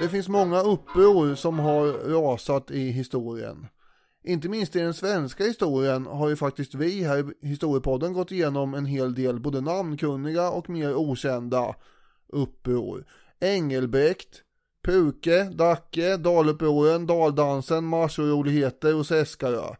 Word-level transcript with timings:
Det 0.00 0.08
finns 0.08 0.28
många 0.28 0.60
uppror 0.60 1.34
som 1.34 1.58
har 1.58 1.86
rasat 2.08 2.70
i 2.70 2.90
historien. 2.90 3.66
Inte 4.24 4.48
minst 4.48 4.76
i 4.76 4.78
den 4.78 4.94
svenska 4.94 5.44
historien 5.44 6.06
har 6.06 6.28
ju 6.28 6.36
faktiskt 6.36 6.74
vi 6.74 7.04
här 7.04 7.18
i 7.40 7.48
Historiepodden 7.48 8.12
gått 8.12 8.32
igenom 8.32 8.74
en 8.74 8.86
hel 8.86 9.14
del 9.14 9.40
både 9.40 9.60
namnkunniga 9.60 10.50
och 10.50 10.70
mer 10.70 10.94
okända 10.94 11.74
uppror. 12.28 13.04
Engelbrekt, 13.40 14.42
Puke, 14.84 15.44
Dacke, 15.44 16.16
Dalupproren, 16.16 17.06
Daldansen, 17.06 17.84
marsoroligheter 17.84 18.94
och 18.94 19.06
Seskarö. 19.06 19.74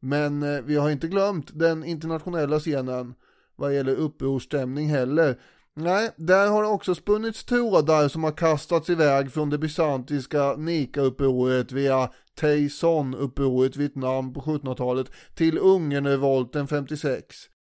Men 0.00 0.42
eh, 0.42 0.62
vi 0.62 0.76
har 0.76 0.90
inte 0.90 1.08
glömt 1.08 1.58
den 1.58 1.84
internationella 1.84 2.58
scenen 2.58 3.14
vad 3.56 3.74
gäller 3.74 3.94
upprorsstämning 3.94 4.88
heller. 4.88 5.40
Nej, 5.82 6.10
där 6.16 6.48
har 6.48 6.62
det 6.62 6.68
också 6.68 6.94
spunnits 6.94 7.44
trådar 7.44 8.08
som 8.08 8.24
har 8.24 8.32
kastats 8.32 8.90
iväg 8.90 9.32
från 9.32 9.50
det 9.50 9.58
bysantiska 9.58 10.56
Nika-upproret 10.56 11.72
via 11.72 12.10
Tay-Son-upproret 12.40 13.76
Vietnam 13.76 14.32
på 14.32 14.40
1700-talet 14.40 15.06
till 15.34 15.58
Ungernrevolten 15.58 16.68
56. 16.68 17.36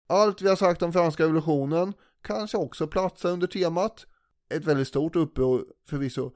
Allt 0.09 0.42
vi 0.42 0.50
har 0.50 0.55
sagt 0.55 0.81
om 0.81 0.94
franska 0.94 1.23
revolutionen 1.23 1.94
kanske 2.23 2.58
också 2.58 2.88
platsar 2.88 3.31
under 3.31 3.48
temat. 3.48 4.06
Ett 4.54 4.66
väldigt 4.66 4.88
stort 4.88 5.16
uppror 5.16 5.66
förvisso. 5.90 6.31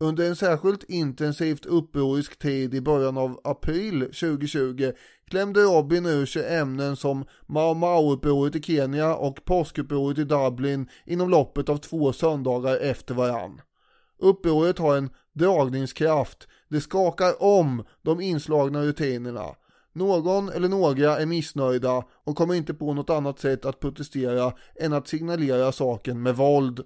Under 0.00 0.28
en 0.28 0.36
särskilt 0.36 0.84
intensivt 0.84 1.66
upprorisk 1.66 2.38
tid 2.38 2.74
i 2.74 2.80
början 2.80 3.18
av 3.18 3.40
april 3.44 4.00
2020 4.00 4.92
klämde 5.30 5.60
Robin 5.60 6.06
ur 6.06 6.26
sig 6.26 6.56
ämnen 6.56 6.96
som 6.96 7.24
Mau 7.46 7.74
Mau-upproret 7.74 8.56
i 8.56 8.62
Kenya 8.62 9.14
och 9.14 9.44
påskupproret 9.44 10.18
i 10.18 10.24
Dublin 10.24 10.88
inom 11.06 11.30
loppet 11.30 11.68
av 11.68 11.76
två 11.76 12.12
söndagar 12.12 12.76
efter 12.76 13.14
varann. 13.14 13.60
Upproret 14.18 14.78
har 14.78 14.96
en 14.96 15.10
dragningskraft, 15.32 16.48
det 16.68 16.80
skakar 16.80 17.42
om 17.42 17.84
de 18.02 18.20
inslagna 18.20 18.82
rutinerna. 18.82 19.46
Någon 19.92 20.48
eller 20.48 20.68
några 20.68 21.18
är 21.18 21.26
missnöjda 21.26 22.04
och 22.24 22.36
kommer 22.36 22.54
inte 22.54 22.74
på 22.74 22.94
något 22.94 23.10
annat 23.10 23.38
sätt 23.38 23.64
att 23.64 23.80
protestera 23.80 24.52
än 24.80 24.92
att 24.92 25.08
signalera 25.08 25.72
saken 25.72 26.22
med 26.22 26.36
våld. 26.36 26.80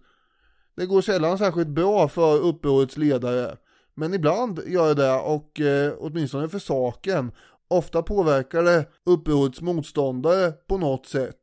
Det 0.80 0.86
går 0.86 1.00
sällan 1.00 1.38
särskilt 1.38 1.68
bra 1.68 2.08
för 2.08 2.38
upprorets 2.38 2.96
ledare. 2.96 3.56
Men 3.94 4.14
ibland 4.14 4.60
gör 4.66 4.88
det 4.88 5.02
det 5.02 5.14
och 5.14 5.60
eh, 5.60 5.94
åtminstone 5.98 6.48
för 6.48 6.58
saken. 6.58 7.32
Ofta 7.68 8.02
påverkar 8.02 8.62
det 8.62 8.86
upprorets 9.04 9.60
motståndare 9.60 10.52
på 10.52 10.78
något 10.78 11.06
sätt 11.06 11.36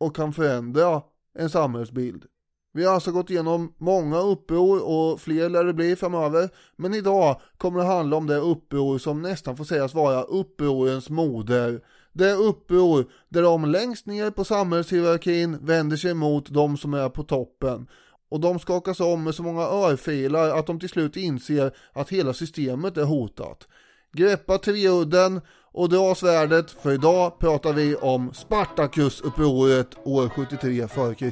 och 0.00 0.16
kan 0.16 0.32
förändra 0.32 1.02
en 1.38 1.50
samhällsbild. 1.50 2.24
Vi 2.72 2.84
har 2.84 2.94
alltså 2.94 3.12
gått 3.12 3.30
igenom 3.30 3.74
många 3.78 4.20
uppror 4.20 4.82
och 4.82 5.20
fler 5.20 5.48
lär 5.48 5.64
det 5.64 5.74
bli 5.74 5.96
framöver. 5.96 6.48
Men 6.76 6.94
idag 6.94 7.40
kommer 7.56 7.80
det 7.80 7.86
handla 7.86 8.16
om 8.16 8.26
det 8.26 8.36
uppror 8.36 8.98
som 8.98 9.22
nästan 9.22 9.56
får 9.56 9.64
sägas 9.64 9.94
vara 9.94 10.22
upprorens 10.22 11.10
moder. 11.10 11.80
Det 12.12 12.32
uppror 12.32 13.06
där 13.28 13.42
de 13.42 13.64
längst 13.64 14.06
ner 14.06 14.30
på 14.30 14.44
samhällshierarkin 14.44 15.58
vänder 15.60 15.96
sig 15.96 16.14
mot 16.14 16.50
de 16.50 16.76
som 16.76 16.94
är 16.94 17.08
på 17.08 17.22
toppen 17.22 17.86
och 18.28 18.40
de 18.40 18.58
skakas 18.58 19.00
om 19.00 19.24
med 19.24 19.34
så 19.34 19.42
många 19.42 19.62
örfilar 19.62 20.58
att 20.58 20.66
de 20.66 20.80
till 20.80 20.88
slut 20.88 21.16
inser 21.16 21.72
att 21.92 22.10
hela 22.10 22.32
systemet 22.32 22.96
är 22.96 23.04
hotat. 23.04 23.68
Greppa 24.12 24.58
treudden 24.58 25.40
och 25.72 25.88
dra 25.88 26.14
svärdet 26.14 26.70
för 26.70 26.92
idag 26.92 27.38
pratar 27.38 27.72
vi 27.72 27.96
om 27.96 28.32
Spartakusupproret 28.34 29.88
år 30.04 30.28
73 30.28 30.80
f.Kr. 30.82 31.28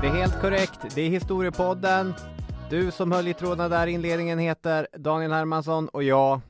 Det 0.00 0.06
är 0.06 0.12
helt 0.12 0.40
korrekt. 0.40 0.80
Det 0.94 1.02
är 1.02 1.08
Historiepodden. 1.08 2.14
Du 2.70 2.90
som 2.90 3.12
höll 3.12 3.28
i 3.28 3.34
trådarna 3.34 3.68
där 3.68 3.86
i 3.86 3.90
inledningen 3.90 4.38
heter 4.38 4.86
Daniel 4.92 5.32
Hermansson 5.32 5.88
och 5.88 6.02
jag, 6.02 6.40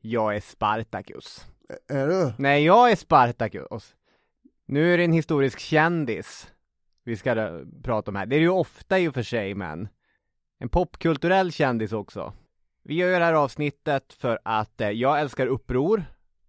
jag 0.00 0.36
är 0.36 0.40
Spartacus. 0.40 1.46
Är 1.88 2.06
du? 2.06 2.32
Nej, 2.38 2.64
jag 2.64 2.90
är 2.90 2.96
Spartacus. 2.96 3.94
Nu 4.66 4.94
är 4.94 4.98
det 4.98 5.04
en 5.04 5.12
historisk 5.12 5.58
kändis 5.58 6.52
vi 7.04 7.16
ska 7.16 7.60
prata 7.82 8.10
om 8.10 8.16
här. 8.16 8.26
Det 8.26 8.36
är 8.36 8.38
det 8.38 8.44
ju 8.44 8.50
ofta 8.50 8.98
i 8.98 9.08
och 9.08 9.14
för 9.14 9.22
sig, 9.22 9.54
men 9.54 9.88
en 10.58 10.68
popkulturell 10.68 11.52
kändis 11.52 11.92
också. 11.92 12.32
Vi 12.82 12.94
gör 12.94 13.18
det 13.18 13.24
här 13.24 13.34
avsnittet 13.34 14.12
för 14.12 14.38
att 14.44 14.80
eh, 14.80 14.90
jag 14.90 15.20
älskar 15.20 15.46
uppror 15.46 16.04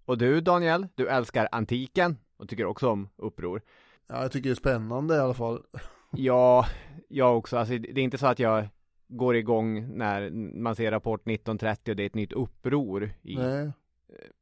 och 0.05 0.17
du 0.17 0.41
Daniel, 0.41 0.87
du 0.95 1.07
älskar 1.07 1.49
antiken 1.51 2.17
och 2.37 2.49
tycker 2.49 2.65
också 2.65 2.89
om 2.89 3.09
uppror. 3.15 3.61
Ja, 4.07 4.21
jag 4.21 4.31
tycker 4.31 4.49
det 4.49 4.53
är 4.53 4.55
spännande 4.55 5.15
i 5.15 5.19
alla 5.19 5.33
fall. 5.33 5.63
Ja, 6.11 6.65
jag 7.07 7.37
också. 7.37 7.57
Alltså, 7.57 7.77
det 7.77 8.01
är 8.01 8.03
inte 8.03 8.17
så 8.17 8.27
att 8.27 8.39
jag 8.39 8.67
går 9.09 9.35
igång 9.35 9.97
när 9.97 10.29
man 10.59 10.75
ser 10.75 10.91
rapport 10.91 11.21
1930 11.21 11.91
och 11.91 11.95
det 11.95 12.03
är 12.03 12.07
ett 12.07 12.15
nytt 12.15 12.33
uppror 12.33 13.11
i 13.21 13.35
Nej. 13.35 13.71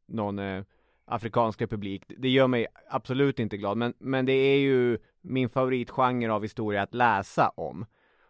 någon 0.08 0.40
eh, 0.40 0.64
afrikansk 1.06 1.62
republik. 1.62 2.04
Det 2.18 2.30
gör 2.30 2.48
mig 2.48 2.68
absolut 2.90 3.40
inte 3.40 3.58
glad, 3.58 3.78
men, 3.78 3.94
men 3.98 4.26
det 4.26 4.34
är 4.34 4.60
ju 4.60 4.98
min 5.22 5.50
favoritgenre 5.50 6.34
av 6.34 6.42
historia 6.42 6.82
att 6.82 6.94
läsa 6.94 7.50
om. 7.50 7.86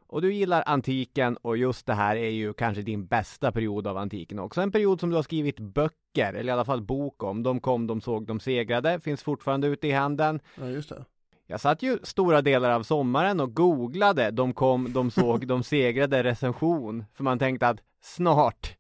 Och 0.10 0.22
du 0.22 0.34
gillar 0.34 0.64
antiken 0.66 1.38
och 1.38 1.58
just 1.58 1.86
det 1.86 1.94
här 1.94 2.16
är 2.16 2.30
ju 2.30 2.54
kanske 2.54 2.82
din 2.82 3.06
bästa 3.06 3.52
period 3.52 3.88
av 3.88 3.98
antiken 3.98 4.40
också. 4.40 4.62
En 4.62 4.72
period 4.72 5.00
som 5.00 5.10
du 5.10 5.16
har 5.16 5.24
skrivit 5.24 5.60
böcker, 5.60 6.34
eller 6.34 6.50
i 6.50 6.54
alla 6.54 6.66
fall 6.66 6.82
bok 6.82 7.24
om. 7.24 7.44
De 7.44 7.60
kom, 7.60 7.88
de 7.88 8.02
såg, 8.02 8.28
de 8.28 8.40
segrade, 8.40 9.00
finns 9.00 9.24
fortfarande 9.24 9.68
ute 9.68 9.88
i 9.88 9.92
handen. 9.92 10.40
Ja, 10.56 10.70
just 10.70 10.90
det. 10.90 11.06
Jag 11.50 11.60
satt 11.60 11.82
ju 11.82 12.00
stora 12.04 12.42
delar 12.42 12.72
av 12.72 12.84
sommaren 12.84 13.40
och 13.40 13.54
googlade 13.54 14.32
de 14.32 14.54
kom, 14.54 14.94
de 14.94 15.12
såg, 15.12 15.48
de 15.48 15.64
segrade 15.64 16.24
recension. 16.24 17.06
För 17.14 17.24
man 17.24 17.40
tänkte 17.40 17.68
att 17.68 17.80
snart, 18.02 18.78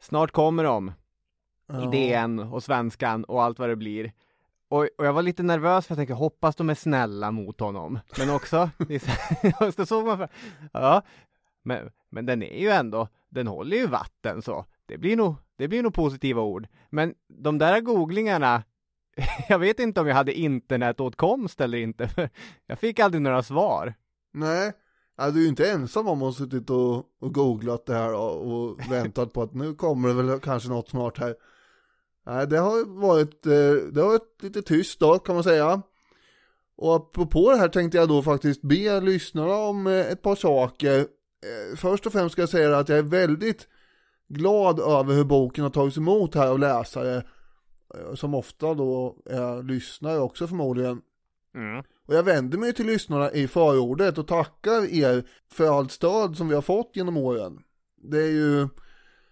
snart 0.00 0.30
kommer 0.30 0.64
de. 0.64 0.92
Ja. 1.66 1.82
I 1.82 1.86
DN 1.86 2.38
och 2.38 2.62
Svenskan 2.62 3.24
och 3.24 3.42
allt 3.42 3.58
vad 3.58 3.68
det 3.68 3.76
blir. 3.76 4.12
Och, 4.68 4.88
och 4.98 5.06
jag 5.06 5.12
var 5.12 5.22
lite 5.22 5.42
nervös 5.42 5.86
för 5.86 5.92
jag 5.92 5.98
tänkte 5.98 6.14
hoppas 6.14 6.56
de 6.56 6.70
är 6.70 6.74
snälla 6.74 7.30
mot 7.30 7.60
honom. 7.60 7.98
Men 8.18 8.30
också, 8.30 8.70
så 9.76 9.86
såg 9.86 10.06
man 10.06 10.18
för, 10.18 10.28
ja, 10.72 11.02
men, 11.62 11.90
men 12.10 12.26
den 12.26 12.42
är 12.42 12.60
ju 12.60 12.68
ändå, 12.68 13.08
den 13.28 13.46
håller 13.46 13.76
ju 13.76 13.86
vatten 13.86 14.42
så. 14.42 14.64
Det 14.86 14.98
blir 14.98 15.16
nog, 15.16 15.34
det 15.56 15.68
blir 15.68 15.82
nog 15.82 15.94
positiva 15.94 16.42
ord. 16.42 16.66
Men 16.90 17.14
de 17.28 17.58
där 17.58 17.80
googlingarna 17.80 18.62
jag 19.48 19.58
vet 19.58 19.80
inte 19.80 20.00
om 20.00 20.06
jag 20.06 20.14
hade 20.14 20.32
internetåtkomst 20.32 21.60
eller 21.60 21.78
inte, 21.78 22.08
för 22.08 22.30
jag 22.66 22.78
fick 22.78 22.98
aldrig 22.98 23.22
några 23.22 23.42
svar. 23.42 23.94
Nej, 24.32 24.72
ja, 25.16 25.30
du 25.30 25.38
är 25.38 25.42
ju 25.42 25.48
inte 25.48 25.70
ensam 25.70 26.08
om 26.08 26.22
att 26.22 26.24
ha 26.24 26.32
suttit 26.32 26.70
och, 26.70 26.96
och 27.20 27.34
googlat 27.34 27.86
det 27.86 27.94
här 27.94 28.14
och, 28.14 28.52
och 28.52 28.80
väntat 28.90 29.32
på 29.32 29.42
att 29.42 29.54
nu 29.54 29.74
kommer 29.74 30.08
det 30.08 30.14
väl 30.14 30.40
kanske 30.40 30.68
något 30.68 30.88
snart 30.88 31.18
här. 31.18 31.34
Nej, 32.26 32.46
det 32.46 32.58
har 32.58 33.00
varit, 33.00 33.46
eh, 33.46 33.92
det 33.92 34.00
har 34.00 34.08
varit 34.08 34.42
lite 34.42 34.62
tyst 34.62 35.00
då 35.00 35.18
kan 35.18 35.34
man 35.34 35.44
säga. 35.44 35.82
Och 36.76 36.96
apropå 36.96 37.50
det 37.50 37.56
här 37.56 37.68
tänkte 37.68 37.98
jag 37.98 38.08
då 38.08 38.22
faktiskt 38.22 38.62
be 38.62 39.00
lyssnarna 39.00 39.54
om 39.54 39.86
eh, 39.86 39.92
ett 39.92 40.22
par 40.22 40.36
saker. 40.36 40.98
Eh, 40.98 41.76
Först 41.76 42.06
och 42.06 42.12
främst 42.12 42.32
ska 42.32 42.42
jag 42.42 42.48
säga 42.48 42.78
att 42.78 42.88
jag 42.88 42.98
är 42.98 43.02
väldigt 43.02 43.68
glad 44.28 44.80
över 44.80 45.14
hur 45.14 45.24
boken 45.24 45.64
har 45.64 45.70
tagits 45.70 45.96
emot 45.96 46.34
här 46.34 46.48
av 46.48 46.58
läsare. 46.58 47.22
Eh, 47.94 48.14
Som 48.14 48.34
ofta 48.34 48.74
då 48.74 49.16
är 49.24 49.62
lyssnare 49.62 50.18
också 50.18 50.46
förmodligen. 50.46 51.02
Och 52.06 52.14
jag 52.14 52.22
vänder 52.22 52.58
mig 52.58 52.72
till 52.72 52.86
lyssnarna 52.86 53.32
i 53.32 53.48
förordet 53.48 54.18
och 54.18 54.26
tackar 54.26 54.94
er 54.94 55.28
för 55.50 55.78
allt 55.78 55.92
stöd 55.92 56.36
som 56.36 56.48
vi 56.48 56.54
har 56.54 56.62
fått 56.62 56.90
genom 56.94 57.16
åren. 57.16 57.58
Det 57.96 58.22
är 58.22 58.30
ju 58.30 58.68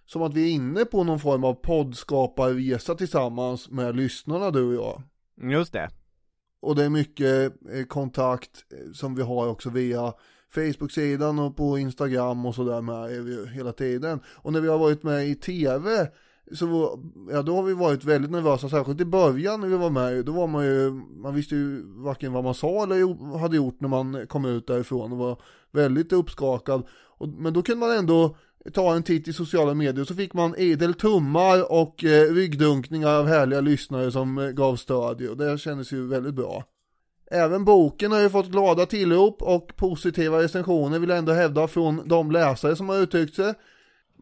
som 0.06 0.22
att 0.22 0.34
vi 0.34 0.50
är 0.50 0.54
inne 0.54 0.84
på 0.84 1.04
någon 1.04 1.20
form 1.20 1.44
av 1.44 1.54
poddskaparresa 1.54 2.94
tillsammans 2.94 3.70
med 3.70 3.96
lyssnarna 3.96 4.50
du 4.50 4.64
och 4.64 4.74
jag. 4.74 5.02
Just 5.52 5.72
det. 5.72 5.90
Och 6.60 6.76
det 6.76 6.84
är 6.84 6.88
mycket 6.88 7.52
eh, 7.72 7.84
kontakt 7.88 8.64
eh, 8.72 8.92
som 8.92 9.14
vi 9.14 9.22
har 9.22 9.48
också 9.48 9.70
via 9.70 10.12
Facebook-sidan 10.54 11.38
och 11.38 11.56
på 11.56 11.78
Instagram 11.78 12.46
och 12.46 12.54
sådär 12.54 12.80
med 12.80 13.10
ju 13.10 13.46
hela 13.46 13.72
tiden. 13.72 14.20
Och 14.26 14.52
när 14.52 14.60
vi 14.60 14.68
har 14.68 14.78
varit 14.78 15.02
med 15.02 15.28
i 15.28 15.34
TV 15.34 16.10
så 16.52 16.98
ja, 17.30 17.42
då 17.42 17.56
har 17.56 17.62
vi 17.62 17.74
varit 17.74 18.04
väldigt 18.04 18.30
nervösa, 18.30 18.68
särskilt 18.68 19.00
i 19.00 19.04
början 19.04 19.60
när 19.60 19.68
vi 19.68 19.76
var 19.76 19.90
med. 19.90 20.24
Då 20.24 20.32
var 20.32 20.46
man 20.46 20.64
ju, 20.64 20.90
man 21.22 21.34
visste 21.34 21.54
ju 21.54 21.82
varken 21.86 22.32
vad 22.32 22.44
man 22.44 22.54
sa 22.54 22.82
eller 22.82 23.38
hade 23.38 23.56
gjort 23.56 23.80
när 23.80 23.88
man 23.88 24.26
kom 24.26 24.44
ut 24.44 24.66
därifrån 24.66 25.12
och 25.12 25.18
var 25.18 25.42
väldigt 25.70 26.12
uppskakad. 26.12 26.86
Och, 27.18 27.28
men 27.28 27.52
då 27.52 27.62
kunde 27.62 27.86
man 27.86 27.98
ändå 27.98 28.36
ta 28.72 28.94
en 28.94 29.02
titt 29.02 29.28
i 29.28 29.32
sociala 29.32 29.74
medier 29.74 30.04
så 30.04 30.14
fick 30.14 30.34
man 30.34 30.56
idel 30.56 30.94
tummar 30.94 31.72
och 31.72 32.04
eh, 32.04 32.34
ryggdunkningar 32.34 33.08
av 33.08 33.26
härliga 33.26 33.60
lyssnare 33.60 34.12
som 34.12 34.38
eh, 34.38 34.48
gav 34.48 34.76
stöd 34.76 35.28
och 35.28 35.36
det 35.36 35.58
kändes 35.58 35.92
ju 35.92 36.06
väldigt 36.06 36.34
bra. 36.34 36.64
Även 37.30 37.64
boken 37.64 38.12
har 38.12 38.20
ju 38.20 38.30
fått 38.30 38.50
glada 38.50 38.86
tillrop 38.86 39.42
och 39.42 39.76
positiva 39.76 40.42
recensioner 40.42 40.98
vill 40.98 41.08
jag 41.08 41.18
ändå 41.18 41.32
hävda 41.32 41.68
från 41.68 42.08
de 42.08 42.30
läsare 42.30 42.76
som 42.76 42.88
har 42.88 42.96
uttryckt 42.96 43.34
sig. 43.34 43.54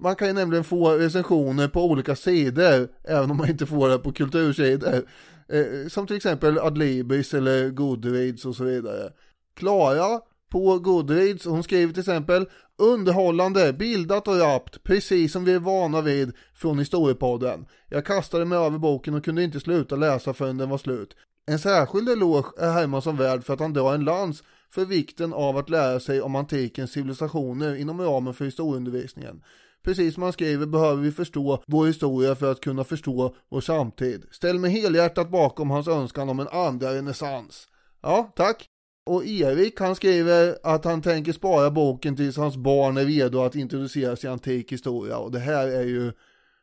Man 0.01 0.17
kan 0.17 0.29
ju 0.29 0.35
nämligen 0.35 0.65
få 0.65 0.91
recensioner 0.91 1.69
på 1.69 1.85
olika 1.85 2.17
sidor, 2.17 2.89
även 3.05 3.31
om 3.31 3.37
man 3.37 3.51
inte 3.51 3.67
får 3.67 3.89
det 3.89 3.99
på 3.99 4.13
kultursidor. 4.13 5.03
Eh, 5.49 5.89
som 5.89 6.07
till 6.07 6.17
exempel 6.17 6.59
Adlibris 6.59 7.35
eller 7.35 7.71
Goodreads 7.71 8.45
och 8.45 8.57
så 8.57 8.65
vidare. 8.65 9.13
Klara 9.57 10.21
på 10.51 10.79
Goodreads, 10.79 11.45
hon 11.45 11.63
skriver 11.63 11.93
till 11.93 12.01
exempel 12.01 12.47
Underhållande, 12.79 13.73
bildat 13.73 14.29
och 14.29 14.39
rappt, 14.39 14.83
precis 14.83 15.33
som 15.33 15.45
vi 15.45 15.53
är 15.53 15.59
vana 15.59 16.01
vid 16.01 16.33
från 16.55 16.79
historiepodden. 16.79 17.67
Jag 17.89 18.07
kastade 18.07 18.45
mig 18.45 18.59
över 18.59 18.79
boken 18.79 19.15
och 19.15 19.25
kunde 19.25 19.43
inte 19.43 19.61
sluta 19.61 19.97
läsa 19.97 20.35
förrän 20.35 20.59
den 20.59 20.69
var 20.69 20.79
slut. 20.79 21.17
En 21.47 21.59
särskild 21.59 22.09
eloge 22.09 22.49
är 22.59 22.73
Hermansson 22.73 23.17
värd 23.17 23.45
för 23.45 23.55
att 23.55 23.61
han 23.61 23.73
drar 23.73 23.95
en 23.95 24.05
lans 24.05 24.43
för 24.71 24.85
vikten 24.85 25.33
av 25.33 25.57
att 25.57 25.71
lära 25.71 26.01
sig 26.01 26.21
om 26.21 26.37
antikens 26.37 26.93
civilisationer 26.93 27.77
inom 27.77 28.01
ramen 28.01 28.35
för 28.35 28.45
historieundervisningen. 28.45 29.43
Precis 29.85 30.15
som 30.15 30.23
han 30.23 30.33
skriver 30.33 30.67
behöver 30.67 31.03
vi 31.03 31.13
förstå 31.13 31.63
vår 31.67 31.87
historia 31.87 32.35
för 32.35 32.51
att 32.51 32.61
kunna 32.61 32.85
förstå 32.85 33.35
vår 33.49 33.61
samtid. 33.61 34.25
Ställ 34.31 34.59
mig 34.59 34.71
helhjärtat 34.71 35.31
bakom 35.31 35.71
hans 35.71 35.89
önskan 35.89 36.29
om 36.29 36.41
en 36.41 36.49
andra 36.49 36.95
renässans. 36.95 37.69
Ja, 38.03 38.33
tack. 38.37 38.67
Och 39.07 39.25
Erik 39.25 39.81
han 39.81 39.95
skriver 39.95 40.59
att 40.63 40.85
han 40.85 41.03
tänker 41.03 41.33
spara 41.33 41.71
boken 41.71 42.17
tills 42.17 42.37
hans 42.37 42.57
barn 42.57 42.97
är 42.97 43.05
redo 43.05 43.43
att 43.43 43.55
introduceras 43.55 44.25
i 44.25 44.29
antik 44.29 44.73
historia 44.73 45.19
och 45.19 45.33
det 45.33 45.39
här 45.39 45.69
är 45.69 45.83
ju 45.83 46.13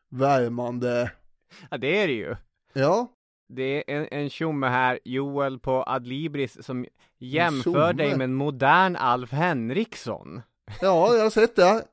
värmande. 0.10 1.12
Ja 1.72 1.78
det 1.78 2.02
är 2.04 2.08
det 2.08 2.14
ju. 2.14 2.36
Ja. 2.74 3.08
Det 3.50 3.64
är 3.64 3.84
en, 3.88 4.08
en 4.12 4.30
tjomme 4.30 4.68
här, 4.68 5.00
Joel 5.06 5.60
på 5.60 5.84
Adlibris, 5.88 6.66
som 6.66 6.86
jämför 7.18 7.94
dig 7.94 8.18
med 8.18 8.26
en 8.26 8.34
modern 8.34 8.96
Alf 8.96 9.32
Henriksson. 9.32 10.42
Ja, 10.82 11.16
jag 11.16 11.24
har 11.24 11.30
sett 11.30 11.56
det. 11.56 11.84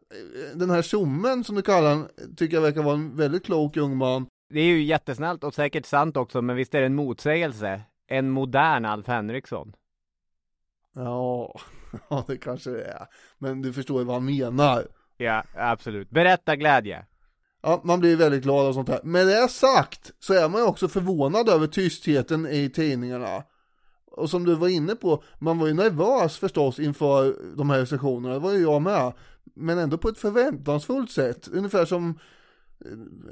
Den 0.54 0.70
här 0.70 0.82
tjommen 0.82 1.44
som 1.44 1.56
du 1.56 1.62
kallar 1.62 1.90
han, 1.90 2.08
tycker 2.36 2.56
jag 2.56 2.62
verkar 2.62 2.82
vara 2.82 2.94
en 2.94 3.16
väldigt 3.16 3.44
klok 3.44 3.76
ung 3.76 3.96
man. 3.96 4.26
Det 4.48 4.60
är 4.60 4.64
ju 4.64 4.82
jättesnällt 4.82 5.44
och 5.44 5.54
säkert 5.54 5.86
sant 5.86 6.16
också, 6.16 6.42
men 6.42 6.56
visst 6.56 6.74
är 6.74 6.80
det 6.80 6.86
en 6.86 6.94
motsägelse? 6.94 7.82
En 8.06 8.30
modern 8.30 8.84
Alf 8.84 9.06
Henriksson. 9.06 9.72
Ja, 10.94 11.54
ja 12.08 12.24
det 12.28 12.36
kanske 12.36 12.70
det 12.70 12.84
är. 12.84 13.06
Men 13.38 13.62
du 13.62 13.72
förstår 13.72 13.98
ju 13.98 14.04
vad 14.04 14.16
han 14.16 14.24
menar. 14.24 14.86
Ja, 15.16 15.44
absolut. 15.54 16.10
Berätta 16.10 16.56
glädje. 16.56 17.06
Ja, 17.62 17.80
man 17.84 18.00
blir 18.00 18.16
väldigt 18.16 18.42
glad 18.42 18.66
och 18.68 18.74
sånt 18.74 18.88
här. 18.88 19.00
Med 19.02 19.26
det 19.26 19.48
sagt 19.48 20.12
så 20.18 20.34
är 20.34 20.48
man 20.48 20.60
ju 20.60 20.66
också 20.66 20.88
förvånad 20.88 21.48
över 21.48 21.66
tystheten 21.66 22.46
i 22.46 22.70
tidningarna. 22.70 23.42
Och 24.16 24.30
som 24.30 24.44
du 24.44 24.54
var 24.54 24.68
inne 24.68 24.94
på, 24.94 25.22
man 25.38 25.58
var 25.58 25.66
ju 25.66 25.74
nervös 25.74 26.38
förstås 26.38 26.78
inför 26.78 27.36
de 27.56 27.70
här 27.70 27.84
sessionerna, 27.84 28.34
det 28.34 28.40
var 28.40 28.52
ju 28.52 28.62
jag 28.62 28.82
med. 28.82 29.12
Men 29.54 29.78
ändå 29.78 29.98
på 29.98 30.08
ett 30.08 30.18
förväntansfullt 30.18 31.10
sätt, 31.10 31.48
ungefär 31.52 31.84
som 31.84 32.18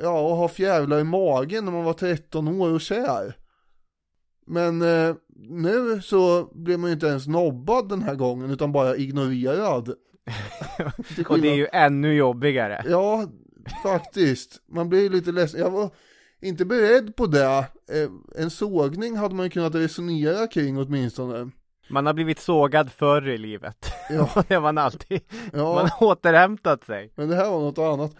ja, 0.00 0.32
att 0.32 0.38
ha 0.38 0.48
fjärilar 0.48 1.00
i 1.00 1.04
magen 1.04 1.64
när 1.64 1.72
man 1.72 1.84
var 1.84 1.92
13 1.92 2.48
år 2.48 2.70
och 2.70 2.80
kär. 2.80 3.36
Men 4.46 4.82
eh, 4.82 5.14
nu 5.36 6.00
så 6.02 6.50
blev 6.54 6.78
man 6.78 6.90
ju 6.90 6.94
inte 6.94 7.06
ens 7.06 7.26
nobbad 7.26 7.88
den 7.88 8.02
här 8.02 8.14
gången 8.14 8.50
utan 8.50 8.72
bara 8.72 8.96
ignorerad. 8.96 9.88
och 11.28 11.38
det 11.38 11.48
är 11.48 11.54
ju 11.54 11.68
ännu 11.72 12.14
jobbigare. 12.14 12.84
Ja, 12.88 13.26
faktiskt. 13.82 14.62
Man 14.68 14.88
blir 14.88 15.10
lite 15.10 15.32
ledsen. 15.32 15.60
Jag 15.60 15.70
var 15.70 15.90
inte 16.42 16.64
beredd 16.64 17.16
på 17.16 17.26
det. 17.26 17.66
Eh, 17.88 18.10
en 18.36 18.50
sågning 18.50 19.16
hade 19.16 19.34
man 19.34 19.46
ju 19.46 19.50
kunnat 19.50 19.74
resonera 19.74 20.46
kring 20.46 20.78
åtminstone. 20.78 21.50
Man 21.90 22.06
har 22.06 22.14
blivit 22.14 22.40
sågad 22.40 22.92
förr 22.92 23.28
i 23.28 23.38
livet. 23.38 23.92
Ja. 24.10 24.44
det 24.48 24.60
man 24.60 24.78
alltid. 24.78 25.20
Ja. 25.52 25.74
Man 25.74 25.88
har 25.88 26.06
återhämtat 26.06 26.84
sig. 26.84 27.12
Men 27.14 27.28
det 27.28 27.36
här 27.36 27.50
var 27.50 27.60
något 27.60 27.78
annat. 27.78 28.14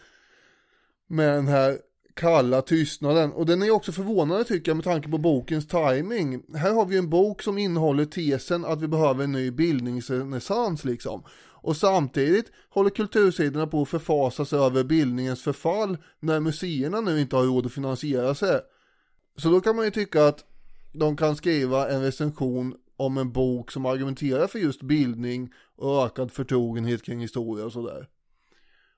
Med 1.06 1.34
den 1.34 1.48
här 1.48 1.78
kalla 2.14 2.62
tystnaden. 2.62 3.32
Och 3.32 3.46
den 3.46 3.62
är 3.62 3.70
också 3.70 3.92
förvånande 3.92 4.44
tycker 4.44 4.70
jag 4.70 4.76
med 4.76 4.84
tanke 4.84 5.08
på 5.08 5.18
bokens 5.18 5.66
timing. 5.66 6.42
Här 6.54 6.72
har 6.72 6.86
vi 6.86 6.98
en 6.98 7.10
bok 7.10 7.42
som 7.42 7.58
innehåller 7.58 8.04
tesen 8.04 8.64
att 8.64 8.82
vi 8.82 8.88
behöver 8.88 9.24
en 9.24 9.32
ny 9.32 9.50
bildningsrenässans 9.50 10.84
liksom. 10.84 11.22
Och 11.62 11.76
samtidigt 11.76 12.52
håller 12.70 12.90
kultursidorna 12.90 13.66
på 13.66 13.82
att 13.82 13.88
förfasa 13.88 14.44
sig 14.44 14.58
över 14.58 14.84
bildningens 14.84 15.42
förfall 15.42 15.96
när 16.20 16.40
museerna 16.40 17.00
nu 17.00 17.20
inte 17.20 17.36
har 17.36 17.44
råd 17.44 17.66
att 17.66 17.72
finansiera 17.72 18.34
sig. 18.34 18.60
Så 19.36 19.50
då 19.50 19.60
kan 19.60 19.76
man 19.76 19.84
ju 19.84 19.90
tycka 19.90 20.26
att 20.26 20.44
de 20.92 21.16
kan 21.16 21.36
skriva 21.36 21.90
en 21.90 22.02
recension 22.02 22.74
om 22.96 23.18
en 23.18 23.32
bok 23.32 23.70
som 23.70 23.86
argumenterar 23.86 24.46
för 24.46 24.58
just 24.58 24.82
bildning 24.82 25.52
och 25.76 26.04
ökad 26.04 26.32
förtrogenhet 26.32 27.02
kring 27.02 27.20
historia 27.20 27.64
och 27.64 27.72
sådär. 27.72 28.08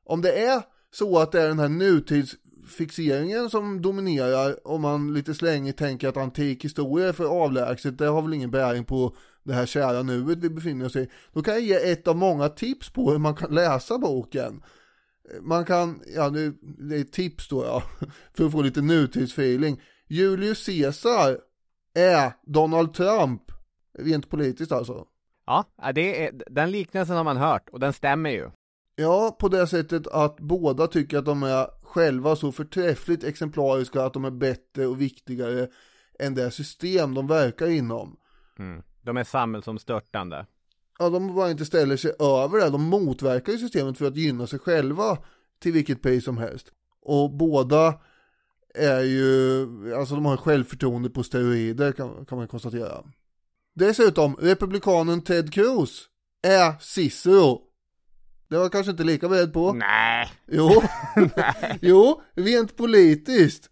Om 0.04 0.22
det 0.22 0.44
är 0.44 0.62
så 0.90 1.18
att 1.18 1.32
det 1.32 1.42
är 1.42 1.48
den 1.48 1.58
här 1.58 1.68
nutidsfixeringen 1.68 3.50
som 3.50 3.82
dominerar 3.82 4.66
om 4.66 4.82
man 4.82 5.14
lite 5.14 5.34
slängigt 5.34 5.78
tänker 5.78 6.08
att 6.08 6.16
antik 6.16 6.64
historia 6.64 7.08
är 7.08 7.12
för 7.12 7.24
avlägset, 7.24 7.98
det 7.98 8.06
har 8.06 8.22
väl 8.22 8.34
ingen 8.34 8.50
bäring 8.50 8.84
på 8.84 9.16
det 9.44 9.54
här 9.54 9.66
kära 9.66 10.02
nuet 10.02 10.38
vi 10.38 10.50
befinner 10.50 10.86
oss 10.86 10.96
i. 10.96 11.10
Då 11.32 11.42
kan 11.42 11.54
jag 11.54 11.62
ge 11.62 11.92
ett 11.92 12.08
av 12.08 12.16
många 12.16 12.48
tips 12.48 12.90
på 12.90 13.10
hur 13.10 13.18
man 13.18 13.34
kan 13.34 13.54
läsa 13.54 13.98
boken. 13.98 14.62
Man 15.40 15.64
kan, 15.64 16.02
ja 16.14 16.30
det 16.30 16.96
är 16.96 17.04
tips 17.04 17.48
då 17.48 17.64
ja, 17.64 17.82
för 18.34 18.46
att 18.46 18.52
få 18.52 18.62
lite 18.62 18.80
nutidsfeeling. 18.80 19.80
Julius 20.08 20.66
Caesar 20.66 21.38
är 21.94 22.32
Donald 22.46 22.94
Trump, 22.94 23.42
rent 23.98 24.30
politiskt 24.30 24.72
alltså. 24.72 25.06
Ja, 25.46 25.64
det 25.94 26.26
är, 26.26 26.32
den 26.50 26.70
liknelsen 26.70 27.16
har 27.16 27.24
man 27.24 27.36
hört 27.36 27.68
och 27.68 27.80
den 27.80 27.92
stämmer 27.92 28.30
ju. 28.30 28.50
Ja, 28.96 29.36
på 29.40 29.48
det 29.48 29.66
sättet 29.66 30.06
att 30.06 30.40
båda 30.40 30.86
tycker 30.86 31.18
att 31.18 31.24
de 31.24 31.42
är 31.42 31.66
själva 31.82 32.36
så 32.36 32.52
förträffligt 32.52 33.24
exemplariska 33.24 34.04
att 34.04 34.12
de 34.12 34.24
är 34.24 34.30
bättre 34.30 34.86
och 34.86 35.00
viktigare 35.00 35.68
än 36.18 36.34
det 36.34 36.50
system 36.50 37.14
de 37.14 37.26
verkar 37.26 37.66
inom. 37.66 38.16
Mm. 38.58 38.82
De 39.04 39.16
är 39.16 39.24
samhällsomstörtande. 39.24 40.46
Ja, 40.98 41.10
de 41.10 41.34
bara 41.34 41.50
inte 41.50 41.64
ställer 41.64 41.96
sig 41.96 42.12
över 42.18 42.58
det. 42.58 42.70
De 42.70 42.82
motverkar 42.82 43.52
ju 43.52 43.58
systemet 43.58 43.98
för 43.98 44.06
att 44.06 44.16
gynna 44.16 44.46
sig 44.46 44.58
själva 44.58 45.18
till 45.58 45.72
vilket 45.72 46.02
pris 46.02 46.24
som 46.24 46.38
helst. 46.38 46.72
Och 47.00 47.30
båda 47.30 48.00
är 48.74 49.00
ju, 49.00 49.94
alltså 49.94 50.14
de 50.14 50.24
har 50.24 50.36
självförtroende 50.36 51.10
på 51.10 51.22
steroider 51.22 51.92
kan, 51.92 52.26
kan 52.26 52.38
man 52.38 52.48
konstatera. 52.48 53.04
Dessutom, 53.74 54.36
republikanen 54.40 55.22
Ted 55.22 55.52
Cruz 55.52 56.02
är 56.42 56.74
Cicero. 56.80 57.60
Det 58.48 58.58
var 58.58 58.68
kanske 58.68 58.90
inte 58.90 59.04
lika 59.04 59.28
beredd 59.28 59.52
på. 59.52 59.72
Nej. 59.72 60.28
Jo, 60.46 60.82
jo, 61.80 62.22
rent 62.34 62.76
politiskt. 62.76 63.70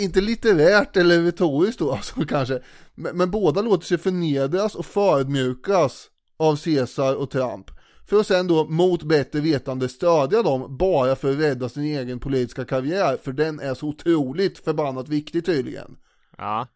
Inte 0.00 0.20
litterärt 0.20 0.96
eller 0.96 1.22
retoriskt 1.22 1.78
då 1.78 1.92
alltså 1.92 2.24
kanske. 2.24 2.60
Men, 2.94 3.16
men 3.16 3.30
båda 3.30 3.62
låter 3.62 3.86
sig 3.86 3.98
förnedras 3.98 4.74
och 4.74 4.86
förödmjukas 4.86 6.10
av 6.36 6.56
Caesar 6.56 7.14
och 7.14 7.30
Trump. 7.30 7.70
För 8.10 8.20
att 8.20 8.26
sen 8.26 8.46
då 8.46 8.64
mot 8.64 9.02
bättre 9.02 9.40
vetande 9.40 9.88
stödja 9.88 10.42
dem 10.42 10.76
bara 10.76 11.16
för 11.16 11.32
att 11.32 11.38
rädda 11.38 11.68
sin 11.68 11.84
egen 11.84 12.20
politiska 12.20 12.64
karriär. 12.64 13.16
För 13.22 13.32
den 13.32 13.60
är 13.60 13.74
så 13.74 13.88
otroligt 13.88 14.58
förbannat 14.58 15.08
viktig 15.08 15.44
tydligen. 15.44 15.96
Ja, 16.38 16.66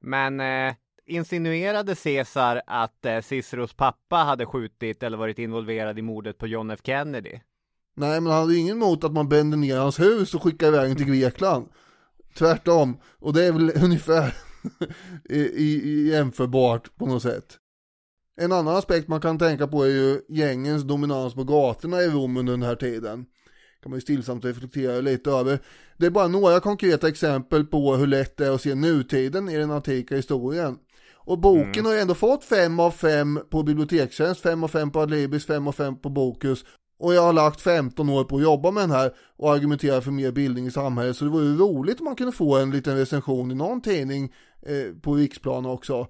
men 0.00 0.40
eh, 0.40 0.74
insinuerade 1.06 1.94
Caesar 1.94 2.62
att 2.66 3.06
eh, 3.06 3.20
Ciceros 3.20 3.74
pappa 3.74 4.16
hade 4.16 4.46
skjutit 4.46 5.02
eller 5.02 5.18
varit 5.18 5.38
involverad 5.38 5.98
i 5.98 6.02
mordet 6.02 6.38
på 6.38 6.46
John 6.46 6.70
F 6.70 6.80
Kennedy? 6.84 7.40
Nej, 7.94 8.20
men 8.20 8.32
han 8.32 8.40
hade 8.40 8.56
ingen 8.56 8.76
emot 8.76 9.04
att 9.04 9.12
man 9.12 9.28
brände 9.28 9.56
ner 9.56 9.78
hans 9.78 10.00
hus 10.00 10.34
och 10.34 10.42
skickade 10.42 10.76
iväg 10.76 10.96
till 10.96 11.06
Grekland. 11.06 11.68
Tvärtom, 12.38 12.96
och 13.18 13.32
det 13.32 13.44
är 13.44 13.52
väl 13.52 13.72
ungefär 13.84 14.34
i, 15.24 15.38
i, 15.38 16.08
jämförbart 16.08 16.96
på 16.96 17.06
något 17.06 17.22
sätt. 17.22 17.58
En 18.40 18.52
annan 18.52 18.76
aspekt 18.76 19.08
man 19.08 19.20
kan 19.20 19.38
tänka 19.38 19.66
på 19.66 19.82
är 19.82 19.88
ju 19.88 20.20
gängens 20.28 20.82
dominans 20.82 21.34
på 21.34 21.44
gatorna 21.44 22.02
i 22.02 22.08
Rom 22.08 22.36
under 22.36 22.52
den 22.52 22.62
här 22.62 22.76
tiden. 22.76 23.26
Kan 23.82 23.90
man 23.90 23.96
ju 23.96 24.00
stillsamt 24.00 24.44
reflektera 24.44 25.00
lite 25.00 25.30
över. 25.30 25.58
Det 25.96 26.06
är 26.06 26.10
bara 26.10 26.28
några 26.28 26.60
konkreta 26.60 27.08
exempel 27.08 27.64
på 27.64 27.94
hur 27.94 28.06
lätt 28.06 28.36
det 28.36 28.46
är 28.46 28.50
att 28.50 28.62
se 28.62 28.74
nutiden 28.74 29.48
i 29.48 29.56
den 29.56 29.70
antika 29.70 30.16
historien. 30.16 30.78
Och 31.14 31.38
boken 31.38 31.72
mm. 31.74 31.84
har 31.84 31.92
ju 31.92 32.00
ändå 32.00 32.14
fått 32.14 32.44
fem 32.44 32.80
av 32.80 32.90
fem 32.90 33.40
på 33.50 33.62
bibliotekstjänst, 33.62 34.40
fem 34.40 34.64
av 34.64 34.68
fem 34.68 34.90
på 34.90 35.00
Adlibris, 35.00 35.46
fem 35.46 35.68
av 35.68 35.72
fem 35.72 36.00
på 36.00 36.08
Bokus. 36.08 36.64
Och 36.98 37.14
jag 37.14 37.22
har 37.22 37.32
lagt 37.32 37.60
15 37.60 38.08
år 38.08 38.24
på 38.24 38.36
att 38.36 38.42
jobba 38.42 38.70
med 38.70 38.82
den 38.82 38.90
här 38.90 39.12
och 39.36 39.52
argumentera 39.52 40.00
för 40.00 40.10
mer 40.10 40.30
bildning 40.32 40.66
i 40.66 40.70
samhället. 40.70 41.16
Så 41.16 41.24
det 41.24 41.30
vore 41.30 41.44
ju 41.44 41.56
roligt 41.56 42.00
om 42.00 42.04
man 42.04 42.16
kunde 42.16 42.32
få 42.32 42.56
en 42.56 42.70
liten 42.70 42.96
recension 42.96 43.50
i 43.50 43.54
någon 43.54 43.80
tidning 43.80 44.32
eh, 44.66 44.94
på 45.02 45.14
riksplan 45.14 45.66
också. 45.66 46.08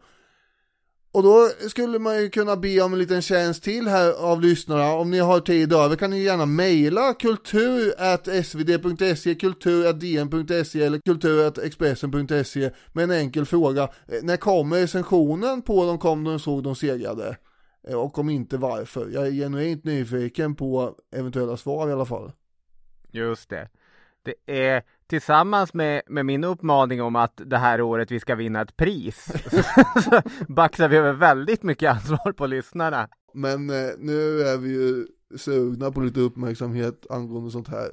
Och 1.16 1.22
då 1.22 1.48
skulle 1.68 1.98
man 1.98 2.22
ju 2.22 2.30
kunna 2.30 2.56
be 2.56 2.80
om 2.80 2.92
en 2.92 2.98
liten 2.98 3.22
tjänst 3.22 3.62
till 3.62 3.88
här 3.88 4.12
av 4.12 4.40
lyssnarna. 4.40 4.94
Om 4.94 5.10
ni 5.10 5.18
har 5.18 5.40
tid 5.40 5.72
över 5.72 5.96
kan 5.96 6.10
ni 6.10 6.22
gärna 6.22 6.46
mejla 6.46 7.14
kultur.svd.se, 7.14 8.54
kultur.dn.se 9.34 10.82
eller 10.82 10.98
kultur.expressen.se 10.98 12.70
med 12.92 13.04
en 13.04 13.10
enkel 13.10 13.44
fråga. 13.44 13.82
Eh, 13.82 13.88
när 14.22 14.36
kommer 14.36 14.76
recensionen 14.80 15.62
på 15.62 15.84
De 15.84 15.98
kom, 15.98 16.24
de 16.24 16.38
såg, 16.38 16.62
de 16.62 16.74
segrade? 16.74 17.36
Eh, 17.86 17.96
och 17.96 18.18
om 18.18 18.30
inte 18.30 18.56
varför. 18.56 19.08
Jag 19.10 19.26
är 19.26 19.30
genuint 19.30 19.84
nyfiken 19.84 20.54
på 20.54 20.94
eventuella 21.12 21.56
svar 21.56 21.88
i 21.88 21.92
alla 21.92 22.06
fall. 22.06 22.32
Just 23.10 23.48
det. 23.48 23.68
Det 24.22 24.34
är 24.66 24.82
tillsammans 25.06 25.74
med, 25.74 26.02
med 26.06 26.26
min 26.26 26.44
uppmaning 26.44 27.02
om 27.02 27.16
att 27.16 27.40
det 27.44 27.58
här 27.58 27.80
året 27.80 28.10
vi 28.10 28.20
ska 28.20 28.34
vinna 28.34 28.60
ett 28.60 28.76
pris 28.76 29.24
så 30.04 30.22
baxar 30.48 30.88
vi 30.88 30.96
över 30.96 31.12
väldigt 31.12 31.62
mycket 31.62 31.90
ansvar 31.90 32.32
på 32.32 32.46
lyssnarna. 32.46 33.08
Men 33.34 33.70
eh, 33.70 33.90
nu 33.98 34.40
är 34.40 34.56
vi 34.56 34.68
ju 34.68 35.06
sugna 35.36 35.92
på 35.92 36.00
lite 36.00 36.20
uppmärksamhet 36.20 37.06
angående 37.10 37.50
sånt 37.50 37.68
här. 37.68 37.90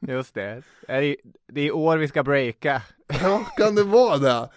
Just 0.08 0.34
det. 0.34 0.62
Är 0.88 1.00
det, 1.00 1.16
det 1.52 1.60
är 1.60 1.66
i 1.66 1.70
år 1.70 1.96
vi 1.96 2.08
ska 2.08 2.22
breaka. 2.22 2.82
Ja, 3.22 3.46
kan 3.56 3.74
det 3.74 3.84
vara 3.84 4.18
det? 4.18 4.48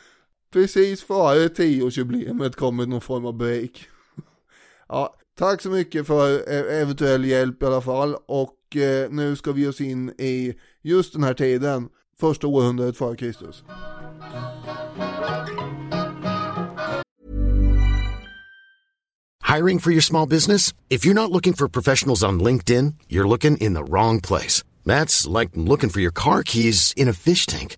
Precis 0.54 1.04
före 1.04 1.50
tioårsjubileet 1.50 2.56
kommer 2.56 2.86
någon 2.86 3.02
form 3.02 3.26
av 3.26 3.34
break. 3.34 3.90
Ja, 4.90 5.16
tack 5.38 5.62
så 5.62 5.70
mycket 5.70 6.08
för 6.08 6.34
eh, 6.34 6.82
eventuell 6.82 7.26
hjälp 7.26 7.64
i 7.64 7.66
alla 7.66 7.82
fall 7.82 8.16
och 8.26 8.76
eh, 8.76 9.10
nu 9.10 9.36
ska 9.36 9.52
vi 9.52 9.68
oss 9.68 9.82
in 9.82 10.10
i 10.10 10.54
just 10.82 11.14
den 11.14 11.24
här 11.24 11.34
tiden, 11.34 11.90
första 12.20 12.48
århundradet 12.48 12.98
före 12.98 13.16
Kristus. 13.16 13.64
Hiring 19.58 19.80
for 19.80 19.92
your 19.92 20.02
small 20.02 20.28
business? 20.28 20.74
If 20.90 21.06
you're 21.06 21.14
not 21.14 21.32
looking 21.32 21.54
for 21.54 21.68
professionals 21.68 22.24
on 22.24 22.44
LinkedIn, 22.44 22.94
you're 23.08 23.28
looking 23.28 23.58
in 23.58 23.74
the 23.74 23.84
wrong 23.84 24.22
place. 24.22 24.64
That's 24.86 25.26
like 25.40 25.52
looking 25.56 25.90
for 25.90 26.02
your 26.02 26.12
car 26.12 26.44
keys 26.44 26.94
in 26.98 27.10
a 27.10 27.14
fish 27.14 27.46
tank. 27.46 27.78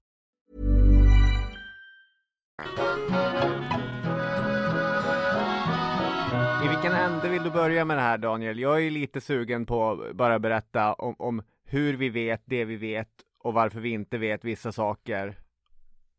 I 6.63 6.67
vilken 6.67 6.93
ände 6.93 7.29
vill 7.29 7.43
du 7.43 7.49
börja 7.49 7.85
med 7.85 7.97
det 7.97 8.01
här 8.01 8.17
Daniel? 8.17 8.59
Jag 8.59 8.85
är 8.85 8.91
lite 8.91 9.21
sugen 9.21 9.65
på 9.65 9.91
att 9.91 10.15
bara 10.15 10.39
berätta 10.39 10.93
om, 10.93 11.15
om 11.19 11.43
hur 11.65 11.93
vi 11.93 12.09
vet 12.09 12.41
det 12.45 12.65
vi 12.65 12.75
vet 12.75 13.09
och 13.39 13.53
varför 13.53 13.79
vi 13.79 13.89
inte 13.89 14.17
vet 14.17 14.45
vissa 14.45 14.71
saker 14.71 15.39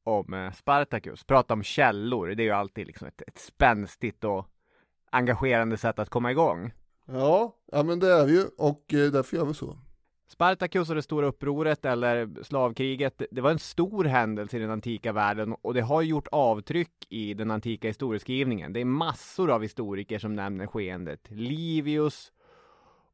om 0.04 0.34
eh, 0.34 0.52
Spartacus. 0.52 1.24
Prata 1.24 1.54
om 1.54 1.62
källor, 1.62 2.26
det 2.26 2.42
är 2.42 2.44
ju 2.44 2.50
alltid 2.50 2.86
liksom 2.86 3.08
ett, 3.08 3.22
ett 3.26 3.38
spänstigt 3.38 4.24
och 4.24 4.46
engagerande 5.10 5.76
sätt 5.76 5.98
att 5.98 6.10
komma 6.10 6.30
igång. 6.30 6.72
Ja, 7.06 7.56
ja 7.72 7.82
men 7.82 7.98
det 7.98 8.12
är 8.12 8.26
vi 8.26 8.32
ju 8.32 8.44
och 8.58 8.94
eh, 8.94 9.12
därför 9.12 9.36
gör 9.36 9.44
vi 9.44 9.54
så. 9.54 9.78
Spartacus 10.32 10.88
och 10.88 10.94
det 10.94 11.02
stora 11.02 11.26
upproret 11.26 11.84
eller 11.84 12.42
slavkriget, 12.42 13.22
det 13.30 13.40
var 13.40 13.50
en 13.50 13.58
stor 13.58 14.04
händelse 14.04 14.56
i 14.56 14.60
den 14.60 14.70
antika 14.70 15.12
världen 15.12 15.56
och 15.62 15.74
det 15.74 15.80
har 15.80 16.02
gjort 16.02 16.28
avtryck 16.32 17.06
i 17.08 17.34
den 17.34 17.50
antika 17.50 17.88
historieskrivningen. 17.88 18.72
Det 18.72 18.80
är 18.80 18.84
massor 18.84 19.50
av 19.50 19.62
historiker 19.62 20.18
som 20.18 20.36
nämner 20.36 20.66
skeendet. 20.66 21.20
Livius, 21.30 22.32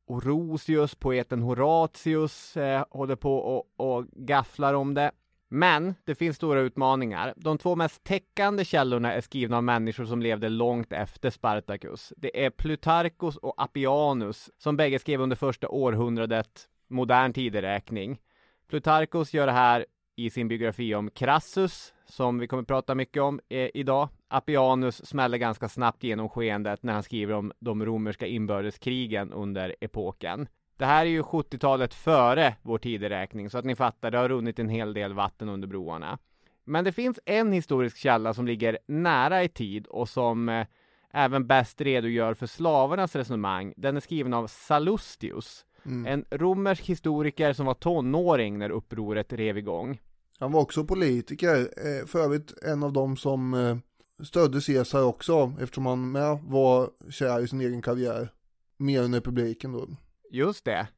Orosius, 0.07 0.95
poeten 0.95 1.43
Horatius 1.43 2.57
eh, 2.57 2.85
håller 2.91 3.17
på 3.17 3.39
och, 3.39 3.65
och 3.77 4.07
gafflar 4.13 4.75
om 4.75 4.95
det. 4.95 5.11
Men 5.49 5.95
det 6.05 6.15
finns 6.15 6.37
stora 6.37 6.61
utmaningar. 6.61 7.35
De 7.37 7.59
två 7.59 7.77
mest 7.77 8.05
täckande 8.05 8.65
källorna 8.65 9.13
är 9.13 9.21
skrivna 9.21 9.57
av 9.57 9.65
människor 9.65 10.05
som 10.05 10.23
levde 10.23 10.49
långt 10.49 10.93
efter 10.93 11.31
Spartacus. 11.31 12.13
Det 12.17 12.45
är 12.45 12.51
Plutarchus 12.51 13.37
och 13.37 13.63
Appianus 13.63 14.51
som 14.59 14.77
bägge 14.77 14.99
skrev 14.99 15.21
under 15.21 15.37
första 15.37 15.69
århundradet 15.69 16.69
modern 16.89 17.33
tideräkning. 17.33 18.21
Plutarkos 18.69 19.35
gör 19.35 19.47
det 19.47 19.53
här 19.53 19.87
i 20.17 20.31
sin 20.31 20.49
biografi 20.49 20.95
om 20.95 21.11
Crassus, 21.11 21.95
som 22.07 22.39
vi 22.39 22.47
kommer 22.47 22.63
prata 22.63 22.95
mycket 22.95 23.23
om 23.23 23.41
eh, 23.49 23.69
idag. 23.75 24.09
Appianus 24.29 25.07
smäller 25.07 25.39
ganska 25.39 25.69
snabbt 25.69 26.03
genom 26.03 26.29
skeendet 26.29 26.83
när 26.83 26.93
han 26.93 27.03
skriver 27.03 27.35
om 27.35 27.53
de 27.59 27.85
romerska 27.85 28.27
inbördeskrigen 28.27 29.33
under 29.33 29.77
epoken. 29.81 30.49
Det 30.77 30.87
här 30.87 31.07
är 31.07 31.11
ju 31.11 31.23
70-talet 31.23 31.95
före 31.95 32.55
vår 32.63 32.79
tideräkning, 32.79 33.51
så 33.51 33.59
att 33.59 33.65
ni 33.65 33.77
fattar, 33.77 34.11
det 34.11 34.19
har 34.19 34.29
runnit 34.29 34.59
en 34.59 34.69
hel 34.69 34.95
del 34.95 35.15
vatten 35.15 35.49
under 35.49 35.69
broarna. 35.69 36.19
Men 36.65 36.85
det 36.85 36.93
finns 36.93 37.21
en 37.25 37.53
historisk 37.53 37.97
källa 37.97 38.35
som 38.35 38.47
ligger 38.47 38.79
nära 38.87 39.43
i 39.43 39.49
tid 39.49 39.87
och 39.87 40.09
som 40.09 40.49
eh, 40.49 40.67
även 41.11 41.47
bäst 41.47 41.81
redogör 41.81 42.35
för 42.35 42.47
slavarnas 42.47 43.17
resonemang. 43.17 43.75
Den 43.77 43.97
är 43.97 44.01
skriven 44.01 44.35
av 44.35 44.47
Salustius, 44.47 45.65
Mm. 45.87 46.07
en 46.07 46.39
romersk 46.39 46.85
historiker 46.85 47.53
som 47.53 47.67
var 47.67 47.75
tonåring 47.75 48.59
när 48.59 48.71
upproret 48.71 49.33
rev 49.33 49.59
igång. 49.59 50.01
Han 50.39 50.53
var 50.53 50.61
också 50.61 50.85
politiker, 50.85 51.57
eh, 51.61 52.07
för 52.07 52.19
övrigt 52.19 52.63
en 52.63 52.83
av 52.83 52.93
dem 52.93 53.17
som 53.17 53.55
eh, 53.55 53.77
stödde 54.25 54.61
Caesar 54.61 55.03
också 55.03 55.53
eftersom 55.61 55.87
han 55.87 56.13
med 56.13 56.39
var 56.43 56.91
kär 57.11 57.41
i 57.41 57.49
sin 57.49 57.61
egen 57.61 57.83
karriär. 57.83 58.33
Mer 58.77 59.03
än 59.03 59.15
republiken 59.15 59.73
då. 59.73 59.89
Just 60.31 60.65
det. 60.65 60.89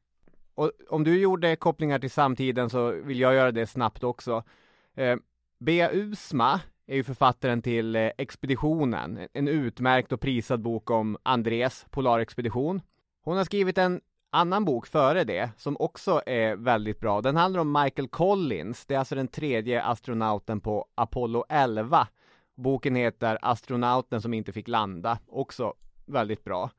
Och 0.55 0.71
om 0.89 1.03
du 1.03 1.19
gjorde 1.19 1.55
kopplingar 1.55 1.99
till 1.99 2.11
samtiden 2.11 2.69
så 2.69 2.91
vill 2.91 3.19
jag 3.19 3.33
göra 3.33 3.51
det 3.51 3.67
snabbt 3.67 4.03
också. 4.03 4.43
Eh, 4.95 5.15
Bea 5.59 5.91
Usma 5.93 6.59
är 6.87 6.95
ju 6.95 7.03
författaren 7.03 7.61
till 7.61 7.95
eh, 7.95 8.09
Expeditionen, 8.17 9.27
en 9.33 9.47
utmärkt 9.47 10.11
och 10.11 10.21
prisad 10.21 10.61
bok 10.61 10.89
om 10.89 11.17
Andres 11.23 11.85
polarexpedition. 11.89 12.81
Hon 13.23 13.37
har 13.37 13.43
skrivit 13.43 13.77
en 13.77 14.01
annan 14.31 14.65
bok 14.65 14.87
före 14.87 15.23
det 15.23 15.49
som 15.57 15.77
också 15.79 16.21
är 16.25 16.55
väldigt 16.55 16.99
bra. 16.99 17.21
Den 17.21 17.37
handlar 17.37 17.61
om 17.61 17.71
Michael 17.83 18.07
Collins. 18.07 18.85
Det 18.85 18.93
är 18.93 18.99
alltså 18.99 19.15
den 19.15 19.27
tredje 19.27 19.83
astronauten 19.83 20.61
på 20.61 20.85
Apollo 20.95 21.45
11. 21.49 22.07
Boken 22.55 22.95
heter 22.95 23.37
Astronauten 23.41 24.21
som 24.21 24.33
inte 24.33 24.51
fick 24.51 24.67
landa. 24.67 25.19
Också 25.27 25.73
väldigt 26.05 26.43
bra. 26.43 26.69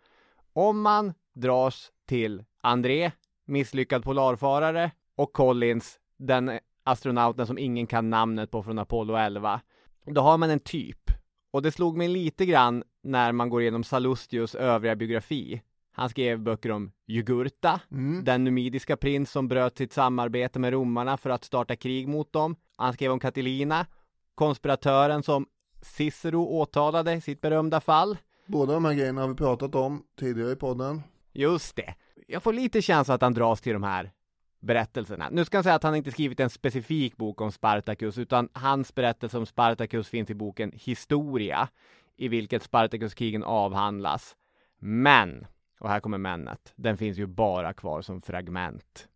Om 0.52 0.82
man 0.82 1.14
dras 1.34 1.92
till 2.08 2.44
André, 2.62 3.12
misslyckad 3.46 4.04
polarfarare, 4.04 4.90
och 5.16 5.32
Collins, 5.32 5.98
den 6.16 6.58
astronauten 6.84 7.46
som 7.46 7.58
ingen 7.58 7.86
kan 7.86 8.10
namnet 8.10 8.50
på 8.50 8.62
från 8.62 8.78
Apollo 8.78 9.14
11, 9.14 9.60
då 10.04 10.20
har 10.20 10.38
man 10.38 10.50
en 10.50 10.60
typ. 10.60 11.10
Och 11.50 11.62
det 11.62 11.72
slog 11.72 11.96
mig 11.96 12.08
lite 12.08 12.46
grann 12.46 12.84
när 13.02 13.32
man 13.32 13.48
går 13.48 13.62
igenom 13.62 13.84
Salustius 13.84 14.54
övriga 14.54 14.96
biografi. 14.96 15.62
Han 15.94 16.08
skrev 16.08 16.40
böcker 16.40 16.70
om 16.72 16.92
Jugurta, 17.06 17.80
Mm. 17.90 18.24
den 18.24 18.44
numidiska 18.44 18.96
prins 18.96 19.30
som 19.30 19.48
bröt 19.48 19.78
sitt 19.78 19.92
samarbete 19.92 20.58
med 20.58 20.72
romarna 20.72 21.16
för 21.16 21.30
att 21.30 21.44
starta 21.44 21.76
krig 21.76 22.08
mot 22.08 22.32
dem. 22.32 22.56
Han 22.76 22.92
skrev 22.92 23.12
om 23.12 23.20
Catilina, 23.20 23.86
konspiratören 24.34 25.22
som 25.22 25.46
Cicero 25.82 26.44
åtalade 26.46 27.12
i 27.12 27.20
sitt 27.20 27.40
berömda 27.40 27.80
fall. 27.80 28.18
Båda 28.46 28.72
de 28.74 28.84
här 28.84 28.94
grejerna 28.94 29.20
har 29.20 29.28
vi 29.28 29.34
pratat 29.34 29.74
om 29.74 30.02
tidigare 30.18 30.52
i 30.52 30.56
podden. 30.56 31.02
Just 31.32 31.76
det. 31.76 31.94
Jag 32.28 32.42
får 32.42 32.52
lite 32.52 32.82
känsla 32.82 33.14
att 33.14 33.22
han 33.22 33.34
dras 33.34 33.60
till 33.60 33.72
de 33.72 33.82
här 33.82 34.12
berättelserna. 34.60 35.28
Nu 35.30 35.44
ska 35.44 35.56
jag 35.56 35.64
säga 35.64 35.74
att 35.76 35.82
han 35.82 35.96
inte 35.96 36.10
skrivit 36.10 36.40
en 36.40 36.50
specifik 36.50 37.16
bok 37.16 37.40
om 37.40 37.52
Spartacus, 37.52 38.18
utan 38.18 38.48
hans 38.52 38.94
berättelse 38.94 39.38
om 39.38 39.46
Spartacus 39.46 40.08
finns 40.08 40.30
i 40.30 40.34
boken 40.34 40.72
Historia. 40.74 41.68
i 42.16 42.28
vilket 42.28 42.62
Spartakuskrigen 42.62 43.42
avhandlas. 43.44 44.36
Men, 44.78 45.46
och 45.82 45.88
här 45.88 46.00
kommer 46.00 46.18
männet, 46.18 46.72
den 46.76 46.96
finns 46.96 47.18
ju 47.18 47.26
bara 47.26 47.72
kvar 47.72 48.02
som 48.02 48.22
fragment. 48.22 49.08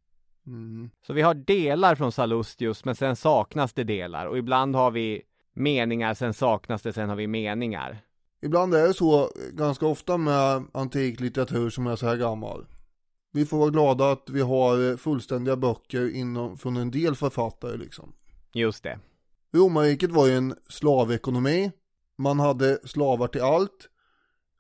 Mm. 0.47 0.91
Så 1.07 1.13
vi 1.13 1.23
har 1.23 1.35
delar 1.35 1.95
från 1.95 2.13
Salustius, 2.13 2.85
men 2.85 2.95
sen 2.95 3.17
saknas 3.17 3.73
det 3.73 3.85
delar 3.85 4.27
och 4.27 4.39
ibland 4.39 4.77
har 4.77 4.91
vi 4.91 5.23
meningar, 5.53 6.15
sen 6.15 6.35
saknas 6.35 6.83
det, 6.83 6.93
sen 6.93 7.09
har 7.09 7.17
vi 7.17 7.27
meningar. 7.27 7.99
Ibland 8.43 8.75
är 8.75 8.87
det 8.87 8.95
så 8.95 9.31
ganska 9.53 9.87
ofta 9.87 10.17
med 10.17 10.65
antik 10.73 11.21
litteratur 11.21 11.71
som 11.71 11.87
är 11.87 11.97
så 11.97 12.07
här 12.07 12.17
gammal. 12.17 12.67
Vi 13.33 13.47
får 13.47 13.59
vara 13.59 13.71
glada 13.71 14.11
att 14.11 14.31
vi 14.31 14.41
har 14.41 14.97
fullständiga 14.97 15.57
böcker 15.57 16.15
inom, 16.15 16.59
från 16.59 16.77
en 16.77 16.91
del 16.91 17.15
författare 17.15 17.77
liksom. 17.77 18.13
Just 18.53 18.83
det. 18.83 18.99
Romarriket 19.53 20.11
var 20.11 20.27
ju 20.27 20.33
en 20.33 20.55
slavekonomi. 20.69 21.73
Man 22.19 22.41
hade 22.41 22.89
slavar 22.89 23.29
till 23.29 23.43
allt. 23.43 23.89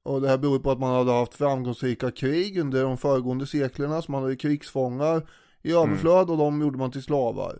Och 0.06 0.20
det 0.20 0.28
här 0.28 0.38
beror 0.38 0.58
på 0.58 0.70
att 0.70 0.78
man 0.78 0.94
hade 0.94 1.12
haft 1.12 1.34
framgångsrika 1.34 2.10
krig 2.10 2.58
under 2.58 2.82
de 2.82 2.98
föregående 2.98 3.46
seklerna. 3.46 4.02
Så 4.02 4.12
man 4.12 4.22
hade 4.22 4.36
krigsfångar 4.36 5.28
i 5.62 5.72
överflöd 5.72 6.30
och 6.30 6.38
de 6.38 6.60
gjorde 6.60 6.78
man 6.78 6.90
till 6.90 7.02
slavar. 7.02 7.58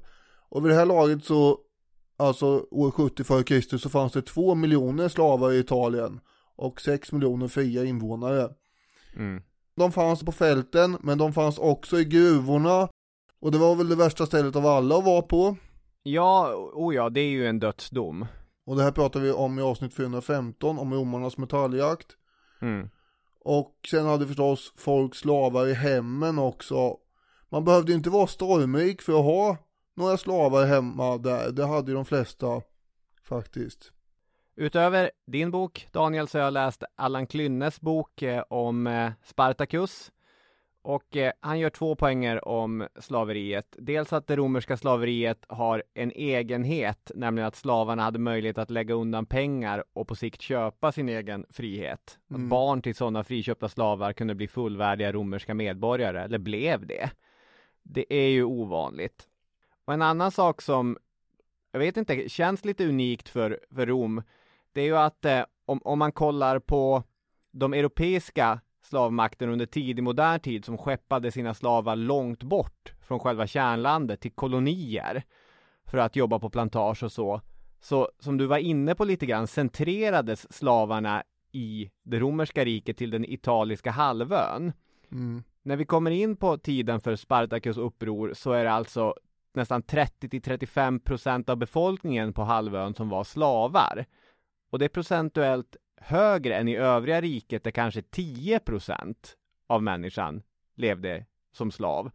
Och 0.48 0.64
vid 0.64 0.72
det 0.72 0.76
här 0.76 0.86
laget 0.86 1.24
så, 1.24 1.58
alltså 2.16 2.66
år 2.70 2.90
70 2.90 3.22
f.Kr. 3.22 3.76
så 3.76 3.88
fanns 3.88 4.12
det 4.12 4.22
två 4.22 4.54
miljoner 4.54 5.08
slavar 5.08 5.52
i 5.52 5.58
Italien. 5.58 6.20
Och 6.56 6.80
sex 6.80 7.12
miljoner 7.12 7.48
fria 7.48 7.84
invånare. 7.84 8.48
Mm. 9.16 9.42
De 9.76 9.92
fanns 9.92 10.24
på 10.24 10.32
fälten, 10.32 10.96
men 11.00 11.18
de 11.18 11.32
fanns 11.32 11.58
också 11.58 12.00
i 12.00 12.04
gruvorna. 12.04 12.88
Och 13.40 13.52
det 13.52 13.58
var 13.58 13.74
väl 13.74 13.88
det 13.88 13.96
värsta 13.96 14.26
stället 14.26 14.56
av 14.56 14.66
alla 14.66 14.98
att 14.98 15.04
vara 15.04 15.22
på. 15.22 15.56
Ja, 16.02 16.54
oh 16.74 16.94
ja, 16.94 17.10
det 17.10 17.20
är 17.20 17.30
ju 17.30 17.46
en 17.46 17.58
dödsdom. 17.58 18.26
Och 18.66 18.76
det 18.76 18.82
här 18.82 18.92
pratar 18.92 19.20
vi 19.20 19.32
om 19.32 19.58
i 19.58 19.62
avsnitt 19.62 19.94
415 19.94 20.78
om 20.78 20.94
romarnas 20.94 21.38
metalljakt. 21.38 22.16
Mm. 22.60 22.90
Och 23.40 23.74
sen 23.90 24.06
hade 24.06 24.26
förstås 24.26 24.72
folk 24.76 25.14
slavar 25.14 25.66
i 25.66 25.74
hemmen 25.74 26.38
också. 26.38 26.96
Man 27.48 27.64
behövde 27.64 27.92
inte 27.92 28.10
vara 28.10 28.26
stormrik 28.26 29.02
för 29.02 29.12
att 29.12 29.24
ha 29.24 29.56
några 29.94 30.16
slavar 30.16 30.66
hemma 30.66 31.18
där. 31.18 31.52
Det 31.52 31.66
hade 31.66 31.90
ju 31.90 31.94
de 31.94 32.04
flesta 32.04 32.62
faktiskt. 33.22 33.92
Utöver 34.56 35.10
din 35.26 35.50
bok, 35.50 35.88
Daniel, 35.92 36.28
så 36.28 36.38
har 36.38 36.44
jag 36.44 36.52
läst 36.52 36.84
Allan 36.96 37.26
Klynnes 37.26 37.80
bok 37.80 38.22
eh, 38.22 38.42
om 38.48 38.86
eh, 38.86 39.12
Spartacus. 39.24 40.12
Och 40.86 41.16
eh, 41.16 41.32
han 41.40 41.58
gör 41.58 41.70
två 41.70 41.94
poänger 41.94 42.48
om 42.48 42.86
slaveriet. 43.00 43.76
Dels 43.78 44.12
att 44.12 44.26
det 44.26 44.36
romerska 44.36 44.76
slaveriet 44.76 45.44
har 45.48 45.82
en 45.94 46.10
egenhet, 46.10 47.10
nämligen 47.14 47.48
att 47.48 47.56
slavarna 47.56 48.02
hade 48.02 48.18
möjlighet 48.18 48.58
att 48.58 48.70
lägga 48.70 48.94
undan 48.94 49.26
pengar 49.26 49.84
och 49.92 50.08
på 50.08 50.14
sikt 50.14 50.40
köpa 50.40 50.92
sin 50.92 51.08
egen 51.08 51.46
frihet. 51.50 52.18
Att 52.30 52.36
Mm. 52.36 52.48
barn 52.48 52.82
till 52.82 52.94
sådana 52.94 53.24
friköpta 53.24 53.68
slavar 53.68 54.12
kunde 54.12 54.34
bli 54.34 54.48
fullvärdiga 54.48 55.12
romerska 55.12 55.54
medborgare, 55.54 56.22
eller 56.22 56.38
blev 56.38 56.86
det. 56.86 57.10
Det 57.82 58.14
är 58.14 58.28
ju 58.28 58.44
ovanligt. 58.44 59.28
Och 59.84 59.94
en 59.94 60.02
annan 60.02 60.30
sak 60.30 60.62
som, 60.62 60.98
jag 61.72 61.78
vet 61.78 61.96
inte, 61.96 62.28
känns 62.28 62.64
lite 62.64 62.86
unikt 62.86 63.28
för, 63.28 63.60
för 63.74 63.86
Rom, 63.86 64.22
det 64.72 64.80
är 64.80 64.84
ju 64.86 64.96
att 64.96 65.24
eh, 65.24 65.44
om, 65.64 65.80
om 65.84 65.98
man 65.98 66.12
kollar 66.12 66.58
på 66.58 67.02
de 67.50 67.74
europeiska 67.74 68.60
slavmakten 68.86 69.50
under 69.50 69.66
tidig 69.66 70.02
modern 70.02 70.40
tid 70.40 70.64
som 70.64 70.78
skeppade 70.78 71.32
sina 71.32 71.54
slavar 71.54 71.96
långt 71.96 72.42
bort 72.42 72.92
från 73.00 73.18
själva 73.18 73.46
kärnlandet 73.46 74.20
till 74.20 74.32
kolonier 74.32 75.22
för 75.86 75.98
att 75.98 76.16
jobba 76.16 76.38
på 76.38 76.50
plantage 76.50 77.02
och 77.02 77.12
så. 77.12 77.40
Så 77.80 78.10
som 78.18 78.36
du 78.36 78.46
var 78.46 78.58
inne 78.58 78.94
på 78.94 79.04
lite 79.04 79.26
grann 79.26 79.46
centrerades 79.46 80.52
slavarna 80.52 81.22
i 81.52 81.90
det 82.02 82.18
romerska 82.18 82.64
riket 82.64 82.96
till 82.96 83.10
den 83.10 83.24
italiska 83.24 83.90
halvön. 83.90 84.72
Mm. 85.12 85.42
När 85.62 85.76
vi 85.76 85.84
kommer 85.84 86.10
in 86.10 86.36
på 86.36 86.58
tiden 86.58 87.00
för 87.00 87.16
Spartacus 87.16 87.76
uppror 87.76 88.32
så 88.34 88.52
är 88.52 88.64
det 88.64 88.72
alltså 88.72 89.14
nästan 89.54 89.82
30 89.82 90.28
till 90.28 90.42
35 90.42 91.00
procent 91.00 91.48
av 91.48 91.56
befolkningen 91.56 92.32
på 92.32 92.42
halvön 92.42 92.94
som 92.94 93.08
var 93.08 93.24
slavar. 93.24 94.04
Och 94.70 94.78
det 94.78 94.84
är 94.84 94.88
procentuellt 94.88 95.76
högre 95.96 96.56
än 96.56 96.68
i 96.68 96.76
övriga 96.76 97.20
riket 97.20 97.64
där 97.64 97.70
kanske 97.70 98.02
10 98.02 98.58
procent 98.58 99.36
av 99.66 99.82
människan 99.82 100.42
levde 100.74 101.26
som 101.52 101.70
slav. 101.70 102.10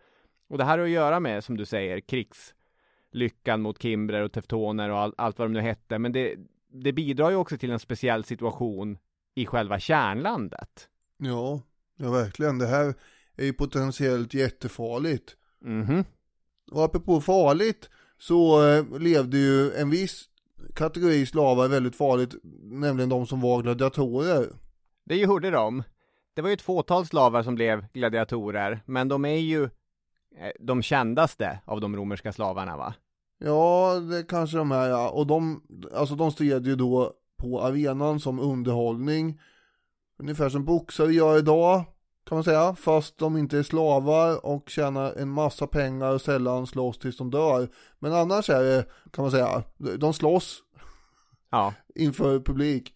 Och 0.47 0.57
det 0.57 0.63
här 0.63 0.77
har 0.77 0.85
att 0.85 0.91
göra 0.91 1.19
med, 1.19 1.43
som 1.43 1.57
du 1.57 1.65
säger, 1.65 1.99
krigslyckan 1.99 3.61
mot 3.61 3.81
kimbrer 3.81 4.21
och 4.21 4.31
teftoner 4.31 4.89
och 4.89 4.99
all, 4.99 5.13
allt 5.17 5.39
vad 5.39 5.47
de 5.47 5.53
nu 5.53 5.61
hette. 5.61 5.99
Men 5.99 6.11
det, 6.11 6.35
det 6.73 6.93
bidrar 6.93 7.29
ju 7.29 7.35
också 7.35 7.57
till 7.57 7.71
en 7.71 7.79
speciell 7.79 8.23
situation 8.23 8.97
i 9.35 9.45
själva 9.45 9.79
kärnlandet. 9.79 10.89
Ja, 11.17 11.61
ja 11.97 12.11
verkligen. 12.11 12.57
Det 12.57 12.67
här 12.67 12.93
är 13.35 13.45
ju 13.45 13.53
potentiellt 13.53 14.33
jättefarligt. 14.33 15.35
Mhm. 15.61 16.05
Och 16.71 16.83
apropå 16.83 17.21
farligt 17.21 17.89
så 18.17 18.67
eh, 18.67 18.99
levde 18.99 19.37
ju 19.37 19.71
en 19.71 19.89
viss 19.89 20.29
kategori 20.75 21.25
slavar 21.25 21.67
väldigt 21.67 21.95
farligt, 21.95 22.35
nämligen 22.61 23.09
de 23.09 23.27
som 23.27 23.41
var 23.41 23.61
gladiatorer. 23.61 24.49
Det 25.05 25.15
gjorde 25.15 25.51
de. 25.51 25.83
Det 26.33 26.41
var 26.41 26.49
ju 26.49 26.53
ett 26.53 26.61
fåtal 26.61 27.05
slavar 27.05 27.43
som 27.43 27.55
blev 27.55 27.85
gladiatorer, 27.93 28.79
men 28.85 29.07
de 29.07 29.25
är 29.25 29.37
ju 29.37 29.63
eh, 29.63 30.51
de 30.59 30.81
kändaste 30.81 31.59
av 31.65 31.81
de 31.81 31.95
romerska 31.95 32.33
slavarna 32.33 32.77
va? 32.77 32.93
Ja, 33.39 33.99
det 33.99 34.23
kanske 34.23 34.57
de 34.57 34.71
är 34.71 34.87
ja. 34.89 35.09
Och 35.09 35.27
de, 35.27 35.63
alltså 35.93 36.15
de 36.15 36.31
stred 36.31 36.67
ju 36.67 36.75
då 36.75 37.13
på 37.37 37.61
arenan 37.61 38.19
som 38.19 38.39
underhållning. 38.39 39.39
Ungefär 40.19 40.49
som 40.49 40.65
boxare 40.65 41.13
gör 41.13 41.37
idag, 41.37 41.83
kan 42.31 42.35
man 42.37 42.43
säga. 42.43 42.75
Fast 42.75 43.17
de 43.17 43.37
inte 43.37 43.57
är 43.57 43.63
slavar 43.63 44.45
och 44.45 44.69
tjänar 44.69 45.13
en 45.13 45.29
massa 45.29 45.67
pengar 45.67 46.11
och 46.13 46.21
sällan 46.21 46.67
slåss 46.67 46.99
tills 46.99 47.17
de 47.17 47.31
dör. 47.31 47.69
Men 47.99 48.13
annars 48.13 48.49
är 48.49 48.63
det, 48.63 48.85
kan 49.11 49.23
man 49.23 49.31
säga, 49.31 49.63
de 49.97 50.13
slåss 50.13 50.59
Ja. 51.49 51.73
inför 51.95 52.39
publik. 52.39 52.93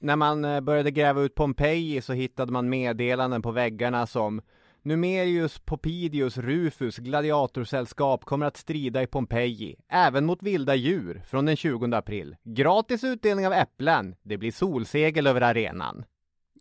När 0.00 0.16
man 0.16 0.44
eh, 0.44 0.60
började 0.60 0.90
gräva 0.90 1.20
ut 1.20 1.34
Pompeji 1.34 2.00
så 2.02 2.12
hittade 2.12 2.52
man 2.52 2.68
meddelanden 2.68 3.42
på 3.42 3.50
väggarna 3.50 4.06
som 4.06 4.40
Numerius 4.82 5.58
Popidius 5.58 6.36
Rufus 6.38 6.96
gladiatorsällskap 6.96 8.24
kommer 8.24 8.46
att 8.46 8.56
strida 8.56 9.02
i 9.02 9.06
Pompeji, 9.06 9.76
även 9.88 10.26
mot 10.26 10.42
vilda 10.42 10.74
djur, 10.74 11.22
från 11.26 11.44
den 11.44 11.56
20 11.56 11.94
april. 11.96 12.36
Gratis 12.44 13.04
utdelning 13.04 13.46
av 13.46 13.52
äpplen. 13.52 14.14
Det 14.22 14.36
blir 14.38 14.52
solsegel 14.52 15.26
över 15.26 15.40
arenan. 15.40 16.04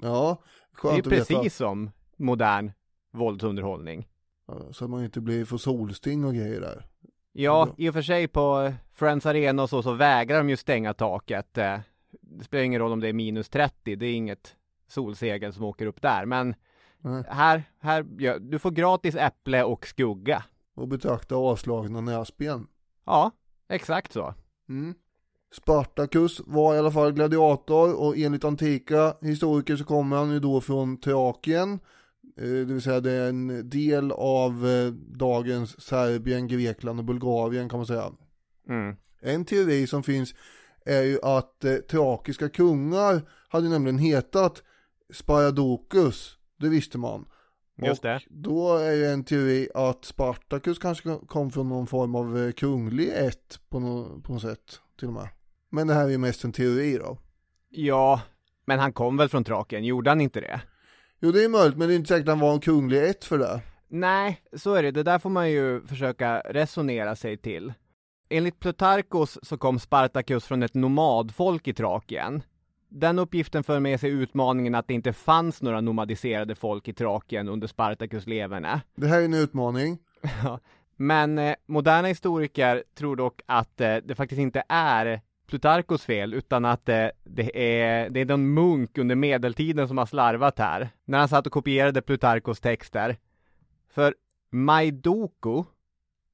Ja, 0.01 0.41
Det 0.81 0.87
är 0.87 0.91
skönt 0.91 1.07
att 1.07 1.11
veta. 1.13 1.25
precis 1.33 1.55
som 1.55 1.91
modern 2.17 2.71
våldsunderhållning. 3.11 4.07
Ja, 4.47 4.73
Så 4.73 4.83
att 4.85 4.89
man 4.91 5.03
inte 5.03 5.21
blir 5.21 5.45
för 5.45 5.57
solsting 5.57 6.25
och 6.25 6.33
grejer 6.33 6.61
där. 6.61 6.85
Ja, 7.31 7.65
Bra. 7.65 7.75
i 7.77 7.89
och 7.89 7.93
för 7.93 8.01
sig 8.01 8.27
på 8.27 8.61
eh, 8.61 8.73
Friends 8.93 9.25
Arena 9.25 9.63
och 9.63 9.69
så, 9.69 9.83
så 9.83 9.93
vägrar 9.93 10.37
de 10.37 10.49
ju 10.49 10.57
stänga 10.57 10.93
taket. 10.93 11.57
Eh, 11.57 11.79
Det 12.21 12.43
spelar 12.43 12.63
ingen 12.63 12.81
roll 12.81 12.91
om 12.91 12.99
det 12.99 13.07
är 13.09 13.13
minus 13.13 13.49
30, 13.49 13.95
det 13.95 14.05
är 14.05 14.13
inget 14.13 14.55
solsegel 14.87 15.53
som 15.53 15.63
åker 15.63 15.85
upp 15.85 16.01
där. 16.01 16.25
Men 16.25 16.55
Nej. 16.99 17.23
här, 17.29 17.63
här, 17.79 18.05
ja, 18.17 18.39
du 18.39 18.59
får 18.59 18.71
gratis 18.71 19.15
äpple 19.15 19.63
och 19.63 19.87
skugga. 19.87 20.43
Och 20.75 20.87
betrakta 20.87 21.35
avslagna 21.35 22.01
näsben. 22.01 22.67
Ja, 23.05 23.31
exakt 23.69 24.13
så. 24.13 24.33
Mm. 24.69 24.93
Spartacus 25.51 26.41
var 26.45 26.75
i 26.75 26.77
alla 26.79 26.91
fall 26.91 27.11
gladiator 27.11 27.99
och 27.99 28.17
enligt 28.17 28.43
antika 28.43 29.13
historiker 29.21 29.75
så 29.75 29.83
kommer 29.85 30.17
han 30.17 30.31
ju 30.31 30.39
då 30.39 30.61
från 30.61 30.97
Thrakien. 30.97 31.79
Eh, 32.37 32.43
Det 32.47 32.63
vill 32.73 32.81
säga 32.81 32.99
det 32.99 33.11
är 33.11 33.29
en 33.29 33.69
del 33.69 34.11
av 34.11 34.67
eh, 34.67 34.91
dagens 35.17 35.81
Serbien, 35.81 36.47
Grekland 36.47 36.99
och 36.99 37.05
Bulgarien 37.05 37.69
kan 37.69 37.79
man 37.79 37.85
säga. 37.87 38.11
Mm. 38.69 38.95
En 39.21 39.45
teori 39.45 39.87
som 39.87 40.03
finns 40.03 40.35
är 40.85 41.01
ju 41.03 41.19
att 41.23 41.63
eh, 41.63 41.75
trakiska 41.75 42.49
kungar 42.49 43.21
hade 43.49 43.69
nämligen 43.69 43.97
hetat 43.99 44.63
Sparadokus. 45.13 46.37
Det 46.59 46.69
visste 46.69 46.97
man. 46.97 47.25
Just 47.81 47.99
och 48.05 48.09
det. 48.09 48.19
då 48.29 48.77
är 48.77 48.91
ju 48.93 49.05
en 49.05 49.23
teori 49.23 49.69
att 49.73 50.05
Spartacus 50.05 50.79
kanske 50.79 51.17
kom 51.27 51.51
från 51.51 51.69
någon 51.69 51.87
form 51.87 52.15
av 52.15 52.37
eh, 52.37 52.51
kunglig 52.51 53.09
ett 53.15 53.59
på, 53.69 53.79
nå- 53.79 54.21
på 54.23 54.33
något 54.33 54.41
sätt 54.41 54.79
till 54.99 55.07
och 55.07 55.13
med. 55.13 55.27
Men 55.69 55.87
det 55.87 55.93
här 55.93 56.03
är 56.05 56.09
ju 56.09 56.17
mest 56.17 56.43
en 56.43 56.51
teori 56.51 56.97
då. 56.97 57.17
Ja, 57.69 58.21
men 58.65 58.79
han 58.79 58.93
kom 58.93 59.17
väl 59.17 59.29
från 59.29 59.43
Trakien, 59.43 59.83
gjorde 59.85 60.09
han 60.09 60.21
inte 60.21 60.41
det? 60.41 60.61
Jo 61.19 61.31
det 61.31 61.43
är 61.43 61.49
möjligt 61.49 61.77
men 61.77 61.87
det 61.87 61.93
är 61.93 61.95
inte 61.95 62.07
säkert 62.07 62.27
att 62.27 62.29
han 62.29 62.39
var 62.39 62.53
en 62.53 62.59
kunglig 62.59 63.09
ett 63.09 63.25
för 63.25 63.37
det. 63.37 63.61
Nej, 63.87 64.41
så 64.53 64.73
är 64.73 64.83
det. 64.83 64.91
Det 64.91 65.03
där 65.03 65.19
får 65.19 65.29
man 65.29 65.51
ju 65.51 65.81
försöka 65.81 66.39
resonera 66.39 67.15
sig 67.15 67.37
till. 67.37 67.73
Enligt 68.29 68.59
Plutarkos 68.59 69.39
så 69.41 69.57
kom 69.57 69.79
Spartacus 69.79 70.45
från 70.45 70.63
ett 70.63 70.73
nomadfolk 70.73 71.67
i 71.67 71.73
Trakien. 71.73 72.43
Den 72.89 73.19
uppgiften 73.19 73.63
för 73.63 73.79
med 73.79 73.99
sig 73.99 74.09
utmaningen 74.09 74.75
att 74.75 74.87
det 74.87 74.93
inte 74.93 75.13
fanns 75.13 75.61
några 75.61 75.81
nomadiserade 75.81 76.55
folk 76.55 76.87
i 76.87 76.93
Trakien 76.93 77.49
under 77.49 77.67
Spartacus 77.67 78.27
leverne. 78.27 78.81
Det 78.95 79.07
här 79.07 79.21
är 79.21 79.25
en 79.25 79.33
utmaning. 79.33 79.97
Men 80.95 81.37
eh, 81.37 81.55
moderna 81.65 82.07
historiker 82.07 82.83
tror 82.95 83.15
dock 83.15 83.41
att 83.45 83.81
eh, 83.81 83.95
det 83.95 84.15
faktiskt 84.15 84.39
inte 84.39 84.63
är 84.69 85.21
Plutarkos 85.47 86.05
fel 86.05 86.33
utan 86.33 86.65
att 86.65 86.85
det, 86.85 87.11
det, 87.23 87.79
är, 87.81 88.09
det 88.09 88.19
är 88.19 88.25
någon 88.25 88.53
munk 88.53 88.97
under 88.97 89.15
medeltiden 89.15 89.87
som 89.87 89.97
har 89.97 90.05
slarvat 90.05 90.59
här. 90.59 90.89
När 91.05 91.19
han 91.19 91.27
satt 91.27 91.45
och 91.45 91.53
kopierade 91.53 92.01
Plutarkos 92.01 92.59
texter. 92.59 93.17
För 93.89 94.15
Maidoko, 94.51 95.65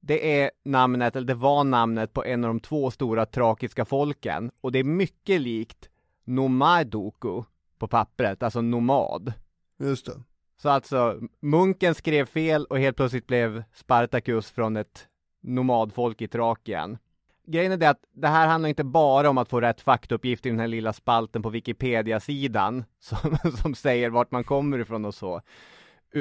det 0.00 0.40
är 0.40 0.50
namnet, 0.64 1.16
eller 1.16 1.26
det 1.26 1.34
var 1.34 1.64
namnet 1.64 2.12
på 2.12 2.24
en 2.24 2.44
av 2.44 2.48
de 2.48 2.60
två 2.60 2.90
stora 2.90 3.26
trakiska 3.26 3.84
folken. 3.84 4.50
Och 4.60 4.72
det 4.72 4.78
är 4.78 4.84
mycket 4.84 5.40
likt 5.40 5.90
Nomadoko 6.24 7.44
på 7.78 7.88
pappret, 7.88 8.42
alltså 8.42 8.60
nomad. 8.60 9.32
Just 9.78 10.06
det. 10.06 10.22
Så 10.56 10.68
alltså, 10.68 11.20
munken 11.40 11.94
skrev 11.94 12.26
fel 12.26 12.64
och 12.64 12.78
helt 12.78 12.96
plötsligt 12.96 13.26
blev 13.26 13.64
Spartacus 13.74 14.50
från 14.50 14.76
ett 14.76 15.08
nomadfolk 15.40 16.22
i 16.22 16.28
Trakien. 16.28 16.98
Grejen 17.46 17.72
är 17.72 17.76
det 17.76 17.90
att 17.90 18.04
det 18.12 18.28
här 18.28 18.48
handlar 18.48 18.68
inte 18.68 18.84
bara 18.84 19.30
om 19.30 19.38
att 19.38 19.48
få 19.48 19.60
rätt 19.60 19.80
faktauppgift 19.80 20.46
i 20.46 20.48
den 20.48 20.60
här 20.60 20.68
lilla 20.68 20.92
spalten 20.92 21.42
på 21.42 21.50
Wikipedia-sidan 21.50 22.84
som, 23.00 23.38
som 23.62 23.74
säger 23.74 24.10
vart 24.10 24.30
man 24.30 24.44
kommer 24.44 24.78
ifrån 24.78 25.04
och 25.04 25.14
så. 25.14 25.40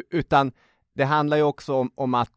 Utan 0.09 0.51
det 0.93 1.03
handlar 1.03 1.37
ju 1.37 1.43
också 1.43 1.73
om, 1.73 1.91
om 1.95 2.13
att 2.13 2.31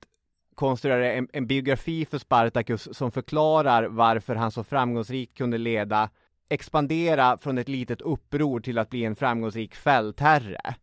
konstruera 0.55 1.13
en, 1.13 1.29
en, 1.33 1.47
biografi 1.47 2.05
för 2.05 2.19
Spartacus 2.19 2.89
som 2.93 3.13
förklarar 3.13 3.85
varför 3.85 4.35
han 4.35 4.51
så 4.51 4.65
framgångsrikt 4.65 5.37
kunde 5.37 5.59
leda, 5.59 6.11
expandera 6.49 7.39
från 7.39 7.59
ett 7.59 7.69
litet 7.69 8.01
uppror 8.01 8.61
till 8.61 8.79
att 8.79 8.91
bli 8.91 9.05
en 9.05 9.17
framgångsrik 9.17 9.75
fältherre. 9.75 10.75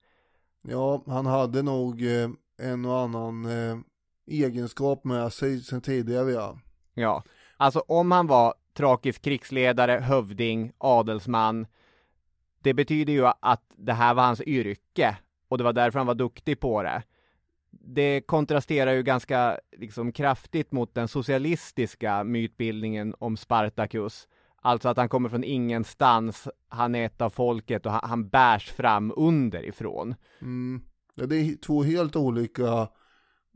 Ja, 0.61 1.03
han 1.07 1.25
hade 1.25 1.61
nog 1.61 2.01
eh, 2.01 2.29
en 2.57 2.85
och 2.85 2.99
annan 2.99 3.45
eh, 3.45 3.77
egenskap 4.27 5.03
med 5.03 5.33
sig 5.33 5.59
sen 5.59 5.81
tidigare 5.81 6.31
ja. 6.31 6.59
Ja, 6.93 7.23
alltså 7.63 7.79
om 7.79 8.11
han 8.11 8.27
var 8.27 8.53
trakisk 8.73 9.21
krigsledare, 9.21 9.91
hövding, 9.91 10.71
adelsman. 10.77 11.67
Det 12.61 12.73
betyder 12.73 13.13
ju 13.13 13.25
att 13.39 13.63
det 13.77 13.93
här 13.93 14.13
var 14.13 14.23
hans 14.23 14.41
yrke 14.41 15.17
och 15.47 15.57
det 15.57 15.63
var 15.63 15.73
därför 15.73 15.99
han 15.99 16.07
var 16.07 16.15
duktig 16.15 16.59
på 16.59 16.83
det. 16.83 17.03
Det 17.71 18.21
kontrasterar 18.21 18.91
ju 18.91 19.03
ganska 19.03 19.59
liksom 19.77 20.11
kraftigt 20.11 20.71
mot 20.71 20.95
den 20.95 21.07
socialistiska 21.07 22.23
mytbildningen 22.23 23.15
om 23.19 23.37
Spartacus. 23.37 24.27
Alltså 24.55 24.89
att 24.89 24.97
han 24.97 25.09
kommer 25.09 25.29
från 25.29 25.43
ingenstans, 25.43 26.47
han 26.69 26.95
är 26.95 27.05
ett 27.05 27.21
av 27.21 27.29
folket 27.29 27.85
och 27.85 27.91
han, 27.91 28.09
han 28.09 28.29
bärs 28.29 28.71
fram 28.71 29.13
underifrån. 29.15 30.15
Mm. 30.41 30.81
Ja, 31.15 31.25
det 31.25 31.35
är 31.35 31.55
två 31.55 31.83
helt 31.83 32.15
olika 32.15 32.87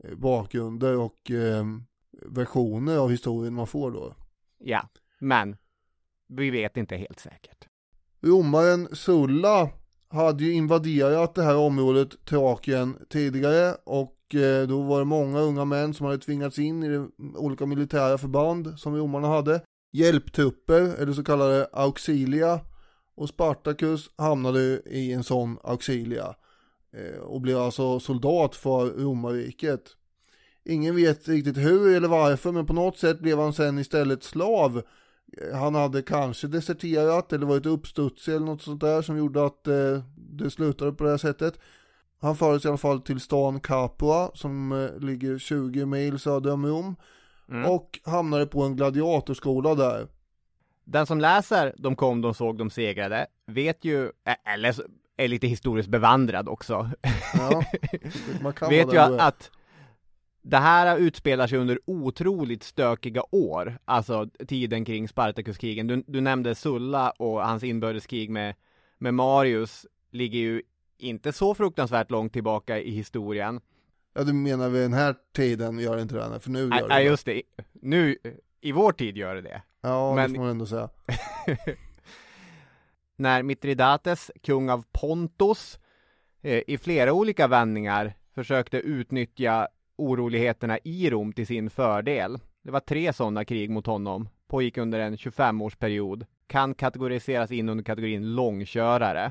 eh, 0.04 0.14
bakgrunder 0.16 0.96
och 0.96 1.30
eh, 1.30 1.64
versioner 2.26 2.96
av 2.96 3.10
historien 3.10 3.54
man 3.54 3.66
får 3.66 3.90
då. 3.90 4.14
Ja, 4.58 4.88
men 5.18 5.56
vi 6.28 6.50
vet 6.50 6.76
inte 6.76 6.96
helt 6.96 7.20
säkert. 7.20 7.68
Romaren 8.20 8.88
Sulla 8.92 9.70
hade 10.10 10.44
ju 10.44 10.52
invaderat 10.52 11.34
det 11.34 11.42
här 11.42 11.56
området 11.56 12.24
Trakien 12.24 12.96
tidigare 13.08 13.74
och 13.84 14.34
eh, 14.34 14.68
då 14.68 14.82
var 14.82 14.98
det 14.98 15.04
många 15.04 15.40
unga 15.40 15.64
män 15.64 15.94
som 15.94 16.06
hade 16.06 16.18
tvingats 16.18 16.58
in 16.58 16.82
i 16.82 17.08
olika 17.36 17.66
militära 17.66 18.18
förband 18.18 18.78
som 18.78 18.96
romarna 18.96 19.28
hade 19.28 19.60
hjälptrupper, 19.92 21.02
eller 21.02 21.12
så 21.12 21.24
kallade 21.24 21.68
auxilia. 21.72 22.60
Och 23.14 23.28
Spartacus 23.28 24.10
hamnade 24.16 24.82
i 24.86 25.12
en 25.12 25.24
sån 25.24 25.58
auxilia 25.62 26.34
eh, 26.92 27.20
och 27.20 27.40
blev 27.40 27.58
alltså 27.58 28.00
soldat 28.00 28.56
för 28.56 28.86
romarriket. 28.86 29.96
Ingen 30.68 30.96
vet 30.96 31.28
riktigt 31.28 31.56
hur 31.56 31.96
eller 31.96 32.08
varför, 32.08 32.52
men 32.52 32.66
på 32.66 32.72
något 32.72 32.98
sätt 32.98 33.20
blev 33.20 33.38
han 33.38 33.52
sen 33.52 33.78
istället 33.78 34.22
slav. 34.22 34.82
Han 35.54 35.74
hade 35.74 36.02
kanske 36.02 36.46
deserterat 36.46 37.32
eller 37.32 37.46
varit 37.46 37.66
uppstudsig 37.66 38.34
eller 38.34 38.46
något 38.46 38.62
sånt 38.62 38.80
där 38.80 39.02
som 39.02 39.18
gjorde 39.18 39.46
att 39.46 39.66
eh, 39.66 40.02
det 40.14 40.50
slutade 40.50 40.92
på 40.92 41.04
det 41.04 41.10
här 41.10 41.16
sättet. 41.16 41.58
Han 42.20 42.36
fördes 42.36 42.64
i 42.64 42.68
alla 42.68 42.76
fall 42.76 43.00
till 43.00 43.20
stan 43.20 43.60
Capua 43.60 44.30
som 44.34 44.72
eh, 44.72 45.00
ligger 45.00 45.38
20 45.38 45.86
mil 45.86 46.18
söder 46.18 46.52
om 46.52 46.66
Rom 46.66 46.96
mm. 47.48 47.70
och 47.70 48.00
hamnade 48.04 48.46
på 48.46 48.62
en 48.62 48.76
gladiatorskola 48.76 49.74
där. 49.74 50.08
Den 50.84 51.06
som 51.06 51.20
läser 51.20 51.74
De 51.78 51.96
kom, 51.96 52.20
de 52.20 52.34
såg, 52.34 52.58
de 52.58 52.70
segrade 52.70 53.26
vet 53.46 53.84
ju, 53.84 54.10
eller 54.44 54.74
är 55.16 55.28
lite 55.28 55.46
historiskt 55.46 55.88
bevandrad 55.88 56.48
också. 56.48 56.90
Ja, 57.34 57.62
vet 58.68 58.92
ju 58.92 58.98
att 58.98 59.50
det 60.48 60.56
här 60.56 60.98
utspelar 60.98 61.46
sig 61.46 61.58
under 61.58 61.78
otroligt 61.84 62.62
stökiga 62.62 63.22
år, 63.30 63.78
alltså 63.84 64.26
tiden 64.48 64.84
kring 64.84 65.08
Spartakuskrigen. 65.08 65.86
Du, 65.86 66.04
du 66.06 66.20
nämnde 66.20 66.54
Sulla 66.54 67.10
och 67.10 67.46
hans 67.46 67.62
inbördeskrig 67.62 68.30
med, 68.30 68.54
med 68.98 69.14
Marius 69.14 69.86
ligger 70.10 70.38
ju 70.38 70.62
inte 70.98 71.32
så 71.32 71.54
fruktansvärt 71.54 72.10
långt 72.10 72.32
tillbaka 72.32 72.78
i 72.78 72.90
historien. 72.90 73.60
Ja 74.14 74.24
du 74.24 74.32
menar 74.32 74.68
vid 74.68 74.82
den 74.82 74.92
här 74.92 75.14
tiden 75.36 75.78
gör 75.78 75.96
det 75.96 76.02
inte 76.02 76.14
det, 76.14 76.40
för 76.40 76.50
nu 76.50 76.58
gör 76.58 76.68
det 76.68 76.86
Ja 76.88 77.00
just 77.00 77.26
det, 77.26 77.42
nu, 77.72 78.16
i 78.60 78.72
vår 78.72 78.92
tid 78.92 79.16
gör 79.16 79.34
det 79.34 79.42
det. 79.42 79.62
Ja, 79.80 80.14
Men... 80.14 80.30
det 80.30 80.36
får 80.36 80.42
man 80.42 80.50
ändå 80.50 80.66
säga. 80.66 80.88
när 83.16 83.42
Mitridates, 83.42 84.30
kung 84.42 84.70
av 84.70 84.84
Pontos, 84.92 85.78
eh, 86.42 86.62
i 86.66 86.78
flera 86.78 87.12
olika 87.12 87.46
vändningar 87.46 88.14
försökte 88.34 88.76
utnyttja 88.76 89.68
oroligheterna 89.98 90.78
i 90.84 91.10
Rom 91.10 91.32
till 91.32 91.46
sin 91.46 91.70
fördel. 91.70 92.38
Det 92.62 92.70
var 92.70 92.80
tre 92.80 93.12
sådana 93.12 93.44
krig 93.44 93.70
mot 93.70 93.86
honom, 93.86 94.28
pågick 94.48 94.76
under 94.76 95.00
en 95.00 95.16
25-årsperiod, 95.16 96.26
kan 96.46 96.74
kategoriseras 96.74 97.50
in 97.50 97.68
under 97.68 97.84
kategorin 97.84 98.34
långkörare. 98.34 99.30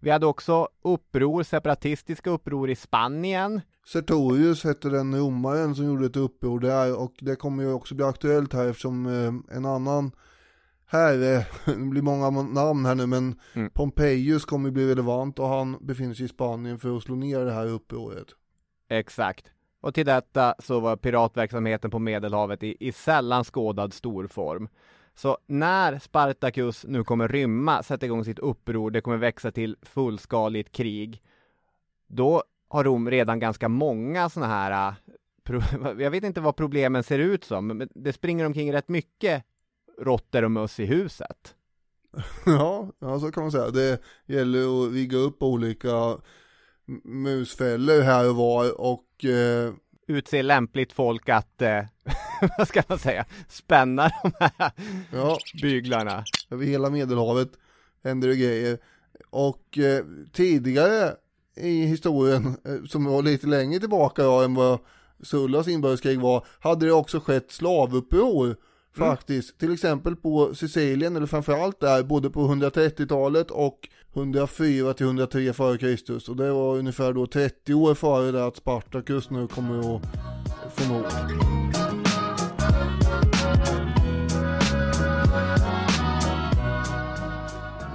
Vi 0.00 0.10
hade 0.10 0.26
också 0.26 0.68
uppror, 0.82 1.42
separatistiska 1.42 2.30
uppror 2.30 2.70
i 2.70 2.76
Spanien. 2.76 3.60
Sertorius 3.86 4.64
hette 4.64 4.88
den 4.88 5.18
romaren 5.18 5.74
som 5.74 5.86
gjorde 5.86 6.06
ett 6.06 6.16
uppror 6.16 6.60
där 6.60 7.00
och 7.00 7.14
det 7.20 7.36
kommer 7.36 7.62
ju 7.62 7.72
också 7.72 7.94
bli 7.94 8.04
aktuellt 8.04 8.52
här 8.52 8.68
eftersom 8.68 9.06
eh, 9.06 9.56
en 9.56 9.66
annan 9.66 10.12
herre, 10.86 11.46
det 11.64 11.90
blir 11.90 12.02
många 12.02 12.30
namn 12.30 12.86
här 12.86 12.94
nu 12.94 13.06
men 13.06 13.40
mm. 13.54 13.70
Pompejus 13.70 14.44
kommer 14.44 14.70
bli 14.70 14.90
relevant 14.90 15.38
och 15.38 15.48
han 15.48 15.76
befinner 15.80 16.14
sig 16.14 16.24
i 16.24 16.28
Spanien 16.28 16.78
för 16.78 16.96
att 16.96 17.02
slå 17.02 17.14
ner 17.14 17.44
det 17.44 17.52
här 17.52 17.66
upproret. 17.66 18.26
Exakt. 18.88 19.46
Och 19.84 19.94
till 19.94 20.06
detta 20.06 20.54
så 20.58 20.80
var 20.80 20.96
piratverksamheten 20.96 21.90
på 21.90 21.98
Medelhavet 21.98 22.62
i, 22.62 22.76
i 22.80 22.92
sällan 22.92 23.44
skådad 23.44 23.92
storform. 23.92 24.68
Så 25.14 25.38
när 25.46 25.98
Spartacus 25.98 26.84
nu 26.88 27.04
kommer 27.04 27.28
rymma, 27.28 27.82
sätta 27.82 28.06
igång 28.06 28.24
sitt 28.24 28.38
uppror, 28.38 28.90
det 28.90 29.00
kommer 29.00 29.16
växa 29.16 29.52
till 29.52 29.76
fullskaligt 29.82 30.72
krig, 30.72 31.22
då 32.06 32.42
har 32.68 32.84
Rom 32.84 33.10
redan 33.10 33.38
ganska 33.38 33.68
många 33.68 34.28
sådana 34.28 34.52
här, 34.52 34.96
äh, 35.48 35.94
jag 35.98 36.10
vet 36.10 36.24
inte 36.24 36.40
vad 36.40 36.56
problemen 36.56 37.02
ser 37.02 37.18
ut 37.18 37.44
som, 37.44 37.66
men 37.66 37.88
det 37.94 38.12
springer 38.12 38.46
omkring 38.46 38.72
rätt 38.72 38.88
mycket 38.88 39.44
råttor 39.98 40.44
och 40.44 40.50
möss 40.50 40.80
i 40.80 40.84
huset. 40.84 41.54
Ja, 42.46 42.88
ja, 42.98 43.20
så 43.20 43.32
kan 43.32 43.42
man 43.42 43.52
säga. 43.52 43.70
Det 43.70 44.00
gäller 44.26 44.86
att 44.86 44.92
vigga 44.92 45.18
upp 45.18 45.42
olika 45.42 46.16
musfällor 47.04 48.00
här 48.00 48.28
och 48.28 48.36
var 48.36 48.80
och 48.80 49.24
eh... 49.24 49.72
utse 50.06 50.42
lämpligt 50.42 50.92
folk 50.92 51.28
att, 51.28 51.62
eh, 51.62 51.82
vad 52.58 52.68
ska 52.68 52.82
man 52.88 52.98
säga, 52.98 53.24
spänna 53.48 54.10
de 54.22 54.32
här 54.40 54.72
ja. 55.12 55.38
byglarna. 55.62 56.24
Över 56.50 56.64
hela 56.64 56.90
Medelhavet 56.90 57.50
händer 58.04 58.28
det 58.28 58.36
grejer. 58.36 58.78
Och 59.30 59.78
eh, 59.78 60.04
tidigare 60.32 61.14
i 61.56 61.86
historien, 61.86 62.56
eh, 62.64 62.84
som 62.88 63.04
var 63.04 63.22
lite 63.22 63.46
längre 63.46 63.80
tillbaka 63.80 64.22
då, 64.22 64.40
än 64.40 64.54
vad 64.54 64.78
Sullas 65.22 65.68
inbördeskrig 65.68 66.20
var, 66.20 66.46
hade 66.60 66.86
det 66.86 66.92
också 66.92 67.20
skett 67.20 67.52
slavuppror 67.52 68.56
Mm. 68.96 69.08
Faktiskt, 69.08 69.58
till 69.58 69.72
exempel 69.72 70.16
på 70.16 70.54
Sicilien, 70.54 71.16
eller 71.16 71.26
framförallt 71.26 71.80
där, 71.80 72.02
både 72.02 72.30
på 72.30 72.40
130-talet 72.40 73.50
och 73.50 73.88
104 74.14 74.94
till 74.94 75.06
103 75.06 75.48
f.Kr. 75.48 76.30
Och 76.30 76.36
det 76.36 76.52
var 76.52 76.76
ungefär 76.78 77.12
då 77.12 77.26
30 77.26 77.74
år 77.74 77.94
före 77.94 78.32
det 78.32 78.46
att 78.46 78.56
Spartacus 78.56 79.30
nu 79.30 79.46
kommer 79.46 79.96
att 79.96 80.02
få 80.74 80.92
mord. 80.92 81.06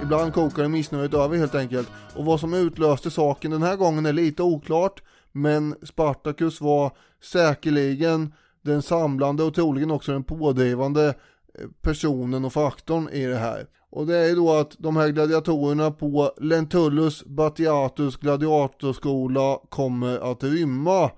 Ibland 0.02 0.34
kokar 0.34 0.62
det 0.62 0.68
missnöjet 0.68 1.14
över 1.14 1.36
helt 1.36 1.54
enkelt. 1.54 1.88
Och 2.14 2.24
vad 2.24 2.40
som 2.40 2.54
utlöste 2.54 3.10
saken 3.10 3.50
den 3.50 3.62
här 3.62 3.76
gången 3.76 4.06
är 4.06 4.12
lite 4.12 4.42
oklart. 4.42 5.02
Men 5.32 5.74
Spartacus 5.82 6.60
var 6.60 6.92
säkerligen 7.22 8.32
den 8.62 8.82
samlande 8.82 9.42
och 9.42 9.54
troligen 9.54 9.90
också 9.90 10.12
den 10.12 10.24
pådrivande 10.24 11.08
eh, 11.54 11.66
personen 11.82 12.44
och 12.44 12.52
faktorn 12.52 13.08
i 13.08 13.26
det 13.26 13.36
här. 13.36 13.66
Och 13.90 14.06
det 14.06 14.16
är 14.16 14.28
ju 14.28 14.34
då 14.34 14.52
att 14.52 14.76
de 14.78 14.96
här 14.96 15.08
gladiatorerna 15.08 15.90
på 15.90 16.32
Lentulus 16.40 17.24
Batiatus 17.24 18.16
gladiatorskola 18.16 19.58
kommer 19.68 20.32
att 20.32 20.44
rymma. 20.44 21.10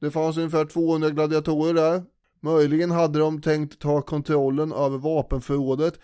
Det 0.00 0.10
fanns 0.10 0.36
ungefär 0.36 0.64
200 0.64 1.10
gladiatorer 1.10 1.74
där. 1.74 2.02
Möjligen 2.40 2.90
hade 2.90 3.18
de 3.18 3.40
tänkt 3.40 3.78
ta 3.78 4.02
kontrollen 4.02 4.72
över 4.72 4.98
vapenförrådet. 4.98 5.94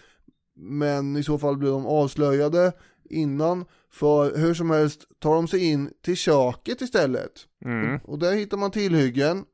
Men 0.57 1.17
i 1.17 1.23
så 1.23 1.39
fall 1.39 1.57
blir 1.57 1.71
de 1.71 1.87
avslöjade 1.87 2.73
innan. 3.11 3.65
För 3.93 4.37
hur 4.37 4.55
som 4.55 4.71
helst 4.71 5.07
tar 5.19 5.35
de 5.35 5.49
sig 5.49 5.71
in 5.71 5.91
till 6.03 6.17
köket 6.17 6.81
istället. 6.81 7.33
Mm. 7.65 8.01
Och 8.05 8.19
där 8.19 8.33
hittar 8.33 8.57
man 8.57 8.71
tillhyggen, 8.71 9.45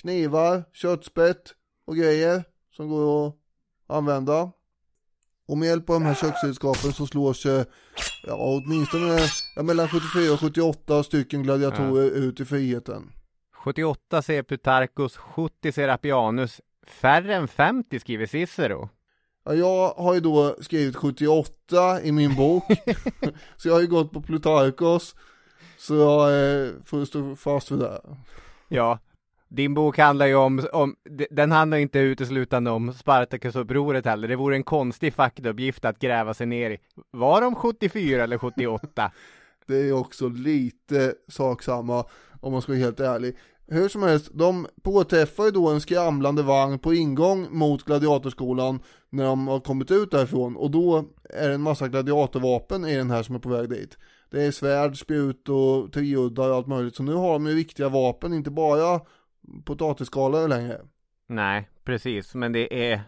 knivar, 0.00 0.64
köttspett 0.72 1.54
och 1.84 1.96
grejer 1.96 2.44
som 2.76 2.88
går 2.88 3.26
att 3.26 3.34
använda. 3.86 4.52
Och 5.46 5.58
med 5.58 5.68
hjälp 5.68 5.90
av 5.90 6.00
de 6.00 6.06
här 6.06 6.14
köksredskapen 6.14 6.92
så 6.92 7.06
slår 7.06 7.32
sig 7.32 7.64
ja, 8.26 8.34
åtminstone 8.34 9.18
ja, 9.56 9.62
mellan 9.62 9.88
74 9.88 10.32
och 10.32 10.40
78 10.40 11.02
stycken 11.02 11.42
gladiatorer 11.42 12.10
ut 12.10 12.40
i 12.40 12.44
friheten. 12.44 13.12
78 13.52 14.22
säger 14.22 14.42
Plutarchus, 14.42 15.16
70 15.16 15.72
säger 15.72 15.88
Appianus. 15.88 16.60
Färre 16.86 17.34
än 17.34 17.48
50 17.48 18.00
skriver 18.00 18.26
Cicero. 18.26 18.88
Ja, 19.44 19.54
jag 19.54 19.88
har 19.88 20.14
ju 20.14 20.20
då 20.20 20.56
skrivit 20.60 20.96
78 20.96 22.02
i 22.02 22.12
min 22.12 22.36
bok. 22.36 22.64
så 23.56 23.68
jag 23.68 23.74
har 23.74 23.80
ju 23.80 23.86
gått 23.86 24.12
på 24.12 24.22
Plutarkos. 24.22 25.14
Så 25.78 25.94
jag 25.94 26.28
eh, 26.28 26.70
får 26.84 27.04
stå 27.04 27.36
fast 27.36 27.70
vid 27.70 27.78
det. 27.78 28.00
Ja, 28.68 28.98
din 29.54 29.74
bok 29.74 29.98
handlar 29.98 30.26
ju 30.26 30.34
om, 30.34 30.66
om 30.72 30.96
den 31.30 31.52
handlar 31.52 31.78
inte 31.78 31.98
uteslutande 31.98 32.70
om 32.70 32.92
Spartacusupproret 32.92 34.04
heller. 34.06 34.28
Det 34.28 34.36
vore 34.36 34.56
en 34.56 34.64
konstig 34.64 35.14
faktauppgift 35.14 35.84
att 35.84 35.98
gräva 35.98 36.34
sig 36.34 36.46
ner 36.46 36.70
i. 36.70 36.78
Var 37.10 37.40
de 37.40 37.54
74 37.54 38.24
eller 38.24 38.38
78? 38.38 39.12
Det 39.66 39.76
är 39.76 39.92
också 39.92 40.28
lite 40.28 41.14
saksamma 41.28 42.04
om 42.40 42.52
man 42.52 42.62
ska 42.62 42.72
vara 42.72 42.80
helt 42.80 43.00
ärlig. 43.00 43.36
Hur 43.66 43.88
som 43.88 44.02
helst, 44.02 44.30
de 44.34 44.66
påträffar 44.82 45.44
ju 45.44 45.50
då 45.50 45.68
en 45.68 45.80
skramlande 45.80 46.42
vagn 46.42 46.78
på 46.78 46.94
ingång 46.94 47.48
mot 47.50 47.84
gladiatorskolan 47.84 48.80
när 49.10 49.24
de 49.24 49.48
har 49.48 49.60
kommit 49.60 49.90
ut 49.90 50.10
därifrån 50.10 50.56
och 50.56 50.70
då 50.70 51.04
är 51.24 51.48
det 51.48 51.54
en 51.54 51.62
massa 51.62 51.88
gladiatorvapen 51.88 52.84
i 52.84 52.96
den 52.96 53.10
här 53.10 53.22
som 53.22 53.34
är 53.34 53.38
på 53.38 53.48
väg 53.48 53.68
dit. 53.68 53.98
Det 54.30 54.42
är 54.42 54.50
svärd, 54.50 54.98
spjut 54.98 55.48
och 55.48 55.92
treuddar 55.92 56.50
och 56.50 56.56
allt 56.56 56.66
möjligt 56.66 56.96
så 56.96 57.02
nu 57.02 57.14
har 57.14 57.32
de 57.32 57.46
ju 57.46 57.54
riktiga 57.54 57.88
vapen, 57.88 58.34
inte 58.34 58.50
bara 58.50 59.00
potatisskalor 59.64 60.48
längre. 60.48 60.80
Nej, 61.26 61.68
precis, 61.84 62.34
men 62.34 62.52
det 62.52 62.92
är 62.92 63.00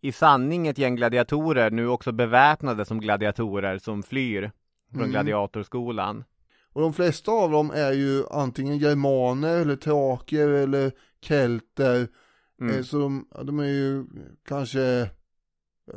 i 0.00 0.12
sanning 0.12 0.66
ett 0.66 0.78
gäng 0.78 0.96
gladiatorer, 0.96 1.70
nu 1.70 1.88
också 1.88 2.12
beväpnade 2.12 2.84
som 2.84 3.00
gladiatorer, 3.00 3.78
som 3.78 4.02
flyr 4.02 4.50
från 4.90 5.00
Mm. 5.00 5.10
gladiatorskolan. 5.10 6.24
Och 6.72 6.80
de 6.80 6.92
flesta 6.92 7.30
av 7.30 7.50
dem 7.50 7.70
är 7.74 7.92
ju 7.92 8.24
antingen 8.30 8.78
germaner 8.78 9.56
eller 9.60 9.76
traker 9.76 10.48
eller 10.48 10.92
kelter. 11.20 12.08
Mm. 12.60 12.76
Eh, 12.76 12.82
Så 12.82 12.98
de, 12.98 13.28
de 13.44 13.58
är 13.58 13.64
ju 13.64 14.04
kanske 14.48 15.10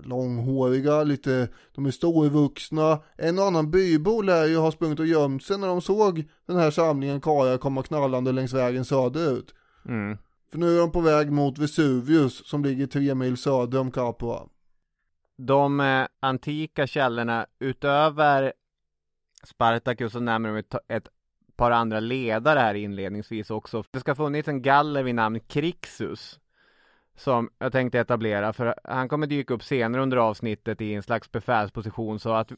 långhåriga, 0.04 1.04
lite, 1.04 1.50
de 1.76 1.86
är 1.86 1.92
storvuxna. 1.92 3.00
En 3.18 3.40
och 3.40 3.46
annan 3.46 3.72
bybo 3.72 4.22
lär 4.22 4.46
ju 4.46 4.58
ha 4.58 4.72
sprungit 4.72 5.00
och 5.00 5.06
gömt 5.06 5.44
sig 5.44 5.58
när 5.58 5.68
de 5.68 5.82
såg 5.82 6.24
den 6.46 6.58
här 6.58 6.72
samlingen 6.72 7.22
karlar 7.22 7.58
komma 7.58 7.84
knallande 7.84 8.32
längs 8.32 8.54
vägen 8.54 8.86
söderut. 8.86 9.54
Mm. 9.86 10.18
För 10.52 10.58
nu 10.58 10.76
är 10.76 10.80
de 10.80 10.92
på 10.92 11.02
väg 11.02 11.32
mot 11.32 11.58
Vesuvius 11.58 12.48
som 12.48 12.64
ligger 12.64 12.88
tre 12.88 13.16
mil 13.16 13.38
söder 13.38 13.80
om 13.80 13.92
Capua. 13.92 14.48
De 15.38 15.80
eh, 15.80 16.08
antika 16.20 16.88
källorna, 16.88 17.46
utöver 17.60 18.54
Spartacus 19.44 20.14
så 20.14 20.20
nämner 20.20 20.50
de 20.50 20.58
ett, 20.58 20.76
ett 20.88 21.08
par 21.56 21.72
andra 21.72 22.00
ledare 22.00 22.60
här 22.60 22.74
inledningsvis 22.74 23.50
också. 23.50 23.84
Det 23.92 24.00
ska 24.00 24.12
ha 24.12 24.16
funnits 24.16 24.48
en 24.48 24.62
galler 24.62 25.04
vid 25.04 25.16
namn 25.16 25.40
Crixus 25.40 26.40
som 27.16 27.50
jag 27.60 27.72
tänkte 27.72 28.00
etablera 28.00 28.54
för 28.54 28.76
han 28.84 29.10
kommer 29.10 29.28
dyka 29.28 29.54
upp 29.54 29.64
senare 29.64 30.02
under 30.02 30.18
avsnittet 30.18 30.82
i 30.82 30.94
en 30.94 31.04
slags 31.04 31.32
befälsposition 31.32 32.20
så 32.20 32.34
att 32.34 32.52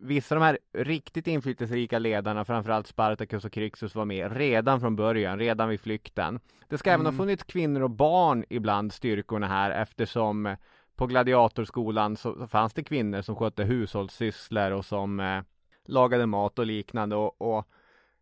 vissa 0.00 0.34
av 0.34 0.40
de 0.40 0.46
här 0.46 0.58
riktigt 0.78 1.26
inflytelserika 1.26 1.98
ledarna, 1.98 2.44
framförallt 2.44 2.86
Spartacus 2.86 3.44
och 3.44 3.52
Crixus 3.52 3.94
var 3.94 4.04
med 4.04 4.36
redan 4.36 4.80
från 4.80 4.96
början, 4.96 5.38
redan 5.38 5.68
vid 5.68 5.80
flykten. 5.80 6.40
Det 6.68 6.78
ska 6.78 6.90
även 6.90 7.06
ha 7.06 7.10
Mm. 7.12 7.18
funnits 7.18 7.44
kvinnor 7.44 7.82
och 7.82 7.90
barn 7.90 8.44
ibland 8.48 8.92
styrkorna 8.92 9.46
här 9.48 9.70
eftersom 9.70 10.56
på 10.96 11.06
gladiatorskolan 11.06 12.16
så, 12.16 12.34
så 12.38 12.46
fanns 12.46 12.72
det 12.74 12.84
kvinnor 12.84 13.22
som 13.22 13.36
skötte 13.36 13.64
hushållssysslor 13.64 14.70
och 14.70 14.84
som 14.84 15.20
eh, 15.20 15.42
lagade 15.84 16.26
mat 16.26 16.58
och 16.58 16.66
liknande 16.66 17.16
och, 17.16 17.56
och 17.56 17.68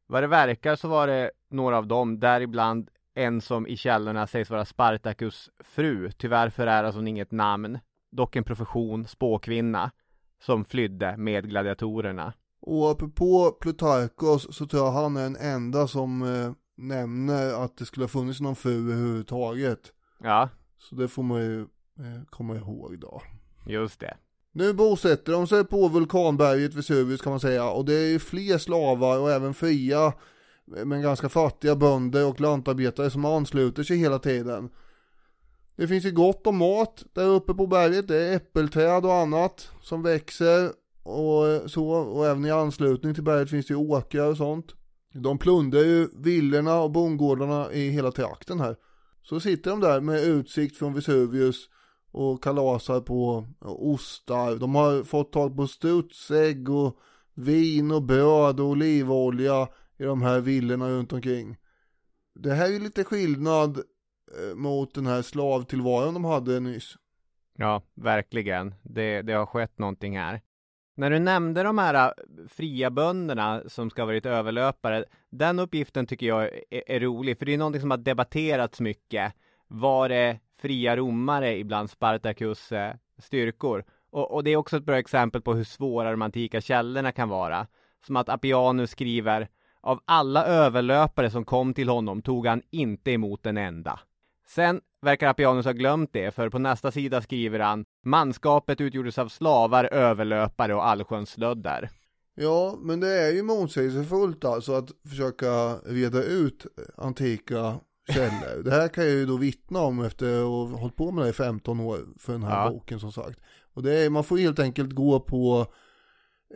vad 0.07 0.23
det 0.23 0.27
verkar 0.27 0.77
så 0.77 0.89
var 0.89 1.07
det 1.07 1.31
några 1.49 1.79
av 1.79 1.87
dem, 1.87 2.21
däribland 2.21 2.91
en 3.15 3.41
som 3.41 3.67
i 3.67 3.77
källorna 3.77 4.27
sägs 4.27 4.51
vara 4.51 4.65
Spartacus 4.65 5.51
fru. 5.65 6.11
Tyvärr 6.11 6.51
föräras 6.51 6.95
hon 6.95 7.09
inget 7.09 7.33
namn, 7.33 7.79
dock 8.11 8.37
en 8.37 8.45
profession, 8.45 9.07
spåkvinna, 9.07 9.91
som 10.43 10.65
flydde 10.65 11.17
med 11.17 11.49
gladiatorerna. 11.49 12.33
Och 12.61 12.91
apropå 12.91 13.57
Plutarkos 13.61 14.57
så 14.57 14.67
tror 14.67 14.85
jag 14.85 14.93
han 14.93 15.17
är 15.17 15.23
den 15.23 15.37
enda 15.37 15.87
som 15.87 16.23
eh, 16.23 16.53
nämner 16.77 17.65
att 17.65 17.77
det 17.77 17.85
skulle 17.85 18.05
ha 18.05 18.09
funnits 18.09 18.41
någon 18.41 18.57
fru 18.57 18.79
överhuvudtaget. 18.91 19.93
Ja, 20.23 20.49
Så 20.79 20.95
det 20.95 21.09
får 21.09 21.23
man 21.23 21.41
ju 21.41 21.61
eh, 21.61 22.23
komma 22.31 22.57
ihåg 22.57 22.99
då. 23.01 23.23
just 23.67 24.01
det. 24.01 24.17
Nu 24.53 24.73
bosätter 24.73 25.33
de 25.33 25.47
sig 25.47 25.65
på 25.65 25.89
vulkanberget 25.89 26.75
Vesuvius 26.75 27.21
kan 27.23 27.31
man 27.33 27.41
säga 27.41 27.71
och 27.71 27.85
det 27.85 27.95
är 27.95 28.09
ju 28.09 28.19
fler 28.19 28.59
slavar 28.59 29.19
och 29.19 29.31
även 29.31 29.55
fria 29.55 30.13
men 30.85 31.03
ganska 31.03 31.29
fattiga 31.29 31.77
bönder 31.77 32.27
och 32.27 32.41
lantarbetare 32.41 33.11
som 33.11 33.25
ansluter 33.25 33.83
sig 33.83 33.97
hela 33.97 34.19
tiden. 34.19 34.71
Det 35.77 35.89
finns 35.89 36.05
ju 36.05 36.11
gott 36.11 36.47
om 36.47 36.57
mat 36.57 37.05
där 37.13 37.27
uppe 37.27 37.55
på 37.55 37.67
berget, 37.67 38.09
det 38.09 38.17
är 38.17 38.37
äppelträd 38.37 39.05
och 39.05 39.15
annat 39.15 39.71
som 39.83 40.03
växer 40.03 40.71
och 41.03 41.71
så 41.71 41.91
och 41.91 42.27
även 42.27 42.45
i 42.45 42.51
anslutning 42.51 43.15
till 43.15 43.25
berget 43.25 43.51
finns 43.51 43.67
det 43.67 43.75
ju 43.75 43.79
åkrar 43.79 44.27
och 44.27 44.37
sånt. 44.37 44.75
De 45.15 45.39
plundrar 45.39 45.81
ju 45.81 46.09
villorna 46.15 46.81
och 46.81 46.91
bondgårdarna 46.91 47.73
i 47.73 47.91
hela 47.91 48.13
trakten 48.13 48.61
här. 48.61 48.77
Så 49.23 49.41
sitter 49.41 49.71
de 49.71 49.81
där 49.81 50.01
med 50.01 50.25
utsikt 50.25 50.77
från 50.77 50.95
Vesuvius 50.95 51.69
och 52.13 52.43
kalasar 52.43 53.01
på 53.01 53.47
ostar. 53.61 54.57
De 54.57 54.75
har 54.75 55.03
fått 55.03 55.33
tag 55.33 55.57
på 55.57 55.67
strutsägg 55.67 56.71
och 56.71 56.97
vin 57.35 57.91
och 57.91 58.03
bröd 58.03 58.61
och 58.61 58.67
olivolja 58.67 59.69
i 60.01 60.05
de 60.05 60.23
här 60.23 60.41
villorna 60.41 60.89
runt 60.89 61.13
omkring. 61.13 61.57
Det 62.35 62.55
här 62.55 62.67
är 62.67 62.73
ju 62.73 62.79
lite 62.79 63.05
skillnad 63.05 63.77
eh, 63.77 64.57
mot 64.57 64.95
den 64.95 65.07
här 65.07 65.23
slavtillvaron 65.23 66.15
de 66.15 66.25
hade 66.25 66.61
nyss. 66.61 66.97
Ja, 67.57 67.83
verkligen. 67.95 68.75
Det, 68.83 69.23
det 69.23 69.33
har 69.33 69.47
skett 69.47 69.79
någonting 69.79 70.19
här. 70.19 70.41
När 70.95 71.11
du 71.11 71.19
nämnde 71.19 71.63
de 71.63 71.79
här 71.79 71.95
eh, 71.95 72.13
fria 72.49 72.91
bönderna 72.91 73.63
som 73.67 73.91
ska 73.91 74.03
ha 74.03 74.07
varit 74.07 74.27
överlöpare, 74.27 75.05
den 75.31 75.59
uppgiften 75.59 76.07
tycker 76.07 76.27
jag 76.27 76.45
är, 76.71 76.91
är 76.91 77.01
rolig, 77.01 77.39
för 77.39 77.47
det 77.47 77.55
är 77.55 77.59
någonting 77.59 77.81
som 77.81 77.91
har 77.91 77.99
debatterats 77.99 78.81
mycket. 78.81 79.33
Var 79.69 80.09
det 80.09 80.39
fria 80.59 80.97
romare 80.97 81.59
ibland 81.59 81.91
Spartacus 81.91 82.73
eh, 82.73 82.95
styrkor? 83.19 83.85
Och, 84.11 84.35
och 84.35 84.45
det 84.45 84.51
är 84.51 84.57
också 84.57 84.77
ett 84.77 84.85
bra 84.85 84.99
exempel 84.99 85.43
på 85.43 85.55
hur 85.55 85.65
svåra 85.65 86.11
de 86.11 86.23
antika 86.23 86.61
källorna 86.61 87.13
kan 87.13 87.29
vara. 87.29 87.67
Som 88.07 88.17
att 88.17 88.29
Appianus 88.29 88.91
skriver, 88.91 89.49
av 89.83 90.01
alla 90.05 90.45
överlöpare 90.47 91.31
som 91.31 91.45
kom 91.45 91.75
till 91.75 91.89
honom 91.89 92.23
tog 92.23 92.47
han 92.47 92.63
inte 92.71 93.11
emot 93.11 93.47
en 93.47 93.57
enda. 93.57 94.01
Sen 94.49 94.81
verkar 95.03 95.29
Appianus 95.29 95.65
ha 95.65 95.73
glömt 95.73 96.11
det, 96.13 96.35
för 96.35 96.49
på 96.49 96.59
nästa 96.59 96.91
sida 96.91 97.23
skriver 97.23 97.59
han 97.61 97.85
Manskapet 98.05 98.81
utgjordes 98.81 99.19
av 99.19 99.29
slavar, 99.29 99.85
överlöpare 99.85 100.75
och 100.75 100.87
allsköns 100.87 101.31
slödder. 101.31 101.91
Ja, 102.35 102.75
men 102.81 103.01
det 103.01 103.09
är 103.09 103.33
ju 103.33 103.43
motsägelsefullt 103.43 104.45
alltså 104.45 104.73
att 104.73 104.91
försöka 105.09 105.75
reda 105.87 106.23
ut 106.23 106.67
antika 106.97 107.75
källor. 108.15 108.63
Det 108.65 108.71
här 108.71 108.89
kan 108.89 109.05
jag 109.05 109.13
ju 109.13 109.27
då 109.27 109.37
vittna 109.37 109.81
om 109.81 110.05
efter 110.05 110.39
att 110.41 110.47
ha 110.73 110.79
hållit 110.79 110.97
på 110.97 111.11
med 111.11 111.25
det 111.25 111.29
i 111.31 111.33
15 111.33 111.81
år 111.81 111.99
för 112.19 112.33
den 112.33 112.43
här 112.43 112.65
Ja. 112.65 112.71
boken 112.71 113.01
som 113.01 113.13
sagt. 113.13 113.41
Och 113.75 113.83
det 113.83 114.05
är, 114.05 114.11
man 114.11 114.25
får 114.25 114.39
helt 114.39 114.59
enkelt 114.59 114.93
gå 114.93 115.21
på 115.21 115.67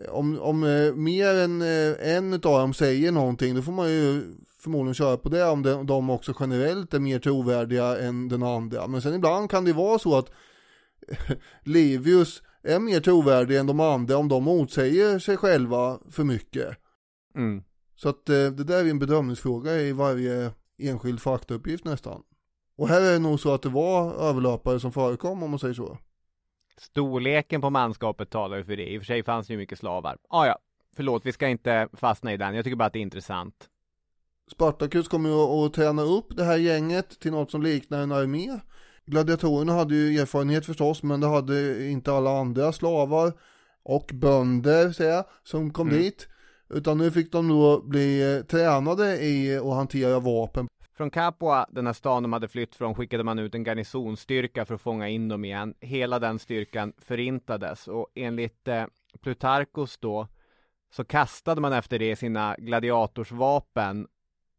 om, 0.09 0.41
om 0.41 0.65
eh, 0.65 0.95
mer 0.95 1.35
än 1.35 1.63
eh, 1.63 2.17
en 2.17 2.35
av 2.35 2.41
dem 2.41 2.75
säger 2.75 3.13
någonting 3.13 3.55
då 3.55 3.63
får 3.63 3.73
man 3.73 3.91
ju 3.91 4.23
förmodligen 4.59 4.95
köra 4.95 5.17
på 5.17 5.29
det 5.29 5.45
om 5.45 5.63
de, 5.63 5.87
de 5.87 6.11
också 6.11 6.35
generellt 6.41 6.95
är 6.95 7.01
mer 7.01 7.19
trovärdiga 7.19 7.99
än 7.99 8.29
den 8.29 8.43
andra. 8.43 8.87
Men 8.87 9.03
sen 9.03 9.15
ibland 9.15 9.51
kan 9.51 9.65
det 9.65 9.73
vara 9.73 9.99
så 9.99 10.19
att 10.19 10.31
Livius 11.65 12.43
är 12.63 12.79
mer 12.79 13.01
trovärdig 13.01 13.59
än 13.59 13.67
de 13.67 13.81
andra 13.81 14.17
om 14.17 14.29
de 14.29 14.45
motsäger 14.45 15.19
sig 15.19 15.37
själva 15.37 15.99
för 16.11 16.25
mycket. 16.25 16.77
Mm. 17.37 17.63
Så 17.97 18.09
att 18.09 18.29
eh, 18.29 18.35
det 18.35 18.65
där 18.65 18.85
är 18.85 18.91
en 18.91 18.99
bedömningsfråga 18.99 19.81
i 19.81 19.93
varje 19.93 20.53
enskild 20.79 21.21
faktauppgift 21.21 21.85
nästan. 21.85 22.23
Och 22.77 22.89
här 22.89 23.01
är 23.01 23.13
det 23.13 23.19
nog 23.19 23.41
så 23.41 23.55
att 23.55 23.63
det 23.63 23.69
var 23.69 24.15
överlöpare 24.15 24.81
som 24.81 24.93
förekom 24.93 25.43
om 25.43 25.51
man 25.51 25.59
säger 25.59 25.75
så. 25.75 25.99
Storleken 26.81 27.61
på 27.61 27.71
manskapet 27.71 28.31
talar 28.31 28.57
ju 28.57 28.65
för 28.65 28.77
det. 28.77 28.93
I 28.93 28.99
och 28.99 29.01
för 29.03 29.07
sig 29.07 29.23
fanns 29.23 29.47
det 29.47 29.53
ju 29.53 29.59
mycket 29.59 29.79
slavar. 29.79 30.17
Ah, 30.29 30.47
ja, 30.47 30.59
förlåt, 30.97 31.27
vi 31.27 31.33
ska 31.33 31.49
inte 31.49 31.89
fastna 31.93 32.33
i 32.33 32.37
den. 32.37 32.55
Jag 32.55 32.65
tycker 32.65 32.77
bara 32.77 32.85
att 32.87 32.93
det 32.93 32.99
är 32.99 33.03
intressant. 33.03 33.69
Spartacus 34.53 35.09
kommer 35.09 35.29
ju 35.31 35.37
att 35.67 35.75
träna 35.75 36.03
upp 36.03 36.37
det 36.37 36.45
här 36.45 36.57
gänget 36.57 37.21
till 37.21 37.33
något 37.33 37.51
som 37.51 37.63
liknar 37.63 38.03
en 38.03 38.13
armé. 38.13 38.59
gladiatorerna 39.07 39.73
hade 39.73 39.95
ju 39.95 40.21
erfarenhet 40.21 40.67
förstås, 40.67 41.03
men 41.03 41.21
det 41.21 41.27
hade 41.29 41.87
inte 41.91 42.13
alla 42.13 42.39
andra 42.39 42.73
slavar 42.73 43.33
och 43.83 44.11
bönder 44.15 44.93
säger 44.93 45.13
jag, 45.13 45.25
som 45.43 45.73
kom 45.73 45.89
Mm. 45.89 46.01
dit. 46.01 46.29
Utan 46.75 46.99
nu 46.99 47.11
fick 47.11 47.33
de 47.33 47.49
då 47.49 47.83
bli 47.83 48.37
eh, 48.37 48.43
tränade 48.45 49.25
i 49.25 49.57
att 49.59 49.75
hantera 49.75 50.21
vapen. 50.21 50.69
Från 50.97 51.11
Capua, 51.11 51.67
den 51.71 51.87
här 51.87 51.93
stan 51.93 52.23
de 52.23 52.33
hade 52.33 52.49
flytt 52.49 52.75
från, 52.75 52.95
skickade 52.95 53.25
man 53.25 53.39
ut 53.39 53.55
en 53.55 53.65
garnisonstyrka 53.65 54.65
för 54.65 54.75
att 54.75 54.81
fånga 54.81 55.09
in 55.09 55.29
dem 55.29 55.45
igen. 55.45 55.75
Hela 55.81 56.19
den 56.19 56.39
styrkan 56.39 56.93
förintades 56.99 57.89
och 57.89 58.09
enligt 58.15 58.69
eh, 58.69 58.85
Plutarkos 59.23 59.99
då 59.99 60.29
så 60.91 61.05
kastade 61.05 61.61
man 61.61 61.73
efter 61.73 61.99
det 61.99 62.17
sina 62.17 62.57
gladiatorsvapen 62.59 64.09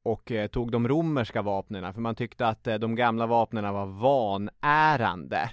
och 0.04 0.32
eh, 0.32 0.48
tog 0.48 0.72
de 0.72 0.88
romerska 0.88 1.42
vapnen 1.42 1.94
för 1.94 2.02
man 2.02 2.16
tyckte 2.16 2.48
att 2.48 2.68
eh, 2.68 2.76
de 2.76 2.96
gamla 2.96 3.28
vapnen 3.28 3.74
var 3.74 3.86
vanärande. 3.86 5.50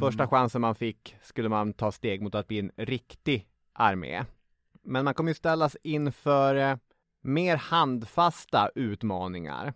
Första 0.00 0.28
chansen 0.28 0.60
man 0.60 0.74
fick 0.74 1.16
skulle 1.22 1.48
man 1.48 1.72
ta 1.72 1.92
steg 1.92 2.22
mot 2.22 2.34
att 2.34 2.48
bli 2.48 2.58
en 2.58 2.70
riktig 2.76 3.46
armé. 3.72 4.24
Men 4.82 5.04
man 5.04 5.14
kommer 5.14 5.30
ju 5.30 5.34
ställas 5.34 5.76
inför 5.82 6.54
eh, 6.54 6.76
mer 7.24 7.56
handfasta 7.56 8.70
utmaningar. 8.74 9.74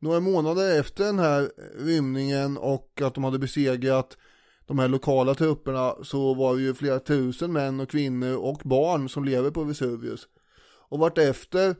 Några 0.00 0.20
månader 0.20 0.80
efter 0.80 1.04
den 1.04 1.18
här 1.18 1.50
rymningen 1.78 2.56
och 2.56 3.00
att 3.02 3.14
de 3.14 3.24
hade 3.24 3.38
besegrat 3.38 4.16
de 4.66 4.78
här 4.78 4.88
lokala 4.88 5.34
trupperna 5.34 5.94
så 6.02 6.34
var 6.34 6.56
det 6.56 6.62
ju 6.62 6.74
flera 6.74 6.98
tusen 6.98 7.52
män 7.52 7.80
och 7.80 7.90
kvinnor 7.90 8.36
och 8.36 8.60
barn 8.64 9.08
som 9.08 9.24
lever 9.24 9.50
på 9.50 9.64
Vesuvius. 9.64 10.28
Och 10.88 10.98
vartefter 10.98 11.74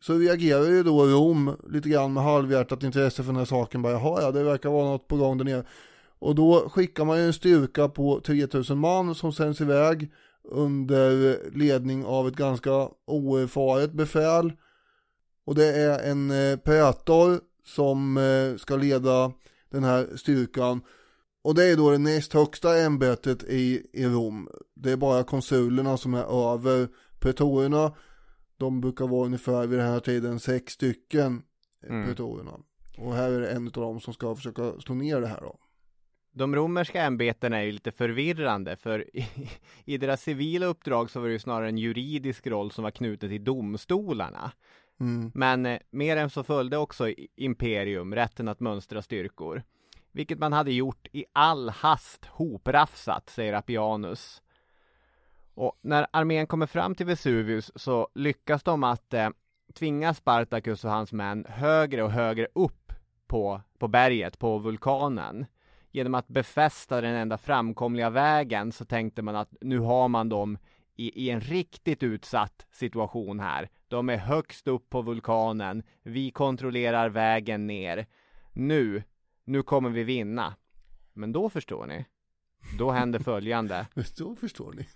så 0.00 0.18
reagerar 0.18 0.64
ju 0.64 0.82
då 0.82 1.06
Rom 1.06 1.56
lite 1.68 1.88
grann 1.88 2.12
med 2.12 2.22
halvhjärtat 2.22 2.82
intresse 2.82 3.22
för 3.22 3.32
den 3.32 3.38
här 3.38 3.44
saken. 3.44 3.82
Bara, 3.82 3.92
Jaha, 3.92 4.22
ja, 4.22 4.30
det 4.30 4.42
verkar 4.42 4.70
vara 4.70 4.90
något 4.90 5.08
på 5.08 5.16
gång 5.16 5.38
där 5.38 5.44
nere. 5.44 5.64
Och 6.18 6.34
då 6.34 6.68
skickar 6.68 7.04
man 7.04 7.18
ju 7.18 7.26
en 7.26 7.32
styrka 7.32 7.88
på 7.88 8.20
3000 8.20 8.78
man 8.78 9.14
som 9.14 9.32
sänds 9.32 9.60
iväg 9.60 10.10
under 10.44 11.38
ledning 11.54 12.04
av 12.04 12.28
ett 12.28 12.36
ganska 12.36 12.88
oerfaret 13.06 13.92
befäl. 13.92 14.52
Och 15.44 15.54
det 15.54 15.66
är 15.66 16.10
en 16.10 16.30
eh, 16.30 16.56
praetor 16.56 17.40
som 17.66 18.16
eh, 18.16 18.56
ska 18.56 18.76
leda 18.76 19.32
den 19.70 19.84
här 19.84 20.16
styrkan. 20.16 20.80
Och 21.42 21.54
det 21.54 21.64
är 21.64 21.76
då 21.76 21.90
det 21.90 21.98
näst 21.98 22.32
högsta 22.32 22.78
ämbetet 22.78 23.44
i, 23.44 23.86
i 23.92 24.06
Rom. 24.06 24.48
Det 24.74 24.90
är 24.92 24.96
bara 24.96 25.24
konsulerna 25.24 25.96
som 25.96 26.14
är 26.14 26.52
över 26.54 26.88
pretorerna. 27.18 27.92
De 28.56 28.80
brukar 28.80 29.06
vara 29.06 29.26
ungefär 29.26 29.66
vid 29.66 29.78
den 29.78 29.88
här 29.88 30.00
tiden 30.00 30.40
sex 30.40 30.72
stycken 30.72 31.42
eh, 31.86 31.90
Mm. 31.90 32.06
pretorerna. 32.06 32.52
Och 32.98 33.14
här 33.14 33.30
är 33.32 33.40
det 33.40 33.48
en 33.50 33.66
av 33.66 33.72
dem 33.72 34.00
som 34.00 34.14
ska 34.14 34.34
försöka 34.36 34.80
slå 34.80 34.94
ner 34.94 35.20
det 35.20 35.26
här 35.26 35.40
då. 35.40 35.58
De 36.36 36.56
romerska 36.56 37.02
ämbetena 37.02 37.56
är 37.58 37.62
ju 37.62 37.72
lite 37.72 37.92
förvirrande 37.92 38.76
för 38.76 39.16
i, 39.16 39.28
i 39.84 39.98
deras 39.98 40.22
civila 40.22 40.66
uppdrag 40.66 41.10
så 41.10 41.20
var 41.20 41.26
det 41.26 41.32
ju 41.32 41.38
snarare 41.38 41.68
en 41.68 41.78
juridisk 41.78 42.46
roll 42.46 42.70
som 42.70 42.84
var 42.84 42.90
knutet 42.90 43.30
till 43.30 43.44
domstolarna. 43.44 44.52
Mm. 45.00 45.32
Men 45.34 45.66
eh, 45.66 45.78
mer 45.90 46.16
än 46.16 46.30
så 46.30 46.42
följde 46.42 46.76
också 46.76 47.08
imperium 47.36 48.14
rätten 48.14 48.48
att 48.48 48.60
mönstra 48.60 49.02
styrkor. 49.02 49.62
Vilket 50.12 50.38
man 50.38 50.52
hade 50.52 50.72
gjort 50.72 51.06
i 51.12 51.24
all 51.32 51.68
hast 51.68 52.24
hoprafsat, 52.24 53.30
säger 53.30 53.52
Appianus. 53.52 54.42
Och 55.54 55.78
när 55.82 56.06
armén 56.10 56.46
kommer 56.46 56.66
fram 56.66 56.94
till 56.94 57.06
Vesuvius 57.06 57.72
så 57.74 58.08
lyckas 58.14 58.62
de 58.62 58.84
att 58.84 59.14
eh, 59.14 59.28
tvinga 59.74 60.14
Spartacus 60.14 60.84
och 60.84 60.90
hans 60.90 61.12
män 61.12 61.46
högre 61.48 62.02
och 62.02 62.10
högre 62.10 62.48
upp 62.54 62.92
på, 63.26 63.60
på 63.78 63.88
berget, 63.88 64.38
på 64.38 64.58
vulkanen. 64.58 65.46
Genom 65.94 66.14
att 66.14 66.28
befästa 66.28 67.00
den 67.00 67.14
enda 67.14 67.38
framkomliga 67.38 68.10
vägen 68.10 68.72
så 68.72 68.84
tänkte 68.84 69.22
man 69.22 69.36
att 69.36 69.54
nu 69.60 69.78
har 69.78 70.08
man 70.08 70.28
dem 70.28 70.58
i, 70.96 71.24
i 71.26 71.30
en 71.30 71.40
riktigt 71.40 72.02
utsatt 72.02 72.66
situation 72.70 73.40
här. 73.40 73.68
De 73.88 74.08
är 74.08 74.16
högst 74.16 74.68
upp 74.68 74.90
på 74.90 75.02
vulkanen. 75.02 75.82
Vi 76.02 76.30
kontrollerar 76.30 77.08
vägen 77.08 77.66
ner. 77.66 78.06
Nu, 78.52 79.02
nu 79.44 79.62
kommer 79.62 79.90
vi 79.90 80.04
vinna. 80.04 80.54
Men 81.12 81.32
då 81.32 81.50
förstår 81.50 81.86
ni. 81.86 82.04
Då 82.78 82.90
händer 82.90 83.18
följande. 83.24 83.86
Så 84.04 84.36
förstår 84.36 84.72
ni. 84.72 84.88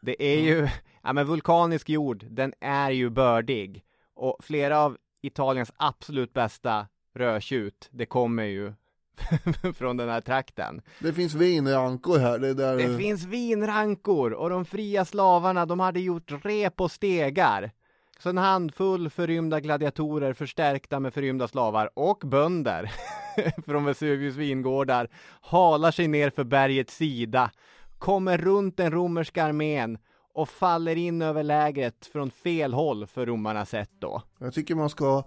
Det 0.00 0.22
är 0.22 0.40
ju, 0.40 0.68
ja 1.02 1.12
men 1.12 1.26
vulkanisk 1.26 1.88
jord, 1.88 2.24
den 2.30 2.54
är 2.60 2.90
ju 2.90 3.10
bördig. 3.10 3.84
Och 4.14 4.36
flera 4.40 4.78
av 4.78 4.98
Italiens 5.20 5.72
absolut 5.76 6.32
bästa 6.32 6.86
rödtjut, 7.14 7.88
det 7.92 8.06
kommer 8.06 8.44
ju 8.44 8.72
från 9.74 9.96
den 9.96 10.08
här 10.08 10.20
trakten. 10.20 10.82
Det 10.98 11.12
finns 11.12 11.34
vinrankor 11.34 12.18
här. 12.18 12.38
Det 12.38 12.48
är 12.48 12.54
där 12.54 12.76
Det 12.76 12.98
finns 12.98 13.24
vinrankor 13.24 14.32
och 14.32 14.50
de 14.50 14.64
fria 14.64 15.04
slavarna, 15.04 15.66
de 15.66 15.80
hade 15.80 16.00
gjort 16.00 16.44
rep 16.44 16.80
och 16.80 16.90
stegar. 16.90 17.70
Så 18.18 18.28
en 18.28 18.38
handfull 18.38 19.10
förrymda 19.10 19.60
gladiatorer 19.60 20.32
förstärkta 20.32 21.00
med 21.00 21.14
förrymda 21.14 21.48
slavar 21.48 21.90
och 21.94 22.18
bönder 22.24 22.92
från 23.66 23.84
Vesuvius 23.84 24.36
vingårdar 24.36 25.08
halar 25.40 25.90
sig 25.90 26.08
ner 26.08 26.30
för 26.30 26.44
bergets 26.44 26.96
sida, 26.96 27.50
kommer 27.98 28.38
runt 28.38 28.76
den 28.76 28.90
romerska 28.90 29.44
armén 29.44 29.98
och 30.34 30.48
faller 30.48 30.96
in 30.96 31.22
över 31.22 31.42
lägret 31.42 32.06
från 32.06 32.30
fel 32.30 32.74
håll 32.74 33.06
för 33.06 33.26
romarnas 33.26 33.70
sätt 33.70 33.90
då. 33.98 34.22
Jag 34.38 34.54
tycker 34.54 34.74
man 34.74 34.90
ska 34.90 35.24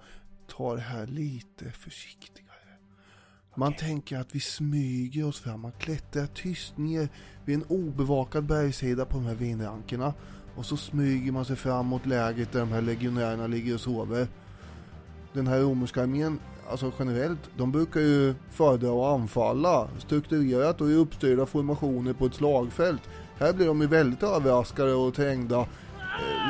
ta 0.47 0.75
det 0.75 0.82
här 0.82 1.08
lite 1.08 1.71
försiktigare. 1.71 2.48
Man 3.60 3.74
tänker 3.74 4.19
att 4.19 4.36
vi 4.36 4.39
smyger 4.39 5.28
oss 5.28 5.39
fram, 5.39 5.62
man 5.62 5.72
klättrar 5.72 6.26
tyst 6.26 6.78
ner 6.78 7.10
vid 7.45 7.56
en 7.56 7.63
obevakad 7.63 8.43
bergssida 8.43 9.06
på 9.06 9.17
de 9.17 9.26
här 9.26 9.36
vinrankerna. 9.36 10.13
Och 10.56 10.65
så 10.65 10.78
smyger 10.78 11.32
man 11.32 11.45
sig 11.45 11.56
fram 11.56 11.86
mot 11.86 12.06
lägret 12.06 12.52
där 12.52 12.60
de 12.60 12.69
här 12.69 12.82
legionärerna 12.82 13.48
ligger 13.48 13.74
och 13.74 13.80
sover. 13.80 14.28
Den 15.34 15.48
här 15.48 15.60
romerska 15.60 16.04
armén, 16.04 16.39
alltså 16.69 16.91
generellt, 17.00 17.39
de 17.58 17.72
brukar 17.72 18.00
ju 18.00 18.36
föredra 18.52 18.89
att 18.89 19.19
anfalla 19.19 19.89
strukturerat 19.98 20.82
och 20.82 20.89
i 20.89 20.93
uppstyrda 20.93 21.45
formationer 21.45 22.13
på 22.13 22.26
ett 22.26 22.36
slagfält. 22.36 23.02
Här 23.38 23.54
blir 23.54 23.67
de 23.67 23.82
ju 23.82 23.88
väldigt 23.88 24.24
överraskade 24.24 24.93
och 24.93 25.13
trängda 25.13 25.65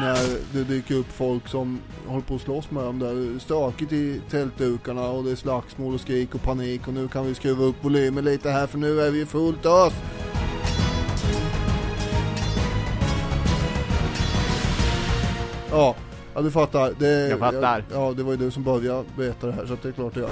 när 0.01 0.39
det 0.53 0.63
dyker 0.63 0.95
upp 0.95 1.07
folk 1.11 1.47
som 1.47 1.79
håller 2.07 2.21
på 2.21 2.35
att 2.35 2.41
slåss 2.41 2.71
med 2.71 2.83
dem 2.83 2.99
där. 2.99 3.39
Stökigt 3.39 3.91
i 3.91 4.21
tältdukarna 4.29 5.09
och 5.09 5.23
det 5.23 5.31
är 5.31 5.35
slagsmål 5.35 5.93
och 5.93 6.01
skrik 6.01 6.35
och 6.35 6.41
panik 6.43 6.87
och 6.87 6.93
nu 6.93 7.07
kan 7.07 7.25
vi 7.25 7.35
skruva 7.35 7.63
upp 7.63 7.75
volymen 7.83 8.25
lite 8.25 8.49
här 8.49 8.67
för 8.67 8.77
nu 8.77 9.01
är 9.01 9.11
vi 9.11 9.25
fullt 9.25 9.65
ös. 9.65 9.93
Ja, 15.71 15.95
ja 16.35 16.41
du 16.41 16.51
fattar. 16.51 16.93
Det, 16.99 17.29
Jag 17.29 17.39
fattar. 17.39 17.83
Ja, 17.91 18.13
det 18.13 18.23
var 18.23 18.31
ju 18.31 18.37
du 18.37 18.51
som 18.51 18.63
började 18.63 19.03
berätta 19.17 19.47
det 19.47 19.53
här 19.53 19.65
så 19.65 19.77
det 19.81 19.87
är 19.87 19.91
klart 19.91 20.13
det 20.13 20.19
gör. 20.19 20.29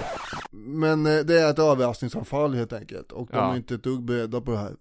Men 0.52 1.06
eh, 1.06 1.20
det 1.20 1.42
är 1.42 1.50
ett 1.50 1.60
överraskningsanfall 1.60 2.54
helt 2.56 2.74
enkelt 2.74 3.12
och 3.12 3.28
de 3.32 3.38
Ja. 3.38 3.52
är 3.54 3.58
inte 3.58 3.76
ett 3.76 3.84
dugg 3.84 4.04
beredda 4.04 4.42
på 4.42 4.52
det 4.52 4.58
här. 4.58 4.76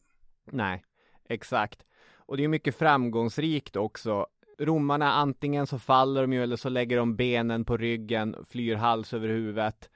Nej, 0.53 0.85
exakt. 1.29 1.79
Och 2.17 2.37
det 2.37 2.45
är 2.45 2.49
mycket 2.49 2.77
framgångsrikt 2.79 3.77
också. 3.77 4.27
Romarna 4.59 5.13
antingen 5.13 5.67
så 5.67 5.79
faller 5.79 6.23
de 6.23 6.33
ju 6.33 6.43
eller 6.43 6.57
så 6.57 6.69
lägger 6.69 6.97
de 6.97 7.17
benen 7.17 7.65
på 7.65 7.77
ryggen, 7.77 8.37
flyr 8.49 8.75
hals 8.75 9.15
över 9.15 9.29
huvudet. 9.29 9.91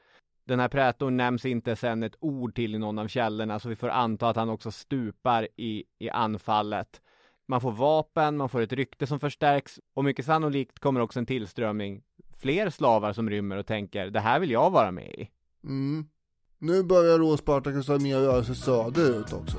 Den 0.44 0.60
här 0.60 0.68
prätorn 0.68 1.16
nämns 1.16 1.44
inte 1.44 1.76
sen 1.76 2.02
ett 2.02 2.16
ord 2.20 2.54
till 2.54 2.74
i 2.74 2.78
någon 2.78 2.98
av 2.98 3.08
källorna 3.08 3.58
så 3.58 3.68
vi 3.68 3.76
får 3.76 3.88
anta 3.88 4.28
att 4.28 4.36
han 4.36 4.48
också 4.48 4.70
stupar 4.70 5.48
i, 5.56 5.84
i 5.98 6.10
anfallet. 6.10 7.00
Man 7.46 7.60
får 7.60 7.72
vapen, 7.72 8.36
man 8.36 8.48
får 8.48 8.60
ett 8.60 8.72
rykte 8.72 9.06
som 9.06 9.20
förstärks 9.20 9.80
och 9.94 10.04
mycket 10.04 10.26
sannolikt 10.26 10.78
kommer 10.78 11.00
också 11.00 11.18
en 11.18 11.26
tillströmning. 11.26 12.02
Fler 12.38 12.70
slavar 12.70 13.12
som 13.12 13.30
rymmer 13.30 13.56
och 13.56 13.66
tänker 13.66 14.10
det 14.10 14.20
här 14.20 14.40
vill 14.40 14.50
jag 14.50 14.70
vara 14.70 14.90
med 14.90 15.08
i. 15.08 15.30
Mm. 15.64 16.06
Nu 16.58 16.82
börjar 16.82 17.18
då 17.18 17.36
Spartacus 17.36 17.90
armé 17.90 18.14
röra 18.14 18.44
sig 18.44 18.54
söderut 18.54 19.32
också. 19.32 19.58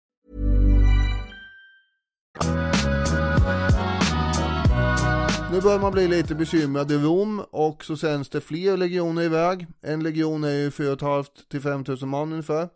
Nu 5.61 5.65
börjar 5.65 5.79
man 5.79 5.91
bli 5.91 6.07
lite 6.07 6.35
bekymrad 6.35 6.91
i 6.91 6.97
Rom 6.97 7.39
och 7.51 7.83
så 7.83 7.97
sänds 7.97 8.29
det 8.29 8.41
fler 8.41 8.77
legioner 8.77 9.21
iväg. 9.21 9.67
En 9.81 10.03
legion 10.03 10.43
är 10.43 10.49
ju 10.49 10.71
4 10.71 10.97
500 10.97 11.23
till 11.49 11.61
5 11.61 11.83
000 11.87 11.97
man 12.05 12.31
ungefär. 12.31 12.69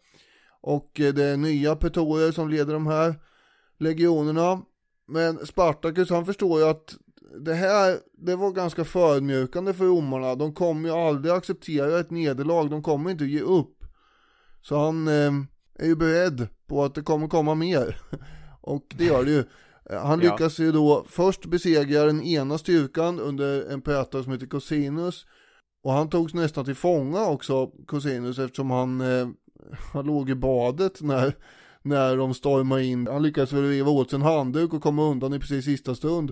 Och 0.62 1.00
eh, 1.00 1.14
det 1.14 1.24
är 1.24 1.38
nya 1.38 1.76
pretorer 1.76 2.32
som 2.32 2.50
leder 2.50 2.74
de 2.74 2.88
här 2.88 3.16
legionerna. 3.78 4.62
Men 5.08 5.46
Spartacus 5.46 6.10
han 6.10 6.26
förstår 6.26 6.60
ju 6.60 6.68
att 6.68 6.96
det 7.40 7.54
här, 7.54 7.98
det 8.18 8.36
var 8.36 8.52
ganska 8.52 8.84
förödmjukande 8.84 9.74
för 9.74 9.86
romarna. 9.86 10.36
De 10.36 10.54
kommer 10.54 10.90
ju 10.90 10.96
aldrig 10.96 11.34
acceptera 11.34 12.00
ett 12.00 12.12
nederlag, 12.12 12.70
de 12.70 12.84
kommer 12.84 13.12
inte 13.12 13.26
ge 13.26 13.42
upp. 13.42 13.86
Så 14.62 14.78
han 14.78 15.08
eh, 15.08 15.32
är 15.80 15.86
ju 15.86 15.96
beredd 15.96 16.48
på 16.68 16.84
att 16.84 16.96
det 16.96 17.02
kommer 17.02 17.28
komma 17.28 17.56
mer. 17.56 18.02
Och 18.62 18.86
det 18.98 19.06
gör 19.06 19.26
det 19.26 19.32
ju. 19.32 19.44
Han 19.90 20.22
Ja. 20.22 20.32
lyckas 20.32 20.60
ju 20.60 20.72
då 20.72 21.06
först 21.10 21.46
besegra 21.46 22.04
den 22.06 22.22
ena 22.24 22.58
styrkan 22.58 23.20
under 23.20 23.72
en 23.72 23.82
prätare 23.82 24.24
som 24.24 24.32
heter 24.32 24.48
Cosinus. 24.48 25.26
Och 25.84 25.92
han 25.92 26.10
togs 26.10 26.34
nästan 26.34 26.66
till 26.66 26.76
fånga 26.76 27.26
också, 27.28 27.68
Cosinus, 27.88 28.40
eftersom 28.40 28.72
han, 28.72 29.02
eh, 29.02 29.28
han 29.94 30.06
låg 30.06 30.30
i 30.30 30.36
badet 30.36 31.02
när, 31.02 31.36
när 31.82 32.18
de 32.18 32.34
stormade 32.34 32.86
in. 32.86 33.08
Han 33.08 33.24
lyckades 33.24 33.54
väl 33.54 33.64
veva 33.64 33.92
åt 33.92 34.10
sin 34.10 34.22
handduk 34.22 34.74
och 34.74 34.84
komma 34.84 35.04
undan 35.04 35.34
i 35.34 35.40
precis 35.40 35.66
sista 35.66 35.96
stund. 35.96 36.32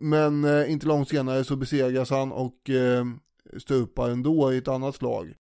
Men 0.00 0.44
eh, 0.44 0.72
inte 0.72 0.86
långt 0.86 1.08
senare 1.08 1.44
så 1.44 1.56
besegras 1.56 2.10
han 2.10 2.32
och 2.32 2.70
eh, 2.70 3.04
stupar 3.58 4.10
ändå 4.10 4.52
i 4.52 4.56
ett 4.56 4.68
annat 4.68 4.94
slag. 4.94 5.34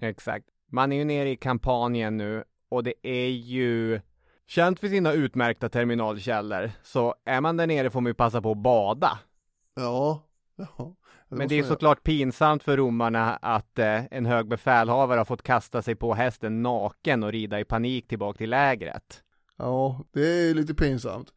Exakt. 0.00 0.46
Man 0.70 0.92
är 0.92 0.96
ju 0.96 1.04
nere 1.04 1.30
i 1.30 1.36
kampanjen 1.36 2.16
nu 2.16 2.44
och 2.68 2.84
det 2.84 2.94
är 3.02 3.28
ju 3.28 4.00
känt 4.52 4.80
för 4.80 4.88
sina 4.88 5.12
utmärkta 5.12 5.68
terminalkällor. 5.68 6.70
Så 6.82 7.14
är 7.24 7.40
man 7.40 7.56
där 7.56 7.66
nere 7.66 7.90
får 7.90 8.00
man 8.00 8.10
ju 8.10 8.14
passa 8.14 8.42
på 8.42 8.50
att 8.50 8.58
bada. 8.58 9.18
Ja, 9.74 10.26
ja. 10.56 10.96
Men 11.28 11.48
det 11.48 11.54
är 11.54 11.56
ju 11.56 11.64
såklart 11.64 12.04
pinsamt 12.04 12.62
för 12.62 12.76
romarna 12.76 13.36
att 13.36 13.78
eh, 13.78 14.04
en 14.10 14.26
hög 14.26 14.48
befälhavare 14.48 15.18
har 15.18 15.24
fått 15.24 15.42
kasta 15.42 15.82
sig 15.82 15.94
på 15.94 16.14
hästen 16.14 16.62
naken 16.62 17.22
och 17.22 17.32
rida 17.32 17.60
i 17.60 17.64
panik 17.64 18.08
tillbaka 18.08 18.38
till 18.38 18.50
lägret. 18.50 19.22
Ja, 19.56 20.04
det 20.12 20.26
är 20.26 20.54
lite 20.54 20.74
pinsamt. 20.74 21.28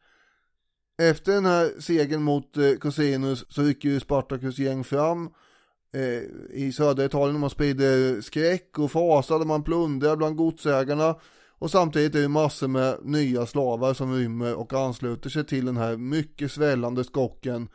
Efter 1.02 1.32
den 1.32 1.46
här 1.46 1.80
segern 1.80 2.22
mot 2.22 2.56
eh, 2.56 2.72
Cosinus 2.80 3.44
så 3.48 3.62
rycker 3.62 3.88
ju 3.88 4.00
Spartacus 4.00 4.58
gäng 4.58 4.84
fram 4.84 5.30
eh, 5.94 6.22
i 6.50 6.72
södra 6.72 7.04
Italien 7.04 7.34
och 7.34 7.40
man 7.40 7.50
sprider 7.50 8.20
skräck 8.20 8.78
och 8.78 8.90
fasa 8.90 9.38
där 9.38 9.46
man 9.46 9.62
plundrar 9.62 10.16
bland 10.16 10.36
godsägarna 10.36 11.14
och 11.58 11.70
samtidigt 11.70 12.14
är 12.14 12.20
det 12.20 12.28
massor 12.28 12.68
med 12.68 12.96
nya 13.02 13.46
slavar 13.46 13.94
som 13.94 14.14
rymmer 14.14 14.54
och 14.54 14.72
ansluter 14.72 15.30
sig 15.30 15.44
till 15.44 15.66
den 15.66 15.76
här 15.76 15.96
mycket 15.96 16.52
svällande 16.52 17.04
skocken 17.04 17.68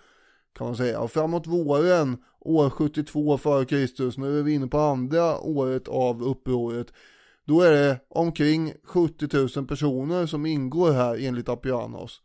kan 0.58 0.68
man 0.68 0.76
säga. 0.76 1.00
Och 1.00 1.12
framåt 1.12 1.48
våren 1.48 2.18
år 2.40 2.70
72 2.70 3.38
före 3.38 3.66
Kristus, 3.66 4.18
nu 4.18 4.40
är 4.40 4.44
vi 4.44 4.54
inne 4.54 4.68
på 4.68 4.80
andra 4.80 5.40
året 5.40 5.88
av 5.88 6.24
upproret, 6.24 6.88
då 7.46 7.62
är 7.62 7.72
det 7.72 8.00
omkring 8.10 8.74
70 8.84 9.58
000 9.58 9.68
personer 9.68 10.26
som 10.26 10.46
ingår 10.46 10.92
här 10.92 11.28
enligt 11.28 11.50
Appianos. 11.50 12.22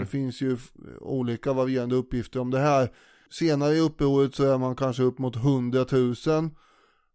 Det 0.00 0.06
finns 0.06 0.40
ju 0.40 0.56
olika 1.00 1.52
varierande 1.52 1.96
uppgifter 1.96 2.40
om 2.40 2.50
det 2.50 2.58
här. 2.58 2.88
Senare 3.30 3.74
i 3.74 3.80
upproret 3.80 4.34
så 4.34 4.44
är 4.44 4.58
man 4.58 4.76
kanske 4.76 5.02
upp 5.02 5.18
mot 5.18 5.36
100 5.36 5.86
000 5.92 6.50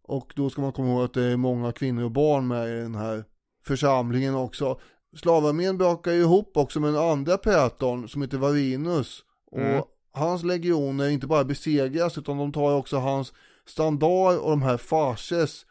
och 0.03 0.33
då 0.35 0.49
ska 0.49 0.61
man 0.61 0.71
komma 0.71 0.89
ihåg 0.89 1.03
att 1.03 1.13
det 1.13 1.23
är 1.23 1.37
många 1.37 1.71
kvinnor 1.71 2.03
och 2.03 2.11
barn 2.11 2.47
med 2.47 2.69
i 2.69 2.81
den 2.81 2.95
här 2.95 3.23
församlingen 3.67 4.35
också. 4.35 4.79
Slavarmén 5.15 5.77
brakar 5.77 6.11
ju 6.11 6.19
ihop 6.21 6.57
också 6.57 6.79
med 6.79 6.89
en 6.89 6.97
andra 6.97 7.37
praetorn 7.37 8.07
som 8.07 8.21
heter 8.21 8.37
Varinus 8.37 9.23
och 9.51 9.59
Mm. 9.59 9.83
hans 10.11 10.43
legioner 10.43 11.09
inte 11.09 11.27
bara 11.27 11.43
besegras 11.43 12.17
utan 12.17 12.37
de 12.37 12.51
tar 12.51 12.73
också 12.75 12.97
hans 12.97 13.33
standard 13.65 14.37
och 14.37 14.49
de 14.49 14.61
här 14.61 14.77
farses 14.77 15.65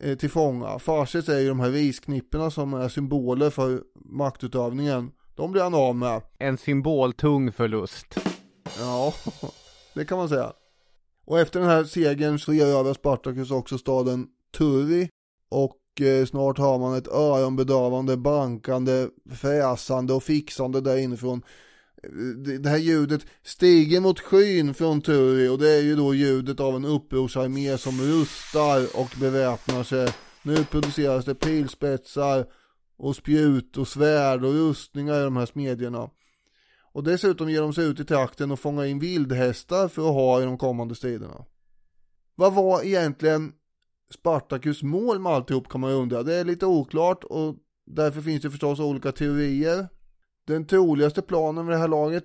eh, 0.00 0.18
till 0.18 0.30
fånga. 0.30 0.78
Farses 0.78 1.28
är 1.28 1.38
ju 1.38 1.48
de 1.48 1.60
här 1.60 1.70
risknipporna 1.70 2.50
som 2.50 2.74
är 2.74 2.88
symboler 2.88 3.50
för 3.50 3.82
maktutövningen. 3.94 5.10
De 5.34 5.52
blir 5.52 5.62
han 5.62 5.74
av 5.74 5.96
med. 5.96 6.22
En 6.38 6.58
symboltung 6.58 7.52
förlust. 7.52 8.06
Ja, 8.78 9.14
det 9.94 10.04
kan 10.04 10.18
man 10.18 10.28
säga. 10.28 10.52
Och 11.24 11.40
efter 11.40 11.60
den 11.60 11.68
här 11.68 11.84
segern 11.84 12.38
så 12.38 12.52
erövrar 12.52 12.94
Spartacus 12.94 13.50
också 13.50 13.78
staden 13.78 14.26
Turri 14.58 15.08
och 15.50 15.76
Eh, 16.00 16.26
snart 16.26 16.58
har 16.58 16.78
man 16.78 16.94
ett 16.94 17.08
öronbedövande, 17.08 18.16
bankande, 18.16 19.08
fräsande 19.30 20.12
och 20.12 20.22
fixande 20.22 20.80
där 20.80 20.96
inifrån. 20.96 21.42
Eh, 22.02 22.10
det 22.60 22.68
här 22.68 22.78
ljudet 22.78 23.26
stiger 23.42 24.00
mot 24.00 24.20
skyn 24.20 24.74
från 24.74 25.00
Turi 25.00 25.48
och 25.48 25.58
det 25.58 25.70
är 25.70 25.82
ju 25.82 25.96
då 25.96 26.14
ljudet 26.14 26.60
av 26.60 26.76
en 26.76 26.84
upprorsarmé 26.84 27.78
som 27.78 28.00
rustar 28.00 29.00
och 29.00 29.10
beväpnar 29.20 29.82
sig. 29.82 30.08
Nu 30.42 30.64
produceras 30.64 31.24
det 31.24 31.34
pilspetsar 31.34 32.46
och 32.96 33.16
spjut 33.16 33.76
och 33.76 33.88
svärd 33.88 34.44
och 34.44 34.52
rustningar 34.52 35.20
i 35.20 35.24
de 35.24 35.36
här 35.36 35.46
smedjorna. 35.46 36.10
Och 36.92 37.04
dessutom 37.04 37.50
ger 37.50 37.60
de 37.60 37.72
sig 37.72 37.84
ut 37.84 38.00
i 38.00 38.04
trakten 38.04 38.50
och 38.50 38.60
fångar 38.60 38.84
in 38.84 38.98
vildhästar 38.98 39.88
för 39.88 40.08
att 40.08 40.14
ha 40.14 40.42
i 40.42 40.44
de 40.44 40.58
kommande 40.58 40.94
striderna. 40.94 41.44
Vad 42.34 42.54
var 42.54 42.82
egentligen 42.82 43.52
Spartacus 44.12 44.82
mål 44.82 45.18
med 45.18 45.32
alltihop 45.32 45.68
kan 45.68 45.80
man 45.80 45.90
ju 45.90 45.96
undra. 45.96 46.22
Det 46.22 46.34
är 46.34 46.44
lite 46.44 46.66
oklart 46.66 47.24
och 47.24 47.56
därför 47.86 48.20
finns 48.20 48.42
det 48.42 48.50
förstås 48.50 48.80
olika 48.80 49.12
teorier. 49.12 49.88
Den 50.46 50.66
troligaste 50.66 51.22
planen 51.22 51.64
med 51.66 51.74
det 51.74 51.78
här 51.78 51.88
laget 51.88 52.24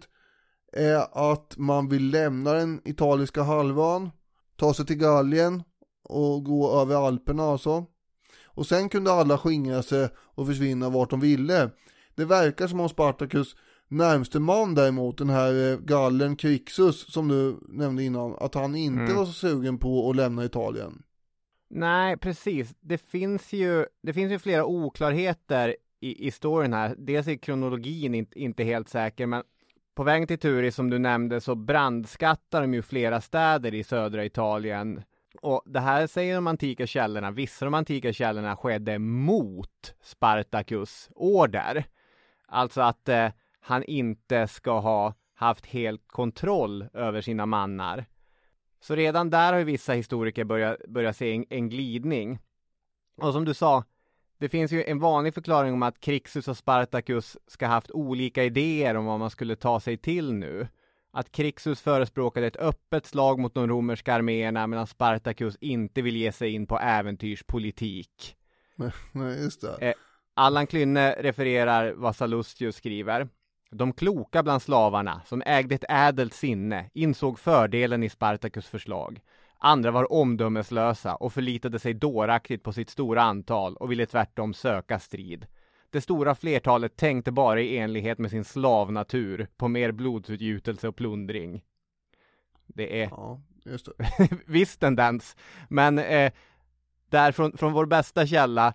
är 0.73 1.31
att 1.31 1.57
man 1.57 1.89
vill 1.89 2.09
lämna 2.11 2.53
den 2.53 2.81
italiska 2.85 3.43
halvön, 3.43 4.09
ta 4.55 4.73
sig 4.73 4.85
till 4.85 4.95
Gallien 4.97 5.63
och 6.03 6.43
gå 6.43 6.81
över 6.81 7.07
Alperna 7.07 7.43
alltså. 7.43 7.85
Och 8.45 8.65
sen 8.67 8.89
kunde 8.89 9.11
alla 9.11 9.37
skingra 9.37 9.83
sig 9.83 10.09
och 10.17 10.47
försvinna 10.47 10.89
vart 10.89 11.09
de 11.09 11.19
ville. 11.19 11.69
Det 12.15 12.25
verkar 12.25 12.67
som 12.67 12.79
om 12.79 12.89
Spartacus 12.89 13.55
närmste 13.89 14.39
man 14.39 14.75
däremot, 14.75 15.17
den 15.17 15.29
här 15.29 15.71
eh, 15.71 15.77
gallen 15.79 16.35
Crixus 16.35 17.13
som 17.13 17.27
du 17.27 17.59
nämnde 17.67 18.03
innan, 18.03 18.35
att 18.39 18.55
han 18.55 18.75
inte 18.75 19.01
Mm. 19.03 19.15
var 19.15 19.25
så 19.25 19.31
sugen 19.33 19.77
på 19.77 20.09
att 20.09 20.15
lämna 20.15 20.45
Italien. 20.45 21.01
Nej, 21.69 22.17
precis. 22.17 22.75
Det 22.79 22.97
finns 22.97 23.53
ju, 23.53 23.85
det 24.01 24.13
finns 24.13 24.31
ju 24.31 24.39
flera 24.39 24.65
oklarheter 24.65 25.75
i, 25.99 26.27
i 26.27 26.31
storyn 26.31 26.73
här. 26.73 26.95
Dels 26.97 27.27
är 27.27 27.35
kronologin 27.35 28.15
inte, 28.15 28.39
inte 28.39 28.63
helt 28.63 28.89
säker, 28.89 29.25
men 29.25 29.43
på 29.95 30.03
vägen 30.03 30.27
till 30.27 30.39
Turi 30.39 30.71
som 30.71 30.89
du 30.89 30.99
nämnde 30.99 31.41
så 31.41 31.55
brandskattar 31.55 32.61
de 32.61 32.73
ju 32.73 32.81
flera 32.81 33.21
städer 33.21 33.73
i 33.73 33.83
södra 33.83 34.25
Italien. 34.25 35.03
Och 35.41 35.63
det 35.65 35.79
här 35.79 36.07
säger 36.07 36.35
de 36.35 36.47
antika 36.47 36.87
källorna, 36.87 37.31
vissa 37.31 37.65
av 37.65 37.71
de 37.71 37.77
antika 37.77 38.13
källorna 38.13 38.55
skedde 38.55 38.99
mot 38.99 39.95
Spartacus 40.01 41.09
order. 41.15 41.85
Alltså 42.47 42.81
att 42.81 43.09
eh, 43.09 43.27
han 43.59 43.83
inte 43.83 44.47
ska 44.47 44.79
ha 44.79 45.13
haft 45.33 45.65
helt 45.65 46.07
kontroll 46.07 46.85
över 46.93 47.21
sina 47.21 47.45
mannar. 47.45 48.05
Så 48.79 48.95
redan 48.95 49.29
där 49.29 49.51
har 49.51 49.59
ju 49.59 49.65
vissa 49.65 49.93
historiker 49.93 50.43
börjat, 50.43 50.77
börjat 50.87 51.17
se 51.17 51.35
en, 51.35 51.45
en 51.49 51.69
glidning. 51.69 52.39
Och 53.21 53.33
som 53.33 53.45
du 53.45 53.53
sa, 53.53 53.83
Det 54.39 54.49
finns 54.49 54.71
ju 54.71 54.83
en 54.83 54.99
vanlig 54.99 55.33
förklaring 55.33 55.73
om 55.73 55.83
att 55.83 55.99
Krixus 55.99 56.47
och 56.47 56.57
Spartacus 56.57 57.37
ska 57.47 57.67
haft 57.67 57.91
olika 57.91 58.43
idéer 58.43 58.95
om 58.95 59.05
vad 59.05 59.19
man 59.19 59.29
skulle 59.29 59.55
ta 59.55 59.79
sig 59.79 59.97
till 59.97 60.33
nu. 60.33 60.67
Att 61.11 61.31
Krixus 61.31 61.81
förespråkade 61.81 62.47
ett 62.47 62.55
öppet 62.55 63.05
slag 63.05 63.39
mot 63.39 63.53
de 63.53 63.67
romerska 63.67 64.13
arméerna 64.13 64.67
medan 64.67 64.87
Spartacus 64.87 65.55
inte 65.61 66.01
vill 66.01 66.17
ge 66.17 66.31
sig 66.31 66.51
in 66.53 66.67
på 66.67 66.79
äventyrspolitik. 66.79 68.35
Nej, 69.11 69.43
just 69.43 69.61
det. 69.61 69.87
Eh, 69.87 69.93
Allan 70.33 70.67
Klynne 70.67 71.15
refererar 71.19 71.93
vad 71.93 72.15
Sallustius 72.15 72.75
skriver. 72.75 73.27
De 73.71 73.93
kloka 73.93 74.43
bland 74.43 74.61
slavarna, 74.61 75.21
som 75.25 75.43
ägde 75.45 75.75
ett 75.75 75.85
ädelt 75.89 76.33
sinne, 76.33 76.89
insåg 76.93 77.39
fördelen 77.39 78.03
i 78.03 78.09
Spartacus 78.09 78.67
förslag. 78.67 79.19
Andra 79.59 79.91
var 79.91 80.11
omdömeslösa 80.11 81.15
och 81.15 81.33
förlitade 81.33 81.79
sig 81.79 81.93
dåraktigt 81.93 82.63
på 82.63 82.73
sitt 82.73 82.89
stora 82.89 83.21
antal 83.21 83.77
och 83.77 83.91
ville 83.91 84.05
tvärtom 84.05 84.53
söka 84.53 84.99
strid. 84.99 85.45
Det 85.89 86.01
stora 86.01 86.35
flertalet 86.35 86.95
tänkte 86.95 87.31
bara 87.31 87.61
i 87.61 87.77
enlighet 87.77 88.17
med 88.17 88.31
sin 88.31 88.45
slavnatur 88.45 89.47
på 89.57 89.67
mer 89.67 89.91
blodsutgjutelse 89.91 90.87
och 90.87 90.95
plundring. 90.95 91.63
Det 92.67 93.01
är 93.01 93.07
Ja, 93.09 93.41
just 93.65 93.85
det. 93.85 94.29
viss 94.45 94.77
tendens, 94.77 95.35
men 95.69 95.99
eh, 95.99 96.31
där 97.09 97.31
från, 97.31 97.57
från 97.57 97.73
vår 97.73 97.85
bästa 97.85 98.27
källa 98.27 98.73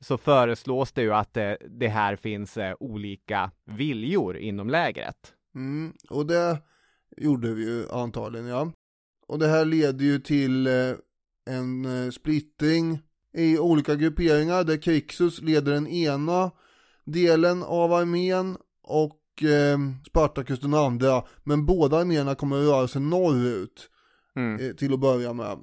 så 0.00 0.18
föreslås 0.18 0.92
det 0.92 1.02
ju 1.02 1.12
att 1.14 1.36
eh, 1.36 1.52
det 1.70 1.88
här 1.88 2.16
finns 2.16 2.56
eh, 2.56 2.74
olika 2.80 3.50
viljor 3.64 4.36
inom 4.36 4.70
lägret. 4.70 5.34
Mm, 5.54 5.92
och 6.10 6.26
det 6.26 6.58
gjorde 7.16 7.54
vi 7.54 7.64
ju 7.64 7.88
antagligen, 7.90 8.46
ja. 8.46 8.72
Och 9.26 9.38
det 9.38 9.48
här 9.48 9.64
leder 9.64 10.04
ju 10.04 10.18
till 10.18 10.66
eh, 10.66 10.94
en 11.50 12.12
splittring 12.12 12.98
i 13.32 13.58
olika 13.58 13.94
grupperingar 13.94 14.64
där 14.64 14.76
Krixus 14.82 15.40
leder 15.42 15.72
den 15.72 15.86
ena 15.86 16.50
delen 17.04 17.62
av 17.62 17.92
armén 17.92 18.56
och 18.82 19.42
eh, 19.42 19.78
Spartacus 20.06 20.60
den 20.60 20.74
andra. 20.74 21.22
Men 21.44 21.66
båda 21.66 21.96
arméerna 21.98 22.34
kommer 22.34 22.56
att 22.60 22.68
röra 22.68 22.88
sig 22.88 23.00
norrut 23.02 23.90
Mm. 24.36 24.60
eh, 24.60 24.74
till 24.76 24.92
att 24.94 25.00
börja 25.00 25.32
med. 25.32 25.58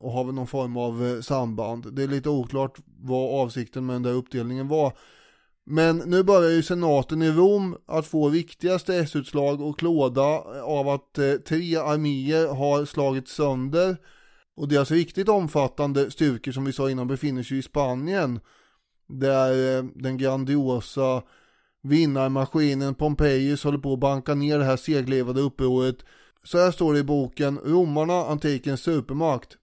Och 0.00 0.12
har 0.12 0.24
väl 0.24 0.34
någon 0.34 0.46
form 0.46 0.76
av 0.76 1.06
eh, 1.06 1.20
samband. 1.20 1.94
Det 1.94 2.02
är 2.02 2.08
lite 2.08 2.28
oklart 2.28 2.78
vad 3.00 3.40
avsikten 3.40 3.86
med 3.86 3.94
den 3.94 4.02
där 4.02 4.12
uppdelningen 4.12 4.68
var. 4.68 4.92
Men 5.68 5.96
nu 5.96 6.22
börjar 6.22 6.50
ju 6.50 6.62
senaten 6.62 7.22
i 7.22 7.30
Rom 7.30 7.76
att 7.86 8.06
få 8.06 8.28
viktiga 8.28 8.78
stressutslag 8.78 9.60
och 9.60 9.78
klåda 9.78 10.34
eh, 10.34 10.62
av 10.62 10.88
att 10.88 11.18
eh, 11.18 11.32
tre 11.32 11.76
arméer 11.76 12.46
har 12.46 12.84
slagits 12.84 13.32
sönder. 13.32 13.96
Och 14.56 14.68
deras 14.68 14.80
alltså 14.80 14.94
riktigt 14.94 15.28
omfattande 15.28 16.10
styrkor 16.10 16.52
som 16.52 16.64
vi 16.64 16.72
sa 16.72 16.90
innan 16.90 17.08
befinner 17.08 17.42
sig 17.42 17.58
i 17.58 17.62
Spanien. 17.62 18.40
Där 19.08 19.78
eh, 19.78 19.84
den 19.94 20.18
grandiosa 20.18 21.22
vinnarmaskinen 21.82 22.94
Pompejus 22.94 23.64
håller 23.64 23.78
på 23.78 23.92
att 23.92 24.00
banka 24.00 24.34
ner 24.34 24.58
det 24.58 24.64
här 24.64 24.76
seglevade 24.76 25.40
upproret. 25.40 25.96
Så 26.44 26.58
här 26.58 26.70
står 26.70 26.92
det 26.92 26.98
i 26.98 27.04
boken 27.04 27.58
Romarna, 27.64 28.26
antikens 28.26 28.80
supermakt. 28.80 29.56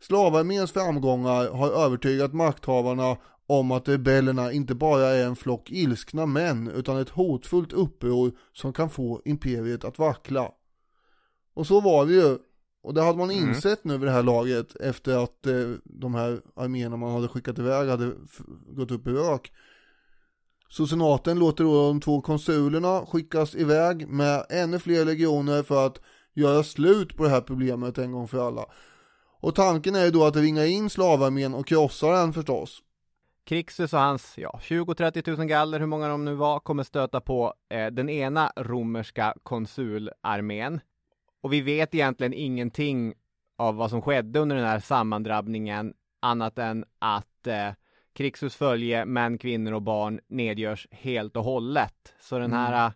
Slavarméns 0.00 0.72
framgångar 0.72 1.50
har 1.50 1.70
övertygat 1.70 2.32
makthavarna 2.32 3.16
om 3.46 3.70
att 3.70 3.88
rebellerna 3.88 4.52
inte 4.52 4.74
bara 4.74 5.06
är 5.06 5.26
en 5.26 5.36
flock 5.36 5.70
ilskna 5.70 6.26
män 6.26 6.68
utan 6.68 6.98
ett 6.98 7.08
hotfullt 7.08 7.72
uppror 7.72 8.32
som 8.52 8.72
kan 8.72 8.90
få 8.90 9.22
imperiet 9.24 9.84
att 9.84 9.98
vackla. 9.98 10.50
Och 11.54 11.66
så 11.66 11.80
var 11.80 12.06
det 12.06 12.12
ju. 12.12 12.38
Och 12.82 12.94
det 12.94 13.02
hade 13.02 13.18
man 13.18 13.30
Mm. 13.30 13.48
insett 13.48 13.84
nu 13.84 13.98
vid 13.98 14.08
det 14.08 14.12
här 14.12 14.22
laget 14.22 14.76
efter 14.76 15.24
att 15.24 15.46
eh, 15.46 15.70
de 15.84 16.14
här 16.14 16.40
arméerna 16.56 16.96
man 16.96 17.12
hade 17.12 17.28
skickat 17.28 17.58
iväg 17.58 17.88
hade 17.88 18.12
gått 18.68 18.90
upp 18.90 19.06
i 19.06 19.10
rök. 19.10 19.52
Så 20.68 20.86
senaten 20.86 21.38
låter 21.38 21.64
då 21.64 21.88
de 21.88 22.00
två 22.00 22.20
konsulerna 22.20 23.06
skickas 23.06 23.54
iväg 23.54 24.08
med 24.08 24.46
ännu 24.50 24.78
fler 24.78 25.04
legioner 25.04 25.62
för 25.62 25.86
att 25.86 26.00
göra 26.34 26.62
slut 26.62 27.16
på 27.16 27.24
det 27.24 27.30
här 27.30 27.40
problemet 27.40 27.98
en 27.98 28.12
gång 28.12 28.28
för 28.28 28.46
alla. 28.46 28.66
Och 29.40 29.54
tanken 29.54 29.94
är 29.94 30.04
ju 30.04 30.10
då 30.10 30.24
att 30.24 30.36
ringa 30.36 30.66
in 30.66 30.90
slavarmén 30.90 31.54
och 31.54 31.66
krossa 31.66 32.12
den 32.12 32.32
förstås. 32.32 32.82
Krixus 33.44 33.92
och 33.92 34.00
hans 34.00 34.38
ja, 34.38 34.60
20-30 34.62 35.36
000 35.36 35.46
galler, 35.46 35.80
hur 35.80 35.86
många 35.86 36.08
de 36.08 36.24
nu 36.24 36.34
var, 36.34 36.60
kommer 36.60 36.82
stöta 36.82 37.20
på 37.20 37.54
eh, 37.68 37.86
den 37.86 38.08
ena 38.08 38.52
romerska 38.56 39.34
konsularmén. 39.42 40.80
Och 41.40 41.52
vi 41.52 41.60
vet 41.60 41.94
egentligen 41.94 42.32
ingenting 42.34 43.14
av 43.56 43.76
vad 43.76 43.90
som 43.90 44.02
skedde 44.02 44.40
under 44.40 44.56
den 44.56 44.64
här 44.64 44.80
sammandrabbningen 44.80 45.94
annat 46.20 46.58
än 46.58 46.84
att 46.98 47.46
eh, 47.46 47.70
Krixus 48.12 48.56
följe, 48.56 49.04
män, 49.04 49.38
kvinnor 49.38 49.72
och 49.72 49.82
barn 49.82 50.20
nedgörs 50.28 50.88
helt 50.90 51.36
och 51.36 51.44
hållet. 51.44 52.14
Så 52.20 52.38
den 52.38 52.52
här, 52.52 52.86
eh, 52.86 52.92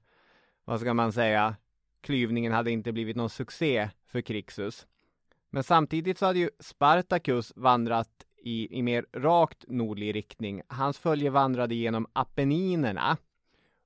vad 0.65 0.81
ska 0.81 0.95
man 0.95 1.13
säga, 1.13 1.57
klyvningen 2.01 2.53
hade 2.53 2.71
inte 2.71 2.93
blivit 2.93 3.17
någon 3.17 3.31
succé 3.31 3.91
för 4.07 4.21
Krixus. 4.21 4.87
Men 5.55 5.65
samtidigt 5.65 6.19
så 6.19 6.27
hade 6.27 6.39
ju 6.39 6.51
Spartacus 6.59 7.53
vandrat 7.57 8.09
i, 8.43 8.79
i 8.79 8.83
mer 8.83 9.07
rakt 9.13 9.65
nordlig 9.69 10.15
riktning. 10.15 10.63
Hans 10.69 10.99
följe 10.99 11.31
vandrade 11.31 11.75
genom 11.75 12.07
Apenninerna. 12.13 13.17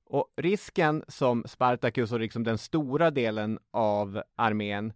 Och 0.05 0.33
risken 0.37 1.03
som 1.07 1.43
Spartacus 1.47 2.11
och 2.11 2.19
liksom 2.19 2.43
den 2.43 2.57
stora 2.57 3.11
delen 3.11 3.59
av 3.71 4.23
armén 4.35 4.93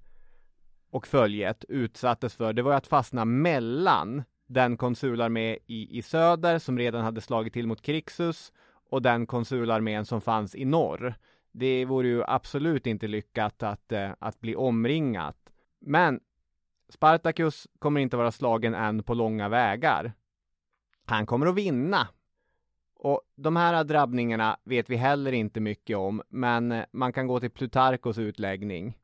och 0.90 1.08
följet 1.08 1.66
utsattes 1.70 2.36
för, 2.36 2.54
det 2.54 2.62
var 2.62 2.72
ju 2.72 2.78
att 2.78 2.88
fastna 2.88 3.26
mellan 3.26 4.24
den 4.48 4.78
konsularmé 4.78 5.58
i, 5.66 5.98
i 5.98 6.02
söder 6.02 6.60
som 6.60 6.78
redan 6.78 7.04
hade 7.04 7.22
slagit 7.22 7.54
till 7.54 7.68
mot 7.68 7.82
Krixus 7.82 8.54
och 8.90 9.02
den 9.02 9.26
konsularmén 9.26 10.06
som 10.06 10.22
fanns 10.22 10.56
i 10.56 10.66
norr. 10.66 11.16
Det 11.52 11.86
vore 11.86 12.08
ju 12.08 12.24
absolut 12.28 12.88
inte 12.88 13.08
lyckat 13.08 13.64
att, 13.64 13.92
eh, 13.92 14.12
att 14.20 14.40
bli 14.40 14.56
omringat. 14.56 15.38
Men 15.80 16.20
Spartacus 16.94 17.68
kommer 17.80 18.02
inte 18.02 18.18
vara 18.18 18.32
slagen 18.32 18.74
än 18.74 19.04
på 19.04 19.14
långa 19.14 19.50
vägar. 19.50 20.14
Han 21.06 21.26
kommer 21.26 21.48
att 21.48 21.56
vinna. 21.56 22.08
Och 22.96 23.22
de 23.36 23.56
här 23.56 23.84
drabbningarna 23.84 24.58
vet 24.64 24.90
vi 24.90 24.96
heller 24.96 25.32
inte 25.32 25.60
mycket 25.60 25.98
om, 25.98 26.22
men 26.30 26.86
man 26.92 27.14
kan 27.14 27.28
gå 27.28 27.40
till 27.40 27.52
Plutarkos 27.52 28.18
utläggning. 28.18 28.98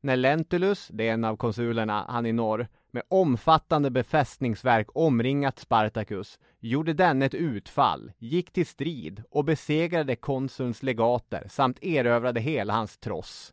När 0.00 0.16
Lentulus, 0.16 0.88
det 0.88 1.08
är 1.08 1.12
en 1.12 1.24
av 1.24 1.36
konsulerna, 1.36 2.06
han 2.08 2.26
i 2.26 2.32
norr, 2.32 2.68
med 2.90 3.02
omfattande 3.08 3.90
befästningsverk 3.90 4.86
omringat 4.94 5.58
Spartacus, 5.58 6.38
gjorde 6.58 6.92
denne 6.92 7.26
ett 7.26 7.34
utfall, 7.34 8.12
gick 8.18 8.52
till 8.52 8.66
strid 8.66 9.22
och 9.30 9.44
besegrade 9.44 10.16
konsulns 10.16 10.82
legater 10.82 11.46
samt 11.48 11.82
erövrade 11.82 12.40
hela 12.40 12.72
hans 12.72 12.98
tross. 12.98 13.52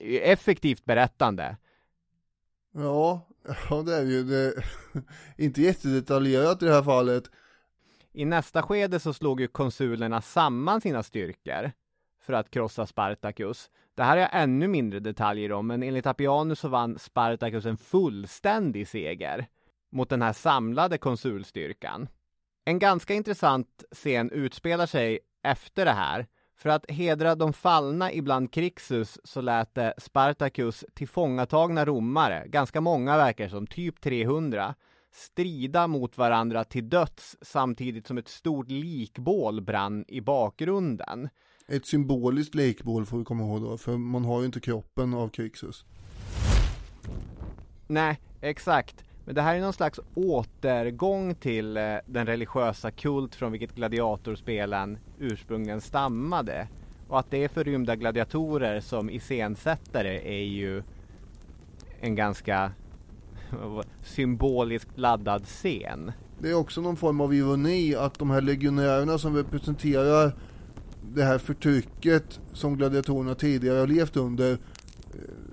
Effektivt 0.00 0.84
berättande. 0.84 1.56
Ja, 2.76 3.28
ja 3.70 3.82
det 3.82 3.96
är 3.96 4.04
ju 4.04 4.24
det. 4.24 4.54
inte 5.44 5.62
jättedetaljerat 5.62 6.62
i 6.62 6.66
det 6.66 6.72
här 6.72 6.82
fallet. 6.82 7.30
I 8.12 8.24
nästa 8.24 8.62
skede 8.62 9.00
så 9.00 9.12
slog 9.12 9.40
ju 9.40 9.48
konsulerna 9.48 10.22
samman 10.22 10.80
sina 10.80 11.02
styrkor 11.02 11.72
för 12.20 12.32
att 12.32 12.50
krossa 12.50 12.86
Spartacus. 12.86 13.70
Det 13.94 14.02
här 14.02 14.10
har 14.10 14.16
jag 14.16 14.30
ännu 14.32 14.68
mindre 14.68 15.00
detaljer 15.00 15.52
om, 15.52 15.66
men 15.66 15.82
enligt 15.82 16.06
Appianus 16.06 16.60
så 16.60 16.68
vann 16.68 16.98
Spartacus 16.98 17.66
en 17.66 17.76
fullständig 17.76 18.88
seger 18.88 19.46
mot 19.92 20.08
den 20.08 20.22
här 20.22 20.32
samlade 20.32 20.98
konsulstyrkan. 20.98 22.08
En 22.64 22.78
ganska 22.78 23.14
intressant 23.14 23.84
scen 23.92 24.30
utspelar 24.30 24.86
sig 24.86 25.18
efter 25.42 25.84
det 25.84 25.92
här. 25.92 26.26
För 26.56 26.68
att 26.68 26.90
hedra 26.90 27.34
de 27.34 27.52
fallna 27.52 28.12
ibland 28.12 28.52
Krixus 28.52 29.18
så 29.24 29.40
lät 29.40 29.74
det 29.74 29.94
Spartacus 29.98 30.84
tillfångatagna 30.94 31.84
romare, 31.84 32.44
ganska 32.48 32.80
många 32.80 33.16
verkar 33.16 33.48
som, 33.48 33.66
typ 33.66 34.00
300, 34.00 34.74
strida 35.12 35.86
mot 35.86 36.18
varandra 36.18 36.64
till 36.64 36.88
döds 36.88 37.36
samtidigt 37.42 38.06
som 38.06 38.18
ett 38.18 38.28
stort 38.28 38.70
likbål 38.70 39.60
brann 39.60 40.04
i 40.08 40.20
bakgrunden. 40.20 41.28
Ett 41.68 41.86
symboliskt 41.86 42.54
lekbål 42.54 43.06
får 43.06 43.18
vi 43.18 43.24
komma 43.24 43.44
ihåg 43.44 43.62
då, 43.62 43.78
för 43.78 43.96
man 43.96 44.24
har 44.24 44.40
ju 44.40 44.46
inte 44.46 44.60
kroppen 44.60 45.14
av 45.14 45.28
Krixus. 45.28 45.84
Nej, 47.86 48.20
exakt. 48.40 49.04
Men 49.26 49.34
det 49.34 49.42
här 49.42 49.56
är 49.56 49.60
någon 49.60 49.72
slags 49.72 50.00
återgång 50.14 51.34
till 51.34 51.76
eh, 51.76 51.94
den 52.06 52.26
religiösa 52.26 52.90
kult 52.90 53.34
från 53.34 53.52
vilket 53.52 53.74
gladiatorspelen 53.74 54.98
ursprungligen 55.18 55.80
stammade. 55.80 56.68
Och 57.08 57.18
att 57.18 57.30
det 57.30 57.44
är 57.44 57.48
förrymda 57.48 57.96
gladiatorer 57.96 58.80
som 58.80 59.10
iscensättare 59.10 60.38
är 60.40 60.44
ju 60.44 60.82
en 62.00 62.14
ganska 62.14 62.72
symboliskt 64.02 64.98
laddad 64.98 65.44
scen. 65.46 66.12
Det 66.38 66.50
är 66.50 66.54
också 66.54 66.80
någon 66.80 66.96
form 66.96 67.20
av 67.20 67.34
ironi 67.34 67.94
att 67.94 68.18
de 68.18 68.30
här 68.30 68.40
legionärerna 68.40 69.18
som 69.18 69.36
representerar 69.36 70.32
det 71.14 71.22
här 71.22 71.38
förtrycket 71.38 72.40
som 72.52 72.76
gladiatorerna 72.76 73.34
tidigare 73.34 73.78
har 73.78 73.86
levt 73.86 74.16
under 74.16 74.58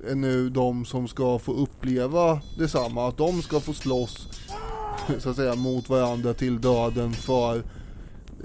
är 0.08 0.16
nu 0.16 0.50
de 0.50 0.86
som 0.86 1.08
ska 1.08 1.40
få 1.40 1.54
uppleva 1.54 2.42
detsamma, 2.58 3.08
att 3.08 3.18
de 3.18 3.42
ska 3.42 3.60
få 3.60 3.74
slåss 3.74 4.42
så 5.20 5.30
att 5.30 5.36
säga 5.36 5.56
mot 5.56 5.90
varandra 5.90 6.34
till 6.34 6.62
döden 6.62 7.12
för 7.12 7.64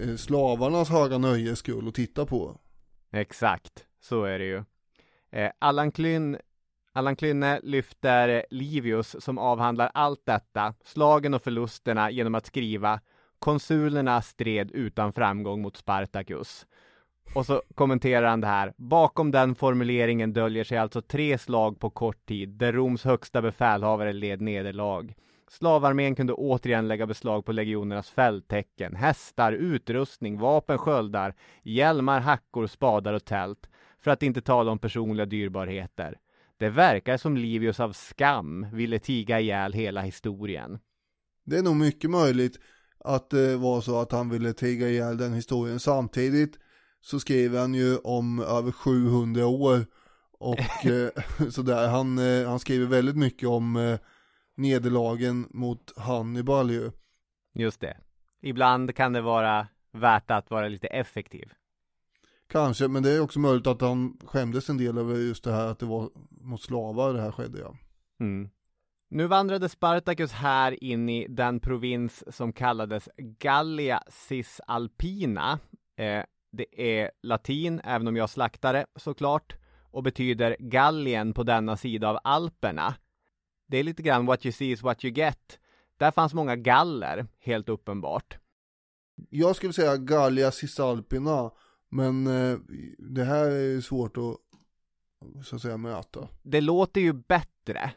eh, 0.00 0.16
slavarnas 0.16 0.88
höga 0.88 1.18
nöjes 1.18 1.58
skull 1.58 1.88
att 1.88 1.94
titta 1.94 2.26
på. 2.26 2.56
Exakt, 3.12 3.84
så 4.00 4.24
är 4.24 4.38
det 4.38 4.44
ju. 4.44 4.64
Eh, 5.30 5.50
Allan, 5.58 5.92
Klyn, 5.92 6.38
Allan 6.92 7.16
Klynne 7.16 7.60
lyfter 7.62 8.46
Livius 8.50 9.16
som 9.24 9.38
avhandlar 9.38 9.90
allt 9.94 10.26
detta, 10.26 10.74
slagen 10.84 11.34
och 11.34 11.42
förlusterna 11.42 12.10
genom 12.10 12.34
att 12.34 12.46
skriva 12.46 13.00
Konsulerna 13.38 14.22
stred 14.22 14.70
utan 14.70 15.12
framgång 15.12 15.62
mot 15.62 15.76
Spartacus. 15.76 16.66
Och 17.34 17.46
så 17.46 17.62
kommenterar 17.74 18.26
han 18.26 18.40
det 18.40 18.46
här. 18.46 18.72
Bakom 18.76 19.30
den 19.30 19.54
formuleringen 19.54 20.32
döljer 20.32 20.64
sig 20.64 20.78
alltså 20.78 21.02
tre 21.02 21.38
slag 21.38 21.80
på 21.80 21.90
kort 21.90 22.26
tid 22.26 22.48
där 22.48 22.72
Roms 22.72 23.04
högsta 23.04 23.42
befälhavare 23.42 24.12
led 24.12 24.40
nederlag. 24.40 25.14
Slavarmén 25.50 26.14
kunde 26.14 26.32
återigen 26.32 26.88
lägga 26.88 27.06
beslag 27.06 27.44
på 27.44 27.52
legionernas 27.52 28.10
fälttecken, 28.10 28.96
hästar, 28.96 29.52
utrustning, 29.52 30.38
vapen, 30.38 30.78
sköldar, 30.78 31.34
hjälmar, 31.62 32.20
hackor, 32.20 32.66
spadar 32.66 33.12
och 33.12 33.24
tält. 33.24 33.68
För 34.00 34.10
att 34.10 34.22
inte 34.22 34.40
tala 34.40 34.70
om 34.70 34.78
personliga 34.78 35.26
dyrbarheter. 35.26 36.18
Det 36.56 36.68
verkar 36.68 37.16
som 37.16 37.36
Livius 37.36 37.80
av 37.80 37.92
skam 37.92 38.66
ville 38.72 38.98
tiga 38.98 39.40
ihjäl 39.40 39.72
hela 39.72 40.00
historien. 40.00 40.78
Det 41.44 41.58
är 41.58 41.62
nog 41.62 41.76
mycket 41.76 42.10
möjligt 42.10 42.60
att 42.98 43.30
det 43.30 43.56
var 43.56 43.80
så 43.80 44.00
att 44.00 44.12
han 44.12 44.30
ville 44.30 44.52
tiga 44.52 44.88
ihjäl 44.88 45.16
den 45.16 45.34
historien. 45.34 45.80
Samtidigt 45.80 46.58
så 47.00 47.20
skriver 47.20 47.60
han 47.60 47.74
ju 47.74 47.96
om 47.96 48.40
över 48.40 48.72
700 48.72 49.46
år 49.46 49.86
och 50.38 50.58
eh, 50.86 51.10
sådär. 51.50 51.88
Han, 51.88 52.18
eh, 52.18 52.48
han 52.48 52.58
skriver 52.58 52.86
väldigt 52.86 53.16
mycket 53.16 53.48
om 53.48 53.76
eh, 53.76 53.98
nederlagen 54.56 55.46
mot 55.50 55.98
Hannibal 55.98 56.70
ju. 56.70 56.90
Just 57.54 57.80
det. 57.80 57.96
Ibland 58.40 58.94
kan 58.96 59.12
det 59.12 59.20
vara 59.20 59.66
värt 59.92 60.30
att 60.30 60.50
vara 60.50 60.68
lite 60.68 60.86
effektiv. 60.86 61.52
Kanske, 62.46 62.88
men 62.88 63.02
det 63.02 63.10
är 63.10 63.20
också 63.20 63.38
möjligt 63.38 63.66
att 63.66 63.80
han 63.80 64.18
skämdes 64.24 64.68
en 64.68 64.76
del 64.76 64.98
över 64.98 65.16
just 65.16 65.44
det 65.44 65.52
här 65.52 65.66
att 65.66 65.78
det 65.78 65.86
var 65.86 66.10
mot 66.30 66.62
slavar 66.62 67.14
det 67.14 67.20
här 67.20 67.32
skedde 67.32 67.58
ja. 67.58 67.76
Mm. 68.20 68.50
Nu 69.10 69.26
vandrade 69.26 69.68
Spartacus 69.68 70.32
här 70.32 70.84
in 70.84 71.08
i 71.08 71.26
den 71.28 71.60
provins 71.60 72.36
som 72.36 72.52
kallades 72.52 73.08
Gallia 73.16 74.02
Cisalpina. 74.08 75.58
Eh, 75.96 76.24
det 76.58 76.98
är 77.00 77.10
latin, 77.22 77.80
även 77.84 78.08
om 78.08 78.16
jag 78.16 78.30
slaktar 78.30 78.72
det 78.72 78.86
såklart, 78.96 79.56
och 79.90 80.02
betyder 80.02 80.56
Gallien 80.58 81.34
på 81.34 81.42
denna 81.42 81.76
sida 81.76 82.08
av 82.08 82.18
Alperna. 82.24 82.94
Det 83.66 83.78
är 83.78 83.82
lite 83.82 84.02
grann 84.02 84.26
what 84.26 84.46
you 84.46 84.52
see 84.52 84.70
is 84.70 84.82
what 84.82 85.04
you 85.04 85.14
get. 85.14 85.58
Där 85.96 86.10
fanns 86.10 86.34
många 86.34 86.56
galler, 86.56 87.26
helt 87.38 87.68
uppenbart. 87.68 88.38
Jag 89.30 89.56
skulle 89.56 89.72
säga 89.72 89.96
Gallia 89.96 90.50
Cisalpina, 90.50 91.50
men 91.88 92.26
eh, 92.26 92.58
det 92.98 93.24
här 93.24 93.50
är 93.50 93.80
svårt 93.80 94.16
att 94.16 94.36
så 95.44 95.56
att 95.56 95.62
säga 95.62 95.76
möta. 95.76 96.28
Det 96.42 96.60
låter 96.60 97.00
ju 97.00 97.12
bättre. 97.12 97.92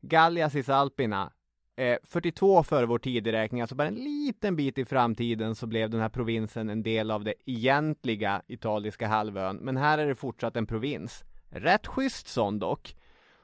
Gallia 0.00 0.50
Cisalpina, 0.50 1.32
eh, 1.76 1.96
42 2.04 2.62
före 2.62 2.86
vår 2.86 2.98
tideräkning, 2.98 3.60
alltså 3.60 3.76
bara 3.76 3.88
en 3.88 3.94
liten 3.94 4.56
bit 4.56 4.78
i 4.78 4.84
framtiden 4.84 5.54
så 5.54 5.66
blev 5.66 5.90
den 5.90 6.00
här 6.00 6.08
provinsen 6.08 6.70
en 6.70 6.82
del 6.82 7.10
av 7.10 7.24
det 7.24 7.34
egentliga 7.44 8.42
italiska 8.46 9.06
halvön. 9.08 9.56
Men 9.56 9.76
här 9.76 9.98
är 9.98 10.06
det 10.06 10.14
fortsatt 10.14 10.56
en 10.56 10.66
provins. 10.66 11.24
Rätt 11.50 11.86
schysst 11.86 12.28
sån 12.28 12.58
dock. 12.58 12.96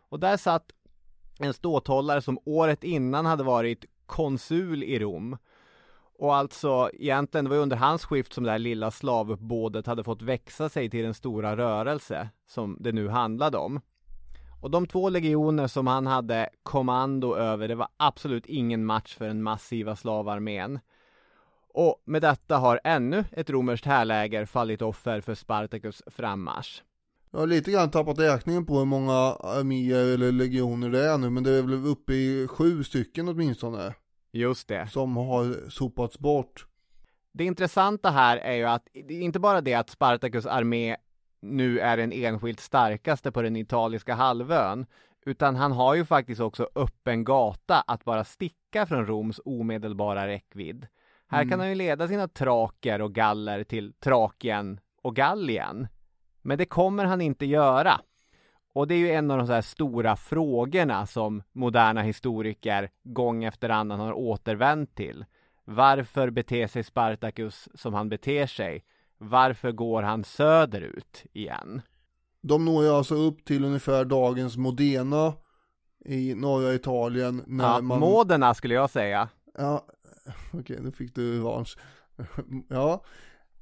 Och 0.09 0.20
där 0.20 0.37
satt 0.37 0.72
en 1.39 1.55
ståthållare 1.55 2.22
som 2.22 2.39
året 2.45 2.85
innan 2.85 3.26
hade 3.26 3.45
varit 3.45 3.85
konsul 4.07 4.83
i 4.83 4.99
Rom. 4.99 5.37
Och 6.18 6.35
alltså 6.37 6.91
egentligen, 6.93 7.45
det 7.45 7.49
var 7.49 7.57
ju 7.57 7.62
under 7.62 7.76
hans 7.76 8.05
skift 8.05 8.33
som 8.33 8.45
det 8.45 8.51
här 8.51 8.59
lilla 8.59 8.91
slavuppbådet 8.91 9.87
hade 9.87 10.05
fått 10.05 10.22
växa 10.22 10.68
sig 10.68 10.91
till 10.91 11.05
den 11.05 11.14
stora 11.14 11.57
rörelse 11.57 12.28
som 12.47 12.76
det 12.80 12.93
nu 12.93 13.09
handlade 13.09 13.59
om. 13.59 13.80
Och 14.63 14.71
de 14.71 14.87
två 14.87 15.09
legioner 15.09 15.67
som 15.67 15.87
han 15.87 16.07
hade 16.07 16.49
kommando 16.63 17.35
över, 17.35 17.69
det 17.69 17.75
var 17.75 17.89
absolut 17.97 18.47
ingen 18.47 18.85
match 18.85 19.17
för 19.17 19.27
den 19.27 19.43
massiva 19.43 19.97
slavarmén. 19.97 20.79
Och 21.75 22.03
med 22.05 22.23
detta 22.23 22.59
har 22.59 22.81
ännu 22.85 23.25
ett 23.33 23.51
romerskt 23.51 23.87
härläger 23.87 24.45
fallit 24.45 24.83
offer 24.83 25.21
för 25.21 25.35
Spartacus 25.35 26.03
frammarsch. 26.07 26.83
Jag 27.31 27.39
har 27.39 27.47
lite 27.47 27.71
grann 27.71 27.91
tappat 27.91 28.19
räkningen 28.19 28.67
på 28.67 28.79
hur 28.79 28.85
många 28.85 29.13
arméer 29.41 30.15
eller 30.15 30.33
legioner 30.33 30.91
det 30.91 31.05
är 31.05 31.19
nu, 31.19 31.31
men 31.31 31.45
det 31.45 31.51
är 31.51 31.63
väl 31.63 31.87
uppe 31.87 32.13
i 32.13 32.49
sju 32.49 32.85
stycken 32.85 33.29
åtminstone. 33.29 33.95
Just 34.33 34.69
det. 34.69 34.89
Som 34.91 35.17
har 35.17 35.71
sopats 35.71 36.19
bort. 36.19 36.67
Det 37.33 37.45
intressanta 37.45 38.11
här 38.11 38.37
är 38.37 38.55
ju 38.55 38.65
att 38.65 38.89
det 38.93 39.15
är 39.15 39.21
inte 39.21 39.41
bara 39.41 39.61
det 39.61 39.75
att 39.75 39.91
Spartacus 39.91 40.47
armé 40.47 40.97
nu 41.43 41.78
är 41.78 41.97
den 41.97 42.12
enskilt 42.12 42.61
starkaste 42.61 43.32
på 43.32 43.43
den 43.43 43.57
italiska 43.57 44.14
halvön, 44.14 44.86
utan 45.26 45.57
han 45.57 45.72
har 45.72 45.95
ju 45.95 46.05
faktiskt 46.05 46.40
också 46.40 46.68
öppen 46.74 47.24
gata 47.24 47.84
att 47.86 48.05
bara 48.05 48.24
sticka 48.24 48.86
från 48.86 49.07
Roms 49.07 49.40
omedelbara 49.45 50.26
räckvidd. 50.26 50.86
Här 51.28 51.43
Mm. 51.43 51.51
kan 51.51 51.61
han 51.61 51.68
ju 51.68 51.74
leda 51.74 52.09
sina 52.09 52.28
traker 52.28 53.03
och 53.03 53.14
galler 53.14 53.64
till 53.64 53.93
Trakien 53.93 54.80
och 55.03 55.16
Gallien. 55.16 55.88
Men 56.43 56.59
det 56.59 56.64
kommer 56.64 57.05
han 57.05 57.20
inte 57.20 57.47
göra. 57.47 58.01
Och 58.74 58.88
det 58.88 58.95
är 58.95 58.99
ju 58.99 59.11
en 59.12 59.30
av 59.30 59.38
de 59.38 59.47
så 59.47 59.53
här 59.53 59.61
stora 59.62 60.16
frågorna 60.16 61.07
som 61.07 61.43
moderna 61.53 62.03
historiker 62.03 62.90
gång 63.03 63.45
efter 63.45 63.68
annan 63.68 64.01
har 64.01 64.12
återvänt 64.12 64.95
till. 64.95 65.24
Varför 65.64 66.30
beter 66.30 66.66
sig 66.66 66.84
Spartacus 66.84 67.68
som 67.74 67.95
han 67.95 68.09
beter 68.09 68.47
sig? 68.47 68.84
Varför 69.23 69.73
går 69.73 70.03
han 70.03 70.25
söderut 70.25 71.25
igen? 71.33 71.83
De 72.41 72.64
når 72.64 72.85
ju 72.85 72.91
alltså 72.91 73.14
upp 73.14 73.45
till 73.45 73.64
ungefär 73.64 74.05
dagens 74.05 74.57
Modena 74.57 75.35
i 76.05 76.35
norra 76.35 76.75
Italien 76.75 77.43
när 77.47 77.64
Ja, 77.64 77.81
man... 77.81 78.01
Modena 78.01 78.55
skulle 78.55 78.75
jag 78.75 78.91
säga. 78.91 79.29
Ja, 79.55 79.87
okej, 80.53 80.79
nu 80.81 80.93
fick 80.93 81.14
du 81.14 81.37
revansch. 81.39 81.79
ja, 82.68 83.05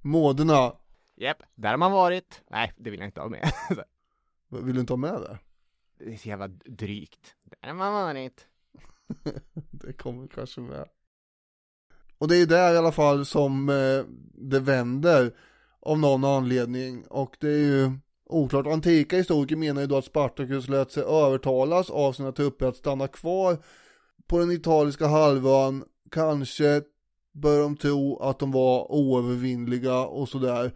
Modena. 0.00 0.72
Japp, 1.16 1.42
där 1.54 1.70
har 1.70 1.76
man 1.76 1.92
varit. 1.92 2.42
Nej, 2.50 2.72
det 2.76 2.90
vill 2.90 3.00
jag 3.00 3.08
inte 3.08 3.20
ha 3.20 3.28
med. 3.28 3.50
Vill 4.64 4.74
du 4.74 4.80
inte 4.80 4.92
ha 4.92 4.98
med 4.98 5.12
det? 5.20 5.38
det 5.98 6.12
är 6.12 6.16
så 6.16 6.28
jävla 6.28 6.48
drygt. 6.48 7.34
Där 7.42 7.68
har 7.68 7.74
man 7.74 7.92
varit. 7.92 8.46
Det 9.70 9.92
kommer 9.92 10.26
kanske 10.28 10.60
med. 10.60 10.88
Och 12.18 12.28
det 12.28 12.36
är 12.36 12.46
där 12.46 12.74
i 12.74 12.76
alla 12.76 12.92
fall 12.92 13.24
som 13.26 13.68
eh, 13.68 14.04
det 14.34 14.60
vänder 14.60 15.36
av 15.82 15.98
någon 15.98 16.24
anledning. 16.24 17.04
Och 17.06 17.36
det 17.40 17.48
är 17.48 17.58
ju 17.58 17.92
oklart. 18.26 18.66
Antika 18.66 19.16
historiker 19.16 19.56
menar 19.56 19.80
ju 19.80 19.86
då 19.86 19.96
att 19.96 20.04
Spartacus 20.04 20.68
lät 20.68 20.92
sig 20.92 21.02
övertalas 21.02 21.90
av 21.90 22.12
sina 22.12 22.32
trupper 22.32 22.66
att 22.66 22.76
stanna 22.76 23.08
kvar 23.08 23.58
på 24.26 24.38
den 24.38 24.50
italiska 24.50 25.06
halvön. 25.06 25.84
Kanske 26.10 26.82
bör 27.34 27.60
de 27.60 27.76
tro 27.76 28.18
att 28.18 28.38
de 28.38 28.52
var 28.52 28.92
oövervinnliga 28.92 29.98
och 30.06 30.28
sådär. 30.28 30.72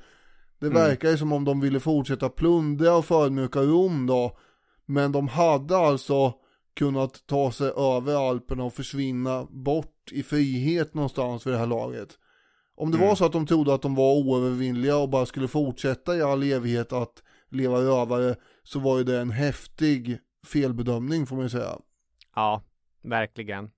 Det 0.59 0.67
Mm. 0.67 0.79
verkar 0.83 1.11
ju 1.11 1.19
som 1.19 1.33
om 1.33 1.45
de 1.45 1.61
ville 1.61 1.81
fortsätta 1.81 2.29
plundra 2.29 2.97
och 2.97 3.05
förödmjuka 3.05 3.61
Rom 3.61 4.07
då. 4.07 4.39
Men 4.87 5.13
de 5.13 5.29
hade 5.29 5.77
alltså 5.77 6.33
kunnat 6.75 7.27
ta 7.27 7.53
sig 7.53 7.69
över 7.77 8.29
Alperna 8.31 8.65
och 8.65 8.73
försvinna 8.75 9.47
bort 9.51 10.13
i 10.13 10.23
frihet 10.23 10.95
någonstans 10.95 11.47
vid 11.47 11.55
det 11.55 11.59
här 11.59 11.67
laget. 11.67 12.09
Om 12.77 12.91
det 12.91 12.97
Mm. 12.97 13.09
var 13.09 13.15
så 13.15 13.25
att 13.25 13.33
de 13.33 13.47
trodde 13.47 13.75
att 13.75 13.83
de 13.83 13.95
var 13.95 14.15
oövervinnliga 14.15 14.97
och 14.97 15.09
bara 15.09 15.27
skulle 15.27 15.49
fortsätta 15.49 16.17
i 16.17 16.23
all 16.23 16.43
evighet 16.43 16.93
att 16.93 17.23
leva 17.49 17.79
rövare 17.79 18.35
så 18.63 18.79
var 18.79 18.99
ju 18.99 19.05
det 19.05 19.21
en 19.21 19.31
häftig 19.31 20.19
felbedömning 20.47 21.27
får 21.27 21.37
man 21.37 21.45
ju 21.45 21.49
säga. 21.49 21.79
Ja, 22.35 22.63
verkligen. 23.03 23.71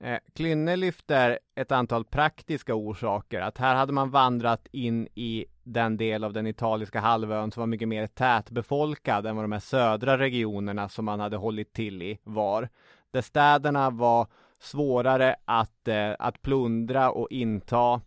Eh, 0.00 0.18
Klynne 0.34 0.76
lyfter 0.76 1.38
ett 1.54 1.72
antal 1.72 2.04
praktiska 2.04 2.74
orsaker. 2.74 3.40
Att 3.40 3.58
här 3.58 3.74
hade 3.74 3.92
man 3.92 4.10
vandrat 4.10 4.66
in 4.72 5.08
i 5.14 5.46
den 5.62 5.96
del 5.96 6.24
av 6.24 6.32
den 6.32 6.46
italiska 6.46 7.00
halvön 7.00 7.50
som 7.52 7.60
var 7.60 7.66
mycket 7.66 7.88
mer 7.88 8.06
tätbefolkad 8.06 9.26
än 9.26 9.36
vad 9.36 9.44
de 9.44 9.52
här 9.52 9.60
södra 9.60 10.18
regionerna 10.18 10.88
som 10.88 11.04
man 11.04 11.20
hade 11.20 11.36
hållit 11.36 11.72
till 11.72 12.02
i 12.02 12.18
var. 12.24 12.68
Där 13.10 13.22
städerna 13.22 13.90
var 13.90 14.26
svårare 14.60 15.36
att, 15.44 15.88
eh, 15.88 16.12
att 16.18 16.42
plundra 16.42 17.10
och 17.10 17.28
inta. 17.30 18.00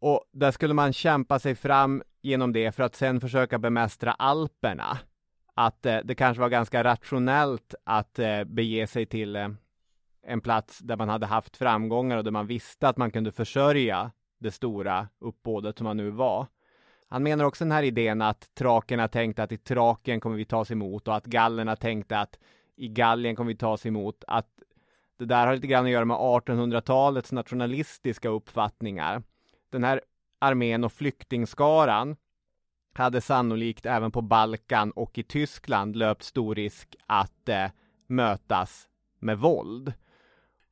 Och 0.00 0.24
där 0.32 0.50
skulle 0.50 0.74
man 0.74 0.92
kämpa 0.92 1.38
sig 1.38 1.54
fram 1.54 2.02
genom 2.22 2.52
det 2.52 2.72
för 2.72 2.82
att 2.82 2.94
sen 2.94 3.20
försöka 3.20 3.58
bemästra 3.58 4.12
Alperna. 4.12 4.98
Att 5.54 5.86
eh, 5.86 5.98
det 6.04 6.14
kanske 6.14 6.40
var 6.40 6.48
ganska 6.48 6.84
rationellt 6.84 7.74
att 7.84 8.18
eh, 8.18 8.44
bege 8.44 8.86
sig 8.86 9.06
till 9.06 9.36
eh, 9.36 9.48
en 10.26 10.40
plats 10.40 10.78
där 10.78 10.96
man 10.96 11.08
hade 11.08 11.26
haft 11.26 11.56
framgångar 11.56 12.16
och 12.16 12.24
där 12.24 12.30
man 12.30 12.46
visste 12.46 12.88
att 12.88 12.96
man 12.96 13.10
kunde 13.10 13.32
försörja 13.32 14.10
det 14.38 14.50
stora 14.50 15.08
uppbådet 15.18 15.78
som 15.78 15.84
man 15.84 15.96
nu 15.96 16.10
var. 16.10 16.46
Han 17.08 17.22
menar 17.22 17.44
också 17.44 17.64
den 17.64 17.72
här 17.72 17.82
idén 17.82 18.22
att 18.22 18.54
trakerna 18.54 19.08
tänkte 19.08 19.42
att 19.42 19.52
i 19.52 19.58
traken 19.58 20.20
kommer 20.20 20.36
vi 20.36 20.44
tas 20.44 20.70
emot 20.70 21.08
och 21.08 21.16
att 21.16 21.26
gallerna 21.26 21.76
tänkte 21.76 22.18
att 22.18 22.38
i 22.76 22.88
Gallien 22.88 23.36
kommer 23.36 23.48
vi 23.48 23.56
tas 23.56 23.86
emot. 23.86 24.24
Att 24.26 24.48
Det 25.18 25.24
där 25.24 25.46
har 25.46 25.54
lite 25.54 25.66
grann 25.66 25.84
att 25.84 25.90
göra 25.90 26.04
med 26.04 26.16
1800-talets 26.16 27.32
nationalistiska 27.32 28.28
uppfattningar. 28.28 29.22
Den 29.70 29.84
här 29.84 30.00
armén 30.38 30.84
och 30.84 30.92
flyktingskaran 30.92 32.16
hade 32.94 33.20
sannolikt 33.20 33.86
även 33.86 34.10
på 34.10 34.22
Balkan 34.22 34.90
och 34.90 35.18
i 35.18 35.22
Tyskland 35.22 35.96
löpt 35.96 36.22
stor 36.22 36.54
risk 36.54 36.96
att 37.06 37.48
eh, 37.48 37.66
mötas 38.06 38.88
med 39.18 39.38
våld. 39.38 39.92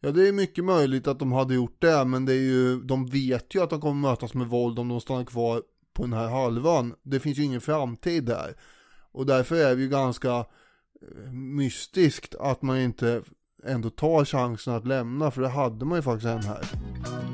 Ja 0.01 0.11
det 0.11 0.29
är 0.29 0.33
mycket 0.33 0.65
möjligt 0.65 1.07
att 1.07 1.19
de 1.19 1.33
hade 1.33 1.55
gjort 1.55 1.77
det 1.81 2.05
men 2.05 2.25
det 2.25 2.33
är 2.33 2.43
ju, 2.43 2.81
de 2.81 3.07
vet 3.07 3.55
ju 3.55 3.63
att 3.63 3.71
de 3.71 3.81
kommer 3.81 4.09
mötas 4.09 4.35
med 4.35 4.47
våld 4.47 4.79
om 4.79 4.89
de 4.89 5.01
stannar 5.01 5.25
kvar 5.25 5.63
på 5.93 6.03
den 6.03 6.13
här 6.13 6.29
halvan. 6.29 6.95
Det 7.03 7.21
finns 7.21 7.39
ju 7.39 7.43
ingen 7.43 7.61
framtid 7.61 8.25
där. 8.25 8.55
Och 9.13 9.27
därför 9.27 9.57
är 9.57 9.77
det 9.77 9.83
ju 9.83 9.89
ganska 9.89 10.37
eh, 10.39 11.33
mystiskt 11.33 12.35
att 12.35 12.63
man 12.63 12.79
inte 12.79 13.23
ändå 13.65 13.91
tar 13.91 14.25
chansen 14.25 14.75
att 14.75 14.87
lämna 14.87 15.31
för 15.31 15.43
det 15.43 15.49
hade 15.49 15.85
man 15.85 15.99
ju 15.99 16.03
faktiskt 16.03 16.27
en 16.27 16.43
här. 16.43 16.65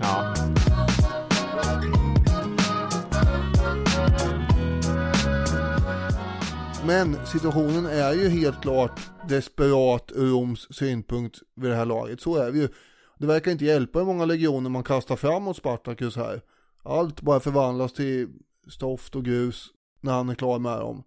Ja. 0.02 0.39
Men 6.86 7.26
situationen 7.26 7.86
är 7.86 8.12
ju 8.12 8.28
helt 8.28 8.62
klart 8.62 9.00
desperat 9.28 10.12
ur 10.14 10.30
Roms 10.30 10.66
synpunkt 10.70 11.38
vid 11.56 11.70
det 11.70 11.76
här 11.76 11.84
laget. 11.84 12.20
Så 12.20 12.36
är 12.36 12.52
det 12.52 12.58
ju. 12.58 12.68
Det 13.18 13.26
verkar 13.26 13.50
inte 13.50 13.64
hjälpa 13.64 13.98
hur 13.98 14.06
många 14.06 14.24
legioner 14.24 14.70
man 14.70 14.82
kastar 14.82 15.16
fram 15.16 15.42
mot 15.42 15.56
Spartacus 15.56 16.16
här. 16.16 16.40
Allt 16.82 17.20
bara 17.20 17.40
förvandlas 17.40 17.92
till 17.92 18.28
stoft 18.68 19.16
och 19.16 19.24
grus 19.24 19.66
när 20.00 20.12
han 20.12 20.28
är 20.28 20.34
klar 20.34 20.58
med 20.58 20.78
dem. 20.78 21.02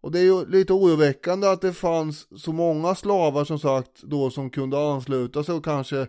Och 0.00 0.12
det 0.12 0.18
är 0.18 0.24
ju 0.24 0.46
lite 0.46 0.72
oroväckande 0.72 1.48
att 1.48 1.60
det 1.60 1.72
fanns 1.72 2.42
så 2.42 2.52
många 2.52 2.94
slavar 2.94 3.44
som 3.44 3.58
sagt 3.58 4.02
då 4.02 4.30
som 4.30 4.50
kunde 4.50 4.78
ansluta 4.78 5.44
sig 5.44 5.54
och 5.54 5.64
kanske 5.64 6.06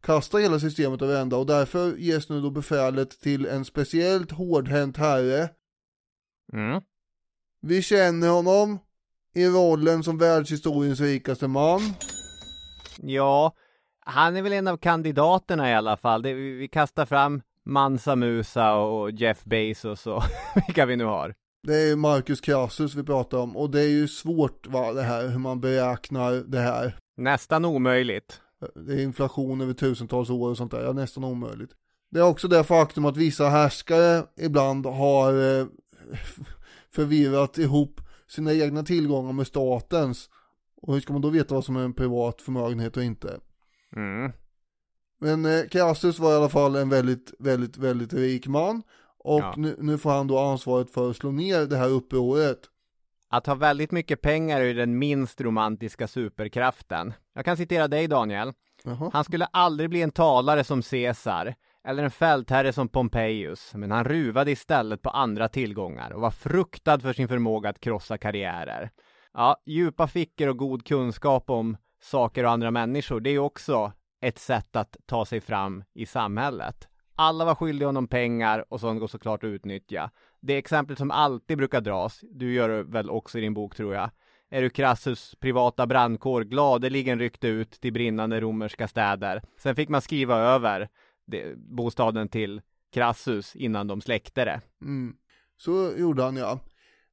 kasta 0.00 0.38
hela 0.38 0.60
systemet 0.60 1.02
över 1.02 1.20
ända 1.20 1.36
och 1.36 1.46
därför 1.46 1.96
ges 1.96 2.28
nu 2.28 2.40
då 2.40 2.50
befälet 2.50 3.20
till 3.20 3.46
en 3.46 3.64
speciellt 3.64 4.30
hårdhänt 4.30 4.96
herre. 4.96 5.48
Mm. 6.52 6.82
Vi 7.60 7.82
känner 7.82 8.28
honom 8.28 8.78
i 9.34 9.46
rollen 9.46 10.02
som 10.02 10.18
världshistoriens 10.18 11.00
rikaste 11.00 11.48
man. 11.48 11.80
Ja, 13.02 13.52
han 14.00 14.36
är 14.36 14.42
väl 14.42 14.52
en 14.52 14.68
av 14.68 14.76
kandidaterna 14.76 15.70
i 15.70 15.74
alla 15.74 15.96
fall. 15.96 16.22
Det, 16.22 16.34
vi, 16.34 16.50
vi 16.50 16.68
kastar 16.68 17.06
fram 17.06 17.42
Mansa 17.64 18.16
Musa 18.16 18.74
och 18.74 19.10
Jeff 19.10 19.44
Bezos 19.44 20.06
och 20.06 20.22
vilka 20.66 20.86
vi 20.86 20.96
nu 20.96 21.04
har. 21.04 21.34
Det 21.62 21.74
är 21.74 21.96
Marcus 21.96 22.40
Crassus 22.40 22.94
vi 22.94 23.02
pratar 23.02 23.38
om 23.38 23.56
och 23.56 23.70
det 23.70 23.80
är 23.80 23.88
ju 23.88 24.08
svårt 24.08 24.66
va, 24.66 24.92
det 24.92 25.02
här 25.02 25.28
hur 25.28 25.38
man 25.38 25.60
beräknar 25.60 26.32
det 26.32 26.60
här. 26.60 26.96
Nästan 27.16 27.64
omöjligt. 27.64 28.40
Det 28.86 28.92
är 28.92 29.02
inflation 29.02 29.60
över 29.60 29.72
tusentals 29.72 30.30
år 30.30 30.50
och 30.50 30.56
sånt 30.56 30.70
där, 30.70 30.84
ja 30.84 30.92
nästan 30.92 31.24
omöjligt. 31.24 31.70
Det 32.10 32.18
är 32.18 32.24
också 32.24 32.48
det 32.48 32.64
faktum 32.64 33.04
att 33.04 33.16
vissa 33.16 33.48
härskare 33.48 34.22
ibland 34.36 34.86
har 34.86 35.58
eh, 35.60 35.66
förvirrat 36.98 37.58
ihop 37.58 38.00
sina 38.28 38.52
egna 38.52 38.82
tillgångar 38.82 39.32
med 39.32 39.46
statens. 39.46 40.30
Och 40.82 40.94
hur 40.94 41.00
ska 41.00 41.12
man 41.12 41.22
då 41.22 41.30
veta 41.30 41.54
vad 41.54 41.64
som 41.64 41.76
är 41.76 41.80
en 41.80 41.94
privat 41.94 42.42
förmögenhet 42.42 42.96
och 42.96 43.02
inte? 43.02 43.40
Mm. 43.96 44.32
Men 45.20 45.44
eh, 45.44 45.64
Crassus 45.70 46.18
var 46.18 46.32
i 46.32 46.36
alla 46.36 46.48
fall 46.48 46.76
en 46.76 46.88
väldigt, 46.88 47.32
väldigt, 47.38 47.76
väldigt 47.76 48.12
rik 48.12 48.46
man. 48.46 48.82
Och 49.18 49.40
Ja. 49.40 49.54
nu, 49.56 49.76
nu 49.78 49.98
får 49.98 50.10
han 50.10 50.26
då 50.26 50.38
ansvaret 50.38 50.90
för 50.90 51.10
att 51.10 51.16
slå 51.16 51.30
ner 51.30 51.66
det 51.66 51.76
här 51.76 51.88
upproret. 51.88 52.60
Att 53.28 53.46
ha 53.46 53.54
väldigt 53.54 53.90
mycket 53.92 54.20
pengar 54.20 54.60
är 54.60 54.74
den 54.74 54.98
minst 54.98 55.40
romantiska 55.40 56.08
superkraften. 56.08 57.12
Jag 57.34 57.44
kan 57.44 57.56
citera 57.56 57.88
dig 57.88 58.08
Daniel. 58.08 58.52
Jaha. 58.84 59.10
Han 59.12 59.24
skulle 59.24 59.44
aldrig 59.44 59.90
bli 59.90 60.02
en 60.02 60.10
talare 60.10 60.64
som 60.64 60.82
Caesar 60.82 61.54
eller 61.88 62.02
en 62.02 62.10
fältherre 62.10 62.72
som 62.72 62.88
Pompejus, 62.88 63.74
men 63.74 63.90
han 63.90 64.04
ruvade 64.04 64.50
istället 64.50 65.02
på 65.02 65.10
andra 65.10 65.48
tillgångar 65.48 66.10
och 66.10 66.20
var 66.20 66.30
fruktad 66.30 67.00
för 67.00 67.12
sin 67.12 67.28
förmåga 67.28 67.68
att 67.70 67.80
krossa 67.80 68.18
karriärer. 68.18 68.90
Ja, 69.32 69.62
djupa 69.66 70.06
fickor 70.06 70.48
och 70.48 70.56
god 70.56 70.86
kunskap 70.86 71.50
om 71.50 71.76
saker 72.02 72.44
och 72.44 72.50
andra 72.50 72.70
människor, 72.70 73.20
det 73.20 73.30
är 73.30 73.38
också 73.38 73.92
ett 74.20 74.38
sätt 74.38 74.76
att 74.76 74.96
ta 75.06 75.24
sig 75.24 75.40
fram 75.40 75.84
i 75.94 76.06
samhället. 76.06 76.88
Alla 77.16 77.44
var 77.44 77.54
skyldiga 77.54 77.88
honom 77.88 78.08
pengar 78.08 78.64
och 78.68 78.80
sånt 78.80 79.00
går 79.00 79.08
såklart 79.08 79.44
att 79.44 79.48
utnyttja. 79.48 80.10
Det 80.40 80.56
exemplet 80.56 80.98
som 80.98 81.10
alltid 81.10 81.58
brukar 81.58 81.80
dras, 81.80 82.20
du 82.30 82.52
gör 82.52 82.68
det 82.68 82.82
väl 82.82 83.10
också 83.10 83.38
i 83.38 83.40
din 83.40 83.54
bok 83.54 83.76
tror 83.76 83.94
jag, 83.94 84.10
är 84.50 84.62
hur 84.62 84.68
Crassus 84.68 85.34
privata 85.40 85.86
brandkår 85.86 86.42
gladeligen 86.44 87.18
ryckte 87.18 87.48
ut 87.48 87.70
till 87.70 87.92
brinnande 87.92 88.40
romerska 88.40 88.88
städer. 88.88 89.42
Sen 89.58 89.74
fick 89.74 89.88
man 89.88 90.00
skriva 90.00 90.36
över 90.36 90.88
det, 91.28 91.58
bostaden 91.58 92.28
till 92.28 92.60
Crassus 92.92 93.56
innan 93.56 93.86
de 93.86 94.00
släckte 94.00 94.44
det. 94.44 94.60
Mm. 94.82 95.14
Så 95.56 95.92
gjorde 95.96 96.22
han 96.22 96.36
ja. 96.36 96.60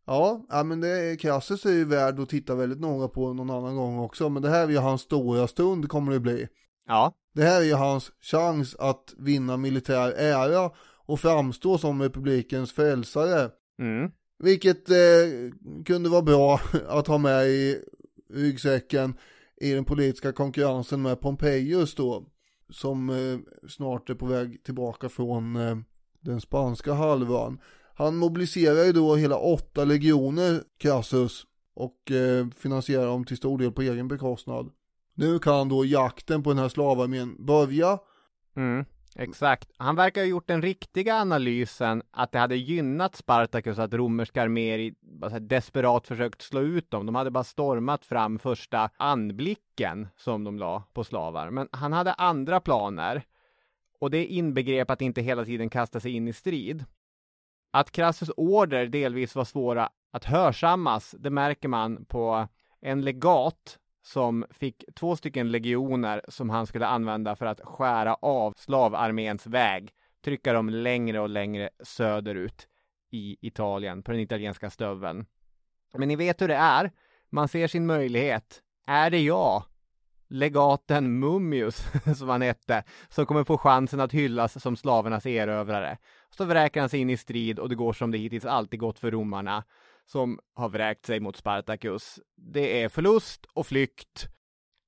Ja, 0.05 0.45
ja 0.49 0.63
men 0.63 0.81
det, 0.81 1.17
Crassus 1.21 1.65
är 1.65 1.71
ju 1.71 1.85
värd 1.85 2.19
att 2.19 2.29
titta 2.29 2.55
väldigt 2.55 2.79
noga 2.79 3.07
på 3.07 3.33
någon 3.33 3.49
annan 3.49 3.75
gång 3.75 3.99
också. 3.99 4.29
Men 4.29 4.41
det 4.41 4.49
här 4.49 4.63
är 4.63 4.69
ju 4.69 4.77
hans 4.77 5.01
stora 5.01 5.47
stund 5.47 5.89
kommer 5.89 6.11
det 6.11 6.19
bli. 6.19 6.47
Ja, 6.87 7.13
Det 7.33 7.43
här 7.43 7.61
är 7.61 7.65
ju 7.65 7.73
hans 7.73 8.11
chans 8.21 8.75
att 8.79 9.13
vinna 9.17 9.57
militär 9.57 10.11
ära 10.11 10.71
och 11.05 11.19
framstå 11.19 11.77
som 11.77 12.01
republikens 12.01 12.71
frälsare. 12.71 13.49
mm. 13.79 14.11
Vilket 14.39 14.89
eh, 14.89 14.95
kunde 15.85 16.09
vara 16.09 16.21
bra 16.21 16.59
att 16.87 17.07
ha 17.07 17.17
med 17.17 17.47
i 17.47 17.81
ryggsäcken 18.33 19.17
i 19.61 19.71
den 19.73 19.85
politiska 19.85 20.31
konkurrensen 20.31 21.01
med 21.01 21.19
Pompejus 21.21 21.95
då. 21.95 22.25
Som 22.69 23.09
eh, 23.09 23.67
snart 23.69 24.09
är 24.09 24.15
på 24.15 24.25
väg 24.25 24.63
tillbaka 24.63 25.09
från 25.09 25.55
eh, 25.55 25.77
den 26.21 26.41
spanska 26.41 26.93
halvön. 26.93 27.59
Han 27.95 28.15
mobiliserar 28.15 28.83
ju 28.83 28.91
då 28.91 29.15
hela 29.15 29.37
åtta 29.37 29.85
legioner, 29.85 30.63
Crassus, 30.77 31.45
och 31.73 32.11
eh, 32.11 32.47
finansierar 32.57 33.05
dem 33.05 33.25
till 33.25 33.37
stor 33.37 33.57
del 33.57 33.71
på 33.71 33.81
egen 33.81 34.07
bekostnad. 34.07 34.71
Nu 35.13 35.39
kan 35.39 35.69
då 35.69 35.85
jakten 35.85 36.43
på 36.43 36.49
den 36.49 36.59
här 36.59 36.69
slavarmén 36.69 37.45
börja. 37.45 37.99
Mm. 38.55 38.85
Exakt. 39.19 39.71
Han 39.77 39.95
verkar 39.95 40.21
ha 40.21 40.27
gjort 40.27 40.47
den 40.47 40.61
riktiga 40.61 41.15
analysen 41.15 42.03
att 42.11 42.31
det 42.31 42.39
hade 42.39 42.55
gynnat 42.55 43.15
Spartacus 43.15 43.79
att 43.79 43.93
romerska 43.93 44.41
arméer 44.43 44.79
i 44.79 44.95
alltså, 45.21 45.39
desperat 45.39 46.07
försökt 46.07 46.41
slå 46.41 46.61
ut 46.61 46.91
dem. 46.91 47.05
De 47.05 47.15
hade 47.15 47.31
bara 47.31 47.43
stormat 47.43 48.05
fram 48.05 48.39
första 48.39 48.89
anblicken 48.97 50.07
som 50.17 50.43
de 50.43 50.59
la 50.59 50.83
på 50.93 51.03
slavar. 51.03 51.49
Men 51.49 51.67
han 51.71 51.93
hade 51.93 52.13
andra 52.13 52.59
planer. 52.59 53.23
Och 53.99 54.11
det 54.11 54.25
inbegrep 54.25 54.89
att 54.89 55.01
inte 55.01 55.21
hela 55.21 55.45
tiden 55.45 55.69
kasta 55.69 55.99
sig 55.99 56.11
in 56.11 56.27
i 56.27 56.33
strid. 56.33 56.85
Att 57.71 57.91
Crassus 57.91 58.31
order 58.37 58.85
delvis 58.87 59.35
var 59.35 59.45
svåra 59.45 59.89
att 60.11 60.25
hörsammas, 60.25 61.15
det 61.19 61.29
märker 61.29 61.67
man 61.67 62.05
på 62.05 62.47
en 62.81 63.01
legat 63.01 63.79
som 64.05 64.45
fick 64.49 64.83
två 64.95 65.15
stycken 65.15 65.51
legioner 65.51 66.21
som 66.27 66.49
han 66.49 66.67
skulle 66.67 66.87
använda 66.87 67.35
för 67.35 67.45
att 67.45 67.61
skära 67.63 68.13
av 68.13 68.53
slavarméns 68.57 69.47
väg, 69.47 69.91
trycka 70.23 70.53
dem 70.53 70.69
längre 70.69 71.19
och 71.19 71.29
längre 71.29 71.69
söderut 71.83 72.67
i 73.11 73.37
Italien, 73.41 74.03
på 74.03 74.11
den 74.11 74.19
italienska 74.21 74.69
stöveln. 74.69 75.25
Men 75.97 76.07
ni 76.07 76.15
vet 76.15 76.41
hur 76.41 76.47
det 76.47 76.55
är. 76.55 76.91
Man 77.29 77.47
ser 77.47 77.67
sin 77.67 77.85
möjlighet. 77.85 78.61
Är 78.87 79.09
det 79.09 79.19
jag, 79.19 79.63
legaten 80.27 81.19
Mummius, 81.19 81.85
som 82.17 82.29
han 82.29 82.41
hette, 82.41 82.83
som 83.09 83.25
kommer 83.25 83.43
få 83.43 83.57
chansen 83.57 83.99
att 83.99 84.13
hyllas 84.13 84.61
som 84.61 84.75
slavernas 84.75 85.25
erövrare? 85.25 85.97
Så 86.29 86.45
vräker 86.45 86.79
han 86.79 86.89
sig 86.89 86.99
in 86.99 87.09
i 87.09 87.17
strid 87.17 87.59
och 87.59 87.69
det 87.69 87.75
går 87.75 87.93
som 87.93 88.11
det 88.11 88.17
hittills 88.17 88.45
alltid 88.45 88.79
gått 88.79 88.99
för 88.99 89.11
romarna 89.11 89.63
som 90.05 90.39
har 90.53 90.69
vräkt 90.69 91.05
sig 91.05 91.19
mot 91.19 91.35
Spartacus. 91.35 92.19
Det 92.35 92.83
är 92.83 92.89
förlust 92.89 93.45
och 93.53 93.67
flykt. 93.67 94.27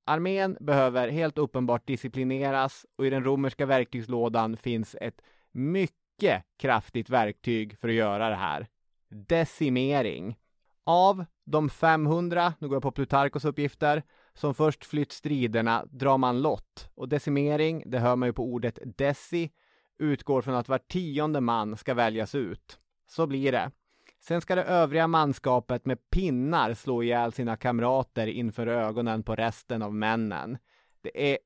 Armén 0.05 0.57
behöver 0.59 1.07
helt 1.07 1.37
uppenbart 1.37 1.87
disciplineras 1.87 2.85
och 2.95 3.05
i 3.05 3.09
den 3.09 3.23
romerska 3.23 3.65
verktygslådan 3.65 4.57
finns 4.57 4.95
ett 5.01 5.21
mycket 5.51 6.43
kraftigt 6.59 7.09
verktyg 7.09 7.77
för 7.79 7.87
att 7.87 7.93
göra 7.93 8.29
det 8.29 8.35
här. 8.35 8.67
Decimering. 9.09 10.37
Av 10.83 11.25
de 11.45 11.69
500, 11.69 12.53
nu 12.59 12.67
går 12.67 12.75
jag 12.75 12.83
på 12.83 12.91
Plutarkos 12.91 13.45
uppgifter, 13.45 14.03
som 14.33 14.53
först 14.53 14.85
flytt 14.85 15.11
striderna 15.11 15.85
drar 15.85 16.17
man 16.17 16.41
lott. 16.41 16.89
Och 16.95 17.09
decimering, 17.09 17.83
det 17.85 17.99
hör 17.99 18.15
man 18.15 18.29
ju 18.29 18.33
på 18.33 18.43
ordet 18.43 18.79
deci, 18.85 19.51
utgår 19.99 20.41
från 20.41 20.55
att 20.55 20.69
var 20.69 20.77
tionde 20.77 21.41
man 21.41 21.77
ska 21.77 21.93
väljas 21.93 22.35
ut. 22.35 22.79
Så 23.07 23.27
blir 23.27 23.51
det. 23.51 23.71
Sen 24.19 24.41
ska 24.41 24.55
det 24.55 24.63
övriga 24.63 25.07
manskapet 25.07 25.85
med 25.85 26.09
pinnar 26.09 26.73
slå 26.73 27.03
ihjäl 27.03 27.31
sina 27.31 27.57
kamrater 27.57 28.27
inför 28.27 28.67
ögonen 28.67 29.23
på 29.23 29.35
resten 29.35 29.81
av 29.81 29.93
männen. 29.93 30.57
Det 31.01 31.33
är 31.33 31.37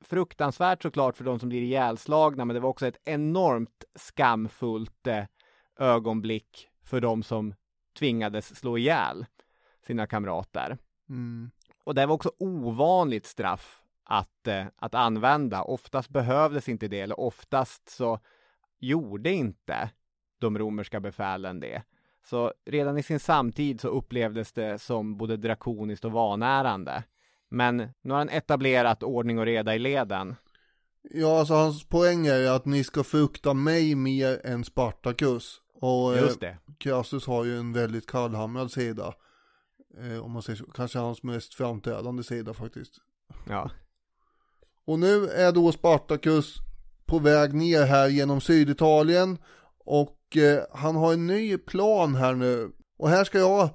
fruktansvärt 0.00 0.82
såklart 0.82 1.16
för 1.16 1.24
de 1.24 1.38
som 1.38 1.48
blir 1.48 1.62
ihjälslagna, 1.62 2.44
men 2.44 2.54
det 2.54 2.60
var 2.60 2.68
också 2.70 2.86
ett 2.86 3.00
enormt 3.04 3.84
skamfullt 3.94 5.06
eh, 5.06 5.24
ögonblick 5.78 6.68
för 6.84 7.00
de 7.00 7.22
som 7.22 7.54
tvingades 7.98 8.56
slå 8.56 8.78
ihjäl 8.78 9.26
sina 9.86 10.06
kamrater. 10.06 10.78
Mm. 11.08 11.50
Och 11.84 11.94
det 11.94 12.06
var 12.06 12.14
också 12.14 12.32
ovanligt 12.38 13.26
straff 13.26 13.82
att, 14.04 14.46
eh, 14.46 14.66
att 14.76 14.94
använda. 14.94 15.62
Oftast 15.62 16.08
behövdes 16.08 16.68
inte 16.68 16.88
det, 16.88 17.00
eller 17.00 17.20
oftast 17.20 17.88
så 17.88 18.20
gjorde 18.78 19.30
inte 19.30 19.90
de 20.38 20.58
romerska 20.58 21.00
befälen 21.00 21.60
det. 21.60 21.82
Så 22.30 22.52
redan 22.66 22.98
i 22.98 23.02
sin 23.02 23.20
samtid 23.20 23.80
så 23.80 23.88
upplevdes 23.88 24.52
det 24.52 24.78
som 24.78 25.16
både 25.16 25.36
drakoniskt 25.36 26.04
och 26.04 26.12
vanärande. 26.12 27.04
Men 27.48 27.76
nu 27.76 28.10
har 28.10 28.18
han 28.18 28.28
etablerat 28.28 29.02
ordning 29.02 29.38
och 29.38 29.44
reda 29.44 29.74
i 29.74 29.78
leden. 29.78 30.36
Ja, 31.02 31.38
alltså 31.38 31.54
hans 31.54 31.88
poäng 31.88 32.26
är 32.26 32.38
ju 32.38 32.48
att 32.48 32.64
ni 32.64 32.84
ska 32.84 33.04
frukta 33.04 33.54
mig 33.54 33.94
mer 33.94 34.46
än 34.46 34.64
Spartacus. 34.64 35.60
Och 35.74 36.16
eh, 36.16 36.22
Just 36.22 36.40
det. 36.40 36.56
Crassus 36.78 37.26
har 37.26 37.44
ju 37.44 37.58
en 37.58 37.72
väldigt 37.72 38.06
kallhamrad 38.06 38.72
sida. 38.72 39.14
Eh, 40.00 40.24
om 40.24 40.32
man 40.32 40.42
säger 40.42 40.56
så. 40.56 40.64
Kanske 40.64 40.98
hans 40.98 41.22
mest 41.22 41.54
framträdande 41.54 42.22
sida 42.22 42.54
faktiskt. 42.54 42.92
Ja. 43.48 43.70
Och 44.84 44.98
nu 44.98 45.28
är 45.28 45.52
då 45.52 45.72
Spartacus 45.72 46.54
på 47.06 47.18
väg 47.18 47.54
ner 47.54 47.86
här 47.86 48.08
genom 48.08 48.40
Syditalien. 48.40 49.38
Och 49.84 50.10
eh, 50.10 50.17
han 50.72 50.96
har 50.96 51.12
en 51.12 51.26
ny 51.26 51.58
plan 51.58 52.14
här 52.14 52.34
nu. 52.34 52.70
Och 52.98 53.08
här 53.08 53.24
ska 53.24 53.38
jag 53.38 53.70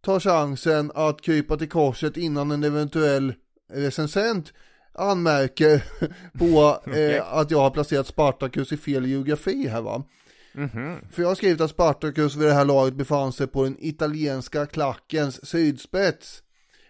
ta 0.00 0.20
chansen 0.20 0.92
att 0.94 1.20
krypa 1.20 1.56
till 1.56 1.68
korset 1.68 2.16
innan 2.16 2.50
en 2.50 2.64
eventuell 2.64 3.34
recensent 3.72 4.52
anmärker 4.92 5.84
på 6.38 6.80
eh, 6.92 7.34
att 7.34 7.50
jag 7.50 7.58
har 7.58 7.70
placerat 7.70 8.06
Spartacus 8.06 8.72
i 8.72 8.76
fel 8.76 9.06
geografi 9.06 9.68
här 9.68 9.80
va. 9.80 10.04
Mhm. 10.52 10.96
För 11.10 11.22
jag 11.22 11.28
har 11.28 11.34
skrivit 11.34 11.60
att 11.60 11.70
Spartacus 11.70 12.36
vid 12.36 12.48
det 12.48 12.54
här 12.54 12.64
laget 12.64 12.94
befann 12.94 13.32
sig 13.32 13.46
på 13.46 13.64
den 13.64 13.76
italienska 13.78 14.66
klackens 14.66 15.46
sydspets. 15.46 16.42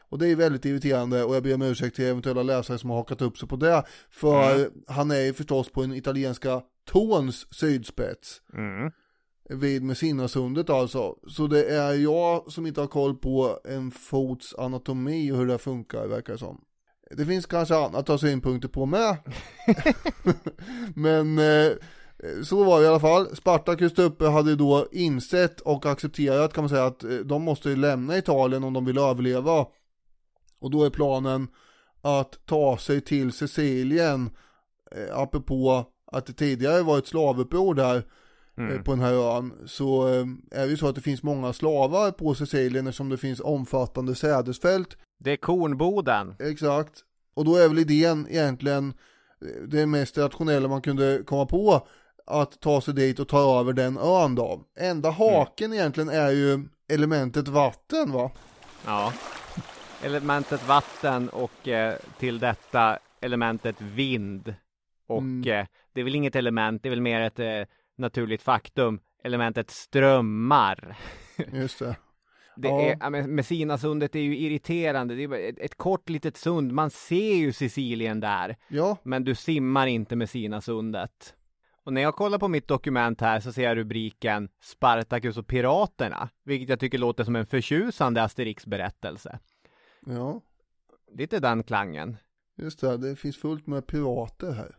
Och 0.08 0.18
det 0.18 0.28
är 0.28 0.36
väldigt 0.36 0.64
irriterande 0.64 1.24
och 1.24 1.36
jag 1.36 1.42
ber 1.42 1.54
om 1.54 1.62
ursäkt 1.62 1.96
till 1.96 2.04
eventuella 2.04 2.42
läsare 2.42 2.78
som 2.78 2.90
har 2.90 2.96
hakat 2.96 3.22
upp 3.22 3.38
sig 3.38 3.48
på 3.48 3.56
det. 3.56 3.84
För 4.10 4.70
han 4.92 5.10
är 5.10 5.20
ju 5.20 5.32
förstås 5.32 5.68
på 5.68 5.80
den 5.80 5.94
italienska 5.94 6.62
tåns 6.84 7.54
sydspets. 7.54 8.40
Mm. 8.54 8.92
Vid 9.48 9.82
Messinasundet 9.82 10.70
alltså. 10.70 11.16
Så 11.28 11.46
det 11.46 11.64
är 11.64 11.92
jag 11.92 12.52
som 12.52 12.66
inte 12.66 12.80
har 12.80 12.88
koll 12.88 13.14
på 13.14 13.58
en 13.64 13.90
fots 13.90 14.54
anatomi 14.54 15.32
och 15.32 15.36
hur 15.36 15.46
det 15.46 15.58
funkar 15.58 16.06
verkar 16.06 16.32
det 16.32 16.38
som. 16.38 16.64
Det 17.10 17.26
finns 17.26 17.46
kanske 17.46 17.76
annat 17.76 17.94
att 17.94 18.08
ha 18.08 18.18
synpunkter 18.18 18.68
på 18.68 18.86
med. 18.86 19.16
Men 20.94 21.38
eh, 21.38 21.72
så 22.44 22.64
var 22.64 22.78
det 22.78 22.84
i 22.84 22.88
alla 22.88 23.00
fall. 23.00 23.36
Spartacus 23.36 23.98
uppe 23.98 24.26
hade 24.26 24.56
då 24.56 24.88
insett 24.92 25.60
och 25.60 25.86
accepterat 25.86 26.52
kan 26.52 26.64
man 26.64 26.68
säga 26.68 26.84
att 26.84 27.04
eh, 27.04 27.10
de 27.10 27.42
måste 27.42 27.68
lämna 27.68 28.18
Italien 28.18 28.64
om 28.64 28.72
de 28.72 28.84
vill 28.84 28.98
överleva. 28.98 29.66
Och 30.60 30.70
då 30.70 30.84
är 30.84 30.90
planen 30.90 31.48
att 32.02 32.46
ta 32.46 32.78
sig 32.78 33.00
till 33.00 33.32
Sicilien. 33.32 34.30
Eh, 34.90 35.18
apropå 35.18 35.84
att 36.06 36.26
det 36.26 36.32
tidigare 36.32 36.82
var 36.82 36.98
ett 36.98 37.06
slavuppror 37.06 37.74
där 37.74 38.04
eh, 38.58 38.82
på 38.82 38.90
den 38.90 39.00
här 39.00 39.36
ön. 39.36 39.52
Så 39.66 40.08
eh, 40.08 40.24
är 40.50 40.64
det 40.64 40.70
ju 40.70 40.76
så 40.76 40.88
att 40.88 40.94
det 40.94 41.00
finns 41.00 41.22
många 41.22 41.52
slavar 41.52 42.10
på 42.10 42.34
Sicilien 42.34 42.86
eftersom 42.86 43.08
det 43.08 43.16
finns 43.18 43.40
omfattande 43.40 44.14
sädesfält. 44.14 44.96
Det 45.18 45.32
är 45.32 45.36
kornboden. 45.36 46.34
Exakt. 46.38 46.92
Och 47.34 47.44
då 47.44 47.56
är 47.56 47.68
väl 47.68 47.78
idén 47.78 48.26
egentligen 48.30 48.94
eh, 49.40 49.62
det 49.68 49.86
mest 49.86 50.18
rationella 50.18 50.68
man 50.68 50.82
kunde 50.82 51.22
komma 51.26 51.46
på 51.46 51.88
att 52.26 52.60
ta 52.60 52.80
sig 52.80 52.94
dit 52.94 53.18
och 53.18 53.28
ta 53.28 53.60
över 53.60 53.72
den 53.72 53.98
ön 53.98 54.34
då. 54.34 54.60
Enda 54.80 55.10
haken 55.10 55.72
egentligen 55.72 56.08
är 56.08 56.30
ju 56.30 56.68
elementet 56.88 57.48
vatten 57.48 58.12
va? 58.12 58.30
Ja. 58.86 59.12
Elementet 60.02 60.68
vatten 60.68 61.28
och 61.28 61.68
eh, 61.68 61.94
till 62.18 62.38
detta 62.38 62.98
elementet 63.20 63.76
vind. 63.80 64.54
Och 65.08 65.18
Mm. 65.18 65.60
eh, 65.60 65.66
det 65.92 66.00
är 66.00 66.04
väl 66.04 66.14
inget 66.14 66.36
element, 66.36 66.82
det 66.82 66.88
är 66.88 66.90
väl 66.90 67.00
mer 67.00 67.20
ett 67.20 67.38
eh, 67.38 67.74
naturligt 67.96 68.42
faktum. 68.42 69.00
Elementet 69.24 69.70
strömmar. 69.70 70.96
Just 71.52 71.78
det. 71.78 71.96
Det 72.56 72.68
Ja. 72.68 72.80
är, 72.80 72.96
ja, 73.00 73.10
Messinasundet 73.10 74.14
är 74.16 74.20
ju 74.20 74.36
irriterande. 74.36 75.14
Det 75.14 75.22
är 75.24 75.32
ett, 75.48 75.58
ett 75.58 75.74
kort 75.76 76.08
litet 76.08 76.36
sund. 76.36 76.72
Man 76.72 76.90
ser 76.90 77.34
ju 77.34 77.52
Sicilien 77.52 78.20
där. 78.20 78.56
Ja, 78.68 78.96
Men 79.02 79.24
du 79.24 79.34
simmar 79.34 79.86
inte 79.86 80.16
Messinasundet. 80.16 81.34
Och 81.84 81.92
när 81.92 82.00
jag 82.02 82.14
kollar 82.14 82.38
på 82.38 82.48
mitt 82.48 82.68
dokument 82.68 83.20
här 83.20 83.40
så 83.40 83.52
ser 83.52 83.62
jag 83.62 83.76
rubriken 83.76 84.48
Spartacus 84.62 85.36
och 85.36 85.46
piraterna. 85.46 86.28
Vilket 86.44 86.68
jag 86.68 86.80
tycker 86.80 86.98
låter 86.98 87.24
som 87.24 87.36
en 87.36 87.46
förtjusande 87.46 88.22
Asterix-berättelse. 88.22 89.38
ja, 90.06 90.40
Lite 91.12 91.40
den 91.40 91.62
klangen. 91.62 92.16
just 92.56 92.80
det. 92.80 92.96
Det 92.96 93.16
finns 93.16 93.36
fullt 93.36 93.66
med 93.66 93.86
pirater 93.86 94.52
här. 94.52 94.76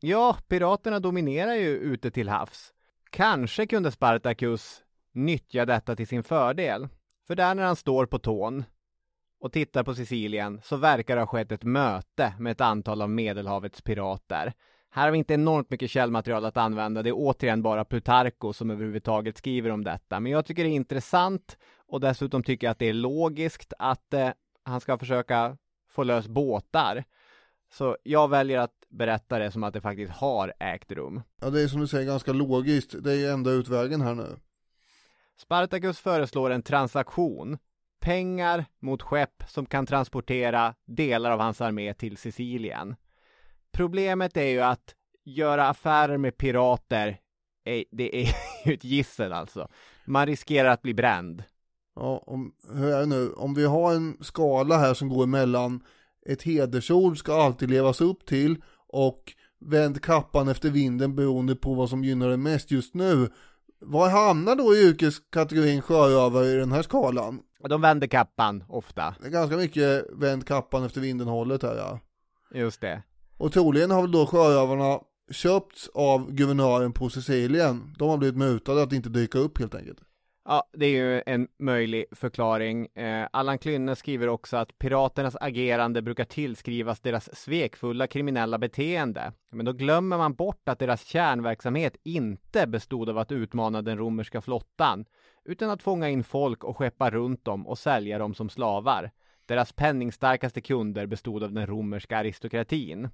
Ja, 0.00 0.36
piraterna 0.48 1.00
dominerar 1.00 1.54
ju 1.54 1.68
ute 1.68 2.10
till 2.10 2.28
havs. 2.28 2.72
Kanske 3.10 3.66
kunde 3.66 3.90
Spartacus 3.90 4.82
nyttja 5.12 5.66
detta 5.66 5.96
till 5.96 6.06
sin 6.06 6.22
fördel. 6.22 6.88
För 7.26 7.34
där 7.34 7.54
när 7.54 7.62
han 7.62 7.76
står 7.76 8.06
på 8.06 8.18
tån 8.18 8.64
och 9.40 9.52
tittar 9.52 9.84
på 9.84 9.94
Sicilien 9.94 10.60
så 10.64 10.76
verkar 10.76 11.16
det 11.16 11.22
ha 11.22 11.26
skett 11.26 11.52
ett 11.52 11.64
möte 11.64 12.34
med 12.38 12.52
ett 12.52 12.60
antal 12.60 13.02
av 13.02 13.10
Medelhavets 13.10 13.82
pirater. 13.82 14.52
Här 14.90 15.04
har 15.04 15.10
vi 15.10 15.18
inte 15.18 15.34
enormt 15.34 15.70
mycket 15.70 15.90
källmaterial 15.90 16.44
att 16.44 16.56
använda. 16.56 17.02
Det 17.02 17.10
är 17.10 17.16
återigen 17.16 17.62
bara 17.62 17.84
Plutarko 17.84 18.52
som 18.52 18.70
överhuvudtaget 18.70 19.38
skriver 19.38 19.70
om 19.70 19.84
detta. 19.84 20.20
Men 20.20 20.32
jag 20.32 20.46
tycker 20.46 20.64
det 20.64 20.70
är 20.70 20.74
intressant 20.74 21.58
och 21.86 22.00
dessutom 22.00 22.42
tycker 22.42 22.66
jag 22.66 22.72
att 22.72 22.78
det 22.78 22.88
är 22.88 22.92
logiskt 22.92 23.72
att 23.78 24.14
eh, 24.14 24.30
han 24.62 24.80
ska 24.80 24.98
försöka 24.98 25.56
få 25.90 26.02
lös 26.02 26.28
båtar. 26.28 27.04
Så 27.70 27.96
jag 28.02 28.28
väljer 28.28 28.58
att 28.58 28.74
berätta 28.88 29.38
det 29.38 29.50
som 29.50 29.64
att 29.64 29.74
det 29.74 29.80
faktiskt 29.80 30.12
har 30.12 30.52
ägt 30.60 30.92
rum. 30.92 31.22
Ja, 31.40 31.50
det 31.50 31.62
är 31.62 31.68
som 31.68 31.80
du 31.80 31.86
säger 31.86 32.06
ganska 32.06 32.32
logiskt. 32.32 32.94
Det 33.02 33.12
är 33.12 33.32
enda 33.32 33.50
utvägen 33.50 34.00
här 34.00 34.14
nu. 34.14 34.36
Spartacus 35.36 35.98
föreslår 35.98 36.50
en 36.50 36.62
transaktion. 36.62 37.58
Pengar 38.00 38.64
mot 38.78 39.02
skepp 39.02 39.42
som 39.48 39.66
kan 39.66 39.86
transportera 39.86 40.74
delar 40.86 41.30
av 41.30 41.40
hans 41.40 41.60
armé 41.60 41.94
till 41.94 42.16
Sicilien. 42.16 42.96
Problemet 43.72 44.36
är 44.36 44.48
ju 44.48 44.60
att 44.60 44.94
göra 45.24 45.68
affärer 45.68 46.16
med 46.18 46.36
pirater, 46.36 47.20
är, 47.64 47.84
det 47.90 48.16
är 48.16 48.34
ju 48.64 48.74
ett 48.74 48.84
gissel 48.84 49.32
alltså. 49.32 49.68
Man 50.04 50.26
riskerar 50.26 50.68
att 50.68 50.82
bli 50.82 50.94
bränd. 50.94 51.44
Ja, 51.94 52.22
om, 52.26 52.54
hur 52.74 52.92
är 52.92 53.00
det 53.00 53.06
nu? 53.06 53.32
Om 53.32 53.54
vi 53.54 53.64
har 53.64 53.94
en 53.94 54.16
skala 54.20 54.76
här 54.76 54.94
som 54.94 55.08
går 55.08 55.24
emellan 55.24 55.84
ett 56.26 56.42
hedersord 56.42 57.18
ska 57.18 57.42
alltid 57.42 57.70
levas 57.70 58.00
upp 58.00 58.26
till 58.26 58.62
och 58.88 59.32
vänd 59.60 60.02
kappan 60.02 60.48
efter 60.48 60.70
vinden 60.70 61.16
beroende 61.16 61.56
på 61.56 61.74
vad 61.74 61.90
som 61.90 62.04
gynnar 62.04 62.28
det 62.28 62.36
mest 62.36 62.70
just 62.70 62.94
nu. 62.94 63.28
Var 63.80 64.08
hamnar 64.08 64.56
då 64.56 64.76
yrkeskategorin 64.76 65.82
sjörövare 65.82 66.46
i 66.46 66.54
den 66.54 66.72
här 66.72 66.82
skalan? 66.82 67.40
De 67.68 67.80
vänder 67.80 68.06
kappan 68.06 68.64
ofta. 68.68 69.14
Det 69.20 69.26
är 69.26 69.30
ganska 69.30 69.56
mycket 69.56 70.06
vänd 70.12 70.46
kappan 70.46 70.84
efter 70.84 71.00
vinden 71.00 71.28
hållet 71.28 71.62
här 71.62 71.76
ja. 71.76 72.00
Just 72.54 72.80
det. 72.80 73.02
Och 73.36 73.52
troligen 73.52 73.90
har 73.90 74.02
väl 74.02 74.12
då 74.12 74.26
sjörövarna 74.26 75.00
köpts 75.30 75.88
av 75.94 76.32
guvernören 76.32 76.92
på 76.92 77.08
Sicilien. 77.08 77.94
De 77.98 78.08
har 78.08 78.18
blivit 78.18 78.36
mutade 78.36 78.82
att 78.82 78.92
inte 78.92 79.08
dyka 79.08 79.38
upp 79.38 79.58
helt 79.58 79.74
enkelt. 79.74 79.98
Ja, 80.50 80.68
det 80.72 80.86
är 80.86 80.90
ju 80.90 81.22
en 81.26 81.48
möjlig 81.58 82.04
förklaring. 82.12 82.86
Eh, 82.86 83.28
Allan 83.32 83.58
Klynne 83.58 83.96
skriver 83.96 84.28
också 84.28 84.56
att 84.56 84.78
piraternas 84.78 85.36
agerande 85.40 86.02
brukar 86.02 86.24
tillskrivas 86.24 87.00
deras 87.00 87.36
svekfulla 87.36 88.06
kriminella 88.06 88.58
beteende. 88.58 89.32
Men 89.50 89.66
då 89.66 89.72
glömmer 89.72 90.18
man 90.18 90.34
bort 90.34 90.68
att 90.68 90.78
deras 90.78 91.04
kärnverksamhet 91.04 91.96
inte 92.02 92.66
bestod 92.66 93.08
av 93.08 93.18
att 93.18 93.32
utmana 93.32 93.82
den 93.82 93.98
romerska 93.98 94.40
flottan, 94.40 95.04
utan 95.44 95.70
att 95.70 95.82
fånga 95.82 96.08
in 96.08 96.24
folk 96.24 96.64
och 96.64 96.76
skeppa 96.76 97.10
runt 97.10 97.44
dem 97.44 97.66
och 97.66 97.78
sälja 97.78 98.18
dem 98.18 98.34
som 98.34 98.48
slavar. 98.48 99.10
Deras 99.46 99.72
penningstarkaste 99.72 100.60
kunder 100.60 101.06
bestod 101.06 101.42
av 101.42 101.52
den 101.52 101.66
romerska 101.66 102.18
aristokratin. 102.18 103.08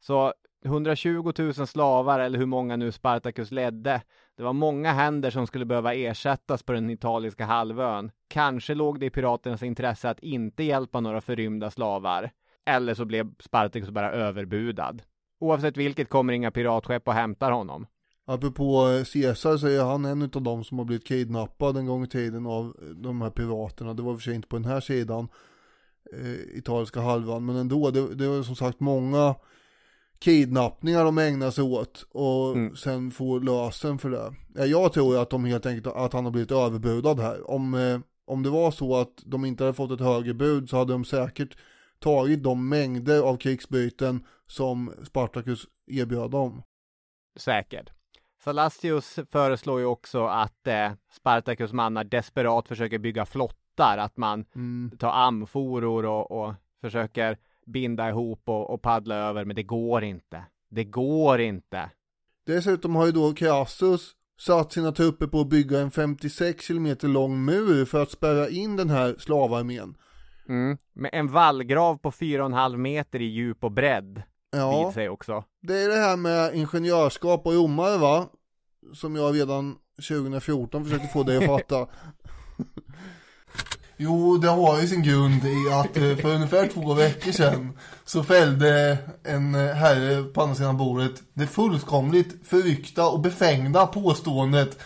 Så 0.00 0.34
120 0.64 1.32
000 1.38 1.54
slavar, 1.54 2.20
eller 2.20 2.38
hur 2.38 2.46
många 2.46 2.76
nu 2.76 2.92
Spartacus 2.92 3.50
ledde, 3.50 4.02
det 4.36 4.42
var 4.42 4.52
många 4.52 4.92
händer 4.92 5.30
som 5.30 5.46
skulle 5.46 5.64
behöva 5.64 5.94
ersättas 5.94 6.62
på 6.62 6.72
den 6.72 6.90
italiska 6.90 7.44
halvön. 7.44 8.10
Kanske 8.28 8.74
låg 8.74 9.00
det 9.00 9.06
i 9.06 9.10
piraternas 9.10 9.62
intresse 9.62 10.10
att 10.10 10.20
inte 10.20 10.62
hjälpa 10.62 11.00
några 11.00 11.20
förrymda 11.20 11.70
slavar. 11.70 12.30
Eller 12.66 12.94
så 12.94 13.04
blev 13.04 13.34
Spartacus 13.40 13.90
bara 13.90 14.12
överbudad. 14.12 15.02
Oavsett 15.40 15.76
vilket 15.76 16.08
kommer 16.08 16.32
inga 16.32 16.50
piratskepp 16.50 17.08
och 17.08 17.14
hämtar 17.14 17.50
honom. 17.50 17.86
Apropå 18.26 18.88
eh, 18.88 19.04
Caesar 19.04 19.56
så 19.56 19.66
är 19.66 19.84
han 19.84 20.04
en 20.04 20.22
av 20.22 20.42
dem 20.42 20.64
som 20.64 20.78
har 20.78 20.84
blivit 20.84 21.06
kidnappad 21.06 21.76
en 21.76 21.86
gång 21.86 22.04
i 22.04 22.08
tiden 22.08 22.46
av 22.46 22.76
eh, 22.82 22.88
de 22.88 23.22
här 23.22 23.30
piraterna. 23.30 23.94
Det 23.94 24.02
var 24.02 24.12
i 24.12 24.14
och 24.14 24.18
för 24.18 24.24
sig 24.24 24.34
inte 24.34 24.48
på 24.48 24.56
den 24.56 24.64
här 24.64 24.80
sidan, 24.80 25.28
eh, 26.12 26.58
italienska 26.58 27.00
halvan, 27.00 27.44
men 27.46 27.56
ändå. 27.56 27.90
Det, 27.90 28.14
det 28.14 28.28
var 28.28 28.42
som 28.42 28.56
sagt 28.56 28.80
många 28.80 29.34
kidnappningar 30.24 31.04
de 31.04 31.18
ägnar 31.18 31.50
sig 31.50 31.64
åt 31.64 32.06
och 32.10 32.52
Mm. 32.56 32.76
sen 32.76 33.10
få 33.10 33.38
lösen 33.38 33.98
för 33.98 34.10
det. 34.10 34.34
Ja, 34.54 34.64
Jag 34.66 34.92
tror 34.92 35.22
att 35.22 35.30
de 35.30 35.44
helt 35.44 35.66
enkelt, 35.66 35.86
att 35.96 36.12
han 36.12 36.24
har 36.24 36.32
blivit 36.32 36.50
överbudad 36.52 37.20
här. 37.20 37.50
Om, 37.50 37.74
eh, 37.74 37.98
om 38.26 38.42
det 38.42 38.50
var 38.50 38.70
så 38.70 38.96
att 38.96 39.12
de 39.26 39.44
inte 39.44 39.64
hade 39.64 39.74
fått 39.74 39.90
ett 39.90 40.00
högre 40.06 40.34
bud 40.34 40.70
så 40.70 40.76
hade 40.76 40.92
de 40.92 41.04
säkert 41.04 41.56
tagit 41.98 42.42
de 42.42 42.68
mängder 42.68 43.22
av 43.22 43.36
krigsbyten 43.36 44.24
som 44.46 44.92
Spartacus 45.06 45.66
erbjöd 45.86 46.30
dem. 46.30 46.62
Säkert. 47.36 47.90
Salastius 48.44 49.18
föreslår 49.32 49.80
ju 49.80 49.86
också 49.86 50.26
att 50.26 50.66
eh, 50.66 50.92
Spartacus 51.12 51.72
mannar 51.72 52.04
desperat 52.04 52.68
försöker 52.68 52.98
bygga 52.98 53.26
flottar, 53.26 53.98
att 53.98 54.16
man 54.16 54.44
Mm. 54.54 54.90
tar 54.98 55.10
amforor 55.12 56.04
och, 56.06 56.30
och 56.30 56.54
försöker 56.80 57.38
binda 57.66 58.08
ihop 58.08 58.42
och, 58.44 58.70
och 58.70 58.82
paddla 58.82 59.14
över, 59.14 59.44
men 59.44 59.56
det 59.56 59.62
går 59.62 60.04
inte. 60.04 60.44
Det 60.68 60.84
går 60.84 61.40
inte. 61.40 61.90
Dessutom 62.46 62.96
har 62.96 63.06
ju 63.06 63.12
då 63.12 63.32
Crassus 63.34 64.12
satt 64.40 64.72
sina 64.72 64.92
trupper 64.92 65.26
på 65.26 65.40
att 65.40 65.48
bygga 65.48 65.80
en 65.80 65.90
56 65.90 66.66
km 66.66 66.96
lång 67.02 67.44
mur 67.44 67.84
för 67.84 68.02
att 68.02 68.10
spärra 68.10 68.48
in 68.48 68.76
den 68.76 68.90
här 68.90 69.14
slavarmén. 69.18 69.96
Mm. 70.48 70.78
Med 70.92 71.10
en 71.12 71.28
vallgrav 71.28 71.96
på 71.96 72.10
4,5 72.10 72.76
meter 72.76 73.20
i 73.20 73.24
djup 73.24 73.64
och 73.64 73.72
bredd 73.72 74.22
Ja, 74.50 74.90
sig 74.94 75.08
också. 75.08 75.44
det 75.62 75.78
är 75.82 75.88
det 75.88 75.94
här 76.00 76.16
med 76.16 76.54
ingenjörskap 76.54 77.46
och 77.46 77.52
romare 77.54 77.98
va? 77.98 78.28
Som 78.94 79.16
jag 79.16 79.34
redan 79.34 79.76
2014 80.08 80.84
försökte 80.84 81.08
få 81.08 81.22
dig 81.22 81.36
att 81.36 81.44
fatta. 81.60 81.86
Jo, 83.96 84.36
det 84.36 84.48
har 84.48 84.80
ju 84.80 84.88
sin 84.88 85.02
grund 85.02 85.44
i 85.44 85.72
att 85.72 85.96
eh, 85.96 86.16
för 86.16 86.34
ungefär 86.34 86.66
två 86.66 86.94
veckor 86.94 87.32
sedan 87.32 87.78
så 88.04 88.22
fällde 88.22 88.98
en 89.24 89.54
eh, 89.54 89.74
herre 89.74 90.22
på 90.22 90.42
andra 90.42 90.54
sidan 90.54 90.76
bordet 90.76 91.12
det 91.34 91.46
fullkomligt 91.46 92.36
förryckta 92.48 93.06
och 93.06 93.20
befängda 93.20 93.86
påståendet 93.86 94.78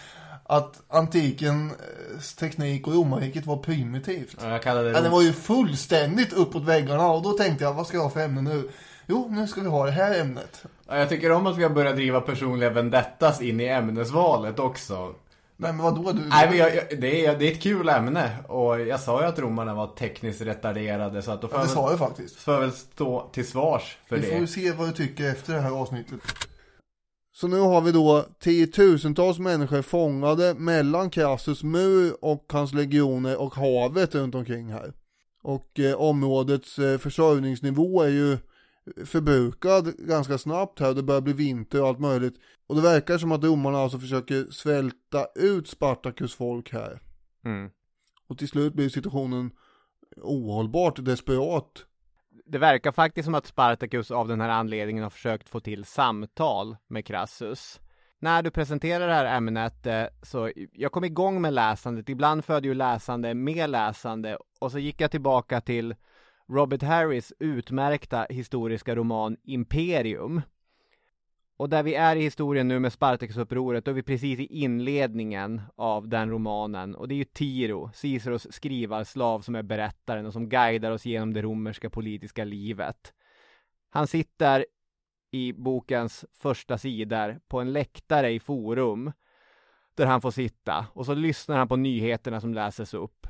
att 0.44 0.82
antikens 0.88 2.34
teknik 2.38 2.86
och 2.86 2.94
romarriket 2.94 3.46
var 3.46 3.56
primitivt. 3.56 4.36
Jag 4.42 4.62
kallade 4.62 4.90
Ja, 4.90 5.00
det 5.00 5.08
var 5.08 5.22
ju 5.22 5.32
fullständigt 5.32 6.32
uppåt 6.32 6.64
väggarna 6.64 7.06
och 7.06 7.22
då 7.22 7.32
tänkte 7.32 7.64
jag, 7.64 7.74
vad 7.74 7.86
ska 7.86 7.96
jag 7.96 8.04
ha 8.04 8.10
för 8.10 8.20
ämne 8.20 8.42
nu? 8.42 8.68
Jo, 9.06 9.28
nu 9.30 9.46
ska 9.46 9.60
vi 9.60 9.68
ha 9.68 9.86
det 9.86 9.92
här 9.92 10.20
ämnet. 10.20 10.64
Jag 10.88 11.08
tycker 11.08 11.32
om 11.32 11.46
att 11.46 11.56
vi 11.56 11.62
har 11.62 11.70
börjat 11.70 11.96
driva 11.96 12.20
personliga 12.20 12.70
vendettas 12.70 13.40
in 13.40 13.60
i 13.60 13.66
ämnesvalet 13.66 14.58
också. 14.58 15.14
Nej 15.60 15.72
men 15.72 15.82
vadå 15.84 16.12
du? 16.12 16.20
Nej, 16.28 16.48
men 16.48 16.58
jag, 16.58 16.76
jag, 16.76 16.84
det, 17.00 17.26
är, 17.26 17.38
det 17.38 17.48
är 17.48 17.52
ett 17.52 17.62
kul 17.62 17.88
ämne 17.88 18.30
och 18.48 18.80
jag 18.80 19.00
sa 19.00 19.20
ju 19.22 19.26
att 19.28 19.38
romarna 19.38 19.74
var 19.74 19.86
tekniskt 19.86 20.40
retarderade 20.40 21.22
så 21.22 21.30
att 21.30 21.42
då 21.42 21.48
får, 21.48 21.58
Ja, 21.58 21.62
det 21.62 21.68
jag, 21.68 21.74
sa 21.74 21.90
jag 21.90 21.98
faktiskt. 21.98 22.36
får 22.36 22.54
jag 22.54 22.60
väl 22.60 22.72
stå 22.72 23.28
till 23.32 23.46
svars 23.46 23.98
för 24.08 24.16
Vi 24.16 24.22
får 24.22 24.34
det. 24.34 24.38
ju 24.40 24.46
se 24.46 24.72
vad 24.72 24.88
du 24.88 24.92
tycker 24.92 25.30
efter 25.30 25.54
det 25.54 25.60
här 25.60 25.70
avsnittet. 25.70 26.20
Så 27.36 27.48
nu 27.48 27.60
har 27.60 27.80
vi 27.80 27.92
då 27.92 28.24
tiotusentals 28.40 29.38
människor 29.38 29.82
fångade 29.82 30.54
mellan 30.54 31.10
Crassus 31.10 31.62
mur 31.62 32.24
och 32.24 32.44
hans 32.52 32.72
legioner 32.74 33.36
och 33.40 33.54
havet 33.54 34.14
runt 34.14 34.34
omkring 34.34 34.72
här. 34.72 34.92
Och 35.42 35.80
eh, 35.80 35.94
områdets 35.94 36.78
eh, 36.78 36.98
försörjningsnivå 36.98 38.02
är 38.02 38.08
ju 38.08 38.38
förbrukad 39.04 39.96
ganska 39.98 40.38
snabbt 40.38 40.80
här. 40.80 40.94
Det 40.94 41.02
börjar 41.02 41.20
bli 41.20 41.32
vinter 41.32 41.82
och 41.82 41.88
allt 41.88 42.00
möjligt. 42.00 42.34
Och 42.66 42.76
det 42.76 42.82
verkar 42.82 43.18
som 43.18 43.32
att 43.32 43.44
romarna 43.44 43.78
alltså 43.78 43.98
försöker 43.98 44.50
svälta 44.50 45.26
ut 45.34 45.68
Spartacus 45.68 46.34
folk 46.34 46.72
här. 46.72 47.00
Mm. 47.44 47.70
Och 48.28 48.38
till 48.38 48.48
slut 48.48 48.74
blir 48.74 48.88
situationen 48.88 49.50
ohållbart 50.16 51.04
desperat. 51.04 51.84
Det 52.44 52.58
verkar 52.58 52.92
faktiskt 52.92 53.24
som 53.24 53.34
att 53.34 53.46
Spartacus 53.46 54.10
av 54.10 54.28
den 54.28 54.40
här 54.40 54.48
anledningen 54.48 55.02
har 55.02 55.10
försökt 55.10 55.48
få 55.48 55.60
till 55.60 55.84
samtal 55.84 56.76
med 56.86 57.06
Crassus. 57.06 57.80
När 58.20 58.42
du 58.42 58.50
presenterar 58.50 59.08
det 59.08 59.14
här 59.14 59.36
ämnet 59.36 59.86
eh, 59.86 60.04
så 60.22 60.52
jag 60.72 60.92
kom 60.92 61.04
igång 61.04 61.40
med 61.42 61.52
läsandet. 61.52 62.08
Ibland 62.08 62.44
föder 62.44 62.68
ju 62.68 62.74
läsande 62.74 63.34
med 63.34 63.70
läsande 63.70 64.38
och 64.60 64.72
så 64.72 64.78
gick 64.78 65.00
jag 65.00 65.10
tillbaka 65.10 65.60
till 65.60 65.94
Robert 66.50 66.82
Harris 66.82 67.32
utmärkta 67.38 68.26
historiska 68.30 68.94
roman 68.94 69.36
Imperium. 69.42 70.42
Och 71.56 71.68
där 71.68 71.82
vi 71.82 71.94
är 71.94 72.16
i 72.16 72.20
historien 72.20 72.68
nu 72.68 72.78
med 72.78 72.92
Spartacusupproret, 72.92 73.84
då 73.84 73.90
är 73.90 73.94
vi 73.94 74.02
precis 74.02 74.40
i 74.40 74.46
inledningen 74.46 75.62
av 75.76 76.08
den 76.08 76.30
romanen. 76.30 76.94
Och 76.94 77.08
det 77.08 77.14
är 77.14 77.16
ju 77.16 77.24
Tiro, 77.24 77.90
Ciceros 77.94 78.52
skrivarslav, 78.52 79.40
som 79.40 79.54
är 79.54 79.62
berättaren 79.62 80.26
och 80.26 80.32
som 80.32 80.48
guidar 80.48 80.90
oss 80.90 81.06
genom 81.06 81.34
det 81.34 81.42
romerska 81.42 81.90
politiska 81.90 82.44
livet. 82.44 83.12
Han 83.90 84.06
sitter 84.06 84.66
i 85.30 85.52
bokens 85.52 86.24
första 86.32 86.78
sidor 86.78 87.40
på 87.48 87.60
en 87.60 87.72
läktare 87.72 88.30
i 88.30 88.40
forum, 88.40 89.12
där 89.94 90.06
han 90.06 90.20
får 90.20 90.30
sitta, 90.30 90.86
och 90.92 91.06
så 91.06 91.14
lyssnar 91.14 91.58
han 91.58 91.68
på 91.68 91.76
nyheterna 91.76 92.40
som 92.40 92.54
läses 92.54 92.94
upp. 92.94 93.26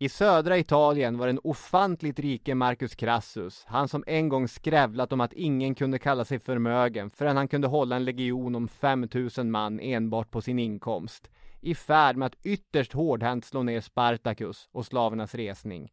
I 0.00 0.08
södra 0.08 0.58
Italien 0.58 1.18
var 1.18 1.26
den 1.26 1.40
ofantligt 1.44 2.18
rike 2.18 2.54
Marcus 2.54 2.94
Crassus, 2.94 3.64
han 3.66 3.88
som 3.88 4.04
en 4.06 4.28
gång 4.28 4.48
skrävlat 4.48 5.12
om 5.12 5.20
att 5.20 5.32
ingen 5.32 5.74
kunde 5.74 5.98
kalla 5.98 6.24
sig 6.24 6.38
förmögen 6.38 7.10
förrän 7.10 7.36
han 7.36 7.48
kunde 7.48 7.68
hålla 7.68 7.96
en 7.96 8.04
legion 8.04 8.54
om 8.54 8.68
5000 8.68 9.50
man 9.50 9.80
enbart 9.80 10.30
på 10.30 10.40
sin 10.40 10.58
inkomst, 10.58 11.30
i 11.60 11.74
färd 11.74 12.16
med 12.16 12.26
att 12.26 12.44
ytterst 12.44 12.92
hårdhänt 12.92 13.44
slå 13.44 13.62
ner 13.62 13.80
Spartacus 13.80 14.68
och 14.72 14.86
slavernas 14.86 15.34
resning. 15.34 15.90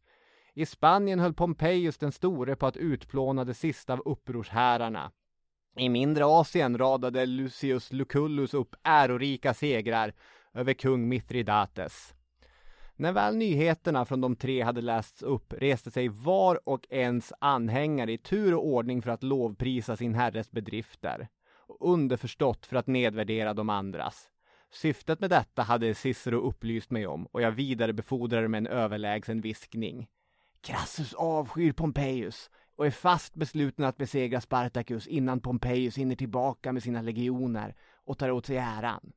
I 0.54 0.66
Spanien 0.66 1.18
höll 1.18 1.34
Pompejus 1.34 1.98
den 1.98 2.12
store 2.12 2.56
på 2.56 2.66
att 2.66 2.76
utplåna 2.76 3.44
det 3.44 3.54
sista 3.54 3.92
av 3.92 4.02
upprorshärarna. 4.04 5.12
I 5.78 5.88
mindre 5.88 6.24
Asien 6.26 6.78
radade 6.78 7.26
Lucius 7.26 7.92
Lucullus 7.92 8.54
upp 8.54 8.74
ärorika 8.82 9.54
segrar 9.54 10.12
över 10.54 10.74
kung 10.74 11.08
Mithridates. 11.08 12.15
När 12.98 13.12
väl 13.12 13.36
nyheterna 13.36 14.04
från 14.04 14.20
de 14.20 14.36
tre 14.36 14.62
hade 14.62 14.80
lästs 14.80 15.22
upp 15.22 15.52
reste 15.52 15.90
sig 15.90 16.08
var 16.08 16.68
och 16.68 16.86
ens 16.90 17.32
anhängare 17.38 18.12
i 18.12 18.18
tur 18.18 18.54
och 18.54 18.66
ordning 18.66 19.02
för 19.02 19.10
att 19.10 19.22
lovprisa 19.22 19.96
sin 19.96 20.14
herres 20.14 20.50
bedrifter. 20.50 21.28
Och 21.68 21.92
underförstått 21.92 22.66
för 22.66 22.76
att 22.76 22.86
nedvärdera 22.86 23.54
de 23.54 23.70
andras. 23.70 24.30
Syftet 24.70 25.20
med 25.20 25.30
detta 25.30 25.62
hade 25.62 25.94
Cicero 25.94 26.40
upplyst 26.40 26.90
mig 26.90 27.06
om 27.06 27.26
och 27.26 27.42
jag 27.42 27.50
vidarebefordrade 27.50 28.48
med 28.48 28.58
en 28.58 28.66
överlägsen 28.66 29.40
viskning. 29.40 30.08
Crassus 30.60 31.14
avskyr 31.14 31.72
Pompejus 31.72 32.50
och 32.76 32.86
är 32.86 32.90
fast 32.90 33.34
besluten 33.34 33.84
att 33.84 33.96
besegra 33.96 34.40
Spartacus 34.40 35.06
innan 35.06 35.40
Pompejus 35.40 35.98
hinner 35.98 36.16
tillbaka 36.16 36.72
med 36.72 36.82
sina 36.82 37.02
legioner 37.02 37.74
och 38.04 38.18
tar 38.18 38.30
åt 38.30 38.46
sig 38.46 38.56
äran. 38.56 39.12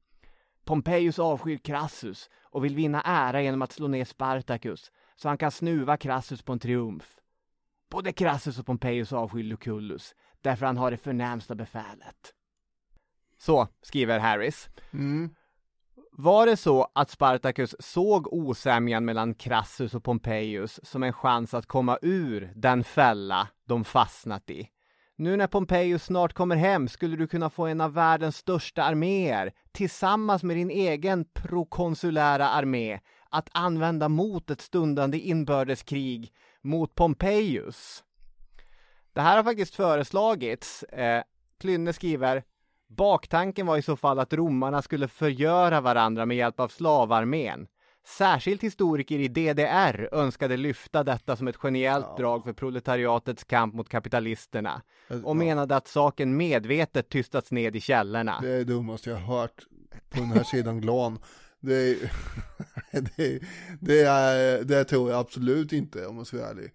Pompejus 0.69 1.19
avskyr 1.19 1.57
Crassus 1.57 2.29
och 2.43 2.65
vill 2.65 2.75
vinna 2.75 3.01
ära 3.01 3.41
genom 3.41 3.61
att 3.61 3.71
slå 3.71 3.87
ner 3.87 4.05
Spartacus 4.05 4.91
så 5.15 5.27
han 5.27 5.37
kan 5.37 5.51
snuva 5.51 5.97
Crassus 5.97 6.41
på 6.41 6.53
en 6.53 6.59
triumf. 6.59 7.19
Både 7.91 8.11
Crassus 8.11 8.59
och 8.59 8.65
Pompejus 8.65 9.13
avskyr 9.13 9.43
Lucullus 9.43 10.15
därför 10.41 10.65
han 10.65 10.77
har 10.77 10.91
det 10.91 10.97
förnämsta 10.97 11.55
befälet. 11.55 12.33
Så, 13.37 13.67
skriver 13.81 14.19
Harris. 14.19 14.69
Mm. 14.93 15.29
Var 16.11 16.45
det 16.45 16.57
så 16.57 16.87
att 16.95 17.09
Spartacus 17.09 17.75
såg 17.79 18.33
osämjan 18.33 19.05
mellan 19.05 19.33
Crassus 19.33 19.93
och 19.93 20.03
Pompejus 20.03 20.79
som 20.83 21.03
en 21.03 21.13
chans 21.13 21.53
att 21.53 21.65
komma 21.65 21.97
ur 22.01 22.53
den 22.55 22.83
fälla 22.83 23.47
de 23.65 23.85
fastnat 23.85 24.49
i? 24.49 24.69
Nu 25.19 25.37
när 25.37 25.47
Pompejus 25.47 26.03
snart 26.03 26.33
kommer 26.33 26.55
hem 26.55 26.87
skulle 26.87 27.15
du 27.15 27.27
kunna 27.27 27.49
få 27.49 27.65
en 27.65 27.81
av 27.81 27.93
världens 27.93 28.37
största 28.37 28.83
arméer 28.83 29.51
tillsammans 29.71 30.43
med 30.43 30.57
din 30.57 30.69
egen 30.69 31.25
prokonsulära 31.25 32.49
armé 32.49 32.99
att 33.29 33.49
använda 33.51 34.09
mot 34.09 34.49
ett 34.49 34.61
stundande 34.61 35.17
inbördeskrig 35.17 36.33
mot 36.61 36.95
Pompejus. 36.95 38.03
Det 39.13 39.21
här 39.21 39.35
har 39.35 39.43
faktiskt 39.43 39.75
föreslagits. 39.75 40.83
Eh, 40.83 41.23
Klynne 41.59 41.93
skriver 41.93 42.43
Baktanken 42.87 43.65
var 43.65 43.77
i 43.77 43.81
så 43.81 43.95
fall 43.95 44.19
att 44.19 44.33
romarna 44.33 44.81
skulle 44.81 45.07
förgöra 45.07 45.81
varandra 45.81 46.25
med 46.25 46.37
hjälp 46.37 46.59
av 46.59 46.67
slavarmén. 46.67 47.67
Särskilt 48.17 48.63
historiker 48.63 49.19
i 49.19 49.27
DDR 49.27 50.09
önskade 50.11 50.57
lyfta 50.57 51.03
detta 51.03 51.35
som 51.35 51.47
ett 51.47 51.55
genialt 51.55 52.17
drag 52.17 52.43
för 52.43 52.53
proletariatets 52.53 53.43
kamp 53.43 53.73
mot 53.73 53.89
kapitalisterna 53.89 54.81
och 55.23 55.35
menade 55.35 55.75
att 55.75 55.87
saken 55.87 56.37
medvetet 56.37 57.09
tystats 57.09 57.51
ned 57.51 57.75
i 57.75 57.81
källorna. 57.81 58.39
Det 58.41 58.49
är 58.49 58.57
det 58.57 58.63
dummaste 58.63 59.09
jag 59.09 59.17
har 59.17 59.39
hört 59.39 59.65
på 60.09 60.19
den 60.19 60.31
här 60.31 60.43
sidan 60.43 60.81
Glan. 60.81 61.19
Det, 61.59 61.73
är, 61.73 61.97
det, 62.91 63.39
det, 63.79 64.01
är, 64.01 64.63
det 64.63 64.83
tror 64.83 65.09
jag 65.09 65.19
absolut 65.19 65.73
inte 65.73 66.05
om 66.05 66.17
jag 66.17 66.27
ska 66.27 66.37
vara 66.37 66.49
ärlig. 66.49 66.71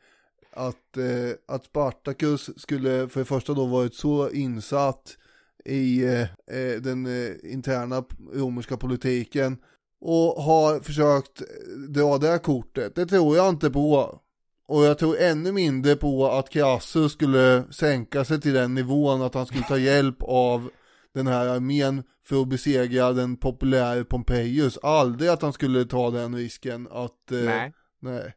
Att, 0.51 0.97
eh, 0.97 1.55
att 1.55 1.65
Spartacus 1.65 2.51
skulle 2.61 3.09
för 3.09 3.21
det 3.21 3.27
första 3.27 3.55
då 3.55 3.67
varit 3.67 3.95
så 3.95 4.31
insatt 4.31 5.17
i 5.65 6.05
eh, 6.05 6.23
eh, 6.23 6.81
den 6.81 7.07
eh, 7.07 7.53
interna 7.53 8.05
romerska 8.33 8.77
politiken 8.77 9.59
och 10.07 10.43
har 10.43 10.81
försökt 10.81 11.43
dra 11.89 12.19
det 12.19 12.29
här 12.29 12.39
kortet. 12.39 12.95
Det 12.95 13.07
tror 13.07 13.37
jag 13.37 13.49
inte 13.49 13.71
på. 13.71 14.21
Och 14.67 14.85
jag 14.85 14.99
tror 14.99 15.19
ännu 15.19 15.53
mindre 15.53 15.97
på 15.97 16.27
att 16.27 16.51
Crassus 16.51 17.13
skulle 17.13 17.65
sänka 17.71 18.25
sig 18.25 18.41
till 18.41 18.53
den 18.53 18.75
nivån 18.75 19.23
att 19.23 19.35
han 19.35 19.47
skulle 19.47 19.63
ta 19.63 19.79
hjälp 19.79 20.17
av 20.21 20.71
den 21.15 21.27
här 21.27 21.47
armén 21.47 22.03
för 22.25 22.43
att 22.43 22.49
besegra 22.49 23.13
den 23.13 23.37
populära 23.37 24.05
Pompejus. 24.05 24.79
Aldrig 24.83 25.31
att 25.31 25.43
han 25.43 25.53
skulle 25.53 25.85
ta 25.85 26.11
den 26.11 26.37
risken 26.37 26.89
att... 26.91 27.33
Eh, 27.33 27.39
Nej. 27.39 27.73
nej. 28.01 28.35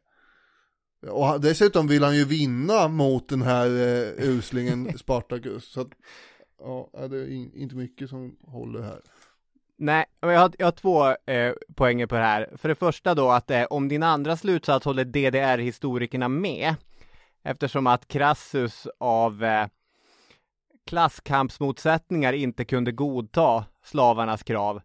Och 1.10 1.40
dessutom 1.40 1.86
vill 1.86 2.04
han 2.04 2.16
ju 2.16 2.24
vinna 2.24 2.88
mot 2.88 3.28
den 3.28 3.42
här 3.42 3.66
eh, 3.66 4.28
uslingen 4.28 4.98
Spartacus. 4.98 5.64
Så 5.64 5.80
att, 5.80 5.90
ja, 6.58 7.08
det 7.08 7.16
är 7.16 7.56
inte 7.56 7.76
mycket 7.76 8.10
som 8.10 8.36
håller 8.42 8.82
här. 8.82 9.00
Nej, 9.80 10.04
jag 10.20 10.38
har, 10.38 10.52
jag 10.58 10.66
har 10.66 10.72
två 10.72 11.06
eh, 11.32 11.52
poänger 11.74 12.06
på 12.06 12.14
det 12.14 12.20
här. 12.20 12.48
För 12.56 12.68
det 12.68 12.74
första 12.74 13.14
då 13.14 13.30
att 13.30 13.50
eh, 13.50 13.64
om 13.64 13.88
din 13.88 14.02
andra 14.02 14.36
slutsats 14.36 14.84
håller 14.84 15.04
DDR-historikerna 15.04 16.28
med, 16.28 16.74
eftersom 17.42 17.86
att 17.86 18.08
Crassus 18.08 18.86
av 18.98 19.44
eh, 19.44 19.66
klasskampsmotsättningar 20.86 22.32
inte 22.32 22.64
kunde 22.64 22.92
godta 22.92 23.64
slavarnas 23.84 24.42
krav. 24.42 24.82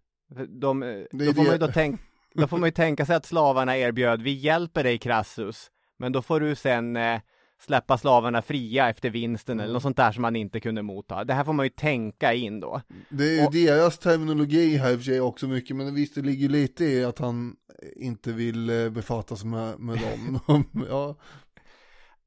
De, 0.47 0.83
eh, 0.83 1.03
då, 1.11 1.33
får 1.33 1.43
man 1.43 1.51
ju 1.51 1.57
då, 1.57 1.67
tänk, 1.67 2.01
då 2.33 2.47
får 2.47 2.57
man 2.57 2.67
ju 2.67 2.73
tänka 2.73 3.05
sig 3.05 3.15
att 3.15 3.25
slavarna 3.25 3.77
erbjöd, 3.77 4.21
vi 4.21 4.31
hjälper 4.31 4.83
dig 4.83 4.97
Crassus, 4.97 5.71
men 5.97 6.11
då 6.11 6.21
får 6.21 6.39
du 6.39 6.55
sen 6.55 6.95
eh, 6.95 7.21
släppa 7.65 7.97
slavarna 7.97 8.41
fria 8.41 8.89
efter 8.89 9.09
vinsten 9.09 9.59
eller 9.59 9.73
något 9.73 9.81
sånt 9.81 9.97
där 9.97 10.11
som 10.11 10.21
man 10.21 10.35
inte 10.35 10.59
kunde 10.59 10.81
motta. 10.81 11.23
Det 11.23 11.33
här 11.33 11.43
får 11.43 11.53
man 11.53 11.65
ju 11.65 11.69
tänka 11.69 12.33
in 12.33 12.59
då. 12.59 12.81
Det 13.09 13.23
är 13.23 13.39
ju 13.39 13.45
och, 13.45 13.53
deras 13.53 13.97
terminologi 13.97 14.77
här 14.77 14.91
i 14.91 14.95
och 14.95 14.99
för 14.99 15.05
sig 15.05 15.21
också 15.21 15.47
mycket, 15.47 15.75
men 15.75 15.95
visst 15.95 16.15
det 16.15 16.21
ligger 16.21 16.49
lite 16.49 16.85
i 16.85 17.05
att 17.05 17.19
han 17.19 17.55
inte 17.95 18.31
vill 18.31 18.69
eh, 18.69 18.89
befattas 18.89 19.43
med, 19.43 19.79
med 19.79 19.99
dem. 19.99 20.39
ja. 20.89 21.15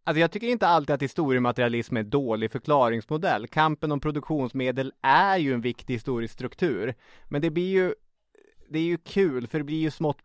Alltså 0.05 0.21
jag 0.21 0.31
tycker 0.31 0.47
inte 0.47 0.67
alltid 0.67 0.95
att 0.95 1.03
historiematerialism 1.03 1.97
är 1.97 2.01
en 2.01 2.11
dålig 2.11 2.53
förklaringsmodell. 2.53 3.47
Kampen 3.47 3.93
om 3.93 4.01
produktionsmedel 4.01 4.93
är 5.03 5.37
ju 5.37 5.55
en 5.55 5.61
viktig 5.61 5.95
historisk 5.95 6.35
struktur. 6.35 6.95
Men 7.25 7.43
det 7.43 7.51
blir 7.51 7.71
ju, 7.71 7.95
det 8.69 8.79
är 8.79 8.83
ju 8.83 8.99
kul 8.99 9.47
för 9.47 9.59
det 9.59 9.65
blir 9.65 9.81
ju 9.81 9.91
smått 9.91 10.19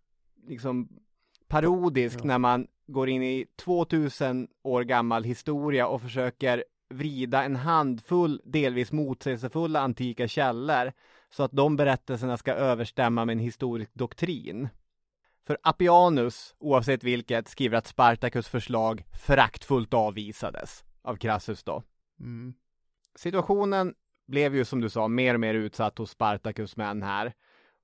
liksom 0.48 0.90
parodiskt 1.48 2.20
ja. 2.20 2.26
när 2.26 2.38
man 2.38 2.68
går 2.92 3.10
in 3.10 3.24
i 3.24 3.46
2000 3.56 4.48
år 4.64 4.84
gammal 4.84 5.24
historia 5.24 5.88
och 5.88 6.02
försöker 6.02 6.64
vrida 6.90 7.44
en 7.44 7.56
handfull 7.56 8.42
delvis 8.46 8.92
motsägelsefulla 8.92 9.80
antika 9.80 10.28
källor 10.28 10.92
så 11.30 11.44
att 11.44 11.52
de 11.52 11.76
berättelserna 11.76 12.38
ska 12.38 12.54
överstämma 12.54 13.26
med 13.26 13.34
en 13.34 13.40
historisk 13.40 13.92
doktrin. 13.94 14.70
För 15.48 15.58
Appianus, 15.64 16.56
oavsett 16.60 17.04
vilket, 17.04 17.48
skriver 17.48 17.78
att 17.78 17.88
Spartacus 17.88 18.48
förslag 18.48 19.04
föraktfullt 19.12 19.94
avvisades 19.94 20.84
av 21.02 21.16
Crassus 21.16 21.64
då. 21.64 21.84
Mm. 22.20 22.54
Situationen 23.16 23.94
blev 24.28 24.56
ju 24.56 24.66
som 24.66 24.82
du 24.82 24.90
sa 24.90 25.08
mer 25.08 25.34
och 25.34 25.40
mer 25.40 25.54
utsatt 25.54 25.98
hos 25.98 26.12
Spartacus 26.12 26.78
män 26.78 27.02
här. 27.02 27.34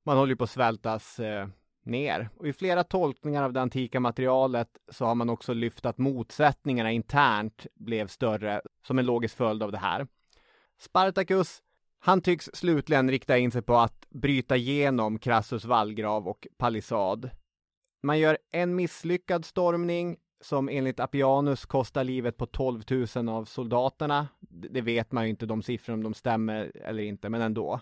Man 0.06 0.18
håller 0.18 0.30
ju 0.30 0.36
på 0.36 0.44
att 0.44 0.50
svältas 0.50 1.20
eh, 1.20 1.48
ner. 1.88 2.30
Och 2.38 2.48
i 2.48 2.54
flera 2.54 2.84
tolkningar 2.84 3.44
av 3.44 3.54
det 3.54 3.62
antika 3.62 4.00
materialet 4.00 4.70
så 4.92 5.06
har 5.06 5.16
man 5.16 5.30
också 5.30 5.54
lyft 5.54 5.86
att 5.86 5.98
motsättningarna 5.98 6.92
internt 6.92 7.66
blev 7.76 8.08
större 8.08 8.62
som 8.88 9.00
en 9.00 9.06
logisk 9.06 9.38
följd 9.38 9.64
av 9.64 9.72
det 9.72 9.78
här. 9.78 10.08
Spartacus, 10.80 11.62
han 12.00 12.22
tycks 12.22 12.50
slutligen 12.54 13.12
rikta 13.12 13.38
in 13.38 13.52
sig 13.52 13.62
på 13.62 13.76
att 13.76 14.06
bryta 14.10 14.56
igenom 14.56 15.20
Crassus 15.20 15.66
vallgrav 15.66 16.28
och 16.28 16.48
palissad. 16.58 17.30
Man 18.04 18.20
gör 18.20 18.38
en 18.52 18.76
misslyckad 18.76 19.46
stormning 19.46 20.18
som 20.42 20.70
enligt 20.70 21.00
Appianus 21.00 21.66
kostar 21.66 22.04
livet 22.04 22.38
på 22.38 22.46
12 22.46 22.82
000 23.16 23.30
av 23.30 23.46
soldaterna. 23.46 24.28
Det 24.50 24.82
vet 24.82 25.12
man 25.12 25.24
ju 25.24 25.30
inte 25.30 25.46
de 25.46 25.64
siffrorna 25.64 25.98
om 25.98 26.04
de 26.04 26.14
stämmer 26.14 26.72
eller 26.76 27.04
inte, 27.04 27.30
men 27.30 27.42
ändå. 27.42 27.80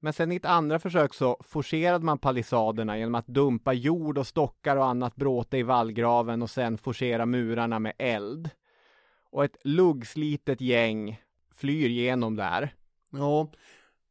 Men 0.00 0.12
sen 0.12 0.32
i 0.32 0.36
ett 0.36 0.44
andra 0.44 0.78
försök 0.78 1.14
så 1.14 1.36
forcerade 1.40 2.04
man 2.04 2.18
palissaderna 2.18 2.98
genom 2.98 3.14
att 3.14 3.26
dumpa 3.26 3.72
jord 3.72 4.18
och 4.18 4.26
stockar 4.26 4.76
och 4.76 4.86
annat 4.86 5.16
bråte 5.16 5.58
i 5.58 5.62
vallgraven 5.62 6.42
och 6.42 6.50
sen 6.50 6.78
forcera 6.78 7.26
murarna 7.26 7.78
med 7.78 7.92
eld. 7.98 8.50
Och 9.30 9.44
ett 9.44 9.56
luggslitet 9.64 10.60
gäng 10.60 11.20
flyr 11.54 11.88
genom 11.88 12.36
där. 12.36 12.74
Ja, 13.10 13.50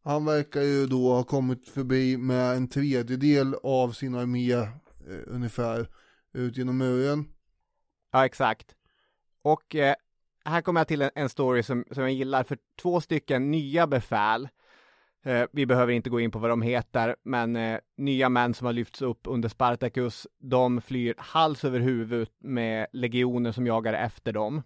han 0.03 0.25
verkar 0.25 0.61
ju 0.61 0.87
då 0.87 1.13
ha 1.13 1.23
kommit 1.23 1.69
förbi 1.69 2.17
med 2.17 2.55
en 2.55 2.67
tredjedel 2.67 3.55
av 3.63 3.91
sin 3.91 4.15
armé 4.15 4.53
eh, 4.53 4.67
ungefär 5.27 5.87
ut 6.33 6.57
genom 6.57 6.77
muren. 6.77 7.25
Ja, 8.11 8.25
exakt. 8.25 8.75
Och 9.43 9.75
eh, 9.75 9.95
här 10.45 10.61
kommer 10.61 10.79
jag 10.79 10.87
till 10.87 11.01
en, 11.01 11.11
en 11.15 11.29
story 11.29 11.63
som, 11.63 11.85
som 11.91 12.03
jag 12.03 12.11
gillar, 12.11 12.43
för 12.43 12.57
två 12.81 13.01
stycken 13.01 13.51
nya 13.51 13.87
befäl 13.87 14.49
Eh, 15.23 15.45
vi 15.51 15.65
behöver 15.65 15.93
inte 15.93 16.09
gå 16.09 16.19
in 16.19 16.31
på 16.31 16.39
vad 16.39 16.49
de 16.49 16.61
heter, 16.61 17.15
men 17.23 17.55
eh, 17.55 17.79
nya 17.97 18.29
män 18.29 18.53
som 18.53 18.65
har 18.65 18.73
lyfts 18.73 19.01
upp 19.01 19.19
under 19.23 19.49
Spartacus, 19.49 20.27
de 20.37 20.81
flyr 20.81 21.15
hals 21.17 21.65
över 21.65 21.79
huvud 21.79 22.29
med 22.39 22.87
legioner 22.93 23.51
som 23.51 23.67
jagar 23.67 23.93
efter 23.93 24.33
dem. 24.33 24.61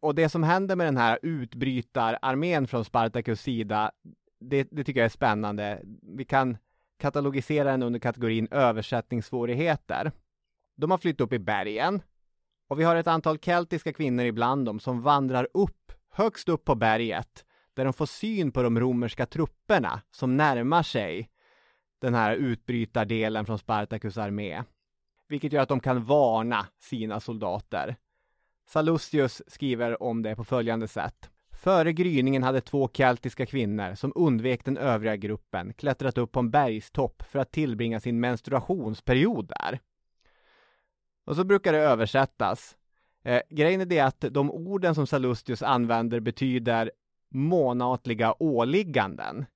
Och 0.00 0.14
det 0.14 0.28
som 0.28 0.42
händer 0.42 0.76
med 0.76 0.86
den 0.86 0.96
här 0.96 1.18
utbrytararmén 1.22 2.66
från 2.66 2.84
Spartacus 2.84 3.40
sida, 3.40 3.92
det, 4.40 4.68
det 4.70 4.84
tycker 4.84 5.00
jag 5.00 5.04
är 5.04 5.08
spännande. 5.08 5.82
Vi 6.16 6.24
kan 6.24 6.56
katalogisera 6.98 7.70
den 7.70 7.82
under 7.82 8.00
kategorin 8.00 8.48
översättningssvårigheter. 8.50 10.12
De 10.76 10.90
har 10.90 10.98
flytt 10.98 11.20
upp 11.20 11.32
i 11.32 11.38
bergen 11.38 12.02
och 12.68 12.80
vi 12.80 12.84
har 12.84 12.96
ett 12.96 13.06
antal 13.06 13.38
keltiska 13.38 13.92
kvinnor 13.92 14.24
ibland 14.24 14.66
dem 14.66 14.80
som 14.80 15.02
vandrar 15.02 15.48
upp, 15.54 15.92
högst 16.10 16.48
upp 16.48 16.64
på 16.64 16.74
berget 16.74 17.44
där 17.76 17.84
de 17.84 17.92
får 17.92 18.06
syn 18.06 18.52
på 18.52 18.62
de 18.62 18.80
romerska 18.80 19.26
trupperna 19.26 20.02
som 20.10 20.36
närmar 20.36 20.82
sig 20.82 21.30
den 21.98 22.14
här 22.14 22.36
utbrytardelen 22.36 23.46
från 23.46 23.58
Spartacus 23.58 24.18
armé. 24.18 24.62
Vilket 25.28 25.52
gör 25.52 25.62
att 25.62 25.68
de 25.68 25.80
kan 25.80 26.04
varna 26.04 26.66
sina 26.78 27.20
soldater. 27.20 27.96
Sallustius 28.68 29.42
skriver 29.46 30.02
om 30.02 30.22
det 30.22 30.36
på 30.36 30.44
följande 30.44 30.88
sätt. 30.88 31.30
Före 31.52 31.92
gryningen 31.92 32.42
hade 32.42 32.60
två 32.60 32.88
keltiska 32.92 33.46
kvinnor 33.46 33.94
som 33.94 34.12
undvek 34.14 34.64
den 34.64 34.76
övriga 34.76 35.16
gruppen 35.16 35.72
klättrat 35.72 36.18
upp 36.18 36.32
på 36.32 36.40
en 36.40 36.50
bergstopp 36.50 37.22
för 37.22 37.38
att 37.38 37.52
tillbringa 37.52 38.00
sin 38.00 38.20
menstruationsperiod 38.20 39.46
där. 39.48 39.80
Och 41.24 41.36
så 41.36 41.44
brukar 41.44 41.72
det 41.72 41.78
översättas. 41.78 42.76
Eh, 43.24 43.42
grejen 43.50 43.80
är 43.80 43.86
det 43.86 44.00
att 44.00 44.20
de 44.20 44.50
orden 44.50 44.94
som 44.94 45.06
Sallustius 45.06 45.62
använder 45.62 46.20
betyder 46.20 46.90
månatliga 47.36 48.34
åligganden. 48.38 49.46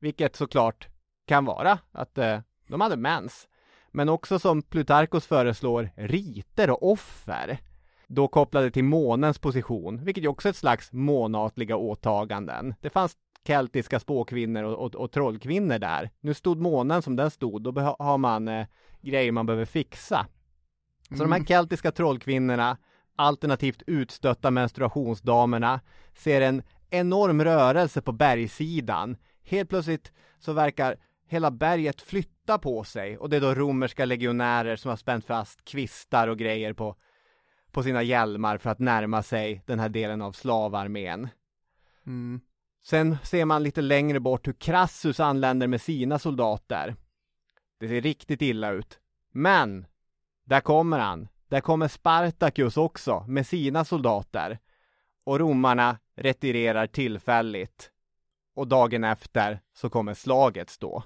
Vilket 0.00 0.36
såklart 0.36 0.88
kan 1.26 1.44
vara 1.44 1.78
att 1.92 2.18
eh, 2.18 2.40
de 2.68 2.80
hade 2.80 2.96
mens. 2.96 3.48
Men 3.90 4.08
också 4.08 4.38
som 4.38 4.62
Plutarkos 4.62 5.26
föreslår, 5.26 5.90
riter 5.96 6.70
och 6.70 6.92
offer. 6.92 7.58
Då 8.06 8.28
kopplade 8.28 8.70
till 8.70 8.84
månens 8.84 9.38
position, 9.38 10.04
vilket 10.04 10.24
ju 10.24 10.28
också 10.28 10.48
är 10.48 10.50
ett 10.50 10.56
slags 10.56 10.92
månatliga 10.92 11.76
åtaganden. 11.76 12.74
Det 12.80 12.90
fanns 12.90 13.16
keltiska 13.46 14.00
spåkvinnor 14.00 14.62
och, 14.62 14.84
och, 14.84 14.94
och 14.94 15.12
trollkvinnor 15.12 15.78
där. 15.78 16.10
Nu 16.20 16.34
stod 16.34 16.60
månen 16.60 17.02
som 17.02 17.16
den 17.16 17.30
stod, 17.30 17.62
då 17.62 17.80
har 17.98 18.18
man 18.18 18.48
eh, 18.48 18.66
grejer 19.00 19.32
man 19.32 19.46
behöver 19.46 19.64
fixa. 19.64 20.26
Så 21.08 21.14
mm. 21.14 21.18
de 21.18 21.32
här 21.32 21.38
mm. 21.38 21.46
keltiska 21.46 21.92
trollkvinnorna, 21.92 22.76
alternativt 23.16 23.82
utstötta 23.86 24.50
menstruationsdamerna, 24.50 25.80
ser 26.14 26.40
en 26.40 26.62
enorm 26.90 27.44
rörelse 27.44 28.02
på 28.02 28.12
bergssidan. 28.12 29.16
Helt 29.42 29.68
plötsligt 29.68 30.12
så 30.38 30.52
verkar 30.52 30.96
hela 31.26 31.50
berget 31.50 32.00
flytta 32.00 32.58
på 32.58 32.84
sig 32.84 33.18
och 33.18 33.30
det 33.30 33.36
är 33.36 33.40
då 33.40 33.54
romerska 33.54 34.04
legionärer 34.04 34.76
som 34.76 34.88
har 34.88 34.96
spänt 34.96 35.24
fast 35.24 35.64
kvistar 35.64 36.28
och 36.28 36.38
grejer 36.38 36.72
på, 36.72 36.96
på 37.72 37.82
sina 37.82 38.02
hjälmar 38.02 38.58
för 38.58 38.70
att 38.70 38.78
närma 38.78 39.22
sig 39.22 39.62
den 39.66 39.78
här 39.78 39.88
delen 39.88 40.22
av 40.22 40.32
slavarmén. 40.32 41.28
Mm. 42.06 42.40
Sen 42.86 43.16
ser 43.24 43.44
man 43.44 43.62
lite 43.62 43.80
längre 43.80 44.20
bort 44.20 44.48
hur 44.48 44.52
Crassus 44.52 45.20
anländer 45.20 45.66
med 45.66 45.80
sina 45.80 46.18
soldater. 46.18 46.96
Det 47.80 47.88
ser 47.88 48.00
riktigt 48.00 48.42
illa 48.42 48.70
ut. 48.70 48.98
Men, 49.32 49.86
där 50.44 50.60
kommer 50.60 50.98
han. 50.98 51.28
Där 51.48 51.60
kommer 51.60 51.88
Spartacus 51.88 52.76
också 52.76 53.24
med 53.28 53.46
sina 53.46 53.84
soldater. 53.84 54.58
Och 55.28 55.40
romarna 55.40 55.98
retirerar 56.16 56.86
tillfälligt 56.86 57.90
och 58.56 58.68
dagen 58.68 59.04
efter 59.04 59.60
så 59.72 59.90
kommer 59.90 60.14
slaget 60.14 60.70
stå. 60.70 61.02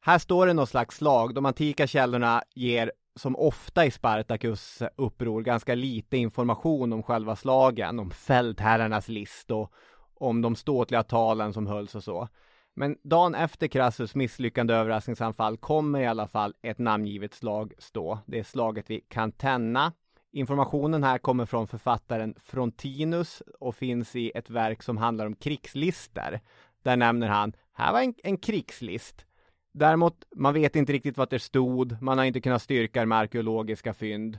Här 0.00 0.18
står 0.18 0.46
det 0.46 0.52
något 0.52 0.68
slags 0.68 0.96
slag. 0.96 1.34
De 1.34 1.46
antika 1.46 1.86
källorna 1.86 2.42
ger, 2.54 2.92
som 3.16 3.36
ofta 3.36 3.86
i 3.86 3.90
Spartacus 3.90 4.82
uppror, 4.96 5.42
ganska 5.42 5.74
lite 5.74 6.16
information 6.16 6.92
om 6.92 7.02
själva 7.02 7.36
slagen, 7.36 8.00
om 8.00 8.10
fältherrarnas 8.10 9.08
list 9.08 9.50
och 9.50 9.72
om 10.14 10.42
de 10.42 10.56
ståtliga 10.56 11.02
talen 11.02 11.52
som 11.52 11.66
hölls 11.66 11.94
och 11.94 12.04
så. 12.04 12.28
Men 12.76 12.96
dagen 13.02 13.34
efter 13.34 13.66
Crassus 13.66 14.14
misslyckande 14.14 14.74
överraskningsanfall 14.74 15.56
kommer 15.56 16.00
i 16.00 16.06
alla 16.06 16.28
fall 16.28 16.54
ett 16.62 16.78
namngivet 16.78 17.34
slag 17.34 17.72
stå. 17.78 18.18
Det 18.26 18.38
är 18.38 18.44
slaget 18.44 18.90
vid 18.90 19.08
Cantenna 19.08 19.92
Informationen 20.34 21.04
här 21.04 21.18
kommer 21.18 21.46
från 21.46 21.66
författaren 21.66 22.34
Frontinus 22.44 23.42
och 23.60 23.74
finns 23.74 24.16
i 24.16 24.32
ett 24.34 24.50
verk 24.50 24.82
som 24.82 24.96
handlar 24.96 25.26
om 25.26 25.36
krigslister. 25.36 26.40
Där 26.82 26.96
nämner 26.96 27.28
han, 27.28 27.52
här 27.72 27.92
var 27.92 28.00
en, 28.00 28.14
en 28.22 28.36
krigslist. 28.36 29.26
Däremot, 29.72 30.24
man 30.36 30.54
vet 30.54 30.76
inte 30.76 30.92
riktigt 30.92 31.16
vad 31.16 31.30
det 31.30 31.38
stod, 31.38 32.02
man 32.02 32.18
har 32.18 32.24
inte 32.24 32.40
kunnat 32.40 32.62
styrka 32.62 33.00
det 33.00 33.06
med 33.06 33.18
arkeologiska 33.18 33.94
fynd. 33.94 34.38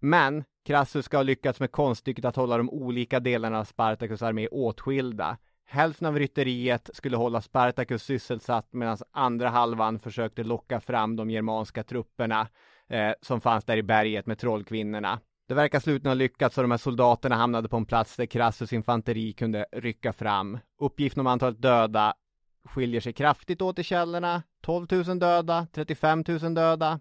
Men 0.00 0.44
Crassus 0.64 1.04
ska 1.04 1.16
ha 1.16 1.22
lyckats 1.22 1.60
med 1.60 1.72
konststycket 1.72 2.24
att 2.24 2.36
hålla 2.36 2.56
de 2.56 2.70
olika 2.70 3.20
delarna 3.20 3.58
av 3.58 3.64
Spartacus 3.64 4.22
armé 4.22 4.48
åtskilda. 4.48 5.36
Hälften 5.64 6.06
av 6.06 6.18
rytteriet 6.18 6.90
skulle 6.92 7.16
hålla 7.16 7.40
Spartacus 7.40 8.02
sysselsatt 8.02 8.72
medan 8.72 8.98
andra 9.12 9.48
halvan 9.48 9.98
försökte 9.98 10.44
locka 10.44 10.80
fram 10.80 11.16
de 11.16 11.30
germanska 11.30 11.82
trupperna 11.82 12.48
eh, 12.90 13.12
som 13.20 13.40
fanns 13.40 13.64
där 13.64 13.76
i 13.76 13.82
berget 13.82 14.26
med 14.26 14.38
trollkvinnorna. 14.38 15.20
Det 15.48 15.54
verkar 15.54 15.80
slutligen 15.80 16.10
ha 16.10 16.14
lyckats 16.14 16.58
och 16.58 16.64
de 16.64 16.70
här 16.70 16.78
soldaterna 16.78 17.36
hamnade 17.36 17.68
på 17.68 17.76
en 17.76 17.86
plats 17.86 18.16
där 18.16 18.26
Crassus 18.26 18.72
infanteri 18.72 19.32
kunde 19.32 19.66
rycka 19.72 20.12
fram. 20.12 20.58
Uppgiften 20.80 21.20
om 21.20 21.26
antalet 21.26 21.62
döda 21.62 22.14
skiljer 22.64 23.00
sig 23.00 23.12
kraftigt 23.12 23.62
åt 23.62 23.78
i 23.78 23.82
källorna. 23.82 24.42
12 24.60 24.86
000 24.90 25.18
döda, 25.18 25.66
35 25.72 26.24
000 26.28 26.54
döda. 26.54 27.00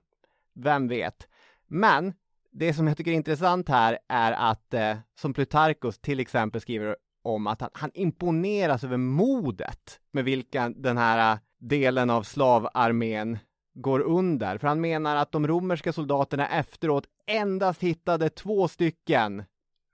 Vem 0.53 0.87
vet? 0.87 1.27
Men 1.67 2.13
det 2.51 2.73
som 2.73 2.87
jag 2.87 2.97
tycker 2.97 3.11
är 3.11 3.15
intressant 3.15 3.69
här 3.69 3.99
är 4.07 4.31
att, 4.31 4.73
eh, 4.73 4.97
som 5.15 5.33
Plutarchos 5.33 5.99
till 5.99 6.19
exempel 6.19 6.61
skriver 6.61 6.95
om, 7.21 7.47
att 7.47 7.61
han, 7.61 7.69
han 7.73 7.91
imponeras 7.93 8.83
över 8.83 8.97
modet 8.97 9.99
med 10.11 10.25
vilken 10.25 10.81
den 10.81 10.97
här 10.97 11.33
eh, 11.33 11.39
delen 11.59 12.09
av 12.09 12.23
slavarmén 12.23 13.37
går 13.81 13.99
under. 13.99 14.57
För 14.57 14.67
han 14.67 14.81
menar 14.81 15.15
att 15.15 15.31
de 15.31 15.47
romerska 15.47 15.93
soldaterna 15.93 16.47
efteråt 16.47 17.03
endast 17.27 17.83
hittade 17.83 18.29
två 18.29 18.67
stycken 18.67 19.43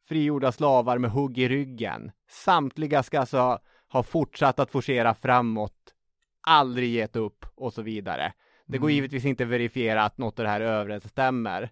frigjorda 0.07 0.51
slavar 0.51 0.97
med 0.97 1.11
hugg 1.11 1.37
i 1.37 1.47
ryggen. 1.49 2.11
Samtliga 2.29 3.03
ska 3.03 3.19
alltså 3.19 3.59
ha 3.89 4.03
fortsatt 4.03 4.59
att 4.59 4.71
forcera 4.71 5.13
framåt, 5.13 5.93
aldrig 6.47 6.89
gett 6.89 7.15
upp 7.15 7.45
och 7.55 7.73
så 7.73 7.81
vidare. 7.81 8.33
Det 8.65 8.77
går 8.77 8.87
Mm. 8.87 8.95
givetvis 8.95 9.25
inte 9.25 9.43
att 9.43 9.49
verifiera 9.49 10.03
att 10.03 10.17
något 10.17 10.39
av 10.39 10.43
det 10.45 10.51
här 10.51 10.61
överensstämmer. 10.61 11.69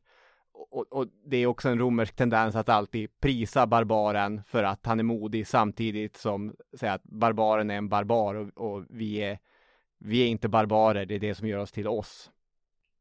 Och, 0.72 0.94
och 0.94 1.08
det 1.26 1.38
är 1.38 1.48
också 1.48 1.70
en 1.70 1.80
romersk 1.80 2.16
tendens 2.16 2.56
att 2.56 2.70
alltid 2.70 3.20
prisa 3.20 3.68
barbaren 3.68 4.42
för 4.48 4.64
att 4.64 4.86
han 4.86 5.00
är 5.00 5.04
modig 5.04 5.48
samtidigt 5.48 6.18
som 6.18 6.56
säga 6.80 6.94
att 6.94 7.04
barbaren 7.04 7.72
är 7.72 7.76
en 7.76 7.90
barbar 7.90 8.36
och, 8.36 8.58
och 8.58 8.86
vi, 8.90 9.18
är, 9.18 9.40
vi 10.06 10.24
är 10.24 10.28
inte 10.28 10.50
barbarer, 10.50 11.06
det 11.06 11.16
är 11.16 11.20
det 11.20 11.36
som 11.36 11.48
gör 11.48 11.60
oss 11.60 11.72
till 11.72 11.88
oss. 11.88 12.32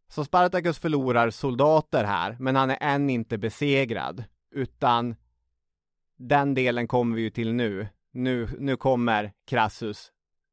Så 0.08 0.24
Spartacus 0.24 0.78
förlorar 0.78 1.30
soldater 1.30 2.04
här, 2.04 2.36
men 2.40 2.56
han 2.56 2.70
är 2.70 2.78
än 2.80 3.10
inte 3.10 3.38
besegrad, 3.38 4.24
utan 4.50 5.16
den 6.16 6.54
delen 6.54 6.88
kommer 6.88 7.16
vi 7.16 7.22
ju 7.22 7.30
till 7.30 7.54
nu. 7.54 7.88
Nu, 8.12 8.48
nu 8.58 8.76
kommer 8.76 9.32
Crassus 9.46 10.12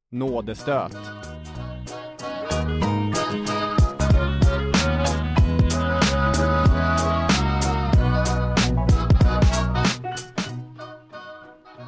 nådestöt. 0.10 0.98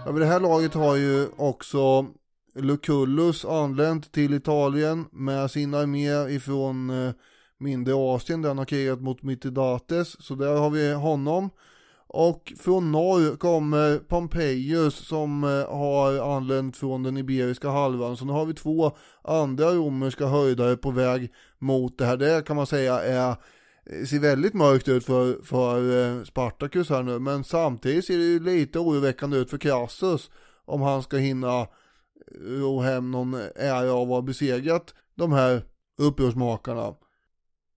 Ja, 0.05 0.11
vid 0.11 0.21
det 0.21 0.25
här 0.25 0.39
laget 0.39 0.73
har 0.73 0.95
ju 0.95 1.27
också 1.38 2.05
Lucullus 2.56 3.45
anlänt 3.45 4.11
till 4.11 4.34
Italien 4.34 5.06
med 5.11 5.52
sin 5.52 5.73
armé 5.73 6.36
ifrån 6.36 6.90
eh, 6.90 7.14
mindre 7.57 7.94
Asien 7.95 8.41
där 8.41 8.49
han 8.49 8.57
har 8.57 8.65
krigat 8.65 9.02
mot 9.02 9.23
Mithridates. 9.23 10.23
Så 10.23 10.36
där 10.36 10.57
har 10.57 10.69
vi 10.69 10.94
honom. 10.94 11.49
Och 12.14 12.53
från 12.60 12.91
norr 12.91 13.36
kommer 13.36 13.98
Pompejus 13.98 14.95
som 14.95 15.44
eh, 15.44 15.78
har 15.78 16.36
anlänt 16.36 16.78
från 16.78 17.03
den 17.03 17.18
Iberiska 17.18 17.69
halvan. 17.69 18.18
Så 18.18 18.26
nu 18.26 18.32
har 18.32 18.45
vi 18.45 18.53
två 18.53 18.91
andra 19.22 19.65
romerska 19.65 20.26
höjdare 20.26 20.78
på 20.78 20.91
väg 20.91 21.32
mot 21.60 21.98
det 21.98 22.06
här. 22.06 22.18
Det 22.18 22.48
kan 22.48 22.56
man 22.56 22.68
säga 22.68 22.99
är 23.03 23.30
eh, 23.30 24.06
ser 24.06 24.19
väldigt 24.19 24.53
mörkt 24.53 24.88
ut 24.88 25.06
för, 25.06 25.44
för 25.44 26.06
eh, 26.18 26.23
Spartacus 26.23 26.90
här 26.90 27.03
nu. 27.03 27.19
Men 27.19 27.44
samtidigt 27.44 28.06
ser 28.06 28.18
det 28.18 28.23
ju 28.23 28.40
lite 28.40 28.80
oroväckande 28.80 29.38
ut 29.38 29.49
för 29.49 29.57
Crassus. 29.57 30.30
Om 30.65 30.82
han 30.82 31.03
ska 31.03 31.18
hinna 31.18 31.68
ro 32.39 32.79
hem 32.79 33.11
någon 33.11 33.33
ära 33.55 33.93
av 33.93 34.01
att 34.01 34.07
ha 34.07 34.21
besegrat 34.21 34.93
de 35.15 35.31
här 35.31 35.63
upprorsmakarna. 35.97 36.93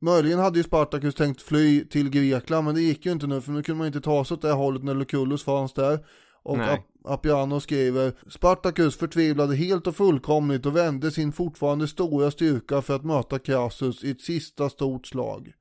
Möjligen 0.00 0.38
hade 0.38 0.58
ju 0.58 0.62
Spartacus 0.62 1.14
tänkt 1.14 1.42
fly 1.42 1.84
till 1.84 2.10
Grekland 2.10 2.64
men 2.64 2.74
det 2.74 2.80
gick 2.80 3.06
ju 3.06 3.12
inte 3.12 3.26
nu 3.26 3.40
för 3.40 3.52
nu 3.52 3.62
kunde 3.62 3.78
man 3.78 3.86
inte 3.86 4.00
ta 4.00 4.24
sig 4.24 4.34
åt 4.34 4.42
det 4.42 4.48
här 4.48 4.54
hållet 4.54 4.84
när 4.84 4.94
Lucullus 4.94 5.44
fanns 5.44 5.72
där. 5.72 5.98
Och 6.42 6.58
Nej. 6.58 6.68
Ap- 6.68 7.12
Appiano 7.12 7.60
skriver 7.60 8.12
Spartacus 8.30 8.96
förtvivlade 8.96 9.56
helt 9.56 9.86
och 9.86 9.96
fullkomligt 9.96 10.66
och 10.66 10.76
vände 10.76 11.10
sin 11.10 11.32
fortfarande 11.32 11.88
stora 11.88 12.30
styrka 12.30 12.82
för 12.82 12.96
att 12.96 13.04
möta 13.04 13.38
Crassus 13.38 14.04
i 14.04 14.10
ett 14.10 14.20
sista 14.20 14.70
stort 14.70 15.06
slag. 15.06 15.52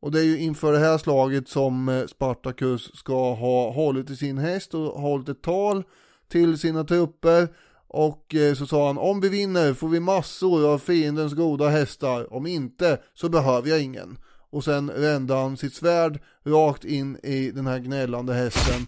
Och 0.00 0.12
det 0.12 0.20
är 0.20 0.24
ju 0.24 0.38
inför 0.38 0.72
det 0.72 0.78
här 0.78 0.98
slaget 0.98 1.48
som 1.48 1.88
eh, 1.88 2.06
Spartacus 2.06 2.96
ska 2.96 3.34
ha 3.34 3.70
hållit 3.72 4.10
i 4.10 4.16
sin 4.16 4.38
häst 4.38 4.74
och 4.74 5.00
hållit 5.00 5.28
ett 5.28 5.42
tal 5.42 5.82
till 6.28 6.58
sina 6.58 6.84
trupper. 6.84 7.48
Och 7.88 8.34
eh, 8.34 8.54
så 8.54 8.66
sa 8.66 8.86
han, 8.86 8.98
om 8.98 9.20
vi 9.20 9.28
vinner 9.28 9.74
får 9.74 9.88
vi 9.88 10.00
massor 10.00 10.72
av 10.72 10.78
fiendens 10.78 11.34
goda 11.34 11.68
hästar, 11.68 12.32
om 12.32 12.46
inte 12.46 12.98
så 13.14 13.28
behöver 13.28 13.68
jag 13.68 13.82
ingen. 13.82 14.18
Och 14.50 14.64
sen 14.64 14.90
rände 14.90 15.34
han 15.34 15.56
sitt 15.56 15.74
svärd 15.74 16.20
rakt 16.44 16.84
in 16.84 17.18
i 17.22 17.50
den 17.50 17.66
här 17.66 17.78
gnällande 17.78 18.34
hästen 18.34 18.86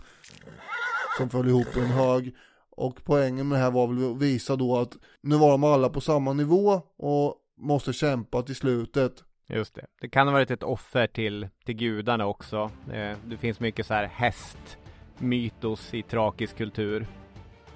som 1.18 1.30
föll 1.30 1.48
ihop 1.48 1.76
i 1.76 1.80
en 1.80 1.86
hög. 1.86 2.34
Och 2.70 3.04
poängen 3.04 3.48
med 3.48 3.58
det 3.58 3.62
här 3.62 3.70
var 3.70 3.86
väl 3.86 4.10
att 4.10 4.22
visa 4.22 4.56
då 4.56 4.78
att 4.78 4.96
nu 5.20 5.36
var 5.36 5.50
de 5.50 5.64
alla 5.64 5.88
på 5.88 6.00
samma 6.00 6.32
nivå 6.32 6.82
och 6.96 7.34
måste 7.58 7.92
kämpa 7.92 8.42
till 8.42 8.56
slutet. 8.56 9.24
Just 9.48 9.74
det. 9.74 9.86
Det 10.00 10.08
kan 10.08 10.26
ha 10.26 10.32
varit 10.32 10.50
ett 10.50 10.62
offer 10.62 11.06
till, 11.06 11.48
till 11.64 11.74
gudarna 11.74 12.26
också. 12.26 12.70
Eh, 12.92 13.16
det 13.26 13.36
finns 13.36 13.60
mycket 13.60 13.86
så 13.86 13.94
här 13.94 14.06
hästmytos 14.06 15.94
i 15.94 16.02
trakisk 16.02 16.56
kultur. 16.56 17.06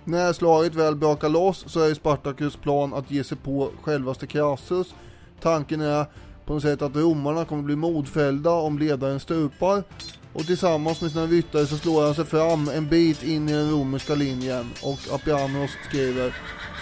När 0.06 0.32
slaget 0.32 0.74
väl 0.74 0.96
brakar 0.96 1.28
loss 1.28 1.64
så 1.66 1.80
är 1.80 1.94
Spartacus 1.94 2.56
plan 2.56 2.94
att 2.94 3.10
ge 3.10 3.24
sig 3.24 3.36
på 3.36 3.70
självaste 3.82 4.26
Crassus. 4.26 4.94
Tanken 5.40 5.80
är 5.80 6.06
på 6.46 6.54
något 6.54 6.62
sätt 6.62 6.82
att 6.82 6.96
romarna 6.96 7.44
kommer 7.44 7.62
bli 7.62 7.76
modfällda 7.76 8.50
om 8.50 8.78
ledaren 8.78 9.20
stupar. 9.20 9.82
Och 10.32 10.46
tillsammans 10.46 11.00
med 11.00 11.10
sina 11.10 11.26
ryttare 11.26 11.66
så 11.66 11.76
slår 11.76 12.04
han 12.04 12.14
sig 12.14 12.24
fram 12.24 12.68
en 12.68 12.88
bit 12.88 13.22
in 13.22 13.48
i 13.48 13.52
den 13.52 13.70
romerska 13.70 14.14
linjen. 14.14 14.70
Och 14.82 15.14
Apianos 15.14 15.70
skriver 15.88 16.36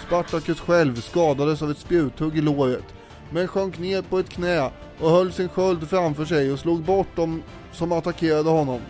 Spartacus 0.07 0.59
själv 0.59 1.01
skadades 1.01 1.61
av 1.61 1.71
ett 1.71 1.77
spjuthugg 1.77 2.37
i 2.37 2.41
låret. 2.41 2.85
Men 3.31 3.47
sjönk 3.47 3.79
ner 3.79 4.01
på 4.01 4.19
ett 4.19 4.29
knä 4.29 4.71
och 4.99 5.09
höll 5.09 5.33
sin 5.33 5.49
sköld 5.49 5.89
framför 5.89 6.25
sig 6.25 6.51
och 6.51 6.59
slog 6.59 6.83
bort 6.83 7.15
dem 7.15 7.43
som 7.71 7.91
attackerade 7.91 8.49
honom. 8.49 8.81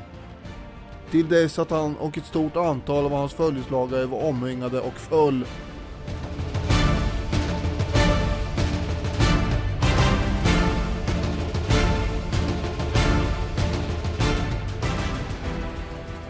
Till 1.13 1.29
dess 1.29 1.59
att 1.59 1.71
han 1.71 1.95
och 1.95 2.17
ett 2.17 2.25
stort 2.25 2.55
antal 2.55 3.05
av 3.05 3.11
hans 3.11 3.33
följeslagare 3.33 4.05
var 4.05 4.23
omringade 4.23 4.79
och 4.79 4.93
föll. 4.93 5.45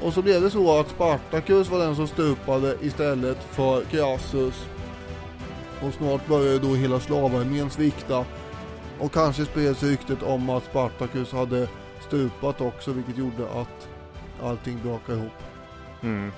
Och 0.01 0.13
så 0.13 0.21
blev 0.21 0.41
det 0.41 0.49
så 0.49 0.79
att 0.79 0.89
Spartacus 0.89 1.69
var 1.69 1.79
den 1.79 1.95
som 1.95 2.07
stupade 2.07 2.77
istället 2.81 3.43
för 3.43 3.81
Crassus. 3.83 4.65
Och 5.81 5.93
snart 5.93 6.27
började 6.27 6.59
då 6.59 6.75
hela 6.75 6.99
slavarmén 6.99 7.69
svikta. 7.69 8.25
Och 8.99 9.11
kanske 9.11 9.45
spreds 9.45 9.83
ryktet 9.83 10.23
om 10.23 10.49
att 10.49 10.63
Spartacus 10.63 11.31
hade 11.31 11.67
stupat 12.07 12.61
också 12.61 12.91
vilket 12.91 13.17
gjorde 13.17 13.43
att 13.61 13.92
allting 14.43 14.79
brakade 14.83 15.19
ihop. 15.19 15.33
Mm. 16.01 16.31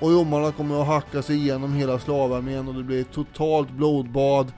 Och 0.00 0.10
romarna 0.10 0.52
kommer 0.52 0.80
att 0.80 0.86
hacka 0.86 1.22
sig 1.22 1.36
igenom 1.36 1.72
hela 1.72 1.98
slavarmén 1.98 2.68
och 2.68 2.74
det 2.74 2.82
blir 2.82 3.00
ett 3.00 3.12
totalt 3.12 3.70
blodbad. 3.70 4.52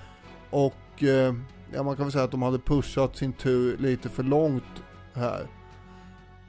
Och 0.50 1.02
eh, 1.02 1.34
ja, 1.74 1.82
man 1.82 1.96
kan 1.96 2.04
väl 2.04 2.12
säga 2.12 2.24
att 2.24 2.30
de 2.30 2.42
hade 2.42 2.58
pushat 2.58 3.16
sin 3.16 3.32
tur 3.32 3.78
lite 3.78 4.08
för 4.08 4.22
långt 4.22 4.82
här. 5.14 5.46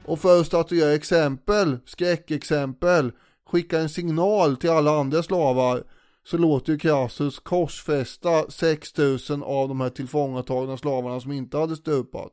Och 0.04 0.18
för 0.18 0.40
att 0.40 0.46
statuera 0.46 0.94
exempel, 0.94 1.78
skräckexempel, 1.86 3.12
skicka 3.46 3.78
en 3.78 3.88
signal 3.88 4.56
till 4.56 4.70
alla 4.70 5.00
andra 5.00 5.22
slavar 5.22 5.82
så 6.24 6.38
låter 6.38 6.72
ju 6.72 6.78
Crassus 6.78 7.38
korsfästa 7.38 8.50
6000 8.50 9.42
av 9.42 9.68
de 9.68 9.80
här 9.80 9.90
tillfångatagna 9.90 10.76
slavarna 10.76 11.20
som 11.20 11.32
inte 11.32 11.58
hade 11.58 11.76
stupat. 11.76 12.32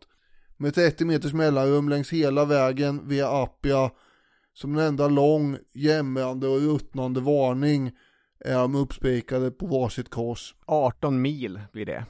Med 0.58 0.76
30 0.76 1.06
meters 1.06 1.34
mellanrum 1.34 1.90
längs 1.90 2.10
hela 2.14 2.46
vägen 2.46 3.08
via 3.08 3.30
Appia 3.30 3.92
som 4.54 4.78
en 4.78 4.86
enda 4.86 5.08
lång, 5.08 5.58
jämrande 5.74 6.48
och 6.48 6.62
ruttnande 6.62 7.22
varning 7.22 7.92
är 8.46 8.54
de 8.54 8.76
uppspikade 8.76 9.52
på 9.52 9.66
varsitt 9.66 10.10
kors. 10.10 10.56
18 10.66 11.22
mil 11.22 11.60
blir 11.72 11.86
det. 11.86 12.06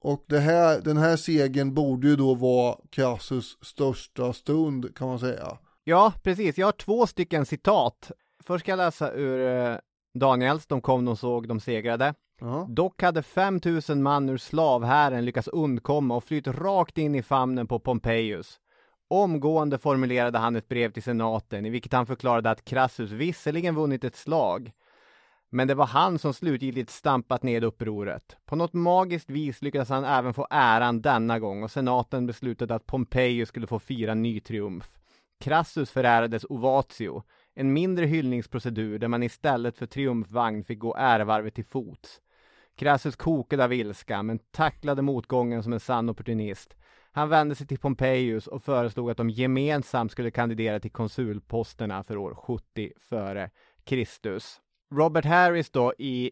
Och 0.00 0.24
det 0.28 0.38
här, 0.38 0.80
den 0.80 0.96
här 0.96 1.16
segern 1.16 1.74
borde 1.74 2.08
ju 2.08 2.16
då 2.16 2.34
vara 2.34 2.76
Crassus 2.90 3.58
största 3.62 4.32
stund 4.32 4.96
kan 4.96 5.08
man 5.08 5.18
säga. 5.18 5.58
Ja, 5.84 6.12
precis. 6.22 6.58
Jag 6.58 6.66
har 6.66 6.72
två 6.72 7.06
stycken 7.06 7.46
citat. 7.46 8.10
Först 8.44 8.64
ska 8.64 8.72
jag 8.72 8.76
läsa 8.76 9.12
ur 9.12 9.70
eh, 9.70 9.76
Daniels, 10.14 10.66
de 10.66 10.80
kom, 10.80 11.04
de 11.04 11.16
såg, 11.16 11.48
de 11.48 11.60
segrade. 11.60 12.14
Ja. 12.40 12.66
Dock 12.70 13.02
hade 13.02 13.22
5000 13.22 14.02
man 14.02 14.28
ur 14.28 14.36
slavhären 14.36 15.24
lyckats 15.24 15.48
undkomma 15.48 16.16
och 16.16 16.24
flytt 16.24 16.46
rakt 16.46 16.98
in 16.98 17.14
i 17.14 17.22
famnen 17.22 17.66
på 17.66 17.78
Pompejus. 17.78 18.60
Omgående 19.08 19.78
formulerade 19.78 20.38
han 20.38 20.56
ett 20.56 20.68
brev 20.68 20.92
till 20.92 21.02
senaten 21.02 21.66
i 21.66 21.70
vilket 21.70 21.92
han 21.92 22.06
förklarade 22.06 22.50
att 22.50 22.64
Crassus 22.64 23.10
visserligen 23.10 23.74
vunnit 23.74 24.04
ett 24.04 24.16
slag, 24.16 24.72
men 25.50 25.68
det 25.68 25.74
var 25.74 25.86
han 25.86 26.18
som 26.18 26.34
slutgiltigt 26.34 26.90
stampat 26.90 27.42
ned 27.42 27.64
upproret. 27.64 28.36
På 28.44 28.56
något 28.56 28.72
magiskt 28.72 29.30
vis 29.30 29.62
lyckades 29.62 29.88
han 29.88 30.04
även 30.04 30.34
få 30.34 30.46
äran 30.50 31.02
denna 31.02 31.38
gång 31.38 31.62
och 31.62 31.70
senaten 31.70 32.26
beslutade 32.26 32.74
att 32.74 32.86
Pompejus 32.86 33.48
skulle 33.48 33.66
få 33.66 33.78
fira 33.78 34.14
ny 34.14 34.40
triumf. 34.40 34.98
Crassus 35.40 35.90
förärades 35.90 36.44
Ovatio, 36.48 37.22
en 37.54 37.72
mindre 37.72 38.06
hyllningsprocedur 38.06 38.98
där 38.98 39.08
man 39.08 39.22
istället 39.22 39.78
för 39.78 39.86
triumfvagn 39.86 40.64
fick 40.64 40.78
gå 40.78 40.96
ärevarvet 40.98 41.54
till 41.54 41.64
fots. 41.64 42.20
Crassus 42.76 43.16
kokade 43.16 43.64
av 43.64 43.72
ilska, 43.72 44.22
men 44.22 44.38
tacklade 44.38 45.02
motgången 45.02 45.62
som 45.62 45.72
en 45.72 45.80
sann 45.80 46.08
opportunist. 46.08 46.76
Han 47.16 47.28
vände 47.28 47.54
sig 47.54 47.66
till 47.66 47.78
Pompejus 47.78 48.46
och 48.46 48.62
föreslog 48.62 49.10
att 49.10 49.16
de 49.16 49.30
gemensamt 49.30 50.12
skulle 50.12 50.30
kandidera 50.30 50.80
till 50.80 50.90
konsulposterna 50.90 52.04
för 52.04 52.16
år 52.16 52.34
70 52.34 52.92
före 52.96 53.50
Kristus. 53.84 54.60
Robert 54.94 55.24
Harris 55.24 55.70
då 55.70 55.92
i 55.98 56.30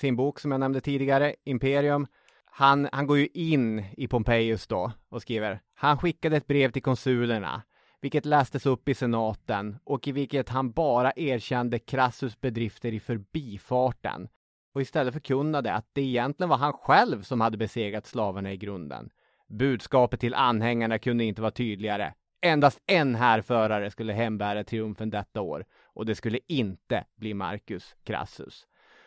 sin 0.00 0.16
bok 0.16 0.40
som 0.40 0.50
jag 0.50 0.60
nämnde 0.60 0.80
tidigare, 0.80 1.34
Imperium, 1.44 2.06
han, 2.44 2.88
han 2.92 3.06
går 3.06 3.18
ju 3.18 3.28
in 3.34 3.84
i 3.96 4.08
Pompejus 4.08 4.66
då 4.66 4.92
och 5.08 5.22
skriver 5.22 5.60
Han 5.74 5.98
skickade 5.98 6.36
ett 6.36 6.46
brev 6.46 6.70
till 6.70 6.82
konsulerna, 6.82 7.62
vilket 8.00 8.26
lästes 8.26 8.66
upp 8.66 8.88
i 8.88 8.94
senaten 8.94 9.78
och 9.84 10.08
i 10.08 10.12
vilket 10.12 10.48
han 10.48 10.72
bara 10.72 11.12
erkände 11.16 11.78
Crassus 11.78 12.40
bedrifter 12.40 12.92
i 12.92 13.00
förbifarten 13.00 14.28
och 14.74 14.82
istället 14.82 15.14
förkunnade 15.14 15.72
att 15.72 15.86
det 15.92 16.02
egentligen 16.02 16.50
var 16.50 16.58
han 16.58 16.72
själv 16.72 17.22
som 17.22 17.40
hade 17.40 17.56
besegrat 17.56 18.06
slavarna 18.06 18.52
i 18.52 18.56
grunden. 18.56 19.10
Budskapet 19.52 20.20
till 20.20 20.34
anhängarna 20.34 20.98
kunde 20.98 21.24
inte 21.24 21.42
vara 21.42 21.50
tydligare. 21.50 22.14
Endast 22.42 22.80
en 22.86 23.14
härförare 23.14 23.90
skulle 23.90 24.12
hembära 24.12 24.64
triumfen 24.64 25.10
detta 25.10 25.40
år 25.40 25.64
och 25.84 26.06
det 26.06 26.14
skulle 26.14 26.38
inte 26.48 27.04
bli 27.16 27.34
Marcus 27.34 27.94
Crassus. 28.04 28.66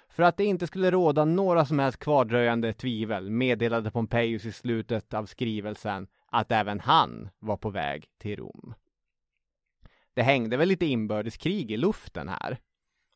För 0.09 0.23
att 0.23 0.37
det 0.37 0.45
inte 0.45 0.67
skulle 0.67 0.91
råda 0.91 1.25
några 1.25 1.65
som 1.65 1.79
helst 1.79 1.99
kvardröjande 1.99 2.73
tvivel 2.73 3.29
meddelade 3.29 3.91
Pompejus 3.91 4.45
i 4.45 4.51
slutet 4.51 5.13
av 5.13 5.25
skrivelsen 5.25 6.07
att 6.27 6.51
även 6.51 6.79
han 6.79 7.29
var 7.39 7.57
på 7.57 7.69
väg 7.69 8.05
till 8.17 8.35
Rom. 8.35 8.73
Det 10.13 10.21
hängde 10.21 10.57
väl 10.57 10.67
lite 10.67 10.85
inbördeskrig 10.85 11.71
i 11.71 11.77
luften 11.77 12.29
här 12.29 12.57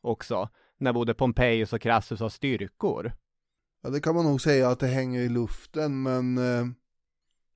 också, 0.01 0.49
när 0.77 0.93
både 0.93 1.14
Pompejus 1.14 1.73
och 1.73 1.81
Crassus 1.81 2.19
har 2.19 2.30
styrkor. 2.30 3.11
Ja, 3.81 3.89
det 3.89 3.99
kan 3.99 4.15
man 4.15 4.26
nog 4.26 4.41
säga 4.41 4.69
att 4.69 4.80
det 4.80 4.88
hänger 4.88 5.22
i 5.22 5.30
luften, 5.30 6.03
men, 6.03 6.38
eh, 6.38 6.65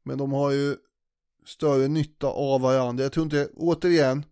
men 0.03 0.17
de 0.17 0.31
har 0.31 0.51
ju 0.51 0.75
större 1.45 1.87
nytta 1.87 2.27
av 2.27 2.61
varandra. 2.61 3.03
Jag 3.03 3.11
tror 3.11 3.23
inte, 3.23 3.49
återigen, 3.55 4.25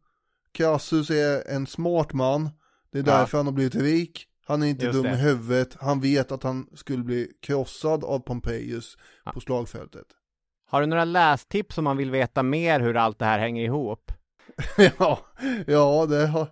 Crassus 0.51 1.09
är 1.09 1.47
en 1.47 1.67
smart 1.67 2.13
man. 2.13 2.49
Det 2.91 2.99
är 2.99 3.03
därför 3.03 3.37
ja. 3.37 3.39
han 3.39 3.45
har 3.45 3.53
blivit 3.53 3.75
rik. 3.75 4.27
Han 4.45 4.63
är 4.63 4.67
inte 4.67 4.85
Just 4.85 4.93
dum 4.93 5.03
det. 5.03 5.11
i 5.11 5.15
huvudet. 5.15 5.77
Han 5.79 6.01
vet 6.01 6.31
att 6.31 6.43
han 6.43 6.67
skulle 6.75 7.03
bli 7.03 7.31
krossad 7.41 8.03
av 8.03 8.19
Pompejus 8.19 8.97
ja. 9.25 9.31
på 9.31 9.39
slagfältet. 9.39 10.05
Har 10.65 10.81
du 10.81 10.87
några 10.87 11.05
lästips 11.05 11.77
om 11.77 11.83
man 11.83 11.97
vill 11.97 12.11
veta 12.11 12.43
mer 12.43 12.79
hur 12.79 12.97
allt 12.97 13.19
det 13.19 13.25
här 13.25 13.39
hänger 13.39 13.63
ihop? 13.63 14.11
ja, 14.97 15.19
ja, 15.67 16.05
det 16.05 16.27
har, 16.27 16.47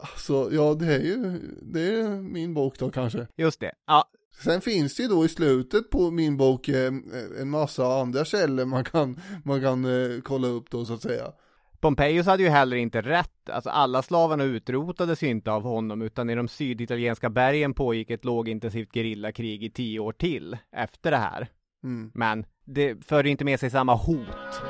alltså, 0.00 0.48
ja, 0.52 0.74
det 0.74 0.94
är 0.94 1.00
ju, 1.00 1.40
det 1.62 2.00
är 2.00 2.08
min 2.08 2.54
bok 2.54 2.78
då 2.78 2.90
kanske. 2.90 3.26
Just 3.36 3.60
det, 3.60 3.72
ja. 3.86 4.10
Sen 4.44 4.60
finns 4.60 4.96
det 4.96 5.02
ju 5.02 5.08
då 5.08 5.24
i 5.24 5.28
slutet 5.28 5.90
på 5.90 6.10
min 6.10 6.36
bok 6.36 6.68
eh, 6.68 6.92
en 7.40 7.50
massa 7.50 8.00
andra 8.00 8.24
källor 8.24 8.64
man 8.64 8.84
kan, 8.84 9.20
man 9.44 9.60
kan 9.60 9.84
eh, 9.84 10.20
kolla 10.22 10.48
upp 10.48 10.70
då 10.70 10.84
så 10.84 10.94
att 10.94 11.02
säga. 11.02 11.32
Pompejus 11.80 12.26
hade 12.26 12.42
ju 12.42 12.48
heller 12.48 12.76
inte 12.76 13.00
rätt, 13.00 13.50
alltså 13.50 13.70
alla 13.70 14.02
slavarna 14.02 14.44
utrotades 14.44 15.22
ju 15.22 15.26
inte 15.26 15.50
av 15.52 15.62
honom 15.62 16.02
utan 16.02 16.30
i 16.30 16.34
de 16.34 16.48
syditalienska 16.48 17.30
bergen 17.30 17.74
pågick 17.74 18.10
ett 18.10 18.24
lågintensivt 18.24 18.94
gerillakrig 18.94 19.64
i 19.64 19.70
tio 19.70 20.00
år 20.00 20.12
till 20.12 20.56
efter 20.72 21.10
det 21.10 21.16
här. 21.16 21.48
Mm. 21.84 22.10
Men 22.14 22.44
det 22.64 23.06
förde 23.06 23.28
inte 23.28 23.44
med 23.44 23.60
sig 23.60 23.70
samma 23.70 23.94
hot. 23.94 24.60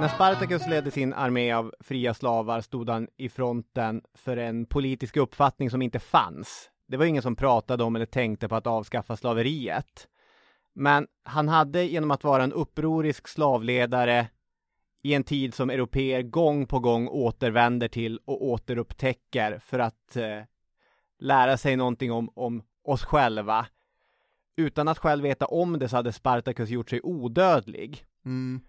När 0.00 0.08
Spartacus 0.08 0.66
ledde 0.66 0.90
sin 0.90 1.12
armé 1.12 1.52
av 1.52 1.74
fria 1.80 2.14
slavar 2.14 2.60
stod 2.60 2.90
han 2.90 3.08
i 3.16 3.28
fronten 3.28 4.02
för 4.14 4.36
en 4.36 4.66
politisk 4.66 5.16
uppfattning 5.16 5.70
som 5.70 5.82
inte 5.82 5.98
fanns. 5.98 6.70
Det 6.88 6.96
var 6.96 7.04
ingen 7.04 7.22
som 7.22 7.36
pratade 7.36 7.84
om 7.84 7.96
eller 7.96 8.06
tänkte 8.06 8.48
på 8.48 8.56
att 8.56 8.66
avskaffa 8.66 9.16
slaveriet. 9.16 10.08
Men 10.74 11.06
han 11.24 11.48
hade 11.48 11.84
genom 11.84 12.10
att 12.10 12.24
vara 12.24 12.44
en 12.44 12.52
upprorisk 12.52 13.28
slavledare 13.28 14.28
i 15.02 15.14
en 15.14 15.24
tid 15.24 15.54
som 15.54 15.70
europeer 15.70 16.22
gång 16.22 16.66
på 16.66 16.78
gång 16.78 17.08
återvänder 17.08 17.88
till 17.88 18.20
och 18.24 18.44
återupptäcker 18.44 19.58
för 19.58 19.78
att 19.78 20.16
eh, 20.16 20.42
lära 21.18 21.56
sig 21.56 21.76
någonting 21.76 22.12
om, 22.12 22.30
om 22.34 22.62
oss 22.84 23.04
själva. 23.04 23.66
Utan 24.56 24.88
att 24.88 24.98
själv 24.98 25.22
veta 25.22 25.46
om 25.46 25.78
det 25.78 25.88
så 25.88 25.96
hade 25.96 26.12
Spartacus 26.12 26.70
gjort 26.70 26.90
sig 26.90 27.00
odödlig. 27.02 28.04
Mm. 28.24 28.60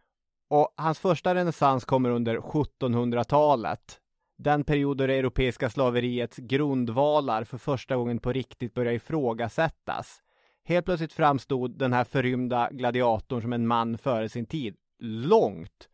Och 0.52 0.74
hans 0.78 1.00
första 1.00 1.36
renässans 1.36 1.86
kommer 1.86 2.10
under 2.10 2.38
1700-talet. 2.38 4.00
Den 4.38 4.64
period 4.64 4.98
då 4.98 5.08
det 5.08 5.16
europeiska 5.16 5.70
slaveriets 5.70 6.38
grundvalar 6.38 7.44
för 7.44 7.58
första 7.58 7.96
gången 7.96 8.20
på 8.20 8.34
riktigt 8.34 8.74
börjar 8.74 8.94
ifrågasättas. 8.94 10.22
Helt 10.64 10.86
plötsligt 10.86 11.14
framstod 11.14 11.78
den 11.78 11.94
här 11.94 12.04
förrymda 12.04 12.70
gladiatorn 12.72 13.42
som 13.42 13.54
en 13.54 13.68
man 13.68 13.98
före 13.98 14.30
sin 14.30 14.46
tid. 14.46 14.76
Långt 15.00 15.90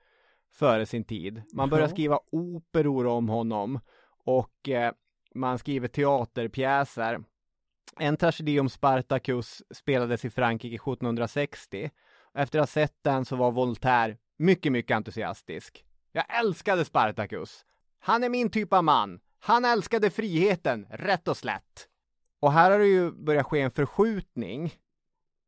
före 0.54 0.86
sin 0.86 1.04
tid. 1.04 1.42
Man 1.54 1.70
börjar 1.70 1.88
skriva 1.88 2.20
operor 2.32 3.08
om 3.08 3.30
honom 3.30 3.80
och 4.26 4.70
eh, 4.70 4.94
man 5.36 5.60
skriver 5.60 5.88
teaterpjäser. 5.88 7.24
En 8.00 8.18
tragedi 8.18 8.60
om 8.60 8.70
Spartacus 8.70 9.64
spelades 9.76 10.26
i 10.26 10.30
Frankrike 10.30 10.76
1760. 10.76 11.90
Efter 12.34 12.60
att 12.60 12.62
ha 12.62 12.68
sett 12.68 12.98
den 13.04 13.26
så 13.26 13.36
var 13.36 13.52
Voltaire 13.52 14.18
mycket, 14.38 14.72
mycket 14.72 14.96
entusiastisk. 14.96 15.86
Jag 16.12 16.40
älskade 16.40 16.86
Spartacus. 16.86 17.66
Han 18.00 18.24
är 18.24 18.30
min 18.30 18.50
typ 18.50 18.74
av 18.74 18.84
man. 18.84 19.20
Han 19.40 19.66
älskade 19.66 20.10
friheten, 20.10 20.88
rätt 20.90 21.28
och 21.28 21.38
slätt. 21.38 21.88
Och 22.40 22.52
här 22.52 22.72
har 22.72 22.80
det 22.80 22.88
ju 22.88 23.12
börjat 23.12 23.46
ske 23.46 23.62
en 23.62 23.72
förskjutning 23.72 24.74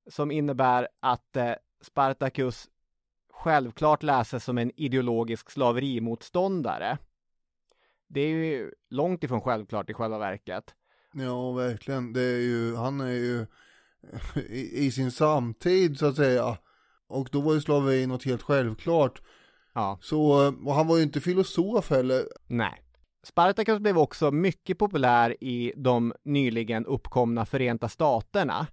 som 0.09 0.31
innebär 0.31 0.87
att 0.99 1.35
eh, 1.35 1.53
Spartacus 1.81 2.69
självklart 3.33 4.03
läses 4.03 4.43
som 4.43 4.57
en 4.57 4.71
ideologisk 4.75 5.49
slaverimotståndare. 5.49 6.97
Det 8.07 8.21
är 8.21 8.29
ju 8.29 8.71
långt 8.89 9.23
ifrån 9.23 9.41
självklart 9.41 9.89
i 9.89 9.93
själva 9.93 10.17
verket. 10.17 10.75
Ja, 11.13 11.51
verkligen. 11.51 12.13
Det 12.13 12.21
är 12.21 12.39
ju, 12.39 12.75
han 12.75 13.01
är 13.01 13.11
ju 13.11 13.45
i, 14.49 14.85
i 14.85 14.91
sin 14.91 15.11
samtid 15.11 15.99
så 15.99 16.05
att 16.05 16.15
säga. 16.15 16.57
Och 17.09 17.29
då 17.31 17.41
var 17.41 17.53
ju 17.53 17.61
slaveri 17.61 18.07
något 18.07 18.25
helt 18.25 18.41
självklart. 18.41 19.21
Ja. 19.73 19.97
Så, 20.01 20.53
och 20.65 20.73
han 20.73 20.87
var 20.87 20.97
ju 20.97 21.03
inte 21.03 21.21
filosof 21.21 21.89
heller. 21.89 22.23
Nej. 22.47 22.83
Spartacus 23.23 23.79
blev 23.79 23.97
också 23.97 24.31
mycket 24.31 24.77
populär 24.77 25.43
i 25.43 25.73
de 25.75 26.13
nyligen 26.23 26.85
uppkomna 26.85 27.45
Förenta 27.45 27.89
Staterna. 27.89 28.67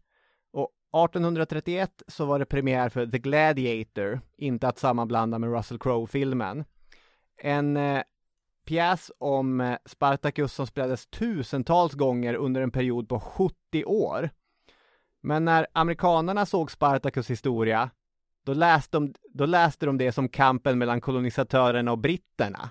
Och 0.53 0.71
1831 1.05 2.03
så 2.07 2.25
var 2.25 2.39
det 2.39 2.47
premiär 2.47 2.89
för 2.89 3.07
The 3.07 3.19
Gladiator, 3.19 4.21
inte 4.37 4.69
att 4.69 4.79
sammanblanda 4.79 5.39
med 5.39 5.53
Russell 5.53 5.79
Crowe-filmen. 5.79 6.65
En 7.43 7.77
eh, 7.77 8.03
pjäs 8.67 9.11
om 9.19 9.61
eh, 9.61 9.77
Spartacus 9.85 10.53
som 10.53 10.67
spelades 10.67 11.07
tusentals 11.07 11.95
gånger 11.95 12.35
under 12.35 12.61
en 12.61 12.71
period 12.71 13.09
på 13.09 13.21
70 13.21 13.85
år. 13.85 14.31
Men 15.23 15.45
när 15.45 15.67
amerikanerna 15.73 16.47
såg 16.47 16.71
Spartacus 16.71 17.31
historia, 17.31 17.91
då 18.47 18.55
läste 18.55 18.97
de, 18.97 19.15
då 19.35 19.47
läste 19.47 19.87
de 19.87 19.99
det 19.99 20.13
som 20.13 20.29
kampen 20.29 20.79
mellan 20.79 21.01
kolonisatörerna 21.01 21.93
och 21.93 21.99
britterna. 21.99 22.71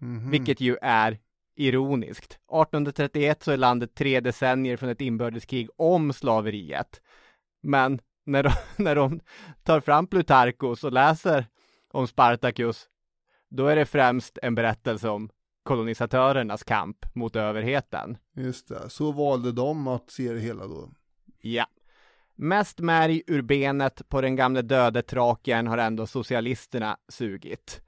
Mm-hmm. 0.00 0.30
Vilket 0.30 0.60
ju 0.60 0.76
är 0.82 1.18
ironiskt. 1.56 2.32
1831 2.32 3.42
så 3.42 3.50
är 3.52 3.56
landet 3.56 3.94
tre 3.94 4.20
decennier 4.20 4.76
från 4.76 4.88
ett 4.88 5.00
inbördeskrig 5.00 5.68
om 5.76 6.12
slaveriet. 6.12 7.00
Men 7.62 8.00
när 8.24 8.42
de, 8.42 8.50
när 8.82 8.94
de 8.94 9.20
tar 9.62 9.80
fram 9.80 10.06
Plutarkos 10.06 10.84
och 10.84 10.92
läser 10.92 11.46
om 11.90 12.06
Spartacus, 12.06 12.86
då 13.50 13.66
är 13.66 13.76
det 13.76 13.86
främst 13.86 14.38
en 14.42 14.54
berättelse 14.54 15.08
om 15.08 15.30
kolonisatörernas 15.62 16.62
kamp 16.64 17.14
mot 17.14 17.36
överheten. 17.36 18.18
Just 18.36 18.68
det, 18.68 18.90
så 18.90 19.12
valde 19.12 19.52
de 19.52 19.88
att 19.88 20.10
se 20.10 20.32
det 20.32 20.40
hela 20.40 20.66
då. 20.66 20.90
Ja. 21.40 21.66
Mest 22.36 22.80
märg 22.80 23.22
ur 23.26 23.42
benet 23.42 24.08
på 24.08 24.20
den 24.20 24.36
gamle 24.36 24.62
döde 24.62 25.02
Trakien 25.02 25.66
har 25.66 25.78
ändå 25.78 26.06
socialisterna 26.06 26.96
sugit. 27.08 27.82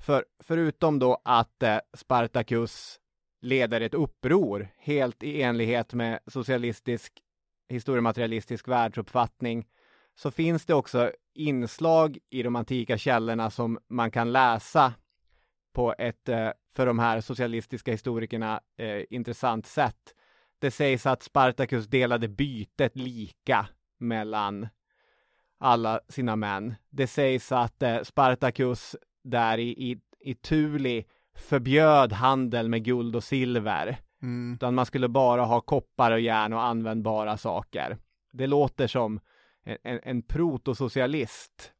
För 0.00 0.24
förutom 0.42 0.98
då 0.98 1.20
att 1.24 1.62
eh, 1.62 1.78
Spartacus 1.96 3.00
leder 3.40 3.80
ett 3.80 3.94
uppror 3.94 4.68
helt 4.78 5.22
i 5.22 5.42
enlighet 5.42 5.94
med 5.94 6.18
socialistisk 6.26 7.12
historiematerialistisk 7.68 8.68
världsuppfattning 8.68 9.66
så 10.14 10.30
finns 10.30 10.66
det 10.66 10.74
också 10.74 11.12
inslag 11.34 12.18
i 12.30 12.42
de 12.42 12.56
antika 12.56 12.98
källorna 12.98 13.50
som 13.50 13.78
man 13.88 14.10
kan 14.10 14.32
läsa 14.32 14.94
på 15.74 15.94
ett 15.98 16.28
eh, 16.28 16.50
för 16.76 16.86
de 16.86 16.98
här 16.98 17.20
socialistiska 17.20 17.92
historikerna 17.92 18.60
eh, 18.78 19.02
intressant 19.10 19.66
sätt. 19.66 20.14
Det 20.58 20.70
sägs 20.70 21.06
att 21.06 21.22
Spartacus 21.22 21.86
delade 21.86 22.28
bytet 22.28 22.96
lika 22.96 23.66
mellan 23.98 24.68
alla 25.58 26.00
sina 26.08 26.36
män. 26.36 26.74
Det 26.90 27.06
sägs 27.06 27.52
att 27.52 27.82
eh, 27.82 28.02
Spartacus 28.02 28.96
där 29.24 29.58
i, 29.58 29.90
i, 29.90 30.00
i 30.20 30.34
Tuli 30.34 31.04
förbjöd 31.36 32.12
handel 32.12 32.68
med 32.68 32.84
guld 32.84 33.16
och 33.16 33.24
silver. 33.24 34.00
Mm. 34.22 34.54
Utan 34.54 34.74
man 34.74 34.86
skulle 34.86 35.08
bara 35.08 35.44
ha 35.44 35.60
koppar 35.60 36.12
och 36.12 36.20
järn 36.20 36.52
och 36.52 36.62
användbara 36.62 37.36
saker. 37.36 37.98
Det 38.32 38.46
låter 38.46 38.86
som 38.86 39.20
en, 39.64 39.78
en, 39.82 40.00
en 40.02 40.22
protosocialist. 40.22 41.72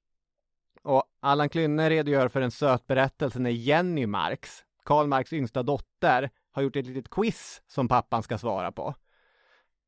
Och 0.83 1.05
Allan 1.21 1.49
Klynne 1.49 1.91
redogör 1.91 2.29
för 2.29 2.41
en 2.41 2.51
söt 2.51 2.87
berättelse 2.87 3.39
när 3.39 3.51
Jenny 3.51 4.07
Marx, 4.07 4.51
Karl 4.85 5.07
Marx 5.07 5.33
yngsta 5.33 5.63
dotter, 5.63 6.31
har 6.57 6.63
gjort 6.63 6.77
ett 6.77 6.87
litet 6.87 7.11
quiz 7.11 7.63
som 7.67 7.89
pappan 7.89 8.23
ska 8.23 8.39
svara 8.39 8.73
på. 8.73 8.95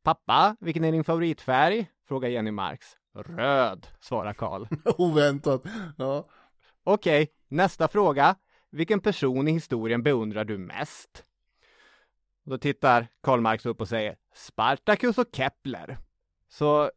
Pappa, 0.03 0.57
vilken 0.61 0.85
är 0.85 0.93
din 0.93 1.05
favoritfärg? 1.05 1.87
frågar 2.09 2.29
Jenny 2.29 2.51
Marx. 2.51 2.87
Röd, 3.15 3.87
svarar 4.01 4.35
Karl. 4.35 4.67
Oväntat. 4.99 5.63
Ja. 5.99 6.29
Okej, 6.85 7.29
nästa 7.49 7.89
fråga. 7.89 8.37
Vilken 8.71 9.01
person 9.01 9.49
i 9.49 9.53
historien 9.53 10.03
beundrar 10.03 10.45
du 10.45 10.59
mest? 10.59 11.25
Och 12.45 12.51
då 12.51 12.59
tittar 12.59 13.07
Karl 13.21 13.41
Marx 13.41 13.67
upp 13.67 13.81
och 13.81 13.89
säger 13.89 14.17
Spartacus 14.35 15.19
och 15.19 15.29
Kepler. 15.33 15.99
Så 16.49 16.91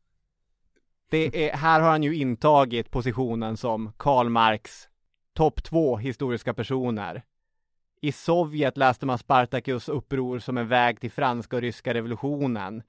det 1.10 1.50
är, 1.50 1.58
här 1.58 1.82
har 1.82 1.90
han 1.90 2.04
ju 2.04 2.16
intagit 2.16 2.92
positionen 2.92 3.58
som 3.58 3.94
Karl 3.98 4.30
Marx 4.30 4.90
topp 5.34 5.64
två 5.64 5.98
historiska 5.98 6.54
personer. 6.54 7.24
I 8.04 8.12
Sovjet 8.12 8.78
läste 8.78 9.06
man 9.06 9.18
Spartacus 9.18 9.90
uppror 9.90 10.40
som 10.40 10.58
en 10.58 10.68
väg 10.68 11.00
till 11.00 11.12
franska 11.12 11.56
och 11.56 11.62
ryska 11.62 11.94
revolutionen. 11.94 12.84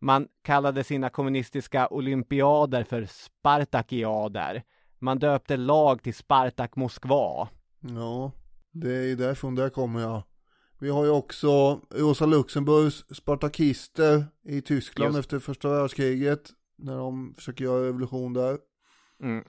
Man 0.00 0.28
kallade 0.42 0.84
sina 0.84 1.10
kommunistiska 1.10 1.88
olympiader 1.88 2.84
för 2.84 3.04
Spartakiader. 3.04 4.62
Man 4.98 5.18
döpte 5.18 5.56
lag 5.56 6.02
till 6.02 6.14
Spartak 6.14 6.76
Moskva. 6.76 7.48
Ja, 7.80 8.32
det 8.72 8.96
är 8.96 9.02
ju 9.02 9.16
därifrån 9.16 9.54
där 9.54 9.68
kommer 9.68 10.00
jag. 10.00 10.22
Vi 10.78 10.90
har 10.90 11.04
ju 11.04 11.10
också 11.10 11.80
Rosa 11.90 12.26
Luxemburgs 12.26 13.04
spartakister 13.16 14.24
i 14.44 14.60
Tyskland 14.60 15.16
Just. 15.16 15.26
efter 15.26 15.38
första 15.38 15.68
världskriget. 15.68 16.50
När 16.76 16.96
de 16.96 17.34
försöker 17.34 17.64
göra 17.64 17.86
revolution 17.86 18.32
där. 18.32 18.58
Mm. 19.22 19.44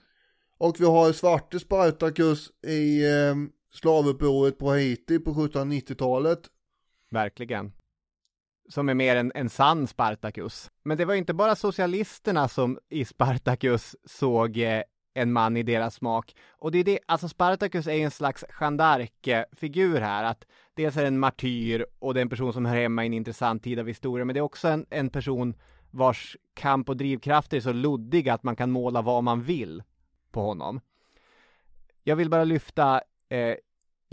Och 0.58 0.76
vi 0.80 0.86
har 0.86 1.14
Svarte 1.14 1.60
Spartacus 1.60 2.52
i 2.68 3.06
eh, 3.06 3.36
slavupproret 3.76 4.58
på 4.58 4.70
Haiti 4.70 5.20
på 5.20 5.34
1790-talet. 5.34 6.40
Verkligen. 7.10 7.74
Som 8.70 8.90
är 8.90 8.94
mer 8.94 9.16
en, 9.16 9.32
en 9.36 9.50
sann 9.50 9.88
Spartacus. 9.88 10.72
Men 10.84 10.98
det 10.98 11.06
var 11.06 11.14
ju 11.14 11.20
inte 11.20 11.34
bara 11.34 11.56
socialisterna 11.56 12.48
som 12.48 12.80
i 12.90 13.06
Spartacus 13.06 13.96
såg 14.06 14.58
eh, 14.58 14.82
en 15.14 15.34
man 15.34 15.58
i 15.58 15.64
deras 15.64 15.96
smak. 15.96 16.36
Och 16.50 16.72
det 16.72 16.78
är 16.78 16.84
det, 16.84 17.00
alltså 17.06 17.30
Spartacus 17.30 17.88
är 17.88 17.94
ju 17.94 18.02
en 18.02 18.12
slags 18.12 18.44
Jeanne 18.60 18.84
d'Arc-figur 18.84 20.00
här. 20.00 20.24
Att 20.24 20.46
dels 20.74 20.98
är 20.98 21.02
det 21.02 21.08
en 21.08 21.20
martyr 21.20 21.86
och 22.00 22.14
det 22.14 22.20
är 22.20 22.22
en 22.22 22.30
person 22.30 22.54
som 22.54 22.66
hör 22.66 22.76
hemma 22.76 23.04
i 23.04 23.08
en 23.08 23.14
intressant 23.14 23.64
tid 23.64 23.80
av 23.80 23.88
historien. 23.88 24.28
Men 24.28 24.34
det 24.34 24.40
är 24.40 24.42
också 24.42 24.68
en, 24.68 24.86
en 24.90 25.10
person 25.10 25.56
vars 25.92 26.38
kamp 26.54 26.90
och 26.90 26.98
drivkrafter 26.98 27.58
är 27.58 27.62
så 27.62 27.74
luddiga 27.74 28.34
att 28.34 28.44
man 28.44 28.56
kan 28.56 28.72
måla 28.72 29.02
vad 29.02 29.24
man 29.24 29.42
vill 29.42 29.84
på 30.32 30.42
honom. 30.42 30.82
Jag 32.04 32.16
vill 32.16 32.30
bara 32.30 32.44
lyfta 32.44 33.02
eh, 33.30 33.56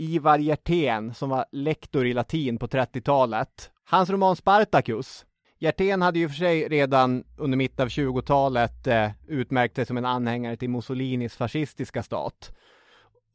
Ivar 0.03 0.39
Hjertén 0.39 1.13
som 1.13 1.29
var 1.29 1.45
lektor 1.51 2.05
i 2.05 2.13
latin 2.13 2.57
på 2.57 2.67
30-talet. 2.67 3.71
Hans 3.85 4.09
roman 4.09 4.35
Spartacus. 4.35 5.25
Hjertén 5.59 6.01
hade 6.01 6.19
ju 6.19 6.29
för 6.29 6.35
sig 6.35 6.67
redan 6.67 7.23
under 7.37 7.57
mitten 7.57 7.83
av 7.83 7.89
20-talet 7.89 8.87
eh, 8.87 9.11
utmärkt 9.27 9.75
sig 9.75 9.85
som 9.85 9.97
en 9.97 10.05
anhängare 10.05 10.57
till 10.57 10.69
Mussolinis 10.69 11.35
fascistiska 11.35 12.03
stat. 12.03 12.55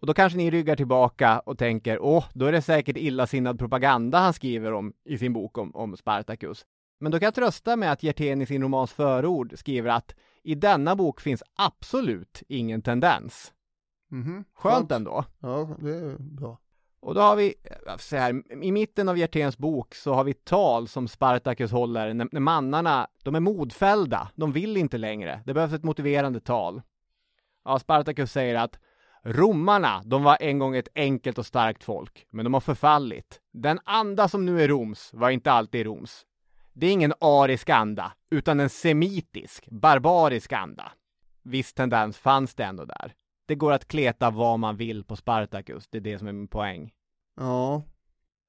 Och 0.00 0.06
då 0.06 0.14
kanske 0.14 0.36
ni 0.36 0.50
ryggar 0.50 0.76
tillbaka 0.76 1.38
och 1.38 1.58
tänker, 1.58 1.98
åh, 2.02 2.24
då 2.34 2.46
är 2.46 2.52
det 2.52 2.62
säkert 2.62 2.96
illasinnad 2.96 3.58
propaganda 3.58 4.18
han 4.18 4.34
skriver 4.34 4.72
om 4.72 4.92
i 5.04 5.18
sin 5.18 5.32
bok 5.32 5.58
om, 5.58 5.76
om 5.76 5.96
Spartacus. 5.96 6.64
Men 7.00 7.12
då 7.12 7.18
kan 7.18 7.26
jag 7.26 7.34
trösta 7.34 7.76
med 7.76 7.92
att 7.92 8.02
Hjertén 8.02 8.42
i 8.42 8.46
sin 8.46 8.62
romans 8.62 8.92
förord 8.92 9.58
skriver 9.58 9.90
att 9.90 10.14
i 10.42 10.54
denna 10.54 10.96
bok 10.96 11.20
finns 11.20 11.42
absolut 11.56 12.42
ingen 12.48 12.82
tendens. 12.82 13.52
Mhm. 14.08 14.44
Skönt 14.54 14.92
ändå. 14.92 15.24
Ja, 15.40 15.68
det 15.78 15.90
är 15.90 16.16
bra. 16.18 16.58
Och 17.00 17.14
då 17.14 17.20
har 17.20 17.36
vi, 17.36 17.54
så 17.98 18.16
här, 18.16 18.62
i 18.64 18.72
mitten 18.72 19.08
av 19.08 19.18
Hjerténs 19.18 19.58
bok 19.58 19.94
så 19.94 20.14
har 20.14 20.24
vi 20.24 20.34
tal 20.34 20.88
som 20.88 21.08
Spartacus 21.08 21.70
håller 21.70 22.14
när, 22.14 22.28
när 22.32 22.40
mannarna, 22.40 23.08
de 23.22 23.34
är 23.34 23.40
modfällda, 23.40 24.30
de 24.34 24.52
vill 24.52 24.76
inte 24.76 24.98
längre. 24.98 25.42
Det 25.46 25.54
behövs 25.54 25.72
ett 25.72 25.84
motiverande 25.84 26.40
tal. 26.40 26.82
Ja, 27.64 27.78
Spartacus 27.78 28.32
säger 28.32 28.54
att 28.54 28.78
romarna, 29.22 30.02
de 30.04 30.22
var 30.22 30.36
en 30.40 30.58
gång 30.58 30.76
ett 30.76 30.88
enkelt 30.94 31.38
och 31.38 31.46
starkt 31.46 31.84
folk, 31.84 32.26
men 32.30 32.44
de 32.44 32.54
har 32.54 32.60
förfallit. 32.60 33.40
Den 33.52 33.80
anda 33.84 34.28
som 34.28 34.46
nu 34.46 34.62
är 34.62 34.68
Roms 34.68 35.10
var 35.12 35.30
inte 35.30 35.52
alltid 35.52 35.86
Roms. 35.86 36.26
Det 36.72 36.86
är 36.86 36.92
ingen 36.92 37.12
arisk 37.20 37.68
anda, 37.68 38.12
utan 38.30 38.60
en 38.60 38.68
semitisk, 38.68 39.68
barbarisk 39.70 40.52
anda. 40.52 40.92
Viss 41.42 41.74
tendens 41.74 42.18
fanns 42.18 42.54
det 42.54 42.64
ändå 42.64 42.84
där. 42.84 43.14
Det 43.48 43.54
går 43.54 43.72
att 43.72 43.88
kleta 43.88 44.30
vad 44.30 44.58
man 44.58 44.76
vill 44.76 45.04
på 45.04 45.16
Spartacus, 45.16 45.88
det 45.90 45.98
är 45.98 46.02
det 46.02 46.18
som 46.18 46.28
är 46.28 46.32
min 46.32 46.48
poäng. 46.48 46.92
Ja, 47.36 47.82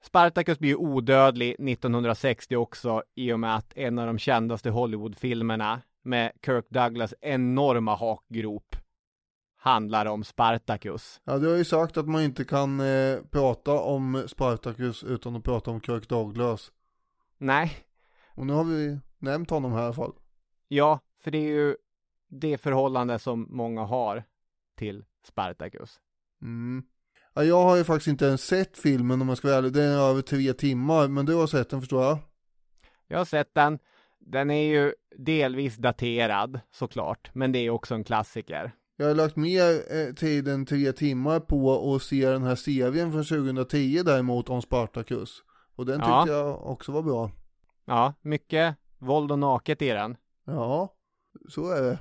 Spartacus 0.04 0.60
blir 0.60 0.70
ju 0.70 0.76
odödlig 0.76 1.56
1960 1.70 2.56
också 2.56 3.04
i 3.16 3.32
och 3.34 3.40
med 3.40 3.56
att 3.56 3.74
en 3.78 4.00
av 4.00 4.08
de 4.08 4.18
kändaste 4.20 4.70
Hollywoodfilmerna 4.70 5.82
med 6.02 6.32
Kirk 6.46 6.66
Douglas 6.70 7.14
enorma 7.22 7.96
hakgrop 7.96 8.76
handlar 9.58 10.06
om 10.06 10.24
Spartacus. 10.24 11.22
ja 11.24 11.38
du 11.38 11.48
har 11.50 11.56
ju 11.58 11.66
sagt 11.66 11.98
att 11.98 12.08
man 12.08 12.22
inte 12.24 12.46
kan 12.46 12.80
eh, 12.80 13.18
prata 13.32 13.80
om 13.80 14.24
Spartacus 14.28 15.04
utan 15.04 15.36
att 15.36 15.44
prata 15.44 15.72
om 15.72 15.82
Kirk 15.82 16.10
Douglas. 16.10 16.72
Nej, 17.38 17.72
Och 18.36 18.46
nu 18.48 18.54
har 18.54 18.64
vi 18.64 19.00
nämnt 19.20 19.50
honom 19.50 19.72
här 19.72 19.82
i 19.82 19.84
alla 19.86 19.94
fall. 19.94 20.14
ja, 20.68 21.00
för 21.24 21.32
det 21.32 21.38
är 21.38 21.52
ju 21.52 21.76
det 22.28 22.58
förhållande 22.58 23.20
som 23.20 23.48
många 23.50 23.82
har 23.84 24.24
till 24.80 25.04
Spartacus. 25.28 26.00
Mm. 26.42 26.84
Ja, 27.34 27.44
jag 27.44 27.64
har 27.64 27.76
ju 27.78 27.84
faktiskt 27.84 28.08
inte 28.08 28.26
ens 28.26 28.46
sett 28.46 28.78
filmen 28.78 29.22
om 29.22 29.30
jag 29.30 29.38
ska 29.38 29.48
vara 29.48 29.58
ärlig. 29.58 29.74
Den 29.74 29.92
är 29.92 29.98
över 30.10 30.22
tre 30.22 30.54
timmar, 30.54 31.08
men 31.08 31.26
du 31.26 31.36
har 31.36 31.48
sett 31.48 31.70
den 31.70 31.80
förstår 31.82 32.04
jag. 32.04 32.18
Jag 33.08 33.18
har 33.18 33.26
sett 33.26 33.54
den. 33.54 33.80
Den 34.20 34.52
är 34.52 34.64
ju 34.64 34.94
delvis 35.18 35.78
daterad 35.78 36.60
såklart, 36.72 37.30
men 37.34 37.52
det 37.52 37.60
är 37.60 37.70
också 37.70 37.96
en 37.96 38.04
klassiker. 38.04 38.72
Jag 38.98 39.08
har 39.08 39.16
lagt 39.16 39.36
mer 39.36 39.96
eh, 39.96 40.14
tid 40.14 40.48
än 40.48 40.66
tre 40.66 40.92
timmar 40.92 41.40
på 41.40 41.94
att 41.96 42.02
se 42.02 42.30
den 42.30 42.44
här 42.44 42.56
serien 42.56 43.12
från 43.12 43.24
2010 43.24 44.02
däremot 44.06 44.50
om 44.50 44.62
Spartacus. 44.62 45.44
Och 45.76 45.86
den 45.86 46.00
tyckte 46.00 46.10
Ja. 46.12 46.28
jag 46.28 46.68
också 46.68 46.92
var 46.92 47.02
bra. 47.02 47.32
Ja, 47.86 48.14
mycket 48.22 48.76
våld 48.98 49.32
och 49.32 49.40
naket 49.40 49.82
i 49.82 49.90
den. 49.90 50.18
Ja, 50.46 50.94
så 51.50 51.72
är 51.72 51.82
det. 51.82 52.00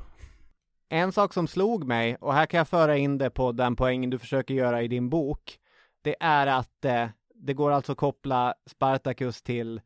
En 0.88 1.12
sak 1.12 1.34
som 1.34 1.48
slog 1.48 1.86
mig, 1.86 2.16
och 2.16 2.34
här 2.34 2.46
kan 2.46 2.58
jag 2.58 2.68
föra 2.68 2.96
in 2.96 3.18
det 3.18 3.30
på 3.30 3.52
den 3.52 3.76
poängen 3.76 4.10
du 4.10 4.18
försöker 4.18 4.54
göra 4.54 4.82
i 4.82 4.88
din 4.88 5.10
bok, 5.10 5.58
det 6.02 6.16
är 6.20 6.46
att 6.46 6.84
eh, 6.84 7.08
det 7.34 7.54
går 7.54 7.70
alltså 7.70 7.92
att 7.92 7.98
koppla 7.98 8.54
Spartacus 8.66 9.42
till 9.42 9.80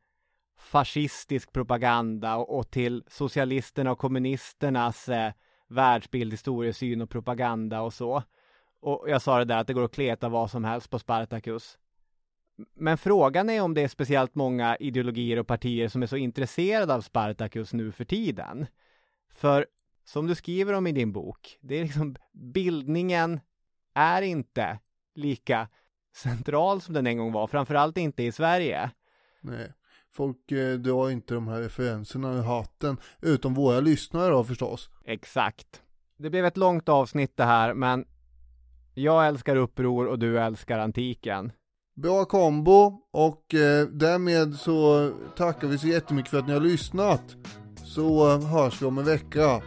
fascistisk 0.59 1.53
propaganda 1.53 2.37
och, 2.37 2.59
och 2.59 2.71
till 2.71 3.05
socialisterna 3.09 3.93
och 3.93 3.99
kommunisternas 3.99 5.09
eh, 5.09 5.33
världsbild, 5.69 6.33
historiesyn 6.33 7.03
och 7.03 7.11
propaganda 7.11 7.81
och 7.81 7.95
så. 7.95 8.23
Och 8.81 9.05
jag 9.07 9.23
sa 9.23 9.39
det 9.39 9.45
där 9.45 9.59
att 9.59 9.67
det 9.67 9.73
går 9.73 9.85
att 9.85 9.95
kleta 9.95 10.29
vad 10.29 10.51
som 10.51 10.65
helst 10.65 10.91
på 10.91 10.99
Spartacus. 10.99 11.79
Men 12.75 12.99
frågan 12.99 13.51
är 13.51 13.63
om 13.63 13.75
det 13.75 13.81
är 13.83 13.89
speciellt 13.89 14.35
många 14.35 14.77
ideologier 14.77 15.39
och 15.39 15.47
partier 15.47 15.89
som 15.89 16.03
är 16.03 16.07
så 16.07 16.17
intresserade 16.17 16.95
av 16.95 17.01
Spartacus 17.01 17.73
nu 17.73 17.93
för 17.93 18.05
tiden. 18.05 18.67
För 19.31 19.67
som 20.05 20.27
du 20.27 20.35
skriver 20.35 20.73
om 20.73 20.87
i 20.87 20.93
din 20.93 21.13
bok, 21.13 21.59
det 21.61 21.79
är 21.79 21.85
liksom 21.85 22.17
bildningen 22.33 23.41
är 23.95 24.23
inte 24.23 24.79
lika 25.15 25.69
central 26.15 26.81
som 26.81 26.95
den 26.95 27.07
en 27.07 27.19
gång 27.19 27.33
var, 27.33 27.47
framförallt 27.47 27.97
inte 27.97 28.23
i 28.23 28.33
Sverige. 28.33 28.91
Nej. 29.41 29.73
Folk 30.15 30.53
eh, 30.53 30.75
drar 30.75 31.11
inte 31.11 31.35
de 31.35 31.49
här 31.49 31.61
referenserna 31.61 32.39
i 32.39 32.43
hatten, 32.43 32.97
utom 33.23 33.55
våra 33.55 33.81
lyssnare 33.81 34.31
då 34.31 34.45
förstås. 34.45 34.91
Exakt. 35.05 35.83
Det 36.17 36.31
blev 36.31 36.45
ett 36.45 36.57
långt 36.57 36.89
avsnitt 36.89 37.37
det 37.37 37.45
här, 37.45 37.75
men 37.75 38.05
jag 38.95 39.27
älskar 39.27 39.57
uppror 39.57 40.07
och 40.07 40.19
du 40.19 40.41
älskar 40.41 40.79
antiken. 40.79 41.53
Bra 41.95 42.25
kombo 42.25 43.01
och 43.11 43.55
eh, 43.55 43.87
därmed 43.87 44.55
så 44.55 45.11
tackar 45.37 45.69
vi 45.69 45.79
så 45.79 45.87
jättemycket 45.87 46.31
för 46.31 46.39
att 46.39 46.47
ni 46.47 46.53
har 46.53 46.61
lyssnat. 46.61 47.37
Så 47.85 48.35
eh, 48.35 48.47
hörs 48.47 48.83
vi 48.83 48.87
om 48.87 48.99
en 48.99 49.05
vecka. 49.05 49.63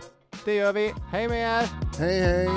Det 0.45 0.53
gör 0.53 0.73
vi. 0.73 0.93
Hej 1.11 1.27
med 1.27 1.43
er! 1.43 1.67
Hej 1.99 2.19
hej! 2.19 2.49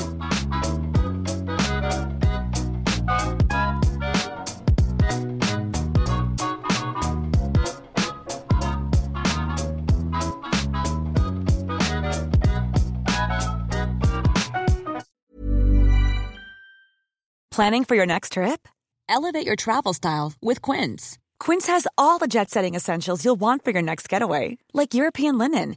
Planning 17.59 17.84
for 17.84 17.96
your 17.96 18.06
next 18.06 18.34
trip? 18.34 18.68
Elevate 19.09 19.44
your 19.44 19.56
travel 19.56 19.92
style 19.92 20.32
with 20.40 20.62
Quince. 20.62 21.18
Quince 21.40 21.66
has 21.66 21.88
all 21.96 22.18
the 22.18 22.28
jet 22.28 22.50
setting 22.50 22.76
essentials 22.76 23.24
you'll 23.24 23.40
want 23.40 23.64
for 23.64 23.72
your 23.72 23.82
next 23.82 24.09
getaway, 24.09 24.59
like 24.72 24.94
European 24.94 25.38
linen, 25.38 25.76